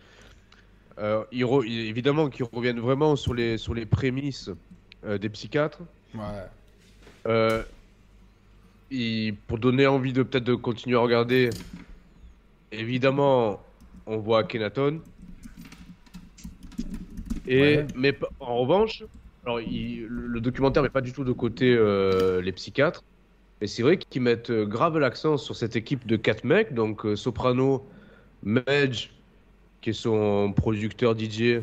[0.98, 4.50] Euh, re- évidemment qu'ils reviennent vraiment sur les, sur les prémices
[5.04, 5.80] euh, des psychiatres.
[6.14, 6.20] Ouais.
[7.26, 7.62] Euh,
[9.46, 11.48] pour donner envie de peut-être de continuer à regarder,
[12.72, 13.62] évidemment,
[14.06, 15.00] on voit Akhenaton.
[17.46, 17.86] Et, Ouais.
[17.96, 19.02] Mais en revanche,
[19.44, 23.02] alors, il- le, documentaire met pas du tout de côté euh, les psychiatres.
[23.62, 27.06] Mais c'est vrai qu'ils mettent euh, grave l'accent sur cette équipe de quatre mecs, donc
[27.06, 27.86] euh, Soprano,
[28.42, 29.10] Medj,
[29.80, 31.60] qui est son producteur DJ,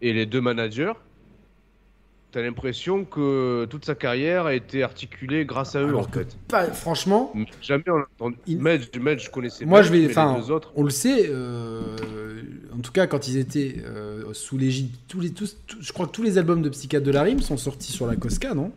[0.00, 0.94] et les deux managers,
[2.32, 6.20] t'as l'impression que toute sa carrière a été articulée grâce à eux Alors en que
[6.20, 6.38] fait.
[6.48, 8.36] pas, franchement, Mais Jamais on a entendu.
[8.46, 8.88] Il- Medj,
[9.18, 10.72] je connaissais Moi, Medj, je vais- enfin, autres.
[10.74, 12.38] on le sait, euh,
[12.74, 16.06] en tout cas quand ils étaient euh, sous l'égide, tous les, tous, tous- je crois
[16.06, 18.72] que tous les albums de Psychiatre de la Rime sont sortis sur la Cosca, non?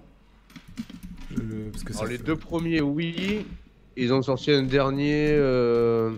[1.36, 3.46] Je- parce que ça Alors, les fait- deux premiers, oui.
[3.98, 5.28] Ils ont sorti un dernier.
[5.32, 6.12] euh,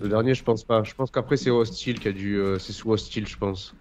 [0.00, 0.82] Le dernier, je pense pas.
[0.82, 2.36] Je pense qu'après, c'est Hostile qui a dû.
[2.36, 3.74] euh, C'est sous Hostile, je pense.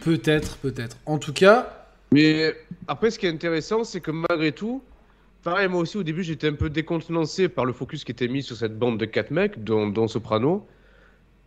[0.00, 0.96] Peut-être, peut-être.
[1.06, 1.72] En tout cas,
[2.12, 2.54] Mais
[2.86, 4.80] après, ce qui est intéressant, c'est que malgré tout,
[5.42, 8.44] pareil, moi aussi, au début, j'étais un peu décontenancé par le focus qui était mis
[8.44, 10.64] sur cette bande de quatre mecs, dont, dont Soprano.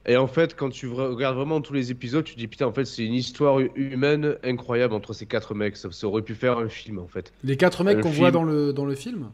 [0.05, 2.73] Et en fait, quand tu regardes vraiment tous les épisodes, tu te dis putain, en
[2.73, 5.77] fait, c'est une histoire hu- humaine incroyable entre ces quatre mecs.
[5.77, 7.31] Ça, ça aurait pu faire un film, en fait.
[7.43, 9.31] les quatre mecs qu'on voit dans le, dans le film,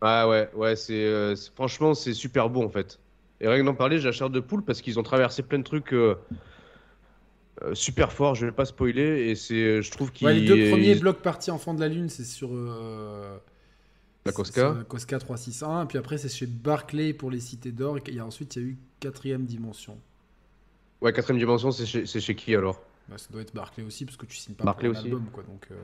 [0.00, 2.98] Ah ouais, ouais, c'est euh, c'est- franchement, c'est super beau, en fait.
[3.40, 5.58] Et rien que d'en parler, j'ai la chair de poule parce qu'ils ont traversé plein
[5.58, 6.16] de trucs euh,
[7.62, 8.34] euh, super forts.
[8.34, 10.26] Je vais pas spoiler, et c'est, je trouve qu'ils.
[10.26, 12.50] Ouais, les deux premiers blocs partis Enfants de la Lune, c'est sur
[14.24, 14.74] La Cosca.
[14.78, 18.62] la Cosca 361, puis après c'est chez Barclay pour les Cités d'Or, et ensuite il
[18.62, 20.00] y a eu quatrième dimension.
[21.02, 22.80] Ouais, quatrième dimension, c'est chez, chez qui alors?
[23.08, 25.08] Bah, ça doit être Barclay aussi, parce que tu signes pas Barclay pour un aussi.
[25.08, 25.42] album, quoi.
[25.42, 25.74] Donc, euh,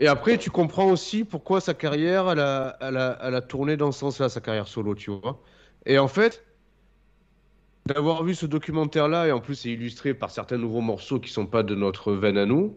[0.00, 3.76] Et après, tu comprends aussi pourquoi sa carrière, elle a, elle a, elle a tourné
[3.76, 5.40] dans ce sens-là, sa carrière solo, tu vois?
[5.86, 6.44] Et en fait,
[7.86, 11.46] d'avoir vu ce documentaire-là, et en plus, c'est illustré par certains nouveaux morceaux qui sont
[11.46, 12.76] pas de notre veine à nous,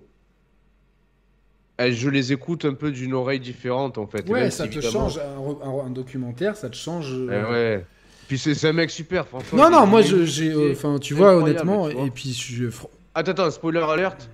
[1.80, 4.28] je les écoute un peu d'une oreille différente, en fait.
[4.30, 5.20] Ouais, ça si, te évidemment- change.
[5.20, 7.08] Un, re- un- un documentaire, ça te change.
[7.14, 7.86] Eh euh, ouais.
[8.28, 9.70] Puis c'est un mec super, franchement.
[9.70, 10.52] Non, non, moi, j'ai.
[10.52, 12.06] euh, Enfin, tu vois, honnêtement, tu vois.
[12.06, 12.66] et puis je.
[13.14, 14.30] Attends, attends, spoiler alerte.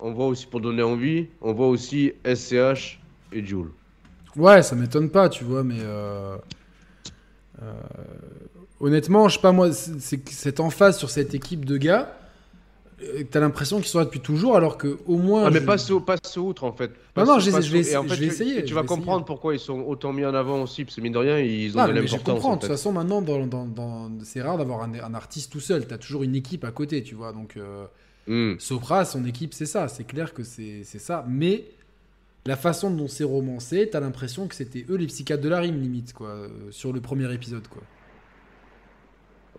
[0.00, 2.98] On voit aussi, pour donner envie, on voit aussi SCH
[3.32, 3.70] et Jules.
[4.36, 5.78] Ouais, ça m'étonne pas, tu vois, mais.
[5.78, 6.36] euh,
[7.62, 7.72] euh,
[8.80, 12.12] Honnêtement, je sais pas, moi, c'est cette emphase sur cette équipe de gars,
[13.30, 15.44] t'as l'impression qu'ils sont là depuis toujours, alors que au moins.
[15.46, 16.88] Ah, mais je- passe, au, passe outre en fait.
[16.88, 17.56] Non, Passe- non, je- vais
[17.96, 19.24] en fait, je vais essayer, Tu vas comprendre essayer.
[19.26, 21.80] pourquoi ils sont autant mis en avant aussi, parce que mine de rien, ils ont
[21.82, 22.34] Non, de mais je l'importance.
[22.34, 22.52] comprends.
[22.52, 25.60] en De toute façon, maintenant, dans, dans- dans- c'est rare d'avoir un, un artiste tout
[25.60, 25.86] seul.
[25.86, 27.32] T'as toujours une équipe à côté, tu vois.
[27.32, 27.86] Donc, euh,
[28.26, 28.58] Hmm.
[28.58, 29.86] Sopra, son équipe, c'est ça.
[29.88, 31.26] C'est clair que c'est c'est ça.
[31.28, 31.64] Mais
[32.46, 35.78] la façon dont c'est romancé, t'as l'impression que c'était eux les psychiatres de la rime,
[35.80, 37.82] limite, quoi, euh, sur le premier épisode, quoi.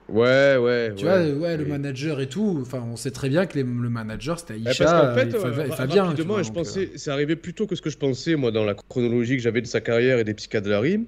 [0.08, 0.94] Ouais, ouais.
[0.96, 1.32] Tu ouais.
[1.32, 2.60] vois, ouais, le manager et tout.
[2.62, 5.30] Enfin, on sait très bien que les- le manager, c'était Ouais, Aïcha parce qu'en fait,
[5.32, 6.04] et, euh, Fabien.
[6.04, 7.98] tu rapidement, vois, je donc, euh, pensais, c'est arrivé plus tôt que ce que je
[7.98, 10.80] pensais, moi, dans la chronologie que j'avais de sa carrière et des psychiatres de la
[10.80, 11.06] rime.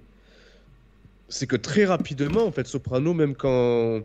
[1.30, 4.02] C'est que très rapidement, en fait, Soprano, même quand.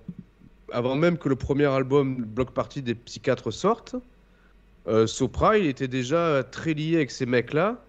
[0.72, 3.94] Avant même que le premier album Block Party des psychiatres sorte,
[4.88, 7.82] euh, Sopra, il était déjà très lié avec ces mecs-là.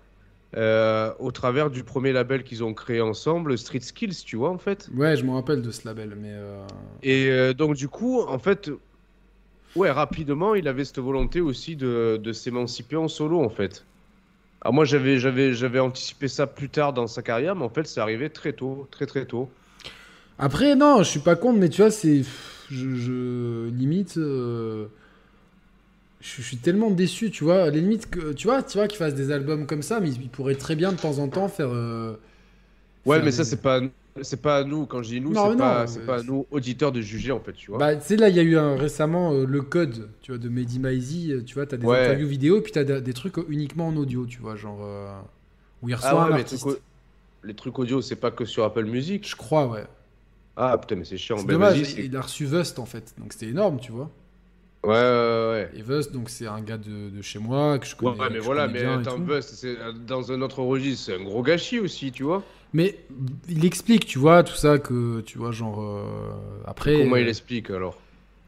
[0.55, 4.57] Euh, au travers du premier label qu'ils ont créé ensemble, Street Skills, tu vois, en
[4.57, 4.89] fait.
[4.95, 6.31] Ouais, je me rappelle de ce label, mais.
[6.33, 6.65] euh,
[7.01, 8.69] Et euh, donc, du coup, en fait,
[9.75, 13.85] ouais, rapidement, il avait cette volonté aussi de, de s'émanciper en solo, en fait.
[14.61, 17.85] Alors, moi, j'avais, j'avais, j'avais anticipé ça plus tard dans sa carrière, mais en fait,
[17.87, 19.49] c'est arrivé très tôt, très très tôt.
[20.39, 22.23] Après, non, je suis pas contre, mais tu vois, c'est.
[22.71, 24.17] Je, je- Limite.
[26.23, 27.63] Euh, Je, suis tellement déçu, tu vois.
[27.63, 30.09] À la limite, que, tu vois, tu vois qu'ils fassent des albums comme ça, mais
[30.11, 31.69] ils, pourraient très bien de temps en temps faire.
[31.71, 32.15] euh,
[33.05, 33.81] Ouais, faire mais ça, des- c'est pas,
[34.21, 36.91] c'est pas à nous, quand je dis nous, c'est pas, mais pas à nous, auditeurs,
[36.91, 37.79] de juger, en fait, tu vois.
[37.79, 40.37] Bah, tu sais, là, il y a eu un- récemment euh, le code, tu vois,
[40.37, 41.31] de Mehdi Maizi.
[41.33, 41.99] euh, Tu vois, t'as des Ouais.
[42.01, 44.79] interviews vidéo, puis t'as des, trucs uniquement en audio, tu vois, genre.
[44.83, 45.19] euh,
[45.81, 46.61] où il reçoit ah ouais, un mais les artiste.
[46.61, 46.79] trucs,
[47.43, 49.27] les trucs audio, c'est pas que sur Apple Music.
[49.27, 49.85] Je crois, ouais.
[50.55, 51.37] Ah, putain, mais c'est chiant.
[51.37, 53.13] C'est Ben, dommage, il a reçu Vust, en fait.
[53.17, 54.11] Donc c'était énorme, tu vois.
[54.83, 55.71] Ouais, ouais, ouais.
[55.75, 58.17] Et Vust, donc c'est un gars de, de chez moi, que je connais.
[58.19, 61.79] Ouais, mais voilà, mais attends, c'est euh, dans un autre registre, c'est un gros gâchis
[61.79, 62.43] aussi, tu vois.
[62.73, 62.97] Mais
[63.47, 65.81] il explique, tu vois, tout ça que, tu vois, genre.
[65.81, 66.33] euh,
[66.65, 66.91] après.
[66.95, 67.99] Comment il euh, explique alors?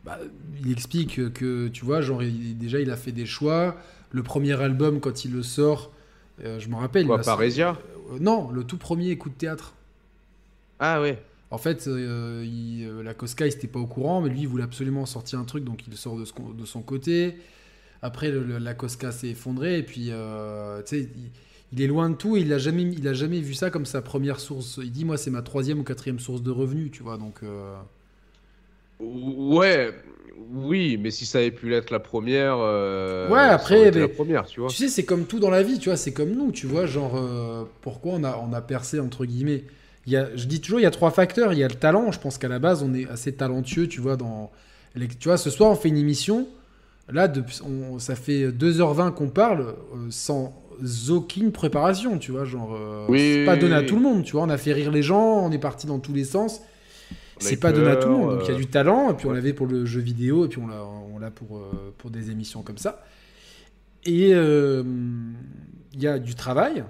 [0.03, 0.19] bah,
[0.63, 3.75] il explique que, tu vois, genre, il- déjà, il a fait des choix.
[4.11, 5.91] Le premier album, quand il le sort,
[6.43, 7.07] euh, je me rappelle.
[7.07, 7.77] Quoi, Parésia?
[8.19, 9.73] Non, le tout premier coup de théâtre.
[10.79, 11.21] Ah ouais.
[11.51, 14.47] En fait, euh, il- euh, la Cosca, il n'était pas au courant, mais lui, il
[14.47, 17.35] voulait absolument sortir un truc, donc il sort de, ce con- de son côté.
[18.01, 21.31] Après, le- le- la Cosca s'est effondrée, et puis, euh, tu sais, il,
[21.73, 23.85] il est loin de tout, et il a jamais, il a jamais vu ça comme
[23.85, 24.79] sa première source.
[24.83, 27.39] Il dit, moi, c'est ma troisième ou quatrième source de revenus, tu vois, donc...
[27.43, 27.75] euh,
[28.99, 29.93] Ouais,
[30.53, 32.57] oui, mais si ça avait pu l'être la première.
[32.57, 34.69] Ouais, après, mais- la première, tu vois.
[34.69, 36.85] Tu sais, c'est comme tout dans la vie, tu vois, c'est comme nous, tu vois,
[36.85, 39.63] genre, pourquoi on a, on a percé, entre guillemets
[40.07, 41.53] il y a, Je dis toujours, il y a trois facteurs.
[41.53, 44.01] Il y a le talent, je pense qu'à la base, on est assez talentueux, tu
[44.01, 44.51] vois, dans...
[44.95, 46.47] les- Tu vois, ce soir, on fait une émission,
[47.09, 47.31] là,
[47.65, 50.61] on- ça fait 2h20 qu'on parle, euh, sans
[51.09, 52.73] aucune préparation, tu vois, genre...
[52.75, 54.73] euh, Oui, c'est pas oui, donné à tout le monde, tu vois, on a fait
[54.73, 56.61] rire les gens, on est parti dans tous les sens.
[57.39, 58.31] c'est pas donné à tout le monde.
[58.31, 60.45] Donc il y a euh, du talent, et puis on l'avait pour le jeu vidéo,
[60.45, 60.67] et puis on
[61.19, 63.03] l'a, pour, euh, pour des émissions comme ça.
[64.05, 66.83] Et il y a du travail,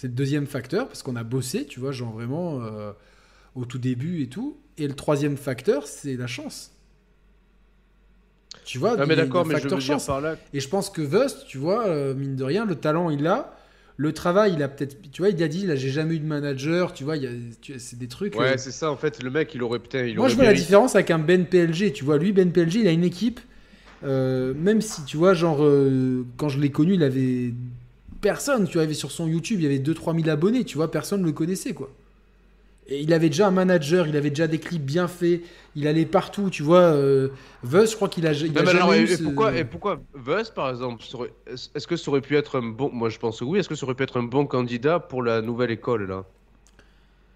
[0.00, 2.92] c'est le deuxième facteur, parce qu'on a bossé, tu vois, genre vraiment euh,
[3.54, 4.58] au tout début et tout.
[4.78, 6.72] Et le troisième facteur, c'est la chance.
[8.64, 10.06] Tu vois, y mais d'accord, mais je veux facteur dire chance.
[10.06, 10.36] par là.
[10.52, 13.56] Et je pense que Vust, tu vois, euh, mine de rien, le talent il l'a.
[13.96, 14.96] Le travail, il a peut-être.
[15.12, 16.94] Tu vois, il a dit, là, j'ai jamais eu de manager.
[16.94, 17.30] Tu vois, il y a,
[17.60, 18.36] tu- c'est des trucs.
[18.36, 20.14] Ouais, euh, c'est ça, en fait, le mec, il aurait peut-être.
[20.14, 21.92] moi, aurait je vois la différence avec un Ben PLG.
[21.92, 23.40] Tu vois, lui, Ben PLG, il a une équipe.
[24.02, 25.58] euh, même si, tu vois, genre,
[26.38, 27.52] quand je l'ai connu, il avait
[28.20, 28.66] personne.
[28.66, 30.64] Tu vois, il avait sur son YouTube, il y avait 2-3 000 abonnés.
[30.64, 31.90] Tu vois, personne ne le connaissait, quoi.
[32.88, 35.42] Et il avait déjà un manager, il avait déjà des clips bien faits.
[35.76, 36.80] Il allait partout, tu vois.
[36.80, 37.28] Euh,
[37.62, 40.00] je crois qu'il a, il a alors, jamais et, eu et ce- pourquoi, et pourquoi
[40.56, 41.04] par exemple,
[41.46, 42.90] est-ce que ça aurait pu être un bon.
[42.92, 43.60] Moi, je pense que oui.
[43.60, 46.24] Est-ce que ça aurait pu être un bon candidat pour la nouvelle école, là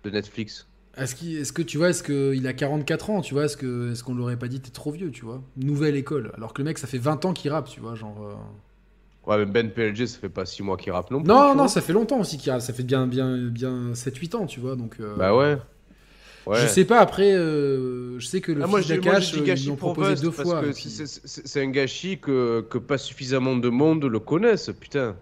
[0.04, 0.66] De Netflix?
[0.96, 4.14] Est-ce, que tu vois, est-ce qu'il a 44 ans, tu vois, est-ce, que, est-ce qu'on
[4.14, 5.42] l'aurait pas dit, t'es trop vieux, tu vois?
[5.56, 6.30] Nouvelle école.
[6.36, 8.16] Alors que le mec, ça fait 20 ans qu'il rappe, tu vois, genre...
[8.24, 8.34] euh.
[9.26, 11.28] Ouais, mais Ben PLG, ça fait pas 6 mois qu'il rappe non plus.
[11.28, 14.46] Non, non, ça fait longtemps aussi qu'il rappe, ça fait bien, bien, bien 7-8 ans,
[14.46, 14.96] tu vois, donc...
[15.00, 15.56] euh, Bah ouais.
[16.46, 16.60] Ouais.
[16.60, 19.44] Je sais pas, après, euh, je sais que le Ah, moi, fils d'Akash, euh, ils
[19.44, 20.60] gâchis l'ont proposé deux parce fois.
[20.74, 25.16] puis- c'est- un gâchis que, que pas suffisamment de monde le connaissent, putain.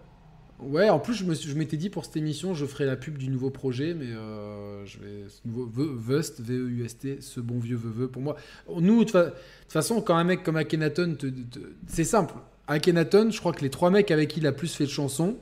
[0.59, 2.97] Ouais, en plus, je, me suis- je m'étais dit pour cette émission, je ferai la
[2.97, 5.23] pub du nouveau projet, mais euh, je vais.
[5.29, 5.65] Ce nouveau
[5.95, 8.35] Vust, V-E-U-S-T, ce bon vieux veu pour moi.
[8.81, 12.33] Nous, de fa- de toute façon, quand un mec comme Akhenaton, te- te- c'est simple.
[12.67, 15.37] Akhenaton, je crois que les trois mecs avec qui il a plus fait de chansons,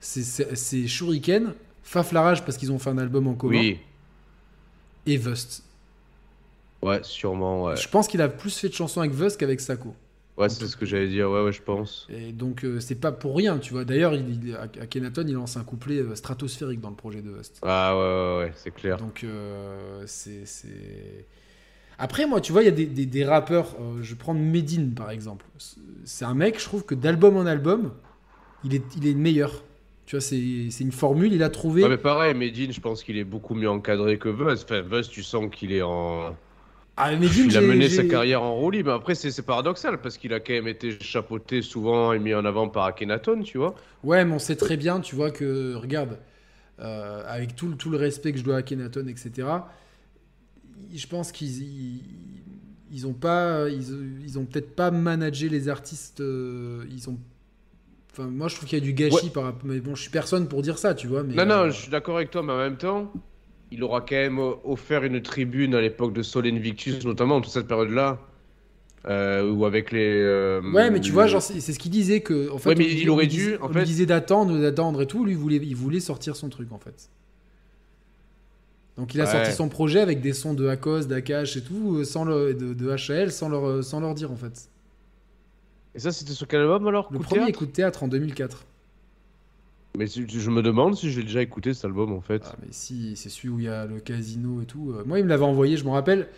[0.00, 3.78] c'est- Shuriken, Faflarage parce qu'ils ont fait un album en commun, Oui.
[5.06, 5.64] et Vust.
[6.82, 7.76] Ouais, sûrement, ouais.
[7.76, 9.94] Je pense qu'il a plus fait de chansons avec Vust qu'avec Sako.
[10.36, 12.06] Ouais, c'est ce que j'allais dire, ouais, ouais, je pense.
[12.10, 13.84] Et donc, euh, c'est pas pour rien, tu vois.
[13.84, 17.58] D'ailleurs, il, il- Akhenaton, il lance un couplet euh, stratosphérique dans le projet de Vust.
[17.62, 18.98] Ah ouais, ouais, ouais, c'est clair.
[18.98, 20.44] Donc, euh, c'est.
[21.98, 23.74] Après, moi, tu vois, il y a des, des- des rappeurs.
[23.80, 25.44] euh, je vais prendre Medine, par exemple.
[26.04, 27.92] C'est un mec, je trouve que d'album en album,
[28.64, 29.64] il est, il est meilleur.
[30.06, 30.38] Tu vois, c'est
[30.80, 31.82] une formule, il a trouvé.
[31.84, 34.64] Ouais, mais pareil, Medine, je pense qu'il est beaucoup mieux encadré que Vust.
[34.64, 36.36] Enfin, Vust, tu sens qu'il est en.
[36.96, 38.92] Ah, Medine, il a mené sa carrière en roue libre.
[38.92, 42.68] Après, c'est paradoxal parce qu'il a quand même été chapeauté souvent et mis en avant
[42.68, 43.74] par Akhenaton, tu vois.
[44.04, 46.18] Ouais, mais on sait très bien, tu vois, que, regarde,
[46.80, 49.68] euh, avec tout, le- tout le respect que je dois à Kenaton, etc.,
[50.94, 52.00] je pense qu'ils ils,
[52.90, 57.18] ils ont pas, ils, ils ont peut-être pas managé les artistes, euh, ils ont.
[58.12, 59.64] Enfin, moi, je trouve qu'il y a du gâchis par rapport.
[59.68, 61.22] Mais bon, je suis personne pour dire ça, tu vois.
[61.22, 63.12] Mais, non, non, euh, je suis d'accord avec toi, mais en même temps,
[63.70, 67.52] il aura quand même euh, offert une tribune à l'époque de Sol Invictus, notamment, toute
[67.52, 68.18] cette période-là.
[69.06, 69.98] euh, ou avec les.
[70.20, 72.50] euh, Ouais, mais tu vois, genre, c'est ce qu'il disait que.
[72.50, 75.02] En fait, Ouais, mais on il on aurait dû, disait- en fait- disait d'attendre, d'attendre
[75.02, 75.24] et tout.
[75.24, 77.08] Lui, il voulait, il voulait sortir son truc, en fait.
[78.98, 79.30] Donc, il a Ouais.
[79.30, 82.74] sorti son projet avec des sons de Akos, d'Akash et tout, euh, sans le, de,
[82.74, 84.68] de HAL, sans leur, euh, sans leur dire, en fait.
[85.94, 88.64] Et ça, c'était sur quel album alors Le premier coup de théâtre en 2004.
[89.96, 92.42] Mais je me demande si j'ai déjà écouté cet album en fait.
[92.44, 94.92] Ah, mais si, c'est celui où il y a le casino et tout.
[94.92, 96.28] Euh, Moi, il me l'avait envoyé, je me rappelle.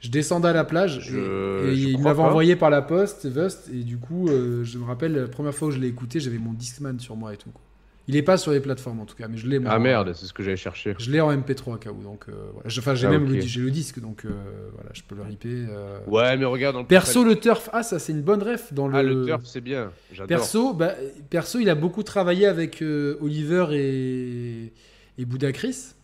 [0.00, 2.80] Je descendais à la plage Je- et, et je il me l'avait envoyé par la
[2.80, 5.88] poste, Vust, et du coup, euh, je me rappelle la première fois où je l'ai
[5.88, 7.50] écouté, j'avais mon Discman sur moi et tout.
[7.50, 7.60] quoi.
[8.08, 9.60] Il est pas sur les plateformes en tout cas, mais je l'ai.
[9.64, 10.94] ah merde, c'est ce que j'allais chercher.
[10.98, 12.68] Je l'ai en MP3 à cas où, donc euh, voilà.
[12.78, 13.30] Enfin, j'ai Ah, même ok.
[13.30, 14.30] le, j'ai le disque, donc euh,
[14.74, 15.66] voilà, je peux le ripper.
[15.70, 15.98] euh.
[16.08, 16.74] Ouais, mais regarde.
[16.74, 18.96] dans le Perso, le turf, ah ça c'est une bonne ref dans le.
[18.96, 19.92] Ah, le turf, c'est bien.
[20.12, 20.26] J'adore.
[20.26, 20.94] Perso, bah,
[21.30, 22.82] perso, il a beaucoup travaillé avec
[23.20, 24.72] Oliver et,
[25.18, 25.94] et Bouddha Chris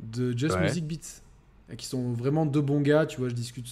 [0.00, 0.62] de Just Ouais.
[0.62, 1.22] Music Beats,
[1.76, 3.06] qui sont vraiment deux bons gars.
[3.06, 3.68] Tu vois, je discute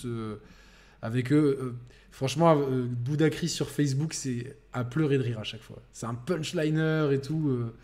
[1.03, 1.59] avec eux.
[1.61, 1.75] Euh,
[2.11, 5.81] franchement, euh, Bouddha Chris sur Facebook, c'est à pleurer de rire à chaque fois.
[5.93, 7.49] C'est un punchliner et tout.
[7.49, 7.75] euh.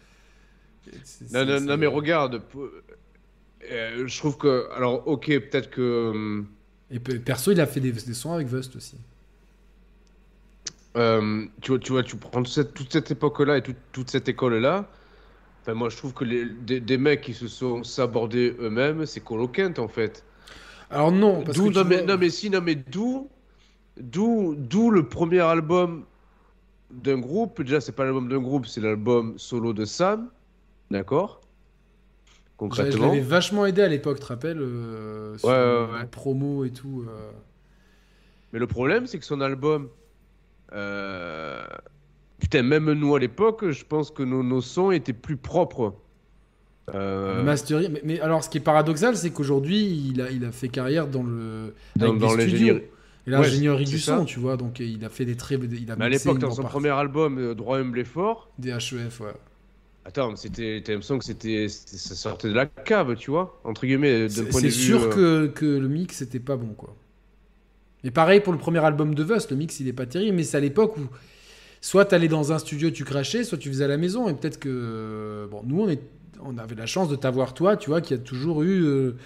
[1.04, 2.42] C'est- Non, c'est- non, c'est- non, mais regarde.
[3.70, 4.68] euh, je trouve que.
[4.76, 6.44] Alors, ok, peut-être que.
[6.90, 8.98] Et pe- perso, il a fait des, des sons avec Vust aussi.
[10.96, 14.10] euh, tu, vois, tu vois, tu prends toute cette, toute cette époque-là et toute, toute
[14.10, 14.88] cette école-là.
[15.62, 19.20] Enfin, moi, je trouve que les, des, des mecs qui se sont sabordés eux-mêmes, c'est
[19.20, 20.22] coloquente en fait.
[20.94, 23.28] Alors non, parce D'où, que non, mais, vois- non, mais si, non, mais d'où,
[24.00, 26.06] d'où, d'où le premier album
[26.90, 27.62] d'un groupe.
[27.62, 30.30] Déjà, c'est pas l'album d'un groupe, c'est l'album solo de Sam,
[30.90, 31.40] d'accord?
[32.72, 35.98] Je, l'avais vachement aidé à l'époque, tu te rappelles euh, sur Ouais, ouais, ouais.
[36.00, 37.04] la promo et tout.
[37.08, 37.30] euh.
[38.52, 39.88] Mais le problème, c'est que son album,
[40.72, 41.66] euh,
[42.40, 45.94] putain, même nous à l'époque, je pense que nos, nos sons étaient plus propres.
[46.94, 47.90] Euh, Le mastering.
[47.92, 51.08] Mais, mais alors, ce qui est paradoxal, c'est qu'aujourd'hui, il a, il a fait carrière
[51.08, 52.74] dans le dans, avec des dans studios.
[52.76, 52.82] l'ingénierie.
[53.26, 54.18] Et l'ingénierie c'est du ça.
[54.18, 54.56] son, tu vois.
[54.56, 55.56] Donc, il a fait des très.
[55.56, 56.72] Il a Mais à l'époque, dans son partie.
[56.72, 59.32] premier album, euh, Droit humble et fort, Des HEF, ouais.
[60.06, 63.60] Attends, mais c'était, t'as l'impression que c'était, c'était- ça sortait de la cave, tu vois,
[63.64, 64.72] entre guillemets, C'est point de c'est vue.
[64.72, 66.94] sûr euh, que, que le mix était pas bon, quoi.
[68.04, 70.42] Et pareil pour le premier album de Vust, le mix il est pas terrible, mais
[70.42, 71.08] c'est à l'époque où
[71.80, 74.28] soit t'allais dans un studio, tu crachais, soit tu faisais à la maison.
[74.28, 75.48] Et peut-être que.
[75.50, 76.00] Bon, nous on, est,
[76.42, 79.16] on avait la chance de t'avoir toi, tu vois, qui a toujours eu euh,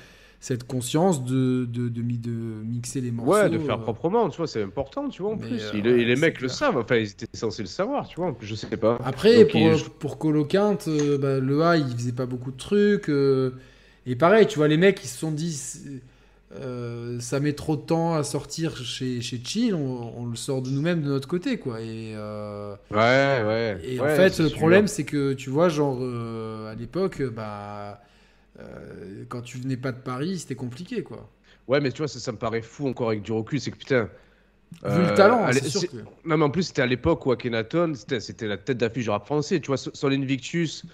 [0.41, 3.33] cette conscience de, de, de, mi- de mixer les morceaux.
[3.33, 5.75] Ouais, de faire euh, proprement, tu vois, c'est important, tu vois, en Mais, plus.
[5.75, 8.35] euh, Et les mecs le savent, enfin, ils étaient censés le savoir, tu vois, en
[8.35, 8.99] plus, je sais pas.
[9.05, 12.51] Après, Donc, pour, il- pour Colo Quinte, euh, bah, le A, il faisait pas beaucoup
[12.51, 13.09] de trucs.
[13.09, 13.53] euh,
[14.07, 15.57] et pareil, tu vois, les mecs, ils se sont dit,
[16.53, 20.63] euh, ça met trop de temps à sortir chez, chez Chill, on, on le sort
[20.63, 21.81] de nous-mêmes de notre côté, quoi.
[21.81, 23.79] Et, euh, Ouais, ouais.
[23.85, 28.01] et ouais, en fait, le problème, c'est que, tu vois, genre, euh, à l'époque, bah,
[29.29, 31.29] quand tu venais pas de Paris, c'était compliqué, quoi.
[31.69, 33.77] Ouais, mais tu vois, ça, ça me paraît fou encore avec du recul, c'est que
[33.77, 34.09] putain.
[34.85, 35.97] Vu le talent, c'est sûr que...
[36.25, 39.11] Non, mais en plus, c'était à l'époque où Akhenaton, c'était c'était la tête d'affiche du
[39.11, 39.61] rap français.
[39.61, 40.85] Tu vois, Sol Invictus,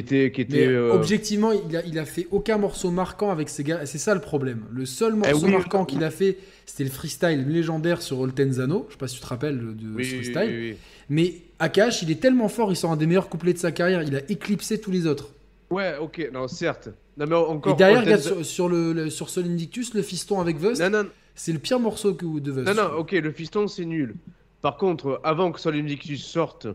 [0.00, 0.30] qui était.
[0.30, 3.86] Qui était euh, objectivement, il a, il a fait aucun morceau marquant avec ces gars.
[3.86, 4.64] C'est ça le problème.
[4.72, 8.86] Le seul morceau Eh oui, marquant qu'il a fait, c'était le freestyle légendaire sur Oltenzano.
[8.88, 10.50] Je sais pas si tu te rappelles de oui, ce freestyle.
[10.50, 10.76] oui.
[11.08, 14.02] Mais Akash, il est tellement fort, il sort un des meilleurs couplets de sa carrière.
[14.02, 15.28] Il a éclipsé tous les autres.
[15.70, 16.88] Ouais, ok, non, certes.
[17.16, 17.72] Non, mais encore.
[17.72, 20.90] Et derrière, regarde sur, sur le, le- sur Sol Invictus, le fiston avec Vust, Non,
[20.90, 22.66] non, c'est le pire morceau que, de Vust.
[22.66, 24.14] non, non, ok, le fiston, c'est nul.
[24.62, 26.66] Par contre, avant que Sol Invictus sorte,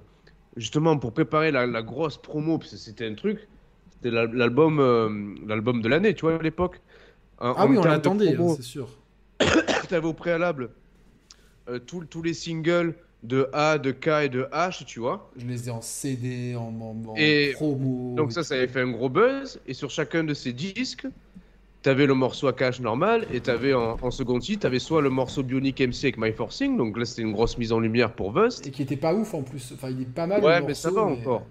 [0.58, 3.48] justement, pour préparer la, la grosse promo, parce que c'était un truc,
[3.94, 5.10] c'était l'album euh,
[5.48, 6.82] l'album de l'année, tu vois, à l'époque.
[7.40, 8.88] Ah en oui, on l'attendait, hein, c'est sûr.
[9.90, 10.70] T'avais au préalable
[11.70, 15.30] euh, tous- tous les singles de A, de K et de H, tu vois.
[15.38, 18.16] Je les ai en CD, en, en- en Et promo.
[18.16, 19.60] Donc ça, ça avait fait un gros buzz.
[19.68, 21.08] Et sur chacun de ces disques,
[21.82, 25.10] t'avais le morceau à cash normal et t'avais en, en second titre, t'avais soit le
[25.10, 26.78] morceau Bionic MC avec My Forcing.
[26.78, 28.68] Donc là, c'était une grosse mise en lumière pour Vust.
[28.68, 29.72] Et qui était pas ouf en plus.
[29.74, 30.44] Enfin, il est pas mal.
[30.44, 31.46] Ouais, le mais ça morceau, va encore.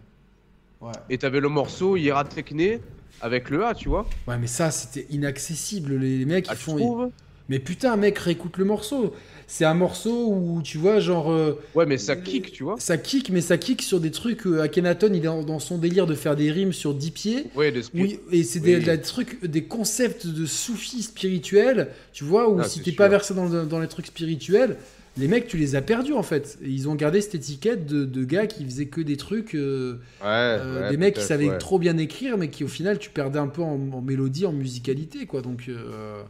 [0.81, 0.93] Ouais.
[1.11, 2.81] Et t'avais le morceau Hiera Techné
[3.21, 4.07] avec le A, tu vois.
[4.29, 5.97] Ouais, mais ça, c'était inaccessible.
[5.97, 6.77] Les, les mecs, Ah, ils tu font.
[6.77, 7.11] trouves?
[7.51, 9.13] Mais putain, mec, réécoute le morceau.
[9.47, 11.31] C'est un morceau où, tu vois, genre.
[11.33, 12.77] euh, Ouais, mais ça kick, tu vois.
[12.79, 14.47] ça kick, mais ça kick sur des trucs.
[14.47, 17.45] Euh, Akhenaton, il est dans, dans son délire de faire des rimes sur 10 pieds.
[17.57, 18.01] Ouais, de speed.
[18.01, 18.85] Oui, et c'est des, Oui.
[18.85, 23.35] des trucs, des concepts de soufis spirituels, tu vois, où Ah, si t'es pas versé
[23.35, 24.77] dans, dans les trucs spirituels,
[25.19, 26.57] les mecs, tu les as perdus en fait.
[26.63, 29.57] Et ils ont gardé cette étiquette de, de gars qui faisaient que des trucs.
[29.57, 31.59] euh, Ouais, euh, ouais, des mecs qui savaient ouais.
[31.59, 34.53] trop bien écrire, mais qui au final tu perdais un peu en, en mélodie, en
[34.53, 35.43] musicalité, quoi.
[35.43, 36.23] Donc, euh,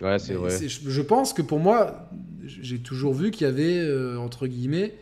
[0.00, 0.50] Ouais, c'est vrai.
[0.50, 2.08] je je pense que pour moi,
[2.44, 4.94] j'ai toujours vu qu'il y avait euh, entre guillemets,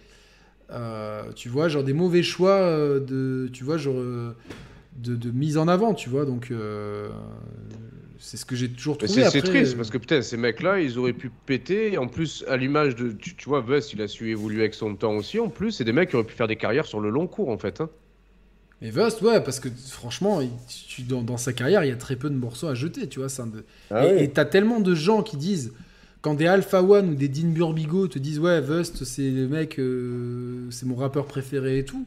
[0.71, 5.59] euh, tu vois, genre des mauvais choix euh, de, tu vois, genre de, de mise
[5.59, 6.25] en avant, tu vois.
[6.25, 7.09] Donc, euh,
[8.19, 9.25] c'est ce que j'ai toujours trouvé.
[9.29, 11.93] c'est triste parce que putain, ces mecs-là, ils auraient pu péter.
[11.93, 13.13] Et en plus, à l'image de.
[13.13, 15.39] Tu, tu vois, Vust, il a su évoluer avec son temps aussi.
[15.39, 17.51] En plus, c'est des mecs qui auraient pu faire des carrières sur le long cours
[17.51, 17.81] en fait.
[17.81, 17.91] Hein.
[18.83, 21.97] Mais Vust, ouais, parce que franchement, il- tu- dans, dans sa carrière, il y a
[21.97, 23.29] très peu de morceaux à jeter, tu vois.
[23.41, 25.73] un de- Ah et t'as tellement de gens qui disent,
[26.21, 29.79] quand des Alpha One ou des Dean Burbigo te disent, ouais, Vust, c'est le mec,
[29.79, 32.07] euh, c'est mon rappeur préféré et tout,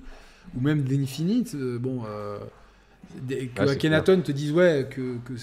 [0.56, 2.38] ou même d'Infinite, euh, bon, euh,
[3.22, 5.34] des- que Ah, c'est Akhenaton te dise, ouais, que, que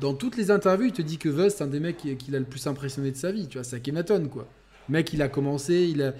[0.00, 2.30] dans toutes les interviews, il te dit que Vust, c'est un des mecs qui, qui
[2.30, 4.46] l'a le plus impressionné de sa vie, tu vois, c'est Akhenaton, quoi.
[4.88, 6.12] Le mec, il a commencé, il a,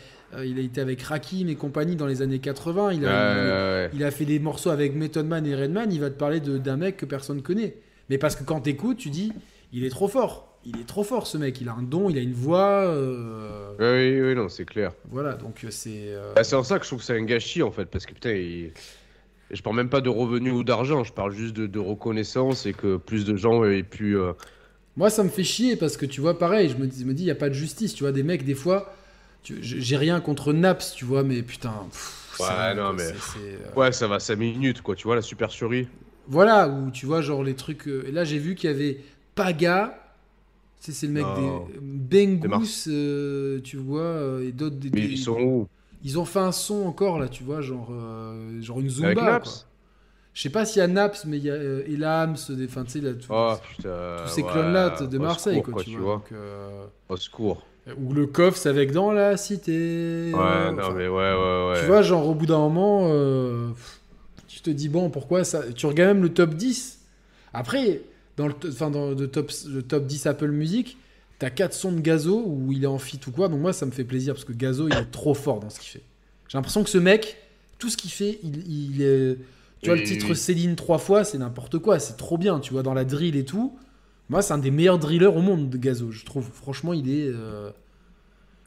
[0.44, 3.10] il a été avec Rakim et compagnie dans les années 80, il a, il a-
[3.10, 6.18] Ouais, ouais, il a fait des morceaux avec Method Man et Redman, il va te
[6.18, 7.76] parler d'un mec que personne connaît.
[8.10, 9.32] Mais parce que quand t'écoutes, tu dis,
[9.72, 10.50] il est trop fort.
[10.66, 12.84] Il est trop fort ce mec, il a un don, il a une voix.
[12.86, 13.74] euh.
[13.78, 14.92] Oui, oui, non, c'est clair.
[15.10, 16.06] Voilà, donc euh, c'est.
[16.08, 18.06] euh, Bah, c'est en ça que je trouve que c'est un gâchis en fait, parce
[18.06, 18.72] que putain, il-
[19.50, 22.72] je parle même pas de revenus ou d'argent, je parle juste de, de reconnaissance et
[22.72, 24.16] que plus de gens aient pu.
[24.16, 24.32] euh,
[24.96, 27.12] Moi, ça me fait chier parce que tu vois, pareil, je me dis, je me
[27.14, 27.94] dis, il n'y a pas de justice.
[27.94, 28.94] Tu vois, des mecs, des fois,
[29.60, 31.74] j'ai rien contre Naps, tu vois, mais putain.
[31.90, 35.04] pff, Ouais, c'est- non, mais- c'est- c'est, euh, Ouais, ça va 5 minutes quoi, tu
[35.06, 35.88] vois, la supercherie.
[36.26, 37.86] Voilà, où tu vois, genre les trucs.
[37.86, 38.98] euh, Et là, j'ai vu qu'il y avait
[39.34, 39.98] Paga.
[40.80, 41.78] Tu sais, c'est le mec des.
[41.80, 44.76] Bengus, euh, tu vois, euh, et d'autres.
[44.76, 45.68] des- Mais ils sont où?
[46.02, 49.06] Ils ont fait un son encore là, tu vois, genre, euh, genre une zumba.
[49.08, 49.32] Avec quoi.
[49.32, 49.66] Naps
[50.34, 53.12] Je sais pas s'il y a Naps, mais il y a Elams, des, sais, là,
[53.14, 54.16] tout- Oh putain.
[54.26, 56.14] tous ces ouais, clones-là de au Marseille, secours, quoi, tu, vois.
[56.16, 56.32] donc,
[57.08, 57.62] Au secours.
[57.98, 60.30] Ou le coffre, c'est avec dans la cité.
[60.32, 61.80] Ouais, non, mais ouais, ouais, ouais.
[61.80, 63.68] Tu vois, genre, au bout d'un moment, euh,
[64.48, 67.00] tu te dis, bon, pourquoi ça Tu regardes même le top 10.
[67.52, 68.00] Après,
[68.38, 70.96] dans le, enfin, dans le, top, le top 10 Apple Music,
[71.38, 73.48] t'as 4 sons de Gazo où il est en fit ou quoi.
[73.48, 75.78] Donc, moi, ça me fait plaisir parce que Gazo, il est trop fort dans ce
[75.78, 76.02] qu'il fait.
[76.48, 77.36] J'ai l'impression que ce mec,
[77.78, 79.36] tout ce qu'il fait, il, il est.
[79.82, 80.36] Tu vois, Oui, le titre oui.
[80.36, 81.98] Céline trois fois, c'est n'importe quoi.
[81.98, 83.76] C'est trop bien, tu vois, dans la drill et tout.
[84.28, 86.48] Moi, c'est un des meilleurs drillers au monde de Gazo, je trouve.
[86.52, 87.28] Franchement, il est.
[87.28, 87.70] euh,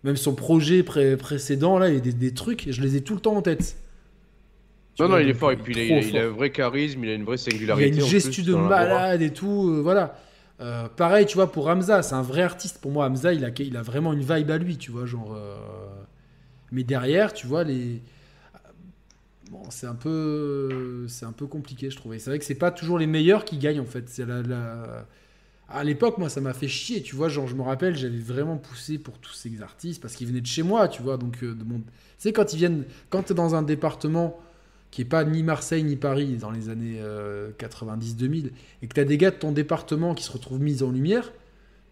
[0.03, 3.03] Même son projet pré- précédent, là, il y a des, des trucs, je les ai
[3.03, 3.77] tout le temps en tête.
[4.95, 5.51] Tu Non, vois, non, il est fort.
[5.51, 7.37] Et puis, il, a, il un vrai charisme, il a une vraie
[7.71, 7.87] Il y a singularité.
[7.87, 10.17] une gestu de malade et tout, euh, voilà.
[10.59, 12.79] Euh, pareil, tu vois, pour Hamza, c'est un vrai artiste.
[12.81, 15.37] Pour moi, Hamza, il a, il a vraiment une vibe à lui, tu vois, genre.
[16.71, 18.01] Mais derrière, tu vois, les.
[19.51, 22.19] Bon, c'est un peu, c'est un peu compliqué, je trouvais.
[22.19, 24.09] C'est vrai que c'est pas toujours les meilleurs qui gagnent en fait.
[24.09, 25.07] C'est la, la-
[25.69, 27.27] À l'époque, moi, ça m'a fait chier, tu vois.
[27.29, 30.45] Genre, je me rappelle, j'avais vraiment poussé pour tous ces artistes parce qu'ils venaient de
[30.45, 31.17] chez moi, tu vois.
[31.17, 31.79] Donc, euh, de mon...
[31.79, 31.85] tu
[32.17, 34.39] sais, quand ils viennent, quand t'es dans un département
[34.91, 38.99] qui est pas ni Marseille ni Paris dans les années euh, 90-2000 et que tu
[38.99, 41.31] as des gars de ton département qui se retrouvent mis en lumière.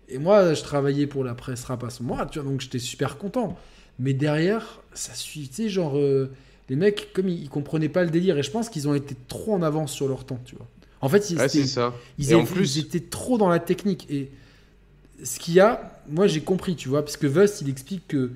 [0.08, 2.80] Et moi, je travaillais pour la presse rap à ce moment-là, tu vois, donc j'étais
[2.80, 3.58] super content.
[4.00, 6.32] Mais derrière, ça suit, tu sais, genre, euh,
[6.70, 9.16] les mecs, comme ils, ils comprenaient pas le délire, et je pense qu'ils ont été
[9.28, 10.68] trop en avance sur leur temps, tu vois.
[11.02, 11.94] En fait, ils, Ouais, étaient- c'est ça.
[12.18, 14.08] ils, Et en étaient- plus- ils étaient trop dans la technique.
[14.10, 14.32] Et
[15.24, 18.32] ce qu'il y a, moi j'ai compris, tu vois, parce que Vust, il explique que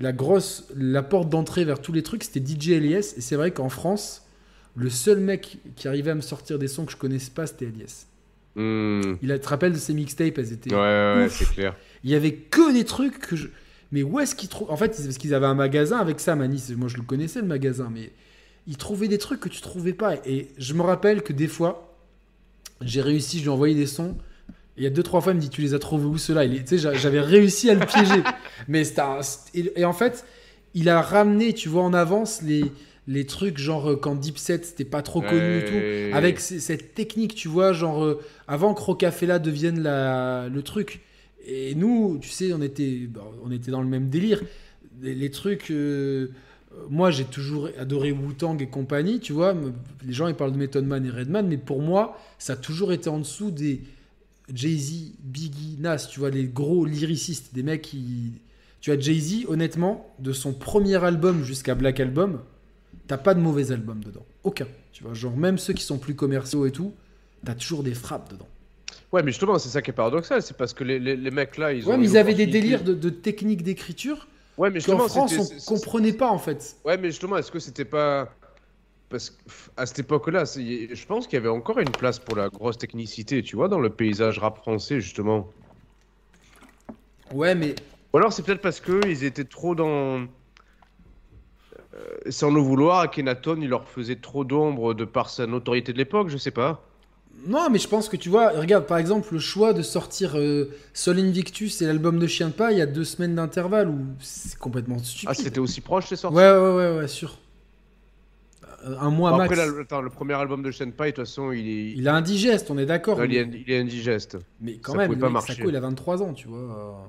[0.00, 3.14] la grosse, la porte d'entrée vers tous les trucs, c'était DJ Elias.
[3.16, 4.22] Et c'est vrai qu'en France,
[4.76, 7.66] le seul mec qui arrivait à me sortir des sons que je connaissais pas, c'était
[7.66, 8.06] Elias.
[8.56, 9.16] Hmm.
[9.22, 10.72] Il a, te rappelles de ses mixtapes, elles étaient.
[10.72, 11.36] Ouais, ouais, ouais, Ouf.
[11.38, 11.76] c'est clair.
[12.04, 13.48] Il y avait que des trucs que je.
[13.92, 16.32] Mais où est-ce qu'ils trouvent En fait, c'est parce qu'ils avaient un magasin avec ça,
[16.32, 16.70] à Nice.
[16.76, 18.10] Moi, je le connaissais, le magasin, mais
[18.66, 20.16] ils trouvaient des trucs que tu trouvais pas.
[20.26, 21.94] Et je me rappelle que des fois,
[22.80, 24.16] j'ai réussi, je lui ai envoyé des sons.
[24.76, 26.18] Et il y a deux, trois fois, il me dit Tu les as trouvés où
[26.18, 26.44] ceux-là?
[26.44, 28.22] Il j'avais réussi à le piéger.
[28.68, 29.20] mais c'était un-
[29.54, 30.24] Et, en fait,
[30.74, 32.64] il a ramené, tu vois, en avance les,
[33.06, 36.10] les trucs, genre euh, quand Deep Set, c'était pas trop connu et tout Ouais.
[36.12, 41.00] avec cette technique, tu vois, genre euh, avant que Rocafella devienne la, le truc.
[41.46, 44.42] Et nous, tu sais, on était, bon, on était dans le même délire.
[45.02, 46.28] Les, les trucs, euh,
[46.90, 49.54] moi j'ai toujours adoré Wu-Tang et compagnie, tu vois.
[50.04, 52.92] Les gens ils parlent de Method Man et Redman, mais pour moi, ça a toujours
[52.92, 53.82] été en dessous des
[54.52, 58.32] Jay-Z, Biggie, Nas, tu vois, les gros lyricistes, des mecs qui.
[58.80, 62.40] Tu vois, Jay-Z, honnêtement, de son premier album jusqu'à Black Album,
[63.06, 64.26] t'as pas de mauvais album dedans.
[64.42, 64.66] Aucun.
[64.92, 66.92] Tu vois, genre, même ceux qui sont plus commerciaux et tout,
[67.44, 68.48] t'as toujours des frappes dedans.
[69.10, 70.42] Ouais, mais justement, c'est ça qui est paradoxal.
[70.42, 71.90] C'est parce que les, les, les mecs là, ils ont.
[71.90, 75.34] ouais, mais une ils avaient des délires de, de technique d'écriture Ouais, mais justement, France,
[75.68, 76.76] on comprenait pas, en fait.
[76.84, 78.28] Ouais, mais justement, est-ce que c'était pas.
[79.08, 82.78] Parce qu'à cette époque-là, je pense qu'il y avait encore une place pour la grosse
[82.78, 85.48] technicité, tu vois, dans le paysage rap français, justement.
[87.32, 87.74] Ouais, mais
[88.12, 90.26] Ou alors c'est peut-être parce qu'ils étaient trop dans.
[91.94, 95.98] Euh, sans le vouloir, Akhenaton, il leur faisait trop d'ombre de par sa notoriété de
[95.98, 96.82] l'époque, je sais pas.
[97.46, 100.70] Non, mais je pense que tu vois, regarde par exemple le choix de sortir euh,
[100.94, 103.98] Sol Invictus et l'album de Chien de Paille il y a deux semaines d'intervalle où
[104.20, 105.28] c'est complètement stupide.
[105.30, 107.38] Ah, c'était aussi proche, c'est sorti Ouais, ouais, ouais, ouais, sûr.
[108.86, 109.58] Euh, Un mois Bon, max.
[109.58, 111.92] Après, attends, le premier album de Shenpai, de toute façon, il est.
[111.92, 113.22] Il a un digeste, on est d'accord.
[113.24, 114.38] Il, est, il est indigeste.
[114.60, 115.42] mais quand ça même, pas mec.
[115.42, 117.08] Sako, il a 23 ans, tu vois.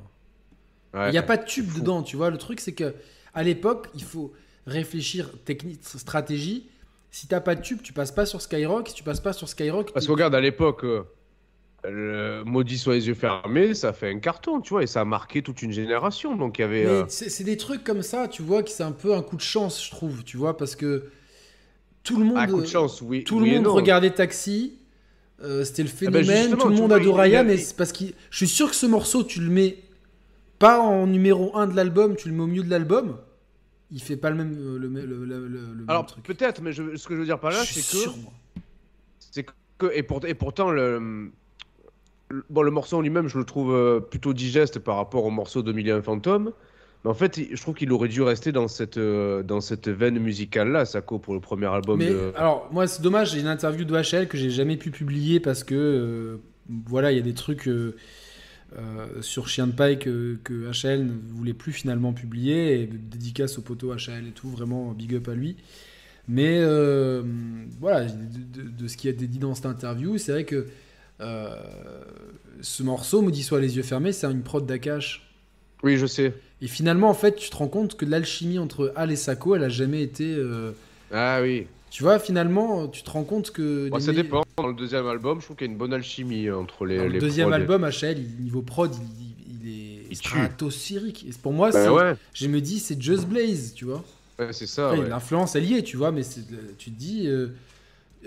[0.94, 1.10] Ouais.
[1.10, 2.30] Il n'y a pas de tube dedans, tu vois.
[2.30, 2.94] Le truc, c'est que
[3.34, 4.34] à l'époque, il faut
[4.66, 6.68] réfléchir technique, stratégie.
[7.16, 8.90] Si t'as pas de tube, tu passes pas sur Skyrock.
[8.90, 11.04] Si tu passes pas sur Skyrock, Parce que regarde, à l'époque, euh,
[11.90, 15.06] le Maudit soit les yeux fermés, ça fait un carton, tu vois, et ça a
[15.06, 16.36] marqué toute une génération.
[16.36, 16.86] Donc il y avait.
[16.86, 19.42] Euh, c'est des trucs comme ça, tu vois, qui c'est un peu un coup de
[19.42, 21.06] chance, je trouve, tu vois, parce que
[22.04, 23.24] tout le monde, un coup de chance, oui.
[23.24, 24.74] tout oui le monde regardait Taxi.
[25.42, 28.04] euh, C'était le Ah ben, phénomène, tout le monde adorait a- mais c'est parce que
[28.30, 29.78] je suis sûr que ce morceau, tu le mets
[30.60, 33.16] pas en numéro 1 de l'album, tu le mets au milieu de l'album,
[33.96, 36.22] il fait pas le même, euh, le, le- le- le- le même Alors truc.
[36.24, 38.10] peut-être, mais je- ce que je veux dire par là, c'est que.
[39.32, 39.46] C'est
[39.78, 41.32] que et, pour- et pourtant le,
[42.50, 45.62] bon le morceau en lui-même je le trouve euh, plutôt digeste par rapport au morceau
[45.64, 46.52] de Million Fantôme.
[47.04, 50.20] Mais en fait, je trouve qu'il aurait dû rester dans cette euh, dans cette veine
[50.20, 53.48] musicale là, Sako pour le premier album Mais de alors, moi, c'est dommage, j'ai une
[53.48, 56.38] interview de HL que j'ai jamais pu publier parce que, euh,
[56.88, 57.96] voilà, il y a des trucs euh,
[58.78, 63.58] euh, sur Chien de Paille que, que HL ne voulait plus finalement publier, et dédicace
[63.58, 65.56] au poteau HL et tout, vraiment big up à lui.
[66.28, 67.22] Mais euh,
[67.80, 70.66] voilà, de, de- de ce qui a été dit dans cette interview, c'est vrai que
[71.22, 71.56] euh,
[72.62, 75.22] ce morceau, Maudit soit les yeux fermés, c'est une prod d'Akash.
[75.84, 76.34] Oui, je sais.
[76.62, 79.64] Et finalement, en fait, tu te rends compte que l'alchimie entre Al et Sako, elle
[79.64, 80.36] a jamais été.
[81.12, 81.68] Ah oui.
[81.96, 83.90] Tu vois, finalement, tu te rends compte que.
[83.94, 84.44] Les ça dépend.
[84.58, 87.04] Dans le deuxième album, je trouve qu'il y a une bonne alchimie entre les, Dans
[87.04, 88.92] les le deuxième album, HL, il- niveau prod,
[89.64, 91.26] il, est Il stratosphérique.
[91.26, 94.04] Et pour moi, Bah ouais, je me dis, c'est Just Blaze, tu vois.
[94.40, 94.92] ouais, c'est ça.
[94.92, 95.08] Ouais.
[95.08, 96.42] L'influence, elle y est, tu vois, mais c'est-
[96.78, 97.28] tu te dis.
[97.30, 97.48] euh,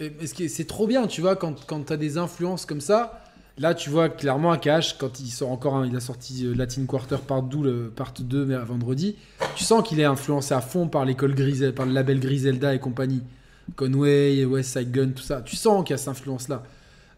[0.01, 3.23] euh, c'est trop bien, tu vois, quand, quand tu as des influences comme ça.
[3.59, 6.87] Là, tu vois clairement Akash, quand il sort encore un, il a sorti euh, Latin
[6.87, 9.17] Quarter part 2, le part 2 mais à vendredi,
[9.57, 12.79] tu sens qu'il est influencé à fond par l'école Grisel, par le label Griselda et
[12.79, 13.21] compagnie.
[13.77, 15.43] Conway, West Side Gun, tout ça.
[15.43, 16.63] Tu sens qu'il y a cette influence-là.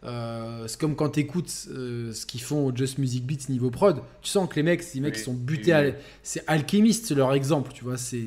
[0.03, 4.01] Euh, c'est comme quand tu écoutes ce qu'ils font au Just Music Beats niveau prod.
[4.23, 5.83] Tu sens que les mecs, les mecs Oui, sont butés oui, à.
[5.83, 5.93] oui.
[6.23, 7.73] C'est alchimiste, c'est leur exemple.
[7.75, 8.25] Tu vois, c'est.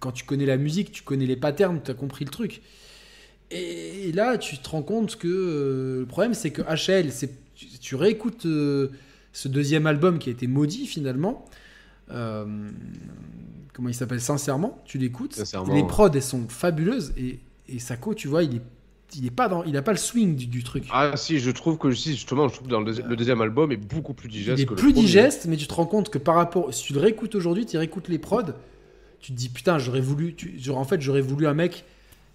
[0.00, 2.62] Quand tu connais la musique, tu connais les patterns, tu as compris le truc.
[3.50, 7.66] Et là, tu te rends compte que euh, le problème, c'est que HL, c'est, tu,
[7.66, 8.88] tu réécoutes euh,
[9.34, 11.44] ce deuxième album qui a été maudit finalement.
[13.72, 15.36] Comment il s'appelle Sincèrement, tu l'écoutes.
[15.74, 17.12] Les prods, elles sont fabuleuses.
[17.16, 18.62] Et, et Sako, tu vois, il est,
[19.16, 20.84] il est pas dans, il a pas le swing du, du truc.
[20.90, 23.40] Ah si, je trouve que si, justement, je trouve que dans le, deuxi- le deuxième
[23.40, 26.10] album est beaucoup plus digeste il est que plus digeste, mais tu te rends compte
[26.10, 28.52] que par rapport, si tu le réécoutes aujourd'hui, tu réécoutes les prods,
[29.20, 31.84] tu te dis putain, j'aurais voulu, tu, genre, en fait, j'aurais voulu un mec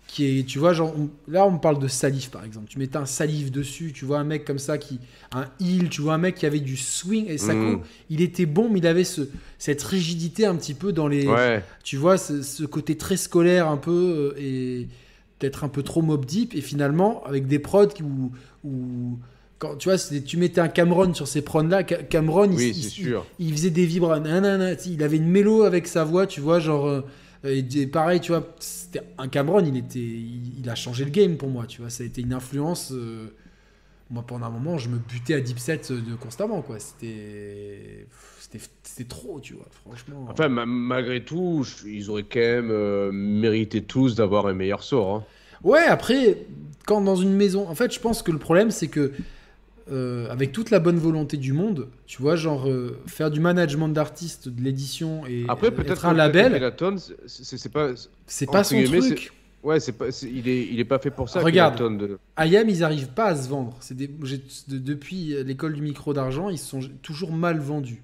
[0.08, 2.68] qui est, tu vois, genre, on- là, on me parle de Salif par exemple.
[2.70, 5.00] Tu mettais un Salif dessus, tu vois un mec comme ça qui,
[5.34, 7.82] un heel, tu vois un mec qui avait du swing et Sako, Mm.
[8.10, 9.22] il était bon, mais il avait ce,
[9.60, 13.68] cette rigidité un petit peu dans les, Ouais, tu vois, ce, ce côté très scolaire
[13.68, 14.88] un peu euh, et
[15.40, 16.56] peut-être un peu trop mob deep.
[16.56, 18.32] Et finalement, avec des prods où,
[18.68, 19.20] où-
[19.60, 22.74] quand tu vois, tu mettais un Cameron sur ces prods-là, Ca- Cameron, il, oui, il-
[22.76, 23.26] c'est il- sûr.
[23.40, 27.04] il faisait des vibras, nanana, il avait une mélo avec sa voix, tu vois, genre.
[27.46, 31.12] Euh, et pareil, tu vois, c'était un Cameron, il était, il, il a changé le
[31.12, 32.92] game pour moi, tu vois, ça a été une influence.
[32.92, 33.28] euh,
[34.10, 36.78] moi, pendant un moment, je me butais à deep set euh, de constamment, quoi.
[36.80, 38.08] C'était,
[39.10, 40.26] trop, tu vois, franchement.
[40.30, 45.14] Enfin, ma- malgré tout, ils auraient quand même euh, mérité tous d'avoir un meilleur sort.
[45.16, 45.24] hein.
[45.64, 46.38] Ouais, après,
[46.86, 49.12] quand dans une maison, en fait, je pense que le problème, c'est que
[49.92, 53.90] euh, avec toute la bonne volonté du monde, tu vois, genre euh, faire du management
[53.90, 56.52] d'artistes, de l'édition et Après, peut-être être un label,
[57.26, 57.90] c'est- pas.
[58.26, 58.76] c'est pas son
[59.10, 59.32] truc.
[59.64, 60.06] Ouais, c'est pas.
[60.24, 61.40] Il est, il est pas fait pour ça.
[61.42, 61.98] Regarde.
[61.98, 63.76] De- IAM, ils arrivent pas à se vendre.
[63.82, 68.02] C'est des- j'ai- de- depuis l'école du micro d'argent, ils sont toujours mal vendus.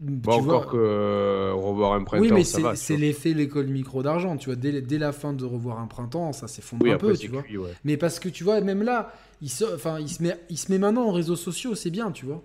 [0.00, 4.02] Bon, Tu encore vois- que euh, revoir un printemps, oui, mais c'est l'effet l'école micro
[4.04, 4.36] d'argent.
[4.36, 7.16] Tu vois, dès, dès la fin de revoir un printemps, ça s'effondre Oui, un peu,
[7.16, 7.42] tu vois.
[7.42, 7.72] cuit, ouais.
[7.84, 9.12] Mais parce que tu vois, même là,
[9.42, 12.12] il se, enfin, il se met, il se met maintenant en réseaux sociaux, c'est bien,
[12.12, 12.42] tu vois.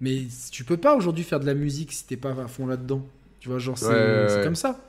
[0.00, 3.02] Mais tu peux pas aujourd'hui faire de la musique si t'es pas à fond là-dedans.
[3.40, 4.42] Tu vois, genre, c'est Ouais, ouais, c'est ouais.
[4.44, 4.80] comme ça.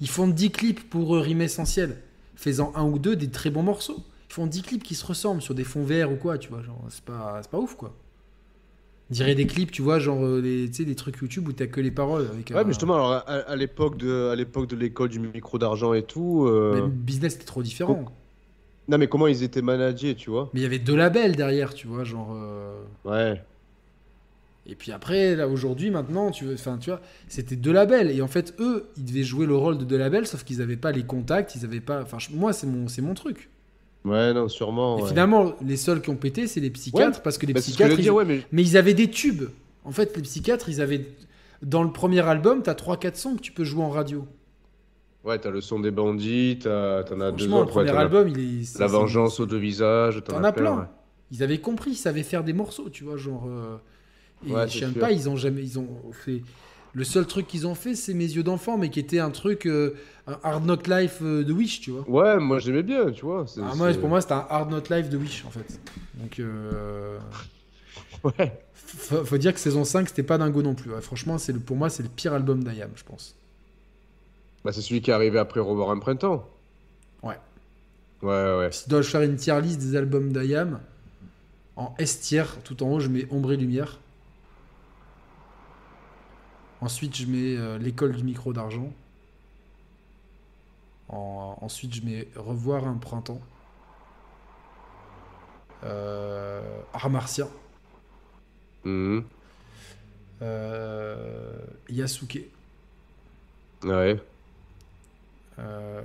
[0.00, 1.98] Ils font 10 clips pour euh, Rime Essentiel,
[2.36, 3.98] faisant un ou deux des très bons morceaux.
[4.30, 6.62] Ils font 10 clips qui se ressemblent sur des fonds verts ou quoi, tu vois.
[6.62, 7.94] Genre, c'est pas, c'est pas ouf, quoi.
[9.10, 11.90] Dirait des clips, tu vois, genre euh, sais, des trucs YouTube où t'as que les
[11.90, 12.26] paroles.
[12.30, 15.18] Avec, Ouais, un- mais justement, alors, à, à l'époque de, à l'époque de l'école du
[15.18, 16.44] micro d'argent et tout.
[16.46, 18.04] euh, mais le business était trop différent.
[18.88, 20.50] Non, mais comment ils étaient managés, tu vois?
[20.52, 22.32] Mais il y avait deux labels derrière, tu vois, genre.
[22.34, 23.42] euh, Ouais.
[24.66, 28.10] Et puis après, là aujourd'hui, maintenant, tu veux, enfin, tu vois, c'était deux labels.
[28.10, 30.76] Et en fait, eux, ils devaient jouer le rôle de deux labels, sauf qu'ils n'avaient
[30.76, 32.02] pas les contacts, ils avaient pas.
[32.02, 33.48] Enfin, moi, c'est mon, c'est mon truc.
[34.08, 34.98] Ouais, non, sûrement.
[34.98, 35.08] Et ouais.
[35.08, 37.92] finalement, les seuls qui ont pété, c'est les psychiatres, parce que les Bah, que psychiatres,
[37.94, 39.44] veux ils- dire, ouais, mais mais ils avaient des tubes.
[39.84, 41.06] En fait, les psychiatres, ils avaient.
[41.62, 44.26] Dans le premier album, t'as 3-4 sons que tu peux jouer en radio.
[45.24, 47.72] ouais, t'as le son des bandits, t'as- t'en as deux Franchement, le autres.
[47.72, 48.78] premier as album, il est.
[48.78, 50.88] La vengeance aux deux visages, T'en as plein.
[51.30, 53.44] Ils avaient compris, ils savaient faire des morceaux, tu vois, genre.
[53.48, 53.76] euh,
[54.46, 56.42] Et je sais pas, ils ont jamais, ils ont fait.
[56.94, 59.66] Le seul truc qu'ils ont fait, c'est Mes yeux d'enfant, mais qui était un truc,
[59.66, 59.94] euh,
[60.26, 62.08] un Hard Knock Life euh, de Wish, tu vois.
[62.08, 63.44] Ouais, moi j'aimais bien, tu vois.
[63.58, 65.80] Ah, moi, pour moi, c'était un Hard Knock Life de Wish, en fait.
[66.14, 67.18] Donc, euh,
[68.24, 68.58] Ouais.
[68.74, 70.90] faut, faut dire que saison 5, c'était pas dingo non plus.
[70.92, 73.36] Ouais, franchement, c'est le, pour moi, c'est le pire album d'Ayam, je pense.
[74.64, 76.48] Bah, c'est celui qui est arrivé après Revoir un printemps.
[77.22, 77.36] Ouais.
[78.22, 78.72] Ouais, ouais.
[78.72, 80.80] Si je dois faire une tier list des albums d'Ayam,
[81.76, 84.00] en S tier, tout en haut, je mets Ombre et Lumière.
[86.80, 88.92] Ensuite, je mets euh, L'école du micro d'argent.
[91.08, 93.40] En- Ensuite, je mets Revoir un printemps.
[95.84, 96.82] Euh...
[96.92, 97.48] Art martien.
[98.84, 99.28] Mhm.
[100.42, 101.58] Euh...
[101.88, 102.50] Yasuke.
[103.82, 104.20] Ouais.
[105.58, 106.02] Euh,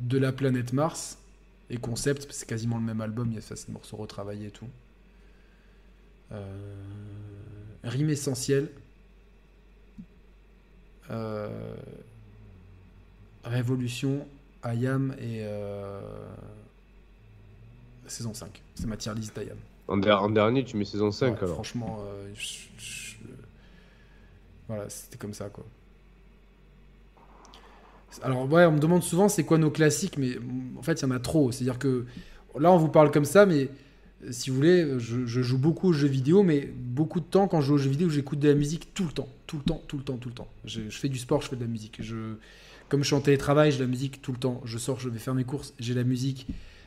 [0.00, 1.18] de la planète Mars
[1.70, 4.46] et Concept, c'est quasiment le même album, il y a ça, c'est des morceaux retravaillés
[4.48, 4.68] et tout.
[7.84, 8.70] Rime essentiel.
[11.10, 11.48] Euh,
[13.44, 14.26] Révolution,
[14.62, 16.00] Ayam et euh,
[18.06, 18.60] saison 5.
[18.74, 19.56] C'est ma tier list d'Ayam.
[19.86, 21.54] En, der- en dernier, tu mets saison 5 Ouais, alors.
[21.54, 23.16] Franchement, euh, je- je-
[24.68, 25.64] voilà, c'était comme ça quoi.
[28.22, 30.36] Alors ouais, on me demande souvent c'est quoi nos classiques, mais
[30.76, 31.52] en fait il y en a trop.
[31.52, 32.04] C'est-à-dire que
[32.58, 33.68] là on vous parle comme ça, mais
[34.30, 37.60] si vous voulez, je, je joue beaucoup aux jeux vidéo, mais beaucoup de temps quand
[37.60, 39.82] je joue aux jeux vidéo, j'écoute de la musique tout le temps, tout le temps,
[39.88, 40.46] tout le temps, tout le temps.
[40.64, 41.96] Je, je fais du sport, je fais de la musique.
[42.00, 42.34] Je,
[42.88, 44.60] comme je suis en télétravail, j'ai la musique tout le temps.
[44.64, 46.46] Je sors, je vais faire mes courses, j'ai la musique.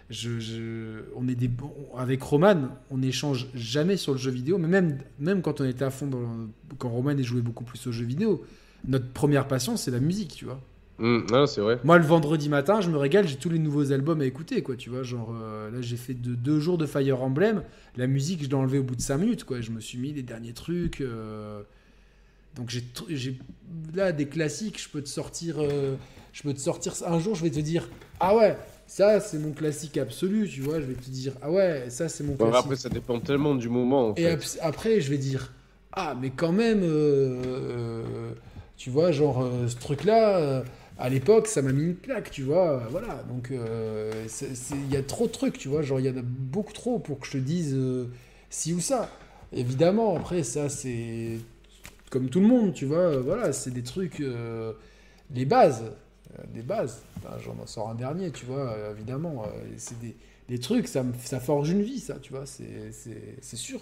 [0.10, 4.58] Je, je- on est des bons- avec Roman, on n'échange jamais sur le jeu vidéo,
[4.58, 7.86] mais même, même quand on était à fond dans, quand Roman et jouait beaucoup plus
[7.88, 8.44] aux jeux vidéo,
[8.88, 10.60] notre première passion c'est la musique, tu vois.
[11.32, 11.80] Non, c'est vrai.
[11.84, 14.76] Moi, le vendredi matin, je me régale, j'ai tous les nouveaux albums à écouter, quoi.
[14.76, 17.64] Tu vois, genre, euh, là, j'ai fait de- deux jours de Fire Emblem.
[17.98, 19.62] La musique, je l'ai enlevée au bout de 5 minutes, quoi.
[19.62, 21.02] Je me suis mis les derniers trucs.
[21.02, 21.64] euh,
[22.56, 23.38] Donc, j'ai,
[23.94, 24.82] là des classiques.
[24.82, 25.96] Je peux te sortir, euh,
[26.34, 26.94] je peux te sortir.
[27.06, 27.90] Un jour, je vais te dire,
[28.20, 28.58] ah ouais,
[28.88, 30.80] ça, c'est mon classique absolu, tu vois.
[30.82, 32.54] Je vais te dire, ah ouais, ça, c'est mon Bon, classique.
[32.54, 34.10] après, ça dépend tellement du moment.
[34.10, 34.32] En Et fait.
[34.32, 35.54] ap- après, je vais dire
[35.94, 38.34] Ah, mais quand même, euh,
[38.78, 40.64] tu vois, genre, euh, ce truc-là, euh,
[40.98, 42.88] à l'époque, ça m'a mis une claque, tu vois.
[42.90, 45.82] Voilà, donc il y a trop de trucs, tu vois.
[45.82, 47.78] Genre, il y en a beaucoup trop pour que je te dise
[48.50, 49.10] ci ou ça.
[49.54, 51.40] Évidemment, après, ça, c'est
[52.12, 52.98] comme tout le monde, tu vois.
[53.00, 54.74] euh, Voilà, c'est des trucs, euh,
[55.34, 55.82] les bases.
[56.38, 57.02] euh, Des bases.
[57.18, 59.44] Enfin, J'en en sors un dernier, tu vois, euh, évidemment.
[59.46, 61.04] euh, c'est des, trucs, ça,
[61.40, 62.92] forge une vie, ça, tu vois, c'est-
[63.56, 63.80] sûr.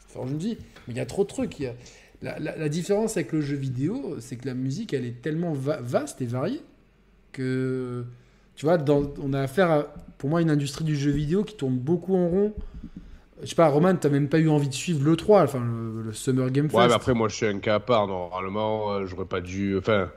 [0.00, 0.58] Ça forge une vie.
[0.88, 1.58] Mais il y a trop de trucs.
[1.60, 1.74] y a-
[2.22, 6.20] La, différence avec le jeu vidéo, c'est que la musique, elle est tellement va- vaste
[6.20, 6.60] et variée
[7.32, 8.04] que,
[8.56, 9.82] tu vois, dans- on a affaire à,
[10.18, 12.52] pour moi, une industrie du jeu vidéo qui tourne beaucoup en rond.
[13.42, 16.02] Je sais pas, Roman, t'as même pas eu envie de suivre le 3, enfin, le,
[16.02, 16.76] le Summer Game Fest.
[16.78, 18.06] Ouais, mais après, moi, je suis un cas à part.
[18.06, 19.76] Normalement, euh, j'aurais pas dû.
[19.78, 20.10] Enfin.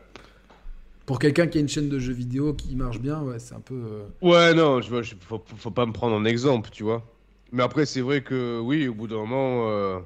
[1.06, 3.60] Pour quelqu'un qui a une chaîne de jeux vidéo qui marche bien, ouais, c'est un
[3.60, 3.76] peu...
[3.76, 7.04] euh, Ouais, non, je je- faut, faut pas me prendre en exemple, tu vois.
[7.52, 10.00] Mais après, c'est vrai que, oui, au bout d'un moment, euh,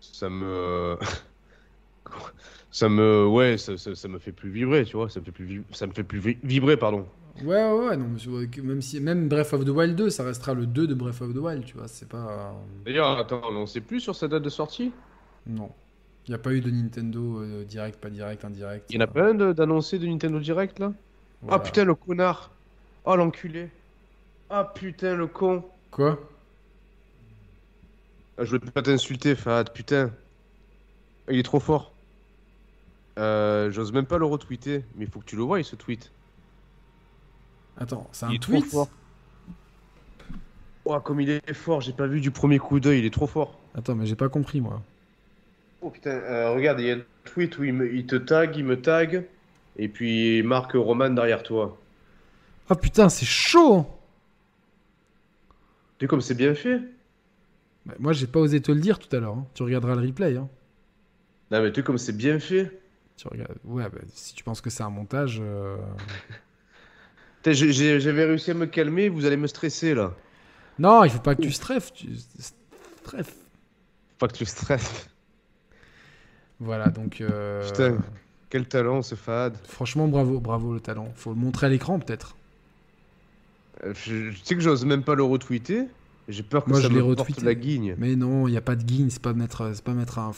[0.00, 0.96] ça me.
[2.70, 3.26] ça me.
[3.26, 5.08] Ouais, ça, ça, ça me fait plus vibrer, tu vois.
[5.10, 7.06] Ça me fait plus, vi- ça me fait plus vi- vibrer, pardon.
[7.42, 8.08] Ouais, ouais, ouais, non,
[8.62, 11.34] même, si, même Breath of the Wild 2, ça restera le 2 de Breath of
[11.34, 12.52] the Wild, tu vois, c'est pas...
[12.52, 12.52] euh,
[12.86, 14.92] D'ailleurs, attends, on sait plus sur sa date de sortie?
[15.46, 15.70] Non.
[16.26, 18.90] Il n'y a pas eu de Nintendo euh, direct, pas direct, indirect.
[18.90, 20.94] Il y en a pas un de- d'annoncé de Nintendo Direct, là?
[21.42, 21.56] Voilà.
[21.56, 22.50] Ah putain, le connard
[23.04, 23.70] Oh, l'enculé
[24.48, 26.18] Ah putain, le con Quoi?
[28.38, 30.12] Ah, Je voulais pas t'insulter, Fahad, putain.
[31.28, 31.98] Il est trop fort.
[33.18, 36.12] Euh, J'ose même pas le retweeter, mais il faut que tu le vois, ce tweet.
[37.76, 38.88] Attends, c'est Il un trop tweet fort.
[40.84, 43.26] Oh, comme il est fort, j'ai pas vu du premier coup d'œil, il est trop
[43.26, 43.58] fort.
[43.74, 44.82] Attends, mais j'ai pas compris, moi.
[45.80, 48.56] Oh putain, euh, regarde, il y a un tweet où il, me- il te tag,
[48.56, 49.24] il me tag,
[49.76, 51.78] et puis il marque Roman derrière toi.
[52.68, 53.86] Ah putain, c'est chaud
[55.98, 56.80] Tu sais comme c'est bien fait
[57.86, 59.34] Bah, Moi, j'ai pas osé te le dire tout à l'heure.
[59.34, 59.46] hein.
[59.54, 60.36] Tu regarderas le replay.
[60.36, 60.48] Hein.
[61.50, 62.70] Non, mais tu sais comme c'est bien fait
[63.16, 63.56] Tu regardes...
[63.64, 65.38] Ouais, bah, si tu penses que c'est un montage...
[65.42, 65.76] euh,
[67.52, 70.14] J'avais réussi à me calmer, vous allez me stresser là.
[70.78, 71.92] Non, il faut pas que tu streffes.
[71.92, 72.08] Tu...
[73.02, 73.34] Streffes.
[74.18, 75.08] Pas que tu stresses.
[76.60, 77.20] Voilà, donc...
[77.20, 77.98] euh, Putain.
[78.50, 79.56] Quel talent ce Fahad.
[79.66, 81.12] Franchement, bravo, bravo le talent.
[81.16, 82.36] Faut le montrer à l'écran, peut-être.
[83.84, 85.86] Euh, Je, je sais que j'ose même pas le retweeter.
[86.28, 87.94] J'ai peur que Moi, ça je me porte la guigne.
[87.98, 89.10] Mais non, il n'y a pas de guigne.
[89.10, 90.32] C'est pas mettre, c'est pas mettre un,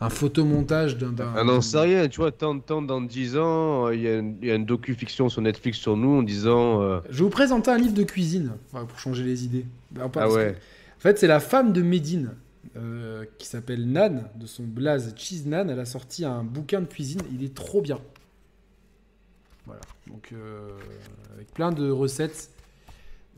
[0.00, 1.14] un photomontage d'un...
[1.36, 4.16] Ah non, c'est rien, tu vois, tant, tant dans 10 ans, euh, il y, a
[4.18, 6.82] une- il y a une docu-fiction sur Netflix sur nous en disant...
[6.82, 9.66] euh, Je vais vous présenter un livre de cuisine, enfin, pour changer les idées.
[9.94, 10.56] Alors, Ah que- ouais.
[10.96, 12.32] En fait, c'est la femme de Médine,
[12.76, 15.70] euh, qui s'appelle Nan, de son blaze Cheese Nan.
[15.70, 17.20] Elle a sorti un bouquin de cuisine.
[17.32, 18.00] Il est trop bien.
[19.64, 19.80] Voilà.
[20.08, 20.32] Donc,
[21.34, 22.50] avec plein de recettes.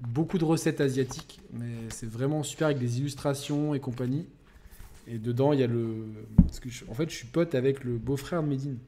[0.00, 1.40] Beaucoup de recettes asiatiques.
[1.52, 4.26] Mais c'est vraiment super avec des illustrations et compagnie.
[5.06, 6.06] Et dedans, il y a le.
[6.36, 8.78] Parce que je- en fait, je suis pote avec le beau-frère de Médine,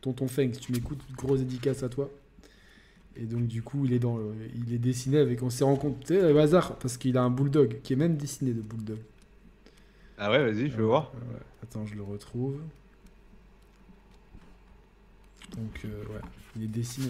[0.00, 0.52] Tonton Feng.
[0.52, 2.10] Si tu m'écoutes, grosse dédicace à toi.
[3.16, 5.42] Et donc, du coup, il est, dans le- il est dessiné avec.
[5.42, 8.60] On s'est rencontrés au hasard parce qu'il a un bulldog qui est même dessiné de
[8.62, 8.98] bulldog.
[10.18, 11.12] Ah ouais, vas-y, je veux voir.
[11.14, 11.40] Euh, ouais.
[11.62, 12.58] Attends, je le retrouve.
[15.56, 16.20] Donc, euh, ouais,
[16.56, 17.08] il est dessiné.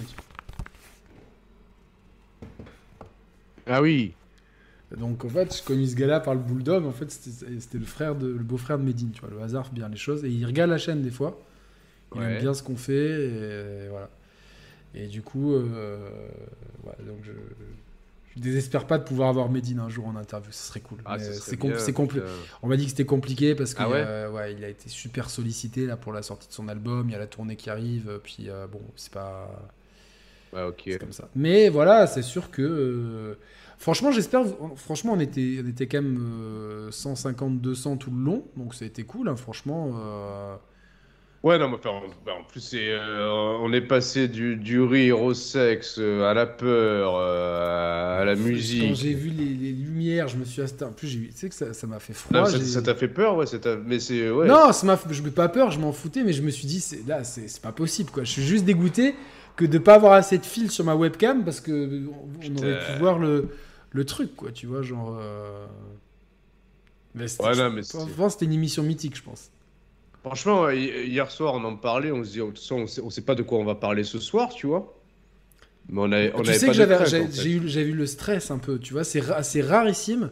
[3.71, 4.13] Ah oui.
[4.97, 6.85] Donc, en fait, je connais ce gars-là par le bulldog.
[6.85, 9.11] En fait, c'était le frère de, le beau-frère de Medine.
[9.13, 10.25] Tu vois, le hasard fait bien les choses.
[10.25, 11.41] Et il regarde la chaîne des fois.
[12.15, 12.27] Il Ouais.
[12.35, 13.27] aime bien ce qu'on fait.
[13.27, 14.11] Et voilà.
[14.97, 16.11] Et du coup, euh,
[16.85, 17.31] ouais, donc je,
[18.35, 20.51] je désespère pas de pouvoir avoir Medine un jour en interview.
[20.51, 20.99] Ce serait cool.
[21.05, 21.57] Ah, c'est
[21.93, 22.21] compli-.
[22.63, 24.89] On m'a dit que c'était compliqué parce que Ah ouais euh, ouais, il a été
[24.89, 27.09] super sollicité là pour la sortie de son album.
[27.09, 28.09] Il y a la tournée qui arrive.
[28.09, 29.49] euh, Puis euh, bon, c'est pas
[30.53, 30.83] Ouais, ok.
[30.87, 31.29] c'est comme ça.
[31.37, 33.39] Mais voilà, c'est sûr que
[33.81, 34.43] franchement, j'espère.
[34.77, 38.85] Franchement, on était on était quand même euh, 150 200 tout le long, donc ça
[38.85, 39.29] a été cool.
[39.29, 39.95] hein, franchement.
[39.99, 40.55] euh,
[41.43, 45.23] Ouais, non, mais enfin, en, bah, en plus, euh, on est passé du, du rire
[45.23, 48.95] au sexe, euh, à la peur, euh, à la Quand musique.
[48.95, 50.85] j'ai vu les, les lumières, je me suis asté.
[50.85, 52.41] En plus, tu sais que ça m'a fait froid.
[52.41, 53.47] Non, ça t'a fait peur, ouais,
[53.87, 54.31] mais c'est.
[54.31, 54.47] Ouais.
[54.49, 56.79] Non, ça m'a, je n'ai pas peur, je m'en foutais, mais je me suis dit,
[56.81, 58.25] c'est, là, c'est, pas possible, quoi.
[58.25, 59.15] Je suis juste dégoûté
[59.57, 62.99] que de pas avoir assez de fil sur ma webcam parce que on, aurait pu
[62.99, 63.49] voir le,
[63.91, 65.17] le truc, quoi, tu vois, genre.
[65.21, 65.67] euh,
[67.15, 69.51] Mais c'était, Ouais, je- non, mais que c'était une émission mythique, je pense.
[70.23, 73.01] Franchement, hi- hier soir, on en parlait, on se dit, de toute façon, on sait,
[73.03, 74.95] on sait pas de quoi on va parler ce soir, tu vois.
[75.89, 77.31] Mais on avait, on tu avait sais pas que j'avais, j'ai, en fait.
[77.33, 80.31] j'ai eu, j'ai eu le stress un peu, tu vois, c'est, ra- c'est rarissime.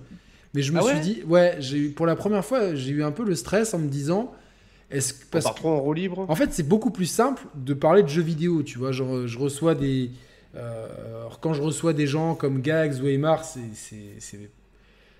[0.54, 2.90] Mais je me Ah suis ouais dit, ouais, j'ai eu, pour la première fois, j'ai
[2.92, 4.32] eu un peu le stress en me disant,
[4.90, 6.28] est-ce que On parce part trop en roue libre?
[6.28, 8.92] En fait, c'est beaucoup plus simple de parler de jeux vidéo, tu vois.
[8.92, 10.12] Genre, je reçois des.
[10.56, 14.50] Euh, alors, quand je reçois des gens comme Gags ou Aymar, c'est- c'est c'est-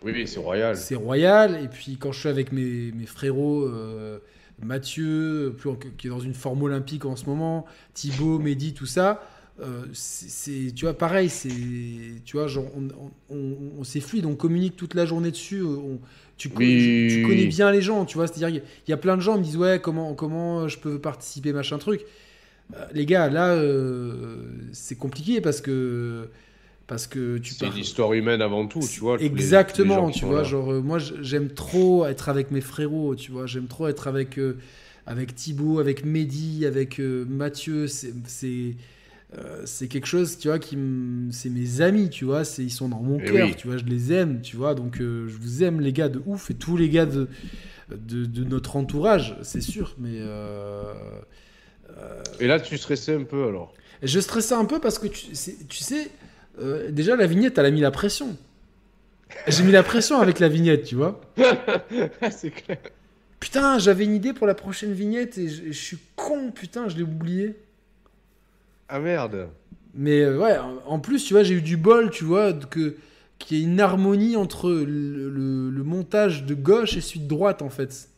[0.03, 0.77] Oui, oui, c'est royal.
[0.77, 1.61] c'est royal.
[1.63, 4.19] Et puis, quand je suis avec mes, mes frérots, euh,
[4.63, 9.23] Mathieu, plus qui est dans une forme olympique en ce moment, Thibaut, Mehdi, tout ça.
[9.61, 11.49] euh, c'est tu vois pareil c'est
[12.25, 12.87] tu vois genre on,
[13.29, 15.65] on, on- on- c'est fluide on communique toute la journée dessus
[16.37, 17.09] tu, co- Oui.
[17.11, 19.21] tu connais bien les gens tu vois c'est à dire il y a plein de
[19.21, 22.05] gens qui me disent ouais comment comment je peux participer machin truc Euh,
[22.93, 26.29] les gars là euh, c'est compliqué parce que
[26.89, 29.19] parce que tu C'est pars- une histoire humaine avant tout, tu vois.
[29.35, 30.45] les- les Exactement, tu vois, là.
[30.45, 34.39] genre euh, moi j'aime trop être avec mes frérots, tu vois, j'aime trop être avec
[34.39, 34.59] euh,
[35.07, 38.77] avec Thibaut, avec Mehdi, avec euh, Mathieu, c'est c'est
[39.39, 40.79] euh, c'est quelque chose, tu vois, qui
[41.33, 43.57] c'est mes amis, tu vois, c'est ils sont dans mon Eh cœur, oui.
[43.57, 46.23] tu vois, je les aime, tu vois, donc euh, je vous aime les gars de
[46.27, 47.29] ouf et tous les gars de
[47.91, 50.19] de, de notre entourage, c'est sûr, mais
[51.97, 53.73] euh, Et là, tu stressais un peu alors.
[54.02, 56.10] je stressais un peu parce que tu, sais,
[56.60, 58.36] euh, déjà la vignette, elle a mis la pression.
[59.47, 61.20] J'ai mis la pression avec la vignette, tu vois.
[62.31, 62.78] c'est clair.
[63.41, 66.97] Putain, j'avais une idée pour la prochaine vignette et je, je suis con, putain, je
[66.97, 67.55] l'ai oublié.
[68.89, 69.49] Ah merde.
[69.94, 72.97] Mais euh, ouais, en- en plus, tu vois, j'ai eu du bol, tu vois, que
[73.39, 77.28] qu'il y ait une harmonie entre le, le- le montage de gauche et celui de
[77.28, 78.08] droite, en fait.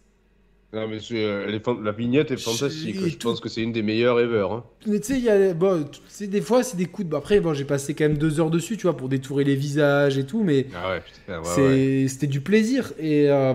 [0.72, 2.96] Non, mais euh, est fan- la vignette est fantastique.
[3.04, 4.46] Je tout- pense que c'est une des meilleures ever.
[4.52, 4.62] Hein.
[4.86, 5.84] Mais tu sais, a, bon,
[6.20, 7.10] des fois, c'est des coups de.
[7.10, 9.56] bon, Après, bon, j'ai passé quand même deux heures dessus, tu vois, pour détourer les
[9.56, 10.90] visages et tout, mais Ah
[11.28, 12.06] ouais, ouais.
[12.08, 12.92] C'était du plaisir.
[13.00, 13.52] Et euh,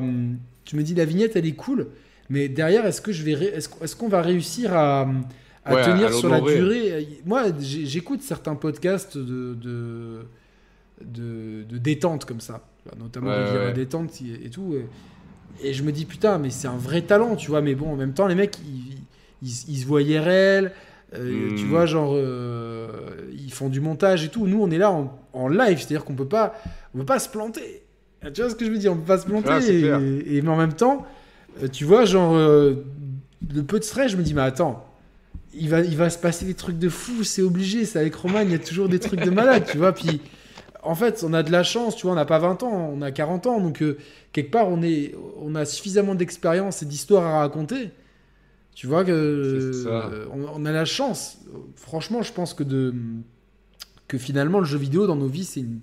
[0.65, 1.87] tu me dis, la vignette, elle est cool.
[2.29, 5.07] Mais derrière, est-ce que je vais, ré- est-ce, qu'on- va réussir à,
[5.85, 7.07] tenir à sur la durée?
[7.25, 10.25] Moi, j'écoute certains podcasts de, de,
[11.01, 12.67] de, de détente comme ça,
[12.99, 13.73] notamment Ouais, Vira ouais.
[13.73, 14.73] détente et, et tout.
[14.75, 14.85] Et,
[15.64, 17.61] et je me dis, putain, mais c'est un vrai talent, tu vois.
[17.61, 18.98] Mais bon, en même temps, les mecs, ils,
[19.42, 20.72] ils, ils se voient IRL.
[21.14, 21.56] euh, Hmm.
[21.56, 22.88] Tu vois, genre, euh,
[23.34, 24.48] ils font du montage et tout.
[24.48, 26.56] Nous, on est là en, en live, c'est-à-dire qu'on peut pas,
[26.93, 27.84] on peut pas se planter.
[28.34, 29.50] Tu vois ce que je veux dire On peut pas se planter.
[29.50, 31.06] Ah, et- mais en même temps,
[31.64, 32.74] euh, tu vois, genre, euh,
[33.53, 34.84] le peu de stress, je me dis, mais attends,
[35.53, 37.85] il va, il va se passer des trucs de fou, c'est obligé.
[37.85, 39.93] C'est avec Roman, il y a toujours des trucs de malade, tu vois.
[39.93, 40.19] Puis,
[40.85, 43.01] en fait, on a de la chance, tu vois, on n'a pas 20 ans, on
[43.01, 43.59] a 40 ans.
[43.59, 43.97] Donc, euh,
[44.31, 47.89] quelque part, on, est, on a suffisamment d'expérience et d'histoire à raconter.
[48.75, 51.38] Tu vois que euh, on, on a la chance.
[51.75, 52.93] Franchement, je pense que de
[54.07, 55.80] que finalement le jeu vidéo dans nos vies c'est une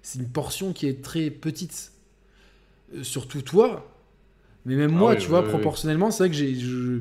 [0.00, 1.92] c'est une portion qui est très petite.
[2.94, 3.92] Euh, surtout toi,
[4.64, 7.00] mais même Ah moi, oui, tu oui, vois, oui, proportionnellement, c'est vrai que j'ai je,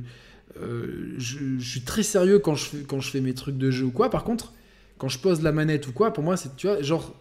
[1.17, 3.85] je, je suis très sérieux quand je fais quand je fais mes trucs de jeu
[3.85, 4.09] ou quoi.
[4.09, 4.53] Par contre,
[4.97, 7.15] quand je pose la manette ou quoi, pour moi c'est tu vois genre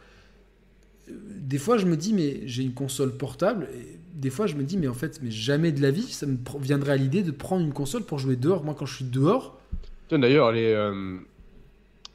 [1.40, 4.62] des fois je me dis mais j'ai une console portable et des fois je me
[4.62, 7.30] dis mais en fait mais jamais de la vie ça me viendrait à l'idée de
[7.30, 8.64] prendre une console pour jouer dehors.
[8.64, 9.58] Moi quand je suis dehors,
[10.10, 11.16] D'ailleurs, elle est, euh,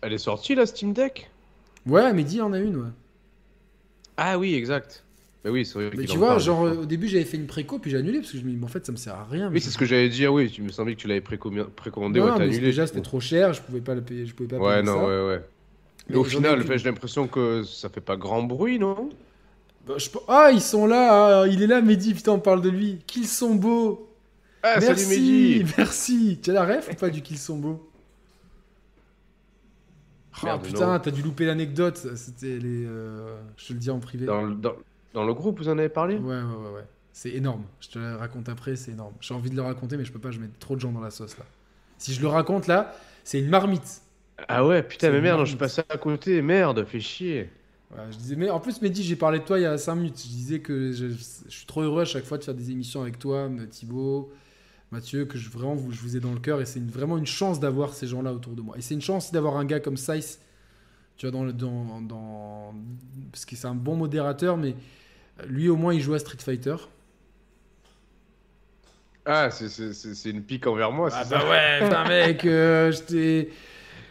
[0.01, 1.30] elle est sortie la Steam Deck?
[1.85, 2.89] Ouais, mais dis en a une ouais.
[4.17, 5.03] Ah oui, exact.
[5.45, 5.91] Mais oui, c'est vrai.
[5.97, 8.19] Mais tu vois, parle, genre euh, au début j'avais fait une préco puis j'ai annulé
[8.19, 9.49] parce que je me dis mais en fait ça me sert à rien.
[9.49, 10.33] mais Oui, c'est ce que j'allais dire.
[10.33, 12.19] Oui, tu me semblait que tu l'avais précommi- précommandé.
[12.19, 12.59] Non, ouais, non, mais annulé.
[12.61, 14.93] déjà c'était trop cher, je pouvais pas le payer, je pouvais pas Ouais, payer non,
[14.99, 15.05] ça.
[15.07, 15.41] ouais, ouais.
[16.09, 19.09] Mais Mais au final, enfin, j'ai l'impression que ça fait pas grand bruit, non?
[19.85, 22.61] Bah, je pe- Ah, ils sont là, ah, il est là, Mehdi, putain, on parle
[22.61, 22.99] de lui.
[23.06, 24.09] Qu'ils sont beaux.
[24.61, 26.40] Ah, salut merci, Mehdi merci.
[26.41, 27.90] Tu as la ref ou pas du qu'ils sont beaux?
[30.45, 31.98] Ah putain, t'as dû louper l'anecdote.
[32.15, 32.85] C'était les.
[32.85, 34.25] euh, Je te le dis en privé.
[34.25, 34.73] dans, le- dans,
[35.14, 36.17] dans le groupe, vous en avez parlé?
[36.17, 36.88] Ouais, ouais, ouais, ouais.
[37.11, 37.65] C'est énorme.
[37.80, 39.14] Je te le raconte après, c'est énorme.
[39.22, 41.01] J'ai envie de le raconter, mais je peux pas, je mets trop de gens dans
[41.01, 41.45] la sauce là.
[41.99, 44.01] Si je le raconte là, c'est une marmite.
[44.47, 45.45] Ah ouais, putain, mais merde, marrant.
[45.45, 46.41] je suis passé à côté.
[46.41, 47.49] Merde, fais chier.
[48.11, 50.17] Je disais, mais en plus, Mehdi, j'ai parlé de toi il y a 5 minutes.
[50.23, 53.01] Je disais que je, je suis trop heureux à chaque fois de faire des émissions
[53.03, 54.31] avec toi, me- Thibaut,
[54.91, 56.61] Mathieu, que je, vraiment, vous, je vous ai dans le cœur.
[56.61, 58.77] Et c'est une- vraiment une chance d'avoir ces gens-là autour de moi.
[58.77, 60.39] Et c'est une chance d'avoir un gars comme Sice,
[61.17, 62.73] tu vois, dans, le- dans, dans,
[63.31, 64.75] parce que c'est un bon modérateur, mais
[65.47, 66.75] lui, au moins, il joue à Street Fighter.
[69.25, 72.03] Ah, c'est- c'est c'est- c'est une pique envers moi, c'est Ah ça bah ouais, putain,
[72.09, 73.45] mec, euh, je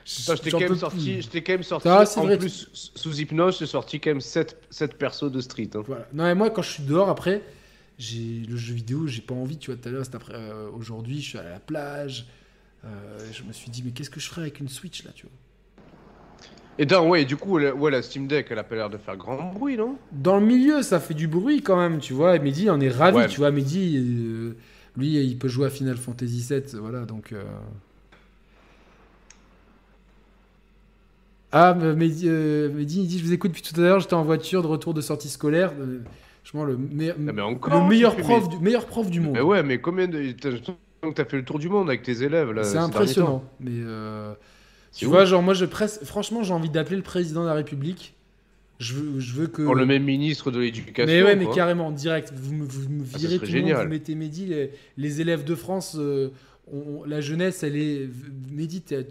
[0.05, 2.39] Putain, je t'ai quand, même sorti- je t'ai quand même sorti, Ah, c'est en vrai,
[2.39, 4.57] plus, sous hypnose, j'ai sorti quand même 7,
[4.99, 5.71] persos de Street.
[5.75, 5.83] hein.
[5.87, 6.07] Voilà.
[6.13, 7.43] Non, mais moi, quand je suis dehors, après,
[7.99, 9.59] j'ai le jeu vidéo, j'ai pas envie.
[9.59, 12.27] Tu vois, tout à l'heure, euh, aujourd'hui, je suis à la plage.
[12.85, 15.27] euh, je me suis dit, mais qu'est-ce que je ferais avec une Switch là, tu
[15.27, 15.33] vois?
[16.79, 19.17] Et ouais, du coup, la, ouais, la Steam Deck, elle a pas l'air de faire
[19.17, 19.97] grand bruit, non?
[20.11, 22.35] Dans le milieu, ça fait du bruit quand même, tu vois.
[22.35, 23.29] Et Mehdi en est ravi, Ouais.
[23.29, 23.51] tu vois.
[23.53, 24.57] Mehdi, euh,
[24.97, 27.33] lui, il peut jouer à Final Fantasy VII, voilà, donc.
[31.53, 34.15] Ah, mais Mehdi, euh, Mehdi, il dit Je vous écoute depuis tout à l'heure, j'étais
[34.15, 35.73] en voiture de retour de sortie scolaire.
[35.79, 35.99] Euh,
[36.43, 39.35] franchement, le, me- Ah, mais encore, le meilleur, prof mais- du, meilleur prof du monde.
[39.35, 40.33] Mais ouais, mais combien de.
[41.15, 42.63] T'as fait le tour du monde avec tes élèves là.
[42.65, 43.43] C'est ces impressionnant.
[43.61, 44.33] Mais euh,
[44.97, 45.11] tu ouf.
[45.11, 46.01] vois, genre, moi, je presse.
[46.05, 48.15] Franchement, j'ai envie d'appeler le président de la République.
[48.79, 49.63] Je veux, je veux que.
[49.63, 51.13] Pour le même ministre de l'éducation.
[51.15, 51.55] Mais ouais, mais quoi.
[51.55, 52.33] carrément, direct.
[52.35, 53.83] Vous me, vous me Ah, virez serait tout le monde, génial.
[53.85, 54.47] vous mettez Mehdi.
[54.47, 56.31] Les, les élèves de France, euh,
[56.71, 58.09] on- la jeunesse, elle est.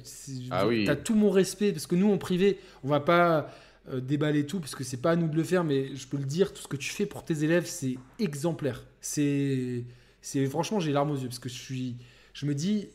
[0.04, 0.86] C'est- Ah oui.
[0.86, 1.72] t'as tout mon respect.
[1.72, 3.50] Parce que nous, en privé, on va pas
[3.92, 6.18] euh, déballer tout, parce que c'est pas à nous de le faire, mais je peux
[6.18, 8.84] le dire, tout ce que tu fais pour tes élèves, c'est exemplaire.
[9.02, 9.84] C'est.
[10.22, 11.96] c'est Franchement, j'ai larmes aux yeux, parce que je suis.
[12.34, 12.90] Je me dis.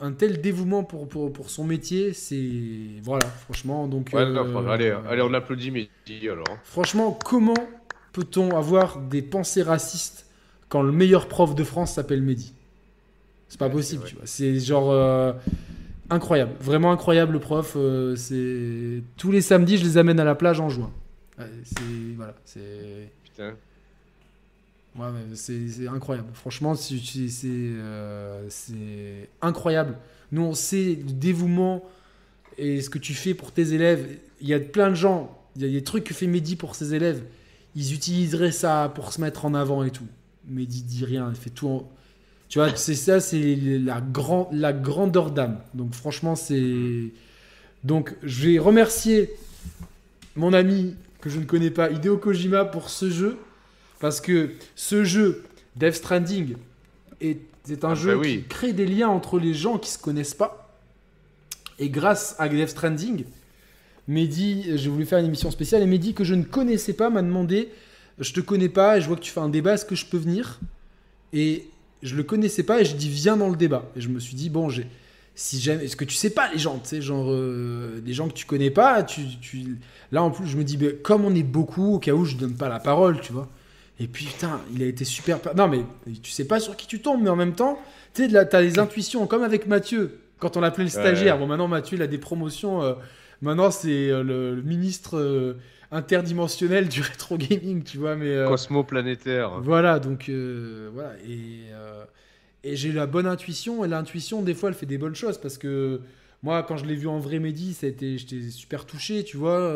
[0.00, 2.50] un tel dévouement pour, pour, pour son métier, c'est.
[3.02, 3.88] Voilà, franchement.
[3.88, 6.44] Donc, Ouais, euh, allez, allez, on applaudit Mehdi alors.
[6.64, 7.54] Franchement, comment
[8.12, 10.26] peut-on avoir des pensées racistes
[10.68, 12.52] quand le meilleur prof de France s'appelle Mehdi
[13.52, 14.24] C'est pas Ouais, possible, c'est tu vois.
[14.24, 15.34] C'est genre euh,
[16.08, 17.74] incroyable, vraiment incroyable le prof.
[17.76, 20.90] euh, c'est tous les samedis, je les amène à la plage en juin.
[21.38, 23.52] Ouais, c'est voilà, c'est Putain.
[24.96, 26.28] Ouais, c'est c'est incroyable.
[26.32, 26.94] Franchement, c'est
[27.44, 29.98] euh, c'est incroyable.
[30.32, 31.82] Nous, on sait le dévouement
[32.56, 34.06] et ce que tu fais pour tes élèves.
[34.40, 36.74] Il y a plein de gens, il y a des trucs que fait Mehdi pour
[36.74, 37.22] ses élèves.
[37.76, 40.06] Ils utiliseraient ça pour se mettre en avant et tout.
[40.48, 41.90] Mehdi dit rien, il fait tout en...
[42.52, 45.58] Tu vois, c'est ça, c'est la, grand, la grandeur d'âme.
[45.72, 47.04] Donc franchement, c'est...
[47.82, 49.30] Donc je vais remercier
[50.36, 53.38] mon ami que je ne connais pas, Hideo Kojima, pour ce jeu.
[54.00, 55.44] Parce que ce jeu,
[55.76, 56.56] Death Stranding,
[57.22, 57.40] est,
[57.70, 58.42] est un Ah, jeu bah oui.
[58.42, 60.78] qui crée des liens entre les gens qui se connaissent pas.
[61.78, 63.24] Et grâce à Death Stranding,
[64.08, 67.22] Mehdi, j'ai voulu faire une émission spéciale, et Mehdi, que je ne connaissais pas, m'a
[67.22, 67.70] demandé
[68.18, 70.04] Je te connais pas, et je vois que tu fais un débat, est-ce que je
[70.04, 70.60] peux venir?
[71.32, 71.64] Et
[72.02, 73.84] je le connaissais pas, et je dis Viens dans le débat.
[73.96, 74.86] Et je me suis dit Bon, j'ai.
[75.34, 78.28] Si jamais, est-ce que tu sais pas les gens, tu sais, genre euh, des gens
[78.28, 79.78] que tu connais pas, tu, tu-
[80.10, 82.36] là en plus je me dis, ben, comme on est beaucoup, au cas où je
[82.36, 83.48] donne pas la parole, tu vois.
[83.98, 85.38] Et puis putain, il a été super.
[85.56, 85.84] Non mais
[86.22, 87.78] tu sais pas sur qui tu tombes, mais en même temps,
[88.12, 91.36] tu sais, là, t'as les intuitions, comme avec Mathieu, quand on l'appelait le stagiaire.
[91.36, 91.40] Ouais.
[91.40, 92.82] Bon, maintenant Mathieu, il a des promotions.
[92.82, 92.92] euh,
[93.42, 95.58] maintenant, c'est euh, le, le ministre euh,
[95.90, 98.16] interdimensionnel du rétro gaming, tu vois.
[98.16, 99.60] Mais euh, Cosmo planétaire.
[99.60, 101.12] voilà, donc voilà.
[101.28, 101.66] Et,
[102.64, 103.84] et j'ai la bonne intuition.
[103.84, 105.38] Et l'intuition, des fois, elle fait des bonnes choses.
[105.38, 106.00] Parce que
[106.42, 108.16] moi, quand je l'ai vu en vrai Mehdi, j'étais
[108.50, 109.74] super touché, tu vois.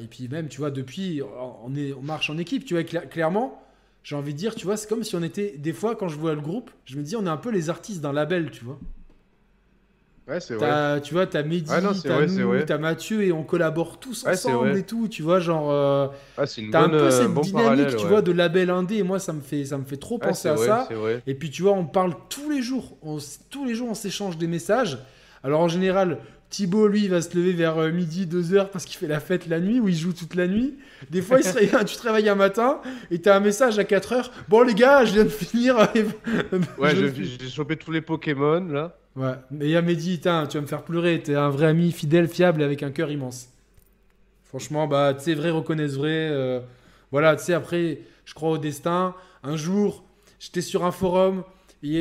[0.00, 1.20] et puis même, tu vois, depuis,
[1.64, 2.82] on, est, on marche en équipe, tu vois.
[2.82, 3.62] cla- clairement,
[4.02, 5.54] j'ai envie de dire, tu vois, c'est comme si on était.
[5.58, 7.70] Des fois, quand je vois le groupe, je me dis, on est un peu les
[7.70, 8.78] artistes d'un label, tu vois.
[10.26, 11.00] Ouais, c'est vrai.
[11.02, 14.24] Tu vois, t'as Mehdi, Ouais, non, t'as vrai, nous, t'as Mathieu, et on collabore tous
[14.24, 15.70] Ouais, c'est ensemble et tout, tu vois, genre.
[15.70, 18.70] euh, Ah, une T'as un bonne, peu euh, cette bon dynamique, tu vois, de label
[18.70, 18.96] indé.
[18.96, 20.88] Et moi, ça me fait, ça me fait trop penser à vrai, ça.
[21.26, 22.96] Et puis, tu vois, on parle tous les jours.
[23.02, 23.18] On,
[23.50, 24.98] tous les jours, on s'échange des messages.
[25.42, 26.18] Alors, en général,
[26.50, 29.18] Thibaut, lui, il va se lever vers euh, midi, 2 heures parce qu'il fait la
[29.18, 30.74] fête la nuit ou il joue toute la nuit.
[31.10, 33.84] Des fois, il se réveille- tu te réveilles un matin et t'as un message à
[33.84, 34.30] 4 heures.
[34.48, 35.76] Bon, les gars, je viens de finir.
[36.78, 38.96] Ouais, Je- je- j'ai chopé tous les Pokémon là.
[39.16, 41.20] Ouais, mais il y a Mehdi, tain, tu vas me faire pleurer.
[41.22, 43.48] T'es un vrai ami fidèle, fiable, avec un cœur immense.
[44.44, 46.28] Franchement, bah, tu sais, vrai reconnaissent vrai.
[46.30, 46.60] euh,
[47.10, 49.14] voilà, tu sais, après, je crois au destin.
[49.42, 50.04] Un jour,
[50.38, 51.42] j'étais sur un forum.
[51.86, 51.92] Il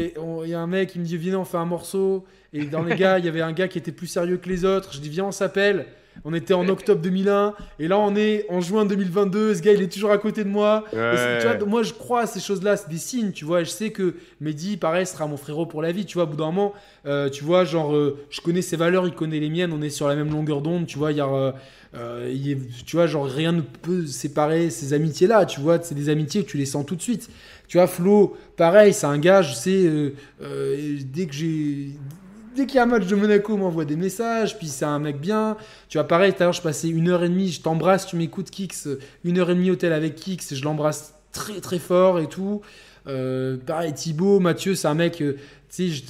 [0.47, 2.23] y, a- un mec qui me dit Viens, on fait un morceau.
[2.53, 4.63] Et dans les gars, il y avait un gars qui était plus sérieux que les
[4.63, 4.93] autres.
[4.93, 5.85] Je dis Viens, on s'appelle.
[6.25, 7.53] On était en octobre 2001.
[7.79, 9.55] Et là, on est en juin 2022.
[9.55, 10.85] Ce gars, il est toujours à côté de moi.
[11.13, 13.61] Et c'est- tu vois, moi, je crois à ces choses-là, c'est des signes, tu vois.
[13.61, 16.23] Et je sais que Mehdi, pareil, sera mon frérot pour la vie, tu vois.
[16.23, 16.73] Au bout d'un moment,
[17.05, 19.89] euh, tu vois, genre, euh, je connais ses valeurs, il connaît les miennes, on est
[19.89, 21.11] sur la même longueur d'onde, tu vois.
[21.11, 21.51] Il y a, euh,
[21.95, 22.33] euh,
[22.85, 25.77] tu vois, genre, rien ne peut séparer ces amitiés-là, tu vois.
[25.81, 27.29] C'est des amitiés que tu les sens tout de suite.
[27.67, 31.89] Tu vois, Flo, pareil, c'est un gars, je sais, dès que j'ai.
[32.55, 35.19] Dès qu'il y a un match de Monaco, m'envoie des messages, puis c'est un mec
[35.19, 35.57] bien.
[35.89, 38.15] Tu vois, pareil, tout à l'heure, je passais une heure et demie, je t'embrasse, tu
[38.15, 38.87] m'écoutes, Kix,
[39.23, 42.61] une heure et demie hôtel avec Kix, je l'embrasse très très fort et tout.
[43.07, 45.37] Euh, pareil, Thibaut, Mathieu, c'est un mec, euh,
[45.75, 46.03] tu sais,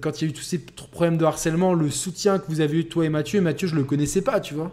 [0.00, 2.78] quand il y a eu tous ces problèmes de harcèlement, le soutien que vous avez
[2.80, 4.70] eu, toi et Mathieu, Mathieu, je le connaissais pas, tu vois.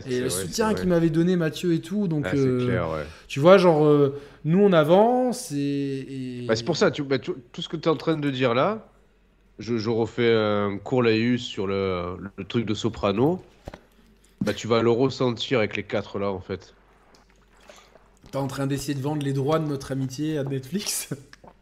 [0.00, 2.88] C'est Et le vrai, soutien qu'il m'avait donné Mathieu et tout, donc Ah, euh, clair,
[2.90, 3.04] ouais.
[3.28, 3.86] tu vois, genre,
[4.44, 5.56] nous on avance et.
[5.58, 8.16] et- Bah, c'est pour ça, tu, bah, tu- tout ce que tu es en train
[8.16, 8.88] de dire là,
[9.58, 13.42] je, je refais un court laïus sur le, le truc de Soprano.
[14.40, 16.74] Bah, tu vas le ressentir avec les quatre là en fait.
[18.30, 21.14] T'es en train d'essayer de vendre les droits de notre amitié à Netflix?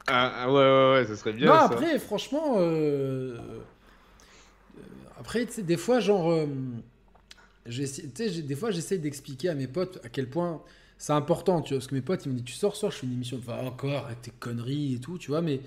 [0.06, 1.46] Ah, ah ouais, ouais, ouais, ça serait bien.
[1.46, 1.64] Non, ça.
[1.66, 3.58] après, franchement, euh, euh,
[5.18, 6.46] après, tu sais, des fois, genre, euh,
[7.66, 10.60] des fois, j'essaie d'expliquer à mes potes à quel point
[10.98, 11.78] c'est important, tu vois.
[11.78, 13.38] Parce que mes potes, ils m'ont dit, tu sors, soir, je fais une émission.
[13.38, 15.40] Enfin, encore, avec tes conneries et tout, tu vois.
[15.42, 15.60] Mais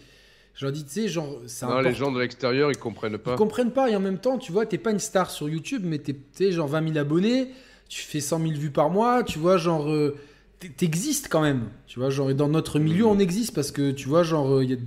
[0.55, 1.81] je leur dis, tu sais, genre, Non, important.
[1.89, 3.33] les gens de l'extérieur, ils comprennent pas.
[3.33, 3.89] Ils comprennent pas.
[3.89, 6.51] Et en même temps, tu vois, t'es pas une star sur YouTube, mais t'es, t'es
[6.51, 7.49] genre 20 000 abonnés.
[7.89, 9.23] Tu fais 100 000 vues par mois.
[9.23, 10.15] Tu vois, genre, euh,
[10.59, 11.63] t'es- t'existes quand même.
[11.87, 14.63] Tu vois, genre, et dans notre milieu, on existe parce que, tu vois, genre, euh,
[14.63, 14.77] il y a.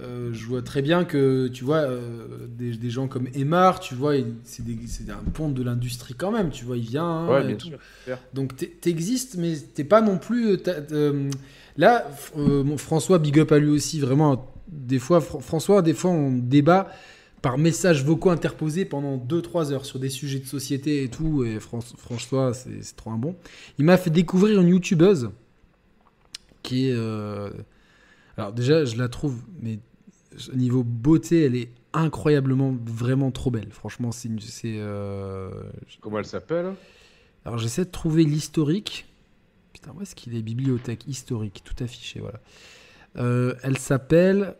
[0.00, 3.94] euh, je vois très bien que, tu vois, euh, des, des gens comme Emar, tu
[3.96, 4.12] vois,
[4.44, 4.62] c'est,
[5.10, 7.04] un pont de l'industrie quand même, tu vois, il vient.
[7.04, 7.68] hein, Ouais, bien tout.
[8.34, 10.56] Donc t'es- t'existes, mais t'es pas non plus.
[10.92, 11.30] euh,
[11.76, 14.54] là, mon François, big up à lui aussi, vraiment.
[14.68, 16.88] Des fois, Fr- François, des fois, on débat
[17.42, 21.44] par messages vocaux interposés pendant 2-3 heures sur des sujets de société et tout.
[21.44, 23.36] Et Fran- François, c'est trop un bon.
[23.78, 25.30] Il m'a fait découvrir une youtubeuse
[26.62, 26.94] qui est.
[26.94, 27.50] euh,
[28.36, 29.78] Alors, déjà, je la trouve, mais
[30.52, 33.70] au niveau beauté, elle est incroyablement, vraiment trop belle.
[33.70, 34.28] Franchement, c'est,
[34.64, 35.50] euh,
[36.00, 36.74] Comment elle s'appelle?
[37.44, 39.06] Alors j'essaie de trouver l'historique.
[39.72, 40.42] Putain, où est-ce qu'il est?
[40.42, 42.40] Bibliothèque historique, tout affiché, voilà.
[43.18, 44.54] Euh, elle s'appelle.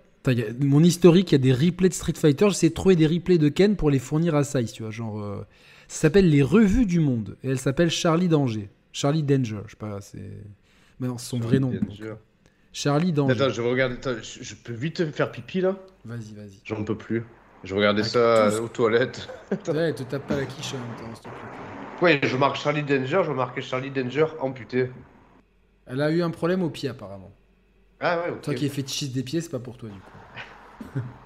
[0.61, 2.49] Mon historique, il y a des replays de Street Fighter.
[2.51, 4.91] J'essaie de trouver des replays de Ken pour les fournir à Size, tu vois.
[4.91, 5.47] Genre, euh,
[5.87, 7.37] ça s'appelle Les Revues du Monde.
[7.43, 8.69] Et elle s'appelle Charlie Danger.
[8.93, 10.31] Charlie Danger, je sais pas, c'est.
[11.01, 11.73] Mais non, son vrai nom.
[12.73, 13.33] Charlie Danger.
[13.43, 13.97] Attends, je regarde.
[14.23, 15.77] je, je peux vite faire pipi là?
[16.05, 16.61] Vas-y, vas-y.
[16.65, 17.25] J'en peux plus.
[17.65, 19.29] Je regardais Ah, ça tous- aux toilettes.
[19.69, 22.03] Ouais, te tape pas la quiche en même temps, s'il te plaît.
[22.03, 24.91] Ouais, je marque Charlie Danger, je marquais Charlie Danger amputé.
[25.87, 27.33] Elle a eu un problème au pied, apparemment.
[28.01, 28.25] Ah.
[28.43, 31.01] Toi qui es fétichiste des pieds, c'est pas pour toi du coup.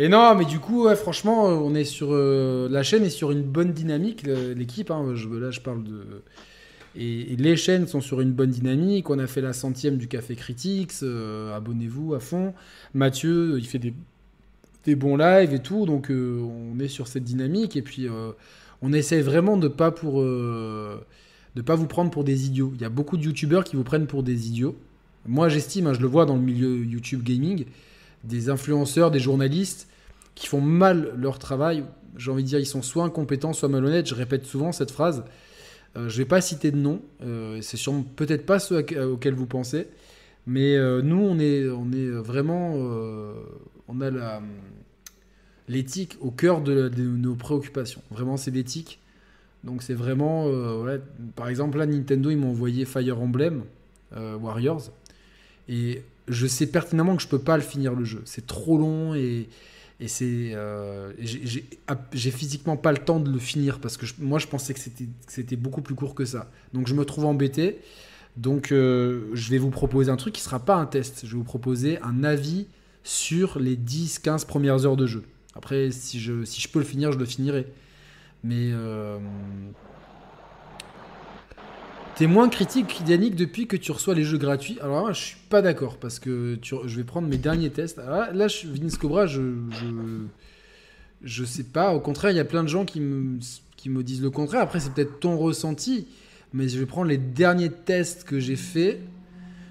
[0.00, 3.32] Et non, mais du coup, franchement, euh, on est sur euh, la chaîne est sur
[3.32, 4.24] une bonne dynamique.
[4.24, 6.22] L'équipe, hein, je, là, je parle de
[6.96, 9.10] et, les chaînes sont sur une bonne dynamique.
[9.10, 10.92] On a fait la centième du Café Critiques.
[11.02, 12.54] euh, Abonnez-vous à fond.
[12.94, 13.94] Mathieu, il fait des,
[14.94, 17.76] bons lives et tout, donc on est sur cette dynamique.
[17.76, 18.06] Et puis,
[18.80, 22.72] on essaie vraiment de pas pour de pas vous prendre pour des idiots.
[22.74, 24.76] Il y a beaucoup de youtubeurs qui vous prennent pour des idiots.
[25.28, 27.66] Moi, j'estime, hein, je le vois dans le milieu YouTube gaming,
[28.24, 29.88] des influenceurs, des journalistes
[30.34, 31.84] qui font mal leur travail.
[32.16, 34.08] J'ai envie de dire, ils sont soit incompétents, soit malhonnêtes.
[34.08, 35.24] Je répète souvent cette phrase.
[35.96, 37.00] Euh, je vais pas citer de nom.
[37.22, 39.86] euh, c'est sûrement peut-être pas ceux à- auxquels vous pensez.
[40.46, 42.72] Mais euh, nous, on est, on est vraiment.
[42.76, 43.34] euh,
[43.86, 44.40] on a
[45.68, 48.00] l'éthique au cœur de, nos préoccupations.
[48.10, 48.98] Vraiment, c'est l'éthique.
[49.64, 50.44] Donc, c'est vraiment.
[50.46, 50.98] euh,
[51.36, 53.64] par exemple, là, Nintendo, ils m'ont envoyé Fire Emblem
[54.16, 54.90] euh, Warriors.
[55.68, 58.22] Et je sais pertinemment que je peux pas le finir le jeu.
[58.24, 59.48] C'est trop long et,
[60.00, 60.52] et c'est.
[60.54, 64.80] euh, j'ai- physiquement pas le temps de le finir parce que moi, je pensais que
[65.26, 66.50] c'était beaucoup plus court que ça.
[66.74, 67.78] Donc, je me trouve embêté.
[68.36, 71.20] Donc, euh, je vais vous proposer un truc qui sera pas un test.
[71.24, 72.66] Je vais vous proposer un avis
[73.04, 75.24] sur les 10-15 premières heures de jeu.
[75.54, 77.66] Après, si je, si je peux le finir, je le finirai.
[78.44, 78.70] Mais.
[78.72, 79.18] euh,
[82.18, 84.76] T'es moins critique, Yannick, depuis que tu reçois les jeux gratuits.
[84.80, 88.00] Alors là, je suis pas d'accord parce que je vais prendre mes derniers tests.
[88.00, 89.40] Alors là, je, Vince Cobra, je,
[89.70, 89.86] je,
[91.22, 91.94] je sais pas.
[91.94, 93.38] Au contraire, il y a plein de gens qui me,
[93.76, 94.62] qui me disent le contraire.
[94.62, 96.08] Après, c'est peut-être ton ressenti,
[96.52, 98.98] mais je vais prendre les derniers tests que j'ai faits.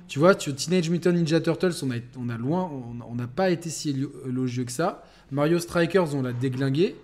[0.08, 2.72] Tu vois, tu, Teenage Mutant Ninja Turtles, on a, on a loin,
[3.10, 5.04] on n'a pas été si élo- élogieux que ça.
[5.32, 6.96] Mario Strikers, on l'a déglingué.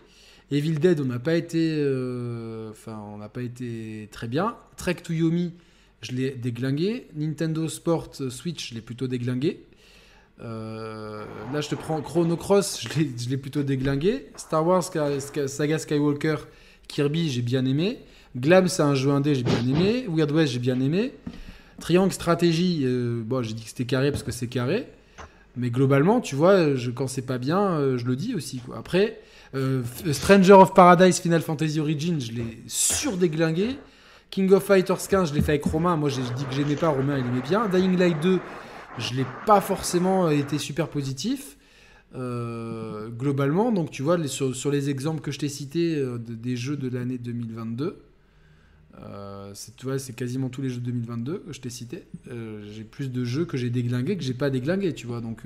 [0.53, 4.55] Evil Dead, on n'a pas été, euh, on n'a pas été très bien.
[4.77, 5.53] Trek to Yomi,
[6.01, 7.07] je l'ai déglingué.
[7.15, 9.63] Nintendo Sport euh, Switch, je l'ai plutôt déglingué.
[10.41, 14.27] Euh, là, je te prends Chrono Cross, je l'ai- plutôt déglingué.
[14.35, 16.35] Star Wars Saga Skywalker,
[16.87, 17.99] Kirby, j'ai bien aimé.
[18.35, 20.05] Glam, c'est un jeu indé, j'ai bien aimé.
[20.07, 21.13] Weird West, j'ai bien aimé.
[21.79, 24.87] Triangle Stratégie, euh, bon, j'ai dit que c'était carré parce que c'est carré.
[25.55, 28.59] Mais globalement, tu vois, je, quand c'est pas bien, je le dis aussi.
[28.75, 29.19] Après,
[29.55, 33.77] euh, Stranger of Paradise Final Fantasy Origin, je l'ai surdéglingué.
[34.29, 35.95] King of Fighters 15, je l'ai fait avec Romain.
[35.95, 36.89] Moi, j'ai dit que j'aimais pas.
[36.89, 37.67] Romain, il aimait bien.
[37.67, 38.39] Dying Light 2,
[38.97, 41.57] je l'ai pas forcément été super positif.
[42.15, 46.55] Euh, globalement, donc tu vois, sur, les exemples que je t'ai cités euh, de- des
[46.55, 47.97] jeux de l'année 2022,
[49.01, 52.03] euh, c'est, quasiment tous les jeux de 2022 que je t'ai cités.
[52.27, 55.21] J'ai plus de jeux que j'ai déglingués que j'ai pas déglingués, tu vois.
[55.21, 55.41] Donc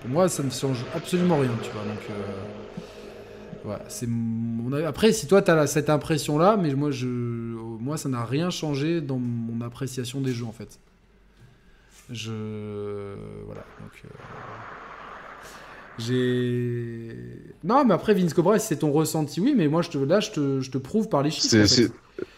[0.00, 1.82] pour moi, ça ne change absolument rien, tu vois.
[1.82, 2.02] Donc
[3.64, 4.84] voilà, c'est mon avis.
[4.84, 9.00] Après, si toi tu as cette impression-là, mais moi, je, moi, ça n'a rien changé
[9.00, 10.78] dans mon appréciation des jeux en fait.
[12.10, 13.14] Je
[13.46, 13.64] voilà.
[13.80, 14.08] Donc euh,
[15.98, 17.16] j'ai
[17.64, 20.30] non, mais après Vince Cobra, c'est ton ressenti, oui, mais moi, je te là, je
[20.30, 21.56] te, je te prouve par les chiffres.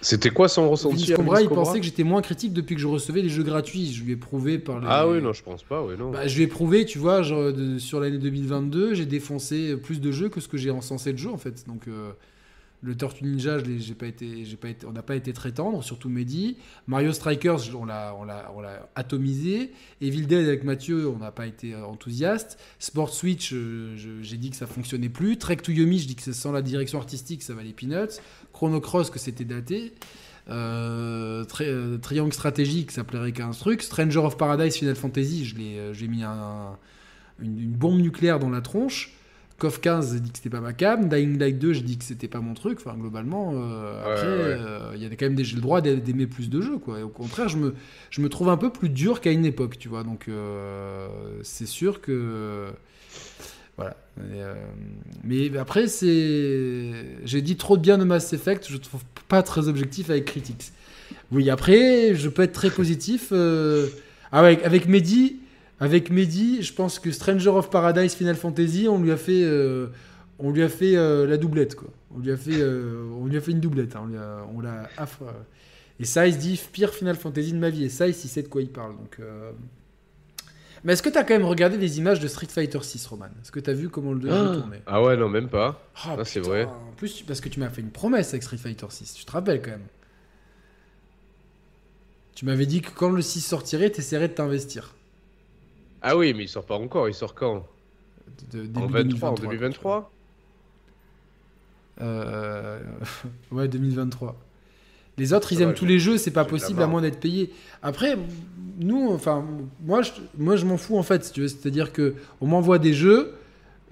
[0.02, 2.86] C'était quoi son ressenti Vince Cobra, il pensait que j'étais moins critique depuis que je
[2.86, 3.92] recevais les jeux gratuits.
[3.92, 4.86] Je lui ai prouvé par les.
[4.89, 6.10] Ah oui, non, je pense pas, oui, non.
[6.10, 10.00] Bah, je lui ai prouvé, tu vois, genre, de- sur l'année 2022, j'ai défoncé plus
[10.00, 11.65] de jeux que ce que j'ai encensé de jeux en fait.
[11.67, 12.10] Donc, euh,
[12.83, 13.59] Le Tortue Ninja,
[14.86, 16.57] on n'a pas été très tendre, surtout Mehdi.
[16.86, 18.15] Mario Strikers, on l'a,
[18.94, 19.73] atomisé.
[20.00, 22.59] Evil Dead avec Mathieu, on n'a pas été enthousiaste.
[22.78, 25.36] Sport Switch, euh, j'ai dit que ça fonctionnait plus.
[25.36, 28.18] Trek to Yomi, je dis que sans la direction artistique, ça valait peanuts.
[28.55, 29.92] Chrono Cross, que c'était daté.
[30.49, 33.83] Euh, euh, Triangle stratégique, ça plairait qu'à un truc.
[33.83, 36.78] Stranger of Paradise, Final Fantasy, je l'ai, j'ai mis un-
[37.41, 39.12] une, une bombe nucléaire dans la tronche.
[39.60, 41.08] KOF 15, j'ai dit que c'était pas ma cam.
[41.08, 42.78] Dying Light 2, j'ai dit que c'était pas mon truc.
[42.84, 44.56] Enfin, globalement, euh, Ouais, après, ouais.
[44.58, 46.78] euh, il y a quand même des, j'ai le droit d'a- d'aimer plus de jeux,
[46.78, 46.98] quoi.
[46.98, 47.74] Et au contraire, je me,
[48.10, 50.02] je me trouve un peu plus dur qu'à une époque, tu vois.
[50.02, 51.08] Donc, euh,
[51.42, 52.66] c'est sûr que.
[53.76, 53.97] Voilà.
[54.18, 54.55] Et, euh,
[55.24, 56.90] mais après, c'est.
[57.24, 60.72] J'ai dit trop de bien de Mass Effect, je trouve pas très objectif avec Critics.
[61.32, 63.32] Oui, après, je peux être très positif.
[64.32, 65.36] Ah ouais, avec Mehdi,
[65.81, 69.86] avec Mehdi, je pense que Stranger of Paradise Final Fantasy, on lui a fait, euh,
[70.39, 71.89] on lui a fait euh, la doublette, quoi.
[72.15, 73.97] On lui a fait, euh, on lui a fait une doublette.
[73.97, 74.09] hein.
[74.55, 74.89] On l'a.
[74.99, 75.20] aff-
[75.99, 77.84] Et ça, il se dit pire Final Fantasy de ma vie.
[77.84, 78.97] Et ça, il sait de quoi il parle.
[78.97, 79.17] Donc.
[79.20, 79.52] euh,
[80.84, 83.26] Mais est-ce que tu as quand même regardé des images de Street Fighter 6, Roman?
[83.42, 84.57] Est-ce que tu as vu comment le jeu Ah.
[84.57, 84.83] tournait?
[84.86, 85.86] Ah ouais, non, même pas.
[85.97, 86.50] Ah, Ah, c'est putain.
[86.52, 86.65] vrai.
[86.65, 89.15] En plus, tu- parce que tu m'as fait une promesse avec Street Fighter 6.
[89.15, 89.86] Tu te rappelles quand même
[92.34, 94.94] Tu m'avais dit que quand le 6 sortirait, tu essaierais de t'investir.
[96.02, 97.66] Ah oui, mais il sort pas encore, il sort quand?
[98.52, 100.12] De- En début 23, en 2023, 2023
[102.00, 102.80] Euh,
[103.52, 104.36] ouais, 2023.
[105.18, 107.52] Les autres, ils Ça aiment tous les jeux, c'est pas possible à moins d'être payé.
[107.82, 108.16] Après,
[108.78, 109.44] nous, enfin,
[109.84, 111.48] moi, je, moi, je m'en fous en fait, si tu veux.
[111.48, 113.34] C'est-à-dire que on m'envoie des jeux,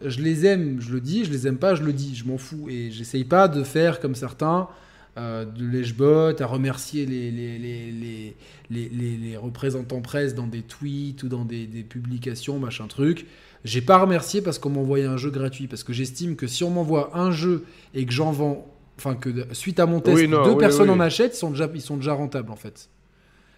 [0.03, 2.39] je les aime, je le dis, je les aime pas, je le dis, je m'en
[2.39, 2.69] fous.
[2.71, 4.69] Et j'essaye pas de faire comme certains,
[5.19, 7.59] euh, de lèche-bot, à remercier les, les,
[8.71, 13.27] les, les, représentants presse dans des tweets ou dans des, des publications, machin truc.
[13.65, 15.67] J'ai pas remercié parce qu'on m'envoyait un jeu gratuit.
[15.67, 17.65] Parce que j'estime que si on m'envoie un jeu
[17.95, 20.91] et que j'en vends, enfin que suite à mon test, Oui, non, deux oui, personnes
[20.91, 20.97] oui.
[20.97, 22.89] en achètent, ils sont, déjà, ils sont déjà rentables en fait.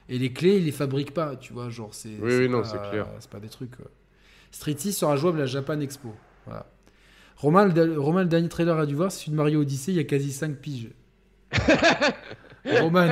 [0.09, 2.17] Et les clés, ils les fabriquent pas, tu vois, genre c'est.
[2.21, 3.07] Oui, oui, non, c'est clair.
[3.21, 3.73] C'est pas des trucs.
[4.51, 6.15] Street 6 sera jouable à Japan Expo.
[6.47, 6.67] Voilà.
[7.37, 10.01] Romain, le, Romain, le dernier trailer a dû voir, c'est de Mario Odyssey, il y
[10.01, 10.91] a quasi 5 piges.
[12.81, 13.11] Roman.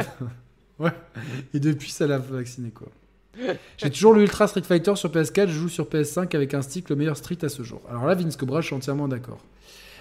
[0.78, 0.90] ouais.
[1.54, 2.88] Et depuis, ça l'a vacciné, quoi.
[3.76, 6.88] J'ai toujours le Ultra Street Fighter sur PS4, je joue sur PS5 avec un stick,
[6.90, 7.80] le meilleur Street à ce jour.
[7.88, 9.38] Alors là, Vince Cobra, je suis entièrement d'accord.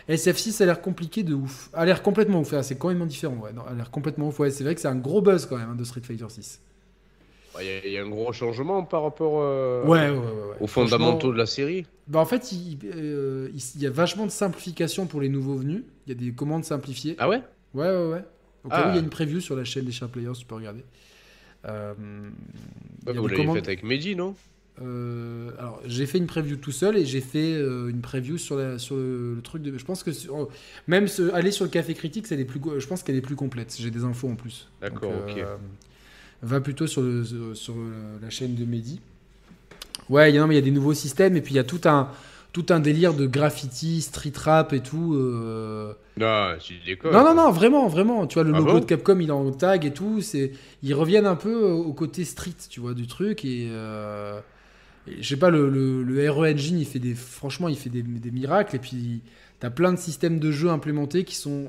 [0.09, 1.69] SF6 a l'air compliqué de ouf.
[1.73, 2.53] A l'air complètement ouf.
[2.53, 3.53] Ah, c'est complètement différent, ouais.
[3.53, 4.39] Non, a l'air complètement ouf.
[4.39, 6.61] Ouais, c'est vrai que c'est un gros buzz quand même hein, de Street Fighter 6.
[7.53, 10.09] Bah, Il y, a- il y a un gros changement par rapport euh, Ouais,
[10.59, 11.85] aux fondamentaux de la série.
[12.07, 15.55] Bah en fait, il, euh, il- il y a vachement de simplification pour les nouveaux
[15.57, 15.83] venus.
[16.07, 17.15] Il y a des commandes simplifiées.
[17.19, 17.41] Ah ouais?
[17.73, 18.23] Ouais, ouais, ouais.
[18.63, 18.87] Au cas Ah.
[18.87, 20.83] où, il y a une preview sur la chaîne des Sharp Players, tu peux regarder.
[21.65, 21.93] Euh,
[23.05, 24.35] a Vous l'avez commandes- fait avec Mehdi, non?
[24.81, 28.55] Euh, alors, j'ai fait une preview tout seul et j'ai fait euh, une preview sur,
[28.57, 29.75] la, sur le, le truc de.
[29.77, 30.49] Je pense que sur-
[30.87, 33.35] même ce- aller sur le café critique, c'est les plus, je pense qu'elle est plus
[33.35, 33.75] complète.
[33.79, 34.69] J'ai des infos en plus.
[34.81, 35.43] D'accord, ok.
[36.43, 37.23] Va plutôt sur, le-
[37.55, 37.73] sur
[38.21, 39.01] la chaîne de Mehdi.
[40.09, 41.57] Ouais, il y a, non, mais il y a des nouveaux systèmes et puis il
[41.57, 42.09] y a tout un,
[42.63, 45.13] tout un délire de graffiti, street rap et tout.
[45.15, 46.53] euh, Non,
[46.85, 47.11] déconne.
[47.11, 48.25] non, non, non, vraiment, vraiment.
[48.25, 50.21] Tu vois, le Ah logo bon de Capcom, il est en tag et tout.
[50.21, 53.45] C'est, ils reviennent un peu au côté street, tu vois, du truc.
[53.45, 54.39] Et, euh,
[55.07, 57.89] et je sais pas, le, le, le RE Engine, il fait des, franchement, il fait
[57.91, 58.75] des, des miracles.
[58.75, 59.21] Et puis,
[59.59, 61.67] t'as plein de systèmes de jeu implémentés qui sont,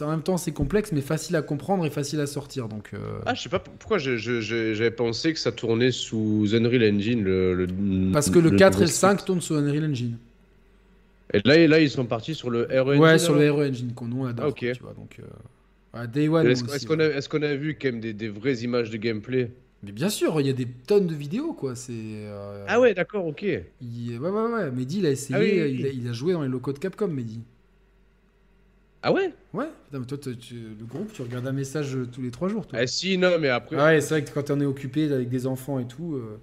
[0.00, 2.66] en même temps, c'est complexe, mais facile à comprendre et facile à sortir.
[2.68, 7.22] Donc, euh, Ah, je sais pas pourquoi j'avais pensé que ça tournait sous Unreal Engine.
[7.22, 10.16] Le, le- parce que le 4 et le nouveau 5 tournent sur Unreal Engine.
[11.32, 13.00] Et là, et là, ils sont partis sur le RE Engine.
[13.00, 14.46] ouais, sur le RE Engine qu'on adore.
[14.46, 14.58] Ah, ok.
[14.58, 16.46] quoi, tu vois, donc, euh, ouais, Day One.
[16.46, 19.52] Est-ce qu'on a, vu quand même des, des vraies images de gameplay?
[19.82, 21.74] Mais bien sûr, il y a des tonnes de vidéos, quoi.
[21.74, 21.92] C'est.
[21.94, 23.44] euh, Ah ouais, d'accord, ok.
[23.80, 24.18] Il...
[24.18, 24.70] Ouais, ouais, ouais.
[24.70, 25.96] Mehdi, il a essayé, Ah oui, oui, Il, a, oui.
[26.02, 27.40] il a joué dans les locaux de Capcom, Mehdi.
[29.02, 29.32] Ah ouais?
[29.52, 29.68] Ouais.
[29.86, 32.66] Putain, mais toi, tu- le groupe, tu regardes un message euh, tous les trois jours,
[32.66, 32.78] toi.
[32.78, 33.76] Ah si, non, mais après.
[33.76, 36.14] Ah ouais, c'est vrai que quand on est occupé avec des enfants et tout.
[36.14, 36.40] euh,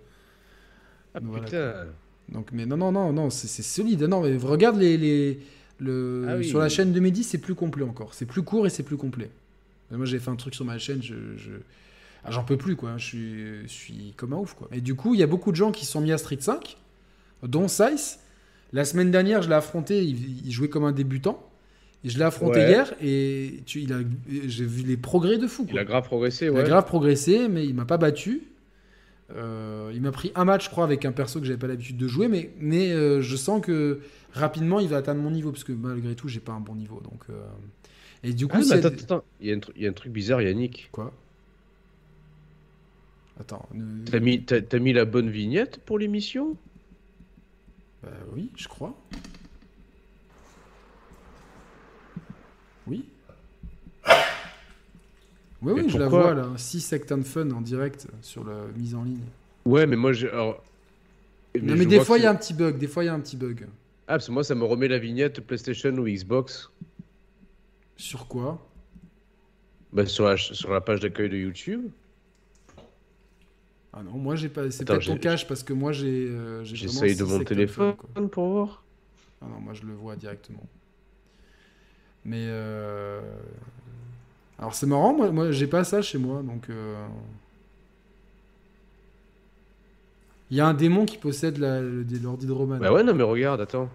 [1.13, 1.87] Ah, voilà, putain.
[2.31, 4.03] Donc, mais non, non, non, non, c'est solide.
[4.03, 5.39] Non, mais regarde les, les
[5.79, 6.45] le Ah oui.
[6.47, 8.13] sur la chaîne de Mehdi, c'est plus complet encore.
[8.13, 9.29] C'est plus court et c'est plus complet.
[9.91, 11.51] Moi, j'ai fait un truc sur ma chaîne, je, je...
[12.25, 12.95] Ah, j'en peux plus, quoi.
[12.97, 14.67] Je suis, je suis comme un ouf, quoi.
[14.73, 16.77] Et du coup, il y a beaucoup de gens qui sont mis à Street 5,
[17.43, 18.19] dont Sice.
[18.73, 21.41] La semaine dernière, je l'ai affronté, il, il jouait comme un débutant.
[22.03, 22.69] Et je l'ai affronté Ouais.
[22.69, 23.97] hier et tu, il a,
[24.45, 25.65] j'ai vu les progrès de fou.
[25.69, 26.59] Il a grave progressé, Il ouais.
[26.59, 28.43] a grave progressé, mais il m'a pas battu.
[29.35, 31.97] Euh, il m'a pris un match, je crois, avec un perso que j'avais pas l'habitude
[31.97, 33.99] de jouer, mais, mais euh, je sens que
[34.33, 37.01] rapidement il va atteindre mon niveau, parce que malgré tout, j'ai pas un bon niveau.
[37.01, 37.45] Donc, euh,
[38.23, 39.93] Et du coup, Ah, attends, attends, il y, a un tru- il y a un
[39.93, 40.87] truc bizarre, Yannick.
[40.91, 41.13] Quoi?
[43.39, 43.67] Attends.
[43.73, 46.55] mis, t'as mis la bonne vignette pour l'émission?
[48.01, 48.95] Bah oui, je crois.
[52.87, 53.05] Oui.
[55.61, 56.49] Oui, oui, je la vois là.
[56.55, 59.23] 6 Sect and Fun en direct sur la mise en ligne.
[59.65, 60.29] Ouais, mais moi, j'ai.
[60.29, 60.63] alors-
[61.61, 62.77] non, mais des fois, que il y a un petit bug.
[62.77, 63.67] Des fois, il y a un petit bug.
[64.07, 66.69] Ah, parce que moi, ça me remet la vignette PlayStation ou Xbox
[67.95, 68.63] Sur quoi?
[69.91, 71.89] Bah, sur, la, sur la page d'accueil de YouTube.
[73.93, 74.69] Ah non, moi, j'ai pas.
[74.69, 76.27] C'est peut-être ton cache parce que moi, j'ai.
[76.29, 78.83] euh, J'essaye de 6 mon téléphone Fun, pour voir.
[79.41, 80.63] Ah non, moi, je le vois directement.
[82.23, 82.45] Mais.
[82.47, 83.21] euh,
[84.59, 86.69] Alors, c'est marrant, moi, moi j'ai pas ça chez moi, donc.
[86.69, 87.07] euh,
[90.49, 92.77] Il y a un démon qui possède la- le- l'ordi de Roman.
[92.77, 93.89] Bah ouais, non, mais regarde, attends.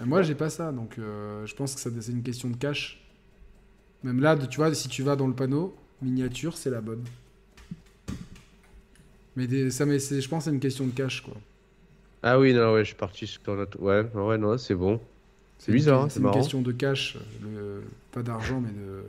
[0.00, 2.56] Et moi, j'ai pas ça, donc euh, je pense que ça- c'est une question de
[2.56, 3.00] cache.
[4.02, 7.04] Même là, tu vois, si tu vas dans le panneau, miniature, c'est la bonne.
[9.36, 11.34] Mais des- ça, mais c'est- je pense que c'est une question de cache, quoi.
[12.22, 13.80] Ah oui, non, ouais, je suis parti sur notre.
[13.80, 15.00] Ouais, ouais, non, c'est bon.
[15.64, 16.38] C'est bizarre, hein, c'est C'est une marrant.
[16.38, 19.04] question de le- pas d'argent, mais de.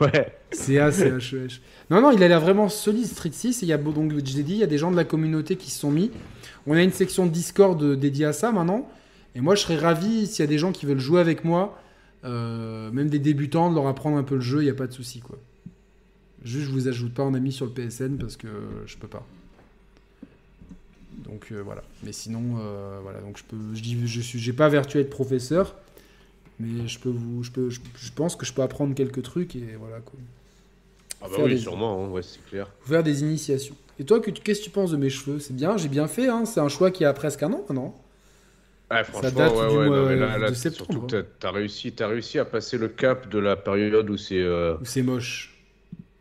[0.00, 0.32] Ouais.
[0.52, 1.60] CA, CHEH.
[1.90, 3.62] Non, non, il a l'air vraiment solide, Street 6.
[3.62, 5.04] Et il y a, donc, je l'ai dit, il y a des gens de la
[5.04, 6.10] communauté qui se sont mis.
[6.66, 8.88] On a une section Discord euh, dédiée à ça maintenant.
[9.34, 11.76] Et moi, je serais ravi s'il y a des gens qui veulent jouer avec moi,
[12.24, 14.86] euh, même des débutants, de leur apprendre un peu le jeu, il n'y a pas
[14.86, 15.38] de souci, quoi.
[16.44, 18.46] Juste, je vous ajoute pas en ami sur le PSN parce que
[18.86, 19.26] je peux pas.
[21.24, 21.82] Donc euh, voilà.
[22.04, 23.20] Mais sinon, euh, voilà.
[23.20, 25.74] Donc je peux, je dis, je suis, j'ai pas vertu à être professeur,
[26.60, 29.56] mais je peux vous, je peux, je, je pense que je peux apprendre quelques trucs
[29.56, 30.18] et voilà quoi.
[31.20, 32.68] Ah bah Faire oui, des- sûrement, hein, ouais, c'est clair.
[32.84, 33.74] Faire des initiations.
[33.98, 35.38] Et toi, qu'est-ce que tu penses de mes cheveux?
[35.38, 36.28] C'est bien, j'ai bien fait.
[36.28, 37.94] Hein c'est un choix qui a presque un an maintenant.
[38.90, 41.22] Ouais, franchement, date ouais, du ouais, mois non, mais là, là, de surtout septembre, que
[41.22, 44.84] t'as- t'as réussi, réussi à passer le cap de la période où c'est euh, Ou
[44.84, 45.52] c'est moche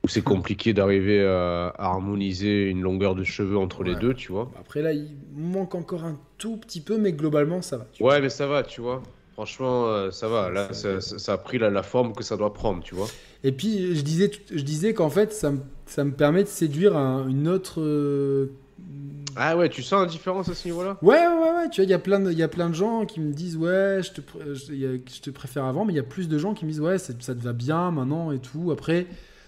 [0.03, 4.51] où c'est compliqué d'arriver à, harmoniser une longueur de cheveux entre les deux, tu vois.
[4.59, 7.87] Après là, il manque encore un tout petit peu, mais globalement ça va.
[7.99, 8.09] vois.
[8.13, 9.01] Ouais, mais ça va, tu vois.
[9.35, 10.49] Franchement, euh, ça va.
[10.49, 13.07] Là, ça, ça- ça a pris la, la forme que ça doit prendre, tu vois.
[13.43, 16.95] Et puis je disais, je disais qu'en fait, ça, me- ça me permet de séduire
[16.95, 17.81] un- une autre.
[17.81, 18.47] euh,
[19.35, 20.97] Ah ouais, tu sens la différence à ce niveau-là?
[21.01, 22.75] Ouais, ouais, ouais, tu vois, il y, a plein de- il y a plein de
[22.75, 25.99] gens qui me disent, ouais, je te, pr- je, te préfère avant, mais il y
[25.99, 28.71] a plus de gens qui me disent, ouais, ça te va bien maintenant et tout.
[28.71, 29.05] Après,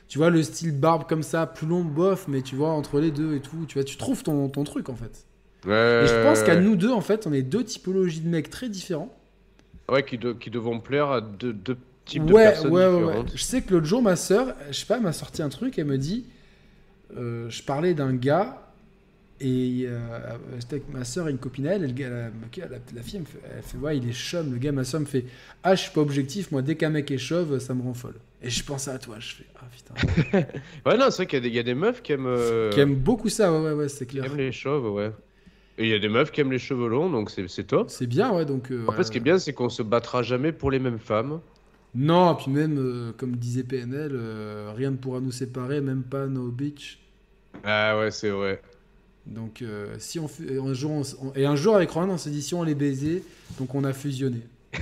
[0.10, 3.12] tu vois, le style barbe comme ça, plus long, bof, mais tu vois, entre les
[3.12, 5.26] deux et tout, tu vois, tu trouves ton, ton truc en fait.
[5.66, 6.02] Ouais.
[6.04, 8.68] Et je pense qu'à nous deux, en fait, on est deux typologies de mecs très
[8.68, 9.17] différents.
[9.90, 13.04] Ouais, qui, de- qui devront plaire à deux, deux types de ouais, personnes ouais, ouais,
[13.04, 13.22] ouais.
[13.22, 13.32] différentes.
[13.34, 15.86] Je sais que l'autre jour, ma soeur, je sais pas, m'a sorti un truc, elle
[15.86, 16.26] me dit,
[17.18, 18.62] euh, je parlais d'un gars,
[19.42, 20.00] et euh,
[20.60, 22.30] j'étais avec ma soeur et une copine à elle, et le gars, la,
[22.70, 24.84] la- la fille, elle me fait, elle fait, ouais, il est chum, le gars, ma
[24.86, 25.26] soeur me fait,
[25.64, 28.16] ah, je suis pas objectif, moi, dès qu'un mec est chauve, ça me rend folle.
[28.44, 29.96] Et je pensais à toi, je fais, ah putain.
[30.86, 32.26] Ouais, non, c'est vrai qu'il y, a des- il y a des meufs qui aiment,
[32.28, 34.26] euh, Qui aime beaucoup ça, ouais, ouais, ouais, c'est qui clair.
[34.26, 35.12] aiment les chauves, ouais.
[35.78, 37.90] Et il y a des meufs qui aiment les cheveux longs, donc c'est top.
[37.90, 38.72] C'est bien, ouais, donc.
[38.72, 41.40] euh, fait, ce qui est bien, c'est qu'on se battra jamais pour les mêmes femmes.
[41.94, 46.28] Non, puis même, euh, comme disait PNL, euh, rien ne pourra nous séparer, même pas
[46.28, 47.00] No Beach.
[47.64, 48.62] Ah ouais, c'est vrai.
[49.26, 50.92] Donc, euh, si on fait, un jour,
[51.22, 53.24] on et un jour avec Ronan, on s'est dit si on les baisait,
[53.60, 54.42] donc on a fusionné.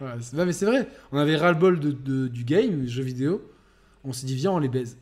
[0.00, 3.42] Voilà, ouais, mais c'est vrai, on avait ras-le-bol de, de- du game, jeu vidéo,
[4.02, 4.98] on s'est dit viens, on les baise.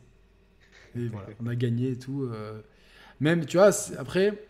[0.95, 2.29] Et voilà, on a gagné et tout.
[3.19, 4.47] Même, tu vois, après,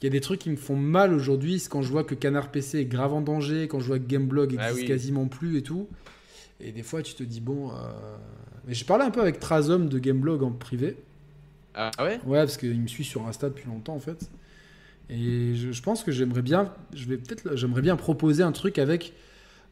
[0.00, 2.14] il y a des trucs qui me font mal aujourd'hui, c'est quand je vois que
[2.14, 4.84] Canard PC est grave en danger, quand je vois que Gameblog existe Ah oui.
[4.86, 5.88] quasiment plus et tout.
[6.60, 7.70] Et des fois, tu te dis bon.
[7.70, 7.74] euh,
[8.66, 10.96] Mais j'ai parlé un peu avec Trazom de Gameblog en privé.
[11.74, 12.18] Ah ouais?
[12.26, 14.30] Ouais, parce qu'il me suit sur Insta depuis longtemps en fait.
[15.10, 18.78] Et je, je pense que j'aimerais bien, je vais peut-être, j'aimerais bien proposer un truc
[18.78, 19.12] avec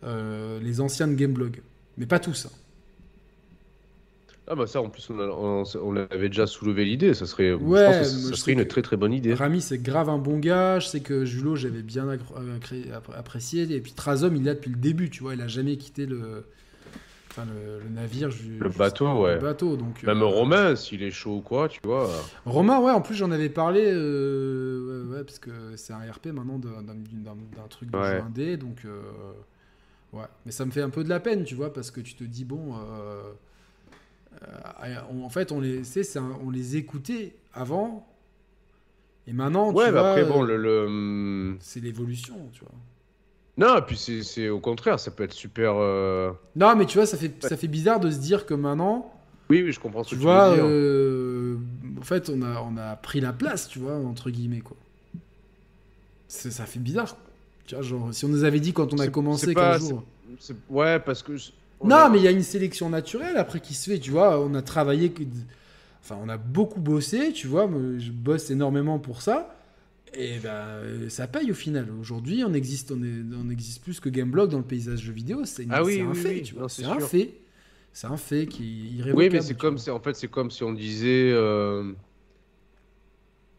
[0.05, 1.61] euh, les anciens de Gameblog,
[1.99, 2.47] mais pas tous.
[2.47, 2.51] hein.
[4.47, 7.15] Ah bah ça, en plus, on, a- on, on avait déjà soulevé l'idée.
[7.15, 9.33] Ça serait, Ouais, je pense que ça serait une très très bonne idée.
[9.33, 10.79] Rami c'est grave un bon gars.
[10.81, 12.19] Je sais que Julo j'avais bien euh,
[13.17, 13.63] apprécié.
[13.71, 16.05] Et puis Trazom il est là depuis le début, tu vois, il a jamais quitté
[16.05, 16.45] le,
[17.31, 18.29] enfin, le, le navire.
[18.61, 19.37] Le bateau, ouais.
[19.37, 20.03] Le bateau, donc.
[20.03, 22.11] Même euh, Romain, s'il est chaud ou quoi, tu vois.
[22.45, 26.27] Romain, ouais, en plus j'en avais parlé, euh, ouais, ouais, parce que c'est un RP
[26.27, 28.21] maintenant d'un truc de Ouais.
[28.21, 29.01] indé, donc euh,
[30.13, 30.27] ouais.
[30.45, 32.25] Mais ça me fait un peu de la peine, tu vois, parce que tu te
[32.25, 33.35] dis bon, on-
[35.25, 38.07] en fait on les, c'est, on les écoutait avant,
[39.27, 40.57] et maintenant, Ouais, tu mais vois, après, bon, euh, le.
[40.57, 42.73] le, hum, c'est l'évolution, tu vois.
[43.57, 45.75] Non, et puis c'est au contraire, ça peut être super.
[45.77, 49.13] euh, Non, mais tu vois, ça fait, ça fait bizarre de se dire que maintenant,
[49.49, 50.65] Oui, oui, je comprends ce tu que vois, tu veux dire.
[50.69, 51.57] euh,
[52.01, 54.77] en fait, on a, on a pris la place, tu vois, entre guillemets, quoi.
[56.29, 57.17] Ça fait bizarre.
[57.67, 60.03] Tu vois, genre, si on nous avait dit quand on a commencé pas- jour.
[60.69, 61.33] Ouais, parce que.
[61.83, 64.41] Non, a- mais il y a une sélection naturelle après qui se fait, tu vois.
[64.41, 65.13] On a travaillé,
[66.03, 67.67] enfin, on a beaucoup bossé, tu vois.
[67.67, 69.55] moi, Je bosse énormément pour ça.
[70.15, 71.89] Et ben, euh, ça paye au final.
[72.01, 75.45] Aujourd'hui, on existe, on, est, on existe plus que Gameblog dans le paysage jeu vidéo.
[75.45, 76.43] C'est Ah oui, un oui, fait, oui.
[76.43, 76.63] tu vois.
[76.63, 77.35] Non, C'est c'est un fait.
[77.93, 79.17] C'est un fait qui est irrévocable.
[79.17, 81.93] Oui, mais c'est comme, en fait, c'est comme si on disait, euh,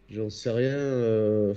[0.10, 0.74] j'en sais rien.
[0.74, 1.53] euh,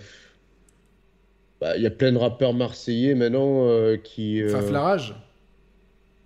[1.60, 4.42] bah, Il y a plein de rappeurs marseillais maintenant euh, qui.
[4.42, 5.14] euh, Faflarage.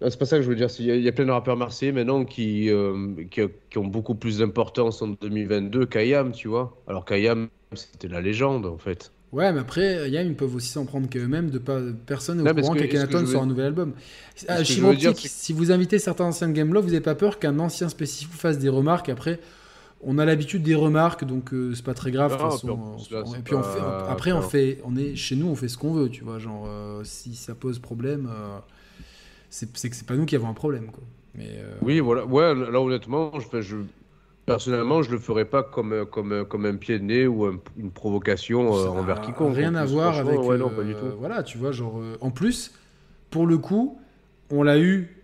[0.02, 0.68] Non, c'est pas ça que je veux dire.
[0.80, 3.40] Il y, a- il y a plein de rappeurs marseillais maintenant qui, euh, qui,
[3.70, 6.76] qui ont beaucoup plus d'importance en 2022 qu'Ayam, tu vois.
[6.88, 9.12] Alors qu'Ayam, c'était la légende, en fait.
[9.32, 12.54] Ouais, mais après, Yam, ils peuvent aussi s'en prendre qu'eux-mêmes de pas personne n'est au
[12.54, 13.92] courant qu'Akhenaton sort un nouvel album.
[14.46, 16.90] Ah, que je Chimoptique, veux dire, c'est- si vous invitez certains anciens de Gameblog, vous
[16.90, 19.08] n'avez pas peur qu'un ancien spécifique vous fasse des remarques.
[19.08, 19.40] Après,
[20.02, 22.32] on a l'habitude des remarques, donc euh, c'est pas très grave.
[22.36, 23.78] façon, on- là, on- et puis on fait,
[24.10, 26.38] après, on fait, on est chez nous, on fait ce qu'on veut, tu vois.
[26.38, 28.58] Genre, euh, si ça pose problème, euh,
[29.72, 31.04] c'est que c'est pas nous qui avons un problème, quoi.
[31.34, 32.24] Mais euh, Oui, voilà.
[32.26, 33.76] Ouais, là, honnêtement, je, je,
[34.46, 37.90] personnellement, je le ferais pas comme, comme, comme un pied de nez ou un- une
[37.92, 39.56] provocation euh, envers quiconque.
[39.56, 40.40] Rien en à voir avec.
[40.44, 41.14] Ouais, non, pas du euh, tout.
[41.18, 41.98] Voilà, tu vois, genre.
[42.00, 42.72] euh, en plus,
[43.30, 43.98] pour le coup,
[44.50, 45.16] on l'a eu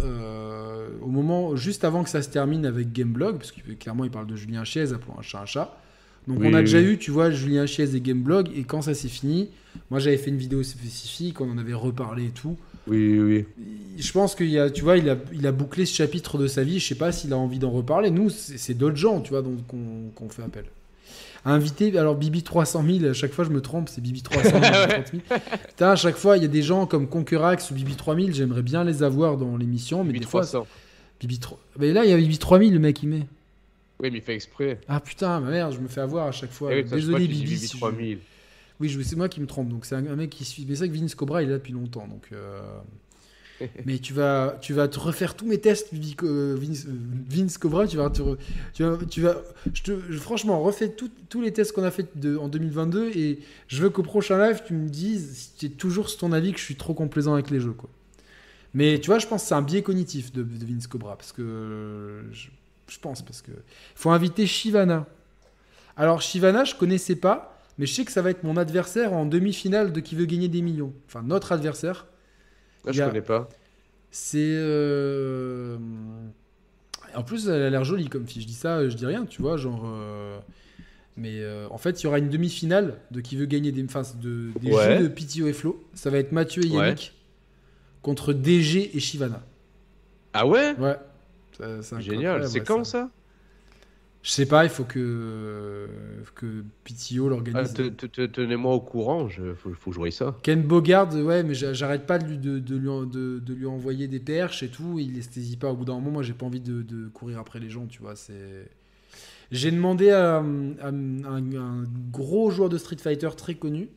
[0.00, 4.10] euh, au moment juste avant que ça se termine avec Gameblog, parce que clairement, il
[4.10, 5.76] parle de Julien Chiez, appelons un chat un chat.
[6.28, 6.82] Donc Oui, on a oui, déjà oui.
[6.82, 9.50] eu, tu vois, Julien Chiez et Gameblog, et quand ça s'est fini,
[9.90, 12.58] moi j'avais fait une vidéo spécifique, on en avait reparlé et tout.
[12.86, 13.46] Oui, oui.
[13.98, 16.64] Je pense qu'il a, tu vois, il a, il a bouclé ce chapitre de sa
[16.64, 16.78] vie.
[16.80, 18.10] Je sais pas s'il a envie d'en reparler.
[18.10, 20.64] Nous, c'est d'autres gens, tu vois, donc qu'on qu'on fait appel.
[21.44, 24.60] Invité, alors Bibi 300 000, à chaque fois je me trompe, c'est Bibi 300 000,
[24.60, 25.22] 30 000.
[25.68, 28.62] Putain, à chaque fois, il y a des gens comme Concurax ou Bibi 3000, j'aimerais
[28.62, 30.66] bien les avoir dans l'émission, mais des fois, 1300.
[31.20, 31.58] Bibi 3...
[31.80, 33.26] Mais là, il y a Bibi 3000, le mec, il met.
[34.00, 34.80] Oui, mais il fait exprès.
[34.88, 36.70] Ah putain, ma merde, je me fais avoir à chaque fois.
[36.72, 37.40] Eh oui, Désolé, Bibi.
[37.42, 38.18] Bibi si je- 3000.
[38.88, 39.68] Oui, c'est moi qui me trompe.
[39.68, 40.66] Donc c'est un, un mec qui suit.
[40.68, 42.06] Mais c'est vrai que Vince Cobra il est là depuis longtemps.
[42.08, 42.60] Donc, euh,
[43.84, 45.90] mais tu vas, tu vas te refaire tous mes tests,
[46.22, 46.92] euh, Vince, euh,
[47.28, 47.86] Vince Cobra.
[47.86, 48.38] Tu vas, te re-
[48.74, 49.36] tu vas, tu vas.
[49.72, 53.10] Je te, je- franchement, refais tout- tous les tests qu'on a fait de- en 2022
[53.14, 56.32] et je veux qu'au prochain live tu me dises si tu es toujours sur ton
[56.32, 57.90] avis que je suis trop complaisant avec les jeux, quoi.
[58.74, 61.32] Mais tu vois, je pense que c'est un biais cognitif de, de Vince Cobra parce
[61.32, 62.48] que je,
[62.88, 63.52] je pense parce que
[63.94, 65.06] faut inviter Shivana.
[65.96, 67.51] Alors Shivana, je connaissais pas.
[67.78, 70.48] Mais je sais que ça va être mon adversaire en demi-finale de qui veut gagner
[70.48, 70.92] des millions.
[71.06, 72.06] Enfin, notre adversaire.
[72.84, 73.48] Ah, Il y je a- connais pas.
[74.10, 74.38] C'est.
[74.42, 75.78] euh,
[77.14, 78.42] En plus, elle a l'air jolie comme fille.
[78.42, 79.82] Je dis ça, je dis rien, tu vois, genre.
[79.86, 80.38] euh,
[81.16, 84.02] Mais euh, en fait, il y aura une demi-finale de qui veut gagner des, enfin,
[84.20, 84.96] de, des Ouais.
[84.98, 85.82] jeux de Pitio et Flo.
[85.94, 86.86] Ça va être Mathieu et Ouais.
[86.88, 87.12] Yannick
[88.02, 89.42] contre DG et Shivana.
[90.32, 90.74] Ah ouais?
[90.78, 90.96] Ouais.
[91.58, 92.48] Ça- c'est Génial.
[92.48, 93.10] C'est quand ça?
[94.22, 95.88] Je sais pas, il faut que,
[96.34, 96.64] que
[97.26, 97.72] ah, l'organise.
[98.06, 99.28] te- Tenez-moi au courant.
[99.28, 100.36] Il faut, faut voie ça.
[100.42, 103.54] Ken Bogard, ouais, mais j'a- j'arrête pas de lui, de, de lui, en- de, de
[103.54, 104.98] lui envoyer des perches et tout.
[104.98, 106.10] Il esthésie pas au bout d'un moment.
[106.10, 108.16] Moi, j'ai pas envie de, courir après les gens, tu vois.
[108.16, 108.68] C'est.
[109.52, 113.90] J'ai demandé à, à un, un gros joueur de Street Fighter très connu.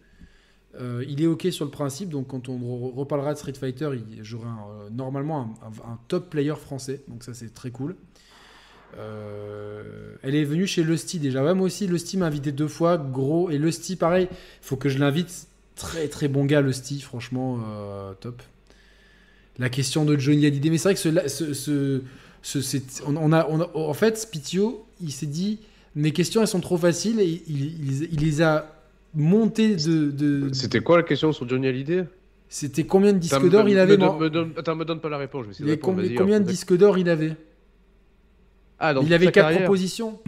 [0.80, 3.90] Euh, il est ok sur le principe, donc quand on re- reparlera de Street Fighter,
[4.22, 7.96] j'aurai euh, normalement un, un- un top player français, donc ça c'est très cool.
[8.98, 9.84] Euh,
[10.24, 11.44] elle est venue chez Lusty déjà.
[11.44, 13.50] Ouais, moi aussi, Lusty m'a invité deux fois, gros.
[13.50, 14.28] Et Lusty, pareil,
[14.62, 15.48] faut que je l'invite.
[15.76, 18.42] Très très bon gars, Lusty, franchement, euh, top.
[19.60, 22.02] La question de Johnny Hallyday, mais c'est vrai que ce,
[23.06, 25.60] on, on a, on a- en fait, Spitio, il s'est dit,
[25.96, 27.62] mes questions elles sont trop faciles et il,
[28.02, 28.74] il- il les a
[29.14, 30.12] montées de.
[30.12, 32.06] de- C'était quoi la question sur Johnny Hallyday?
[32.48, 35.10] C'était combien de disques d'or me- il avait me, me donne- Attends, me donne pas
[35.10, 35.42] la réponse.
[35.44, 36.20] Je vais essayer Il de avait répondre.
[36.20, 37.36] combien, de disques d'or il avait?
[38.80, 39.62] Ah, dans Il toute avait sa quatre carrière.
[39.64, 40.20] propositions.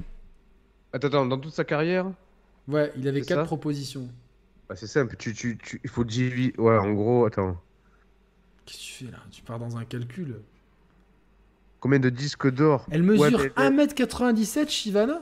[0.93, 2.11] Attends, attends, dans toute sa carrière
[2.67, 4.07] Ouais, il avait C'est quatre ça propositions.
[4.69, 5.15] bah, C'est simple.
[5.17, 6.53] Tu, tu, tu, il faut diviser.
[6.57, 7.59] Ouais, en gros, attends.
[8.65, 9.19] Qu'est-ce que tu fais là?
[9.31, 10.39] Tu pars dans un calcul.
[11.79, 12.85] Combien de disques d'or?
[12.91, 15.19] Elle Ouais, mesure mais- 1m97, Shivana?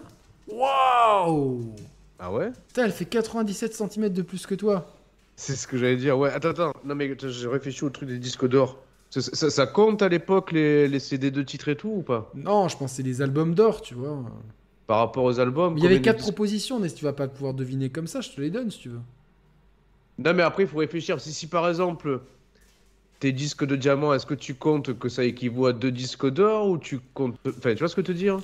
[0.48, 1.76] Waouh
[2.20, 2.52] Ah ouais?
[2.68, 4.92] Putain, elle fait 97 cm de plus que toi.
[5.36, 6.18] C'est ce que j'allais dire.
[6.18, 6.74] Ouais, attends, attends.
[6.86, 8.78] Non, mais attends, j'ai réfléchi au truc des disques d'or.
[9.16, 12.32] Ça, ça- ça compte à l'époque les, les CD de titres et tout ou pas?
[12.36, 14.24] Non, je c'est les albums d'or, tu vois.
[14.88, 17.28] Par rapport aux albums Mais il y avait quatre propositions, mais si tu vas pas
[17.28, 19.00] pouvoir deviner comme ça, je te les donne si tu veux.
[20.18, 21.20] Non, mais après, il faut réfléchir.
[21.20, 22.22] Si, si par exemple,
[23.20, 26.70] tes disques de diamant, est-ce que tu comptes que ça équivaut à deux disques d'or
[26.70, 27.38] ou tu comptes.
[27.48, 28.42] Enfin, tu vois ce que je veux te dire?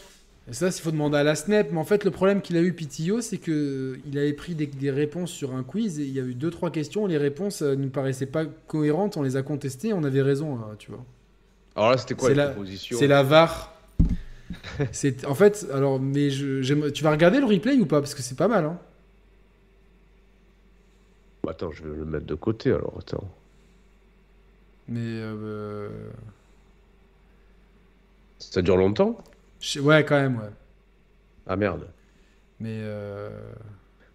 [0.50, 1.72] Et ça, il faut demander à la SNEP.
[1.72, 4.66] Mais en fait, le problème qu'il a eu, Pitio, c'est que il avait pris des,
[4.66, 7.06] des réponses sur un quiz et il y a eu deux, trois questions.
[7.06, 9.18] Les réponses euh, nous paraissaient pas cohérentes.
[9.18, 9.94] On les a contestées.
[9.94, 11.03] On avait raison, euh, tu vois.
[11.76, 13.74] Alors là, c'était quoi la- propositions C'est la VAR.
[14.92, 18.02] c'est en fait, alors, mais je, tu vas regarder le replay ou pas?
[18.02, 18.66] Parce que c'est pas mal.
[18.66, 18.78] Hein.
[21.44, 22.95] Bah, Attends, je vais le mettre de côté alors.
[23.00, 23.30] Attends.
[24.88, 25.88] Mais euh,
[28.40, 29.18] Ça dure longtemps?
[29.81, 30.49] Ouais, quand même, ouais.
[31.48, 31.88] Ah merde.
[32.59, 33.30] Mais euh,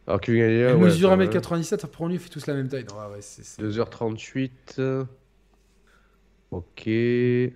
[0.06, 1.24] Alors Kevin Gallier, Elle ouais, mesure ça va.
[1.24, 2.84] 1m97, après on lui fait tous la même taille.
[2.88, 5.06] Non, ouais, ouais, c'est- c'est- 2h38.
[6.52, 6.82] Ok.
[6.86, 7.50] Je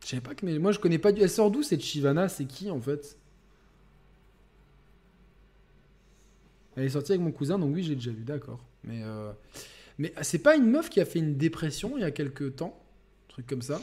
[0.00, 0.44] savais pas que.
[0.44, 1.20] Mais moi, je connais pas du.
[1.22, 2.28] Elle sort d'où cette Shivana?
[2.28, 3.16] C'est qui en fait?
[6.76, 8.60] Elle est sortie avec mon cousin, donc oui, j'ai déjà vu, d'accord.
[8.84, 9.32] Mais, euh,
[9.98, 12.78] mais c'est pas une meuf qui a fait une dépression il y a quelques temps?
[13.28, 13.80] Un truc comme ça?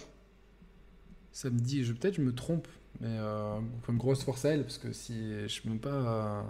[1.34, 1.84] Ça me dit.
[1.84, 2.68] Je, Peut-être je me trompe,
[3.02, 5.14] mais euh, une grosse force à elle, parce que si.
[5.44, 5.90] Je suis même pas.
[5.90, 6.44] euh,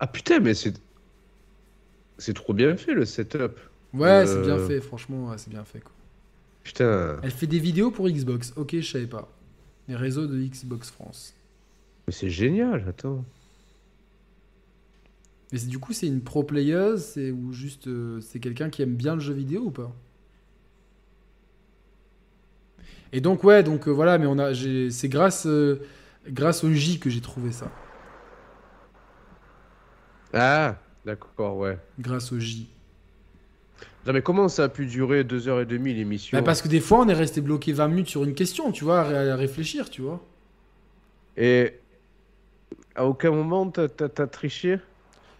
[0.00, 0.74] Ah putain, mais c'est.
[2.18, 3.60] C'est trop bien fait le setup.
[3.94, 4.66] Ouais, c'est bien Euh.
[4.66, 5.92] fait, franchement, ouais, c'est bien fait quoi.
[6.64, 7.20] Putain.
[7.22, 9.28] Elle fait des vidéos pour Xbox, ok, je savais pas.
[9.88, 11.34] Les réseaux de Xbox France.
[12.06, 13.24] Mais c'est génial, attends.
[15.52, 18.96] Mais du coup, c'est une pro playeuse, c'est ou juste euh, c'est quelqu'un qui aime
[18.96, 19.94] bien le jeu vidéo ou pas?
[23.12, 24.52] Et donc ouais, donc euh, voilà, mais on a,
[24.90, 25.80] c'est grâce, euh,
[26.28, 27.70] grâce au J que j'ai trouvé ça.
[30.32, 31.78] Ah, d'accord, ouais.
[32.00, 32.68] Grâce au J.
[34.06, 37.08] Non, mais comment ça a pu durer 2h30 l'émission Bah, parce que des fois, on
[37.08, 40.02] est resté bloqué 20 minutes sur une question, tu vois, à, ré- à réfléchir, tu
[40.02, 40.20] vois.
[41.36, 41.78] Et.
[42.94, 44.78] À aucun moment t'as t'as triché?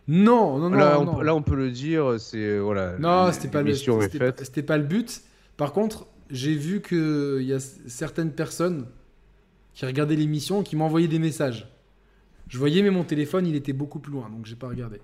[0.08, 1.20] Non, non, non, là, on, non.
[1.20, 2.58] là, on peut le dire, c'est.
[2.58, 2.96] Voilà.
[2.98, 4.40] Non, c'était pas le, c'était pas- faite.
[4.44, 5.20] c'était pas le but.
[5.58, 8.86] Par contre, j'ai vu que il y a certaines personnes
[9.74, 11.68] qui regardaient l'émission qui m'envoyaient des messages.
[12.48, 14.98] Je voyais, mais mon téléphone, il était beaucoup plus loin, donc j'ai pas regardé.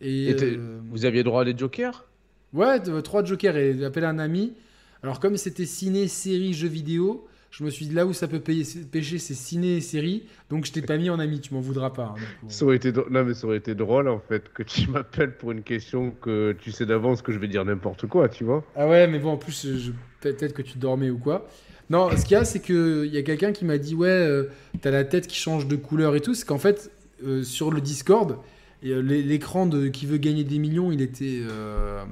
[0.00, 2.04] Et, euh, Vous aviez droit à des jokers?
[2.52, 4.54] Ouais, de- trois jokers et j'ai appelé un ami.
[5.02, 8.40] Alors comme c'était ciné, série, jeux vidéo, je me suis dit là où ça peut
[8.40, 10.24] payer- pêcher, c'est ciné et série.
[10.50, 12.14] Donc je t'ai pas mis en ami, tu m'en voudras pas.
[12.16, 12.20] hein.
[12.48, 15.36] Ça aurait été dro- Non, mais ça aurait été drôle en fait que tu m'appelles
[15.36, 18.64] pour une question que tu sais d'avance que je vais dire n'importe quoi, tu vois.
[18.76, 21.48] Ah ouais, mais bon, en plus, je- peut-être que tu dormais ou quoi.
[21.90, 24.44] Non, ce qu'il y a, c'est qu'il y a quelqu'un qui m'a dit Ouais, euh,
[24.82, 26.34] t'as la tête qui change de couleur et tout.
[26.34, 26.90] C'est qu'en fait,
[27.24, 28.36] euh, sur le Discord,
[28.84, 32.04] euh, l'écran de qui veut gagner des millions, il était, euh,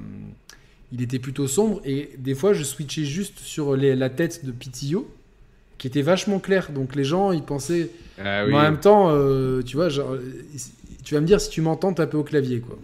[0.91, 1.79] il était plutôt sombre.
[1.85, 5.07] Et des fois, je switchais juste sur les- la tête de Pitillo,
[5.77, 6.71] qui était vachement claire.
[6.71, 7.89] Donc les gens, ils pensaient.
[8.19, 10.15] Ah Mais en même temps, euh, tu vois, genre,
[11.03, 12.77] tu vas me dire si tu m'entends taper au clavier, quoi.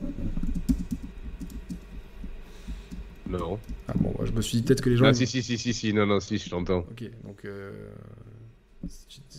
[3.28, 3.60] Non.
[3.88, 5.06] Ah bon, je me suis dit peut-être que les gens.
[5.06, 6.80] Ah, si, si, si, si, si, non, non, si, je t'entends.
[6.92, 7.44] Ok, donc.
[7.46, 7.72] euh,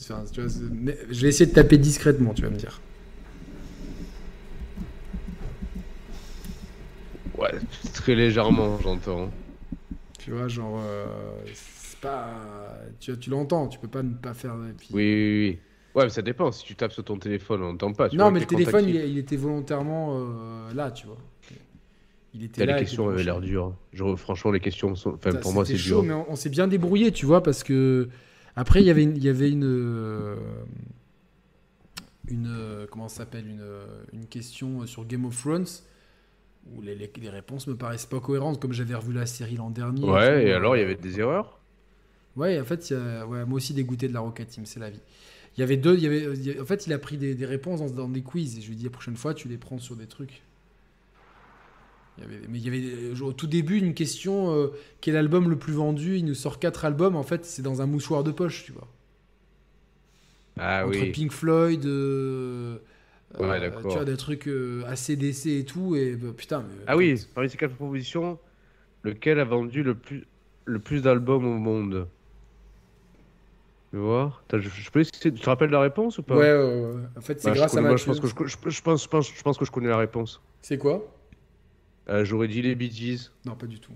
[0.01, 2.81] enfin, tu vois, mais je vais essayer de taper discrètement, tu vas me dire.
[7.39, 7.53] Ouais,
[7.93, 9.31] très légèrement, j'entends.
[10.19, 10.81] Tu vois, genre.
[10.85, 11.07] euh,
[12.05, 12.31] pas.
[13.01, 14.55] Tu, tu l'entends, tu peux pas ne pas faire.
[14.79, 15.59] puis- Oui, oui, oui.
[15.95, 16.51] Ouais, mais ça dépend.
[16.53, 18.09] Si tu tapes sur ton téléphone, on n'entend pas.
[18.09, 21.19] tu Non, vois, mais le téléphone, il, était volontairement euh, là, tu vois.
[22.37, 22.73] Il était Putain, là.
[22.75, 23.75] les questions avaient l'air dures.
[24.17, 25.11] Franchement, les questions sont.
[25.15, 26.03] Enfin, Ça, pour moi, c'est dur.
[26.03, 28.09] mais on, on s'est bien débrouillé, tu vois, parce que
[28.57, 30.35] après il y avait une, y avait une, euh,
[32.29, 33.65] une euh, comment ça s'appelle une,
[34.13, 35.67] une question sur Game of Thrones
[36.75, 39.71] où les, les- les réponses me paraissent pas cohérentes, comme j'avais revu la série l'an
[39.71, 40.03] dernier.
[40.09, 41.61] Ouais, et alors, il y avait des erreurs?
[42.37, 45.01] Ouais, en fait, a- ouais, moi aussi dégoûté de la Rocket Team, c'est la vie.
[45.57, 47.81] Il y avait deux, il y avait, en fait, il a pris des, des réponses
[47.81, 49.79] dans, dans des quiz et je lui ai dit la prochaine fois, tu les prends
[49.79, 50.43] sur des trucs.
[52.17, 54.69] Il y avait, mais il y avait euh, au tout début une question euh,
[55.01, 56.17] quel album le plus vendu?
[56.19, 58.89] Il nous sort quatre albums, en fait, c'est dans un mouchoir de poche, tu vois.
[60.57, 61.07] Ah Entre oui.
[61.07, 62.79] Pink Floyd, euh,
[63.39, 63.83] Ouais, euh, d'accord.
[63.89, 64.49] tu vois, des trucs
[64.87, 66.63] ACDC et tout, et bah, putain.
[66.69, 68.39] mais- Ah oui, parmi ces quatre propositions,
[69.05, 70.27] lequel a vendu le plus,
[70.67, 72.09] le plus d'albums au monde?
[73.95, 76.35] Tu vois je, je peux essayer- Tu te rappelles la réponse ou pas?
[76.37, 77.03] Ouais, ouais, ouais.
[77.17, 78.03] En fait, c'est Bah, je grâce à connais- moi, Mathieu.
[78.03, 80.41] je pense que je, pense, je pense, je pense que je connais la réponse.
[80.63, 81.15] C'est quoi?
[82.09, 83.31] Euh, J'aurais dit les Bee Gees.
[83.45, 83.93] Non, pas du tout.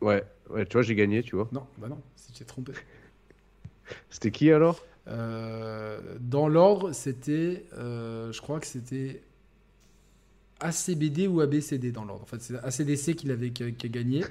[0.00, 1.46] Ouais, ouais, tu vois, j'ai gagné, tu vois.
[1.52, 2.72] Non, bah non, si tu t'es trompé.
[4.08, 4.82] C'était qui alors?
[5.08, 9.20] Euh, dans l'ordre, c'était, euh, je crois que c'était
[10.60, 12.22] ACBD ou ABCD dans l'ordre.
[12.22, 14.24] En fait, c'est ACDC qui l'avait qui a, qui a gagné.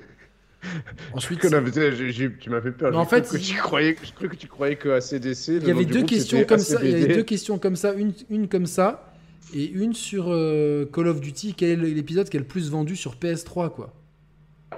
[1.13, 2.95] Ensuite, tu m'as fait peur.
[2.97, 5.47] En fait, que il- tu croyais, je croyais que tu croyais que ACDC.
[5.61, 6.79] il y avait deux questions comme ça.
[6.83, 9.13] Il y avait deux questions comme ça, une, une comme ça
[9.53, 11.55] et une sur euh, Call of Duty.
[11.55, 13.93] Quel est l'épisode qui est le plus vendu sur PS3, quoi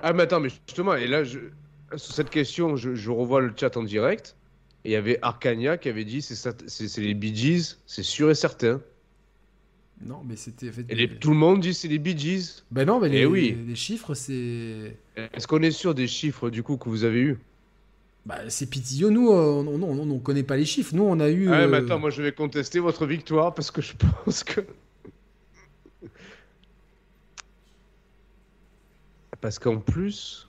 [0.01, 1.39] Ah, mais attends, mais justement, et là, je...
[1.95, 4.35] sur cette question, je, je revois le chat en direct.
[4.85, 8.35] Et il y avait Arcania qui avait dit c'est les Bee Gees, c'est sûr et
[8.35, 8.81] certain.
[10.05, 10.67] Non, mais c'était.
[10.69, 12.63] en fait, Et les- tout le monde dit c'est les Bee Gees.
[12.71, 13.55] Ben non, mais Eh les, oui.
[13.65, 14.97] les chiffres, c'est.
[15.15, 17.37] Est-ce qu'on est sûr des chiffres du coup que vous avez eu
[18.25, 19.11] Bah, c'est Pitillo.
[19.11, 20.95] Nous, euh, on, on, on, on connaît pas les chiffres.
[20.95, 21.49] Nous, on a eu.
[21.49, 23.93] Ah, euh, mais attends, moi je vais contester votre victoire parce que je
[24.25, 24.61] pense que.
[29.41, 30.47] Parce qu'en plus.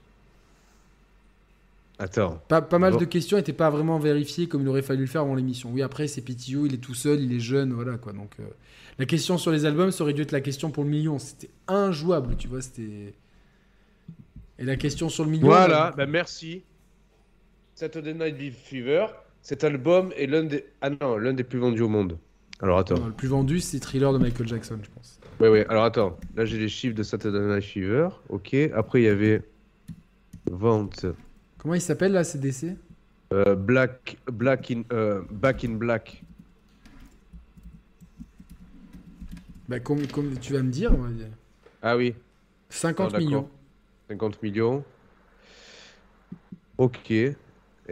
[1.99, 2.41] Attends.
[2.47, 2.99] Pas, pas mal Bon.
[2.99, 5.71] de questions n'étaient pas vraiment vérifiées comme il aurait fallu le faire avant l'émission.
[5.73, 8.13] Oui, après, c'est PTO, il est tout seul, il est jeune, voilà quoi.
[8.13, 8.43] Donc, euh,
[8.99, 11.19] la question sur les albums, ça aurait dû être la question pour le million.
[11.19, 12.61] C'était injouable, tu vois.
[12.61, 13.13] C'était.
[14.59, 15.47] Et la question sur le million.
[15.47, 16.63] Voilà, bah merci.
[17.75, 19.07] Saturday Night Fever,
[19.41, 22.17] cet album est l'un des ah non, l'un des plus vendus au monde.
[22.61, 22.97] Alors attends.
[22.97, 25.19] non, le plus vendu, c'est Thriller de Michael Jackson, je pense.
[25.41, 26.17] Ouais ouais, alors attends.
[26.35, 28.07] Là j'ai les chiffres de Saturday Night Fever.
[28.29, 29.41] OK, après il y avait
[30.49, 31.05] vente
[31.57, 32.77] Comment il s'appelle là, CDC
[33.33, 36.23] euh, Black Black in euh, Back in Black.
[39.67, 41.27] bah, comme, comme tu vas me dire, on va dire.
[41.81, 42.13] Ah oui,
[42.69, 43.19] 50 Ah, d'accord.
[43.25, 43.49] millions.
[44.09, 44.83] 50 millions.
[46.77, 47.11] OK.
[47.11, 47.37] Et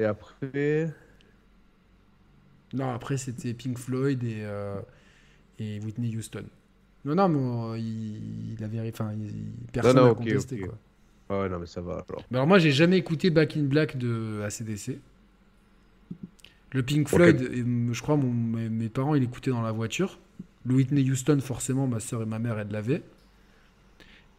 [0.05, 0.93] après?
[2.73, 4.81] Non, après, c'était Pink Floyd et, euh,
[5.59, 6.45] et Whitney Houston.
[7.05, 8.89] Non, non, mais euh, il, il avait.
[8.89, 9.13] Enfin,
[9.71, 10.77] personne n'a contesté, quoi.
[11.29, 12.21] Ah ouais, non mais ça va alors.
[12.29, 14.99] Bah alors moi j'ai jamais écouté Back in Black de ACDC.
[16.71, 17.39] Le Pink Floyd,
[17.91, 20.19] je crois mon, mes, mes parents ils l'écoutaient dans la voiture.
[20.65, 23.03] Le Whitney Houston forcément ma soeur et ma mère elles l'avaient.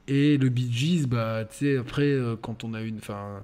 [0.08, 3.42] Et le Bee Gees, bah tu sais après euh, quand on a une, enfin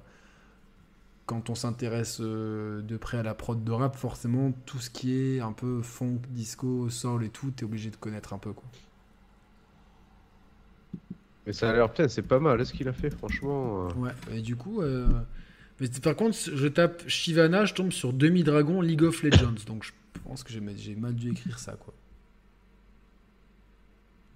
[1.25, 5.13] quand on s'intéresse euh, de près à la prod de rap, forcément tout ce qui
[5.15, 8.65] est un peu funk, disco, soul et tout, t'es obligé de connaître un peu quoi.
[11.47, 13.87] Mais ça a l'air putain, c'est pas mal ce qu'il a fait franchement.
[13.89, 13.93] euh.
[13.93, 14.81] Ouais, et du coup.
[14.81, 15.07] euh,
[15.79, 19.55] Mais par contre, je tape Shivana, je tombe sur Demi Dragon League of Legends.
[19.65, 19.91] Donc je
[20.23, 21.93] pense que j'ai mal- j'ai mal dû écrire ça, quoi.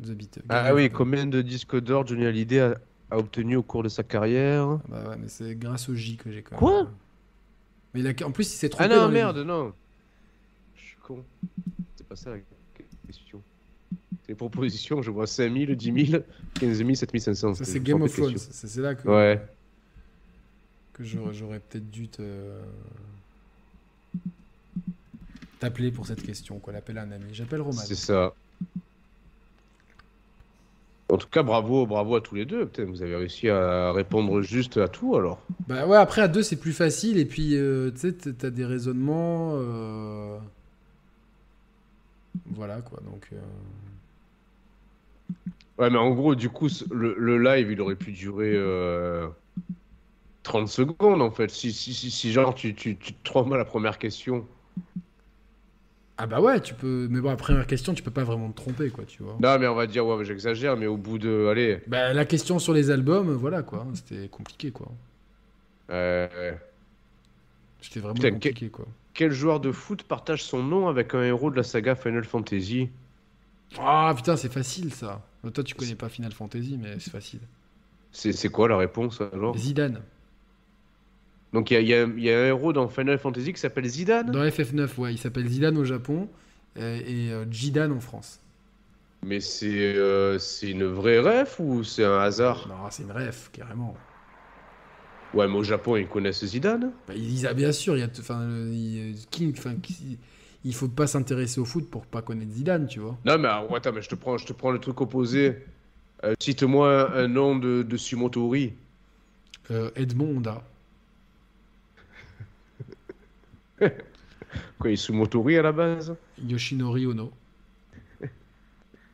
[0.04, 0.40] The Beat.
[0.50, 2.76] Ah oui, combien de disques d'or Johnny Hallyday a,
[3.12, 6.32] a obtenu au cours de sa carrière Bah ouais, mais c'est grâce au J que
[6.32, 6.60] j'ai quand même.
[6.60, 6.92] Quoi
[7.94, 8.84] Mais il a- en plus, il s'est trompé.
[8.86, 9.74] Ah non, dans les- merde, non.
[10.76, 11.24] Je suis con.
[11.96, 12.38] C'est pas ça la
[13.08, 13.42] question.
[14.24, 16.24] C'est les propositions, je vois 5000, 10 000,
[16.56, 17.54] 15 000, 7500.
[17.54, 18.12] Ça, c'est Game of.
[18.14, 18.38] Thrones.
[18.38, 19.42] C'est là que, Ouais.
[20.94, 22.22] que j'aurais peut-être dû te.
[25.60, 26.74] T'appeler pour cette question, quoi.
[26.74, 27.34] L'appeler un ami.
[27.34, 27.72] J'appelle Roman.
[27.82, 28.34] C'est ça.
[31.16, 32.66] En tout cas, bravo, bravo à tous les deux.
[32.68, 35.48] Putain, vous avez réussi à répondre juste à tout alors.
[35.68, 38.66] Bah ouais, après à deux c'est plus facile et puis euh, tu sais t'as des
[38.66, 39.52] raisonnements.
[39.56, 40.38] euh,
[42.46, 43.28] Voilà quoi donc.
[43.34, 43.38] euh,
[45.78, 49.28] Ouais, mais en gros, du coup, le, le live, il aurait pu durer euh,
[50.44, 51.50] 30 secondes en fait.
[51.50, 54.48] Si, si, si, si genre tu, tu, tu te trompes à la première question.
[56.18, 58.56] Ah bah ouais tu peux mais bon après première question tu peux pas vraiment te
[58.56, 59.36] tromper quoi tu vois.
[59.42, 61.48] Non, mais on va dire, ouais, j'exagère, mais au bout de.
[61.52, 61.82] Allez.
[61.88, 64.90] Bah la question sur les albums voilà quoi c'était compliqué quoi.
[65.90, 66.54] euh,
[67.82, 68.86] C'était vraiment Putain, compliqué quoi.
[69.14, 72.90] quel joueur de foot partage son nom avec un héros de la saga Final Fantasy?
[73.78, 75.22] Ah putain c'est facile ça.
[75.54, 77.42] Toi tu connais pas Final Fantasy mais c'est facile.
[78.12, 79.58] C'est quoi la réponse alors?
[79.58, 80.02] Zidane
[81.56, 84.44] Donc il y a, y y un héros dans Final Fantasy qui s'appelle Zidane dans
[84.44, 86.30] FF9 ouais il s'appelle Zidane au Japon
[86.78, 88.40] euh, et euh, Jidan en France.
[89.24, 92.68] Mais c'est euh, c'est une vraie ref ou c'est un hasard?
[92.70, 93.96] Non c'est une ref carrément.
[95.34, 98.08] Ouais, mais au Japon, ils connaissent Zidane Bah, ils- ah, bien sûr, il y a,
[98.20, 98.48] enfin,
[99.32, 100.18] King, enfin, qui-
[100.64, 103.18] il faut pas s'intéresser au foot pour pas connaître Zidane, tu vois.
[103.26, 105.58] Non, mais alors, attends, mais je te prends, je te prends le truc opposé.
[106.24, 108.74] Euh, Cite-moi un, un nom de, de Sumotori.
[109.72, 110.64] Euh, Edmond Honda.
[113.80, 116.16] Quoi, il est Sumotori à la base?
[116.42, 117.32] Yoshinori Ono.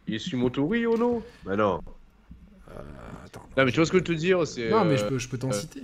[0.08, 1.80] Il est Sumotori ou non Bah non.
[3.26, 3.48] attends.
[3.58, 5.06] Non, mais tu vois ce que je veux te dire c'est, Non, mais euh, je
[5.06, 5.82] peux, je peux t'en euh, citer.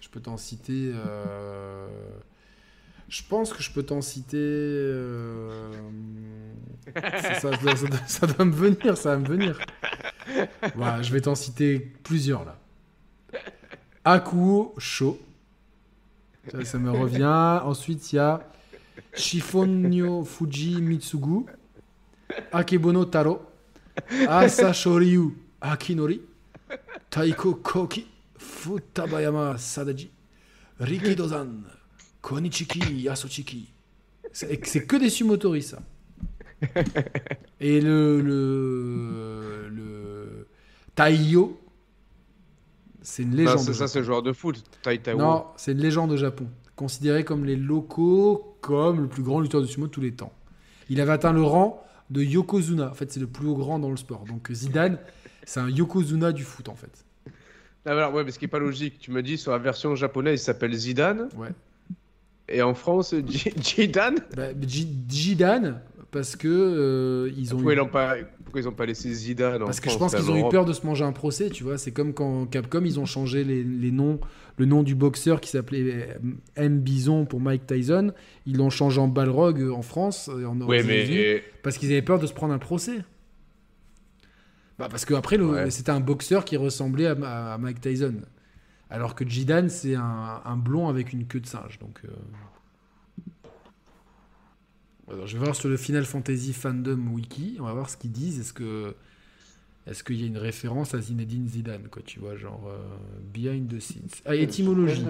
[0.00, 0.90] Je peux t'en citer.
[0.94, 1.88] euh,
[3.08, 4.36] Je pense que je peux t'en citer.
[4.38, 5.70] euh,
[7.22, 9.58] Ça, ça doit, ça doit- ça doit me venir, ça va me venir.
[10.74, 12.58] Voilà, je vais t'en citer plusieurs là.
[14.04, 15.18] Akuo Sho.
[16.64, 17.60] Ça, me revient.
[17.64, 18.40] Ensuite, il y a
[19.14, 21.46] Shifonyo Fuji Mitsugu.
[22.52, 23.42] Akebono Taro.
[24.28, 26.20] Asashoryu Akinori.
[27.10, 28.06] Taiko Koki.
[28.36, 30.10] Futabayama Sadaji.
[30.80, 31.62] Rikidozan.
[32.20, 33.72] Konichiki Yasuchiki.
[34.32, 35.78] C'est que des sumotori, ça.
[37.60, 38.20] Et le.
[38.20, 39.68] Le.
[39.68, 40.48] le
[40.94, 41.61] Taiyo.
[43.02, 43.58] C'est une légende.
[43.58, 44.62] c'est ça, c'est le joueur de foot.
[44.82, 45.18] Taitao.
[45.18, 46.46] Non, c'est une légende au Japon.
[46.76, 50.32] Considéré comme les locaux, comme le plus grand lutteur de sumo de tous les temps.
[50.88, 52.90] Il avait atteint le rang de Yokozuna.
[52.90, 54.24] En fait, c'est le plus haut grand dans le sport.
[54.28, 54.98] Donc Zidane,
[55.44, 57.04] c'est un Yokozuna du foot, en fait.
[57.84, 59.94] Ah, voilà, ouais, mais ce qui est pas logique, tu me dis sur la version
[59.96, 61.28] japonaise, il s'appelle Zidane.
[61.36, 61.48] Ouais.
[62.48, 63.14] Et en France,
[63.62, 64.48] Zidane Bah,
[65.10, 67.56] Zidane, parce que euh, ils ont.
[67.56, 68.14] Pourquoi eu- ils l'ont pas,
[68.52, 70.66] pourquoi ils ont pas laissé Zidane en Parce que je pense qu'ils ont eu peur
[70.66, 71.78] de se manger un procès, tu vois.
[71.78, 74.20] C'est comme quand Capcom, ils ont changé les, les noms,
[74.58, 76.14] le nom du boxeur qui s'appelait euh,
[76.56, 76.80] M.
[76.80, 78.12] Bison pour Mike Tyson.
[78.44, 82.02] Ils l'ont changé en Balrog euh, en France, euh, en Ouais, mais parce qu'ils avaient
[82.02, 82.98] peur de se prendre un procès.
[84.78, 85.70] Bah, parce qu'après, Ouais.
[85.70, 88.16] c'était un boxeur qui ressemblait à, à- à Mike Tyson.
[88.90, 91.78] Alors que Jidan, c'est un, un blond avec une queue de singe.
[91.78, 92.08] Donc, euh.
[95.10, 97.56] Alors, je vais voir sur le Final Fantasy Fandom Wiki.
[97.60, 98.40] On va voir ce qu'ils disent.
[98.40, 98.94] Est-ce que.
[99.84, 102.78] Est-ce qu'il y a une référence à Zinedine Zidane, quoi, tu vois, genre euh,
[103.34, 104.06] behind the scenes.
[104.24, 105.04] Ah, étymologie.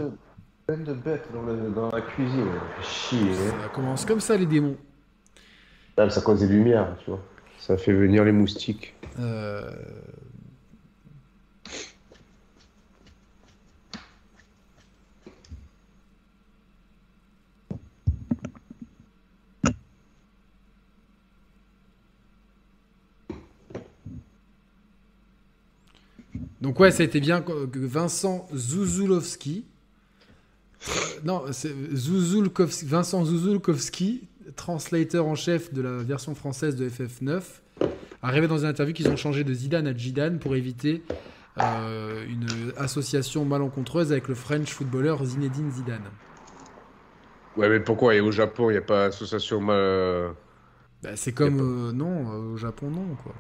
[0.67, 2.47] Plein de, bêtes dans, le- dans la cuisine.
[2.83, 3.35] Chier.
[3.35, 4.79] Ça commence comme ça, les démons.
[5.99, 7.23] Ah, ça cause des lumières, tu vois.
[7.59, 8.95] ça fait venir les moustiques.
[9.19, 9.71] Euh,
[26.63, 29.67] Donc ouais, ça a été bien que Vincent Zuzulowski,
[30.89, 30.93] euh,
[31.25, 31.75] non, c'est
[32.85, 37.43] Vincent Zuzulkowski, translateur en chef de la version française de FF9,
[38.23, 41.03] a révélé dans une interview qu'ils ont changé de Zidane à Zidane pour éviter
[41.61, 46.11] euh, une association malencontreuse avec le French footballeur Zinedine Zidane.
[47.57, 48.15] Ouais, mais pourquoi?
[48.15, 50.31] Et au Japon, il n'y a pas association mal.
[51.03, 53.35] Bah, c'est comme euh, non, au Japon non quoi.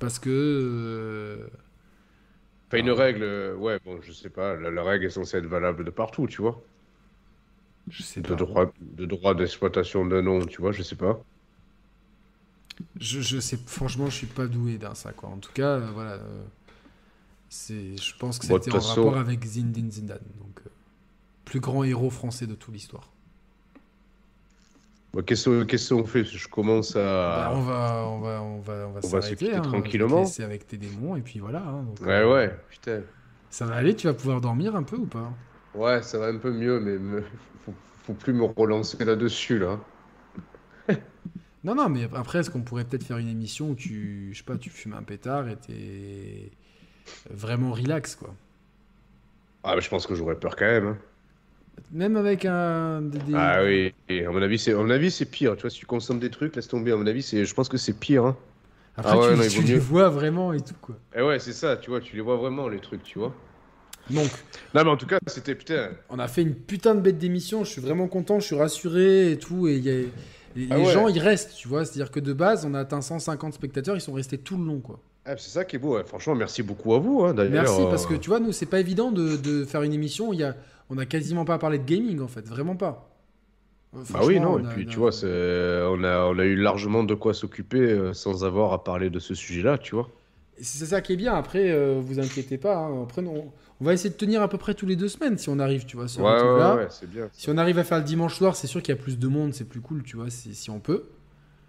[0.00, 1.46] Parce que euh,
[2.68, 5.46] Pas une règle, euh, ouais, bon, je sais pas, la, la règle est censée être
[5.46, 6.62] valable de partout, tu vois.
[7.88, 8.34] je sais De pas.
[8.34, 11.20] droit de droit d'exploitation d'un nom, tu vois, je sais pas.
[13.00, 15.28] Je, je sais, franchement, je suis pas doué dans ça, quoi.
[15.30, 16.12] En tout cas, euh, voilà.
[16.14, 16.44] euh,
[17.48, 20.70] c'est, je pense que Bon, c'était en façon- rapport avec Zinedine Zidane, donc euh,
[21.44, 23.10] plus grand héros français de toute l'histoire.
[25.12, 26.24] Bon, qu'est-ce qu'on fait?
[26.24, 26.94] Je commence
[27.28, 27.52] Bah, à.
[27.52, 30.02] on va, on va, on va, on va On va se quitter hein, tranquillement.
[30.14, 31.60] laisser avec tes démons et puis voilà.
[31.62, 33.04] hein, donc, Ouais, euh, ouais, putain.
[33.50, 33.96] Ça va aller.
[33.96, 35.36] Tu vas pouvoir dormir un peu ou pas?
[35.74, 37.22] Ouais, ça va un peu mieux, mais me-
[37.60, 39.88] faut, faut plus me relancer là-dessus, là.
[41.64, 44.44] Non, non, mais après, est-ce qu'on pourrait peut-être faire une émission où tu, je sais
[44.44, 46.52] pas, tu fumes un pétard et t'es
[47.30, 48.36] vraiment relax, quoi?
[49.62, 50.86] Ah, mais je pense que j'aurais peur quand même.
[50.86, 50.98] hein.
[51.92, 53.02] Même avec un.
[53.02, 55.54] des- des- Ah oui, et à mon avis, c'est à mon avis, c'est pire.
[55.56, 56.92] Tu vois, si tu consommes des trucs, laisse tomber.
[56.92, 58.24] À mon avis, c'est, je pense que c'est pire.
[58.24, 58.36] Hein.
[58.96, 59.78] Après, Ah ouais, tu, non, tu les mieux.
[59.78, 60.96] vois vraiment et tout, quoi.
[61.16, 61.76] Et ouais, c'est ça.
[61.76, 63.34] Tu vois, tu les vois vraiment les trucs, tu vois.
[64.10, 64.30] Donc,
[64.74, 65.90] Non, mais en tout cas, c'était putain.
[66.10, 67.64] on a fait une putain de bête d'émission.
[67.64, 69.66] Je suis vraiment content, je suis rassuré et tout.
[69.68, 70.04] Et il y a-
[70.54, 70.92] les Ah ouais.
[70.92, 71.84] gens, ils restent, tu vois.
[71.84, 74.78] C'est-à-dire que de base, on a atteint 150 spectateurs, ils sont restés tout le long,
[74.80, 74.98] quoi.
[75.26, 75.96] Ah, c'est ça qui est beau.
[75.96, 76.04] ouais.
[76.04, 77.22] Franchement, merci beaucoup à vous.
[77.24, 77.52] Hein, d'ailleurs.
[77.64, 80.32] Merci, parce que tu vois, nous, c'est pas évident de, de faire une émission où
[80.32, 80.54] il y a,
[80.90, 82.46] on a quasiment pas parlé de gaming, en fait.
[82.46, 83.10] Vraiment pas.
[83.94, 84.54] Euh, Bah oui, non.
[84.54, 87.34] on Et a- puis, a- tu vois, on a, on a eu largement de quoi
[87.34, 90.08] s'occuper euh, sans avoir à parler de ce sujet-là, tu vois.
[90.60, 91.34] C'est ça qui est bien.
[91.34, 92.76] Après, euh, vous inquiétez pas.
[92.76, 93.02] hein.
[93.02, 95.48] Après, on, on va essayer de tenir à peu près tous les deux semaines si
[95.50, 96.08] on arrive, tu vois.
[96.08, 97.28] sur Ouais, ouais, ouais, c'est bien.
[97.32, 99.28] Si on arrive à faire le dimanche soir, c'est sûr qu'il y a plus de
[99.28, 101.04] monde, c'est plus cool, tu vois, si, si on peut.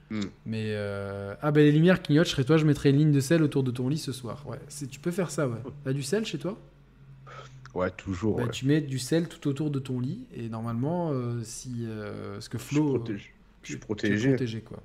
[0.09, 0.21] Hmm.
[0.45, 2.27] Mais euh, ah ben les lumières clignotent.
[2.27, 4.45] Chez toi, je mettrai une ligne de sel autour de ton lit ce soir.
[4.47, 5.57] Ouais, tu peux faire ça, ouais.
[5.83, 6.57] T'as du sel chez toi?
[7.77, 8.37] Ouais, toujours.
[8.37, 8.49] Bah, ouais.
[8.51, 12.49] Tu mets du sel tout autour de ton lit et normalement, euh, si euh, ce
[12.49, 13.31] que Je suis Flo, protégé.
[13.61, 14.29] Je suis tu es protégé.
[14.29, 14.81] protégé quoi.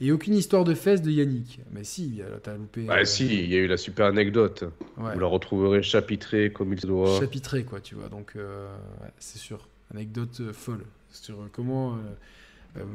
[0.00, 1.60] Et aucune histoire de fesses de Yannick.
[1.72, 2.84] Mais si, t'as loupé.
[2.84, 4.64] Bah euh, si, il y a eu la super anecdote.
[4.96, 5.12] ouais.
[5.12, 7.20] Vous la retrouverez chapitrée comme il se doit.
[7.20, 11.98] chapitré quoi tu vois donc ouais, c'est sûr anecdote folle sur comment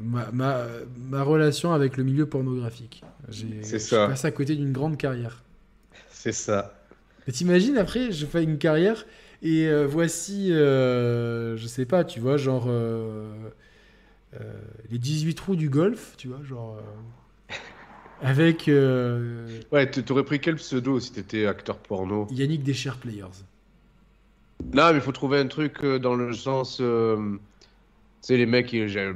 [0.02, 0.66] ma, ma,
[0.98, 4.08] ma relation avec le milieu pornographique C'est je suis ça.
[4.08, 5.44] passé à côté d'une grande carrière
[6.10, 6.74] C'est ça.
[7.28, 9.06] Mais t'imagines après je fais une carrière
[9.42, 13.52] et euh, voici euh, je sais pas tu vois genre euh,
[14.90, 16.78] les 18 trous du golf tu vois genre
[18.22, 18.70] avec
[19.72, 22.28] Ouais, t'aurais pris quel pseudo si t'étais acteur porno?
[22.32, 23.44] Yannick Descher Players
[24.74, 26.78] Non, mais il faut trouver un truc dans le sens.
[26.78, 26.84] Tu
[28.22, 28.72] sais, les mecs,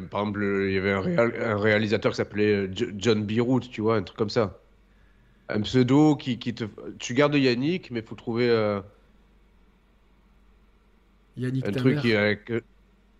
[0.10, 3.82] par exemple, il y avait un, réal- un réalisateur qui s'appelait Jo- John Beirut, tu
[3.82, 4.59] vois, un truc comme ça.
[5.50, 6.66] Un pseudo qui, qui te.
[7.00, 8.82] Tu gardes Yannick, mais il faut trouver euh,
[11.38, 12.14] Yannick un ta truc mère qui.
[12.16, 12.36] euh,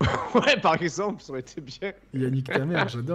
[0.34, 1.92] ouais, par exemple, ça aurait été bien.
[2.12, 3.08] Yannick ta mère j'adore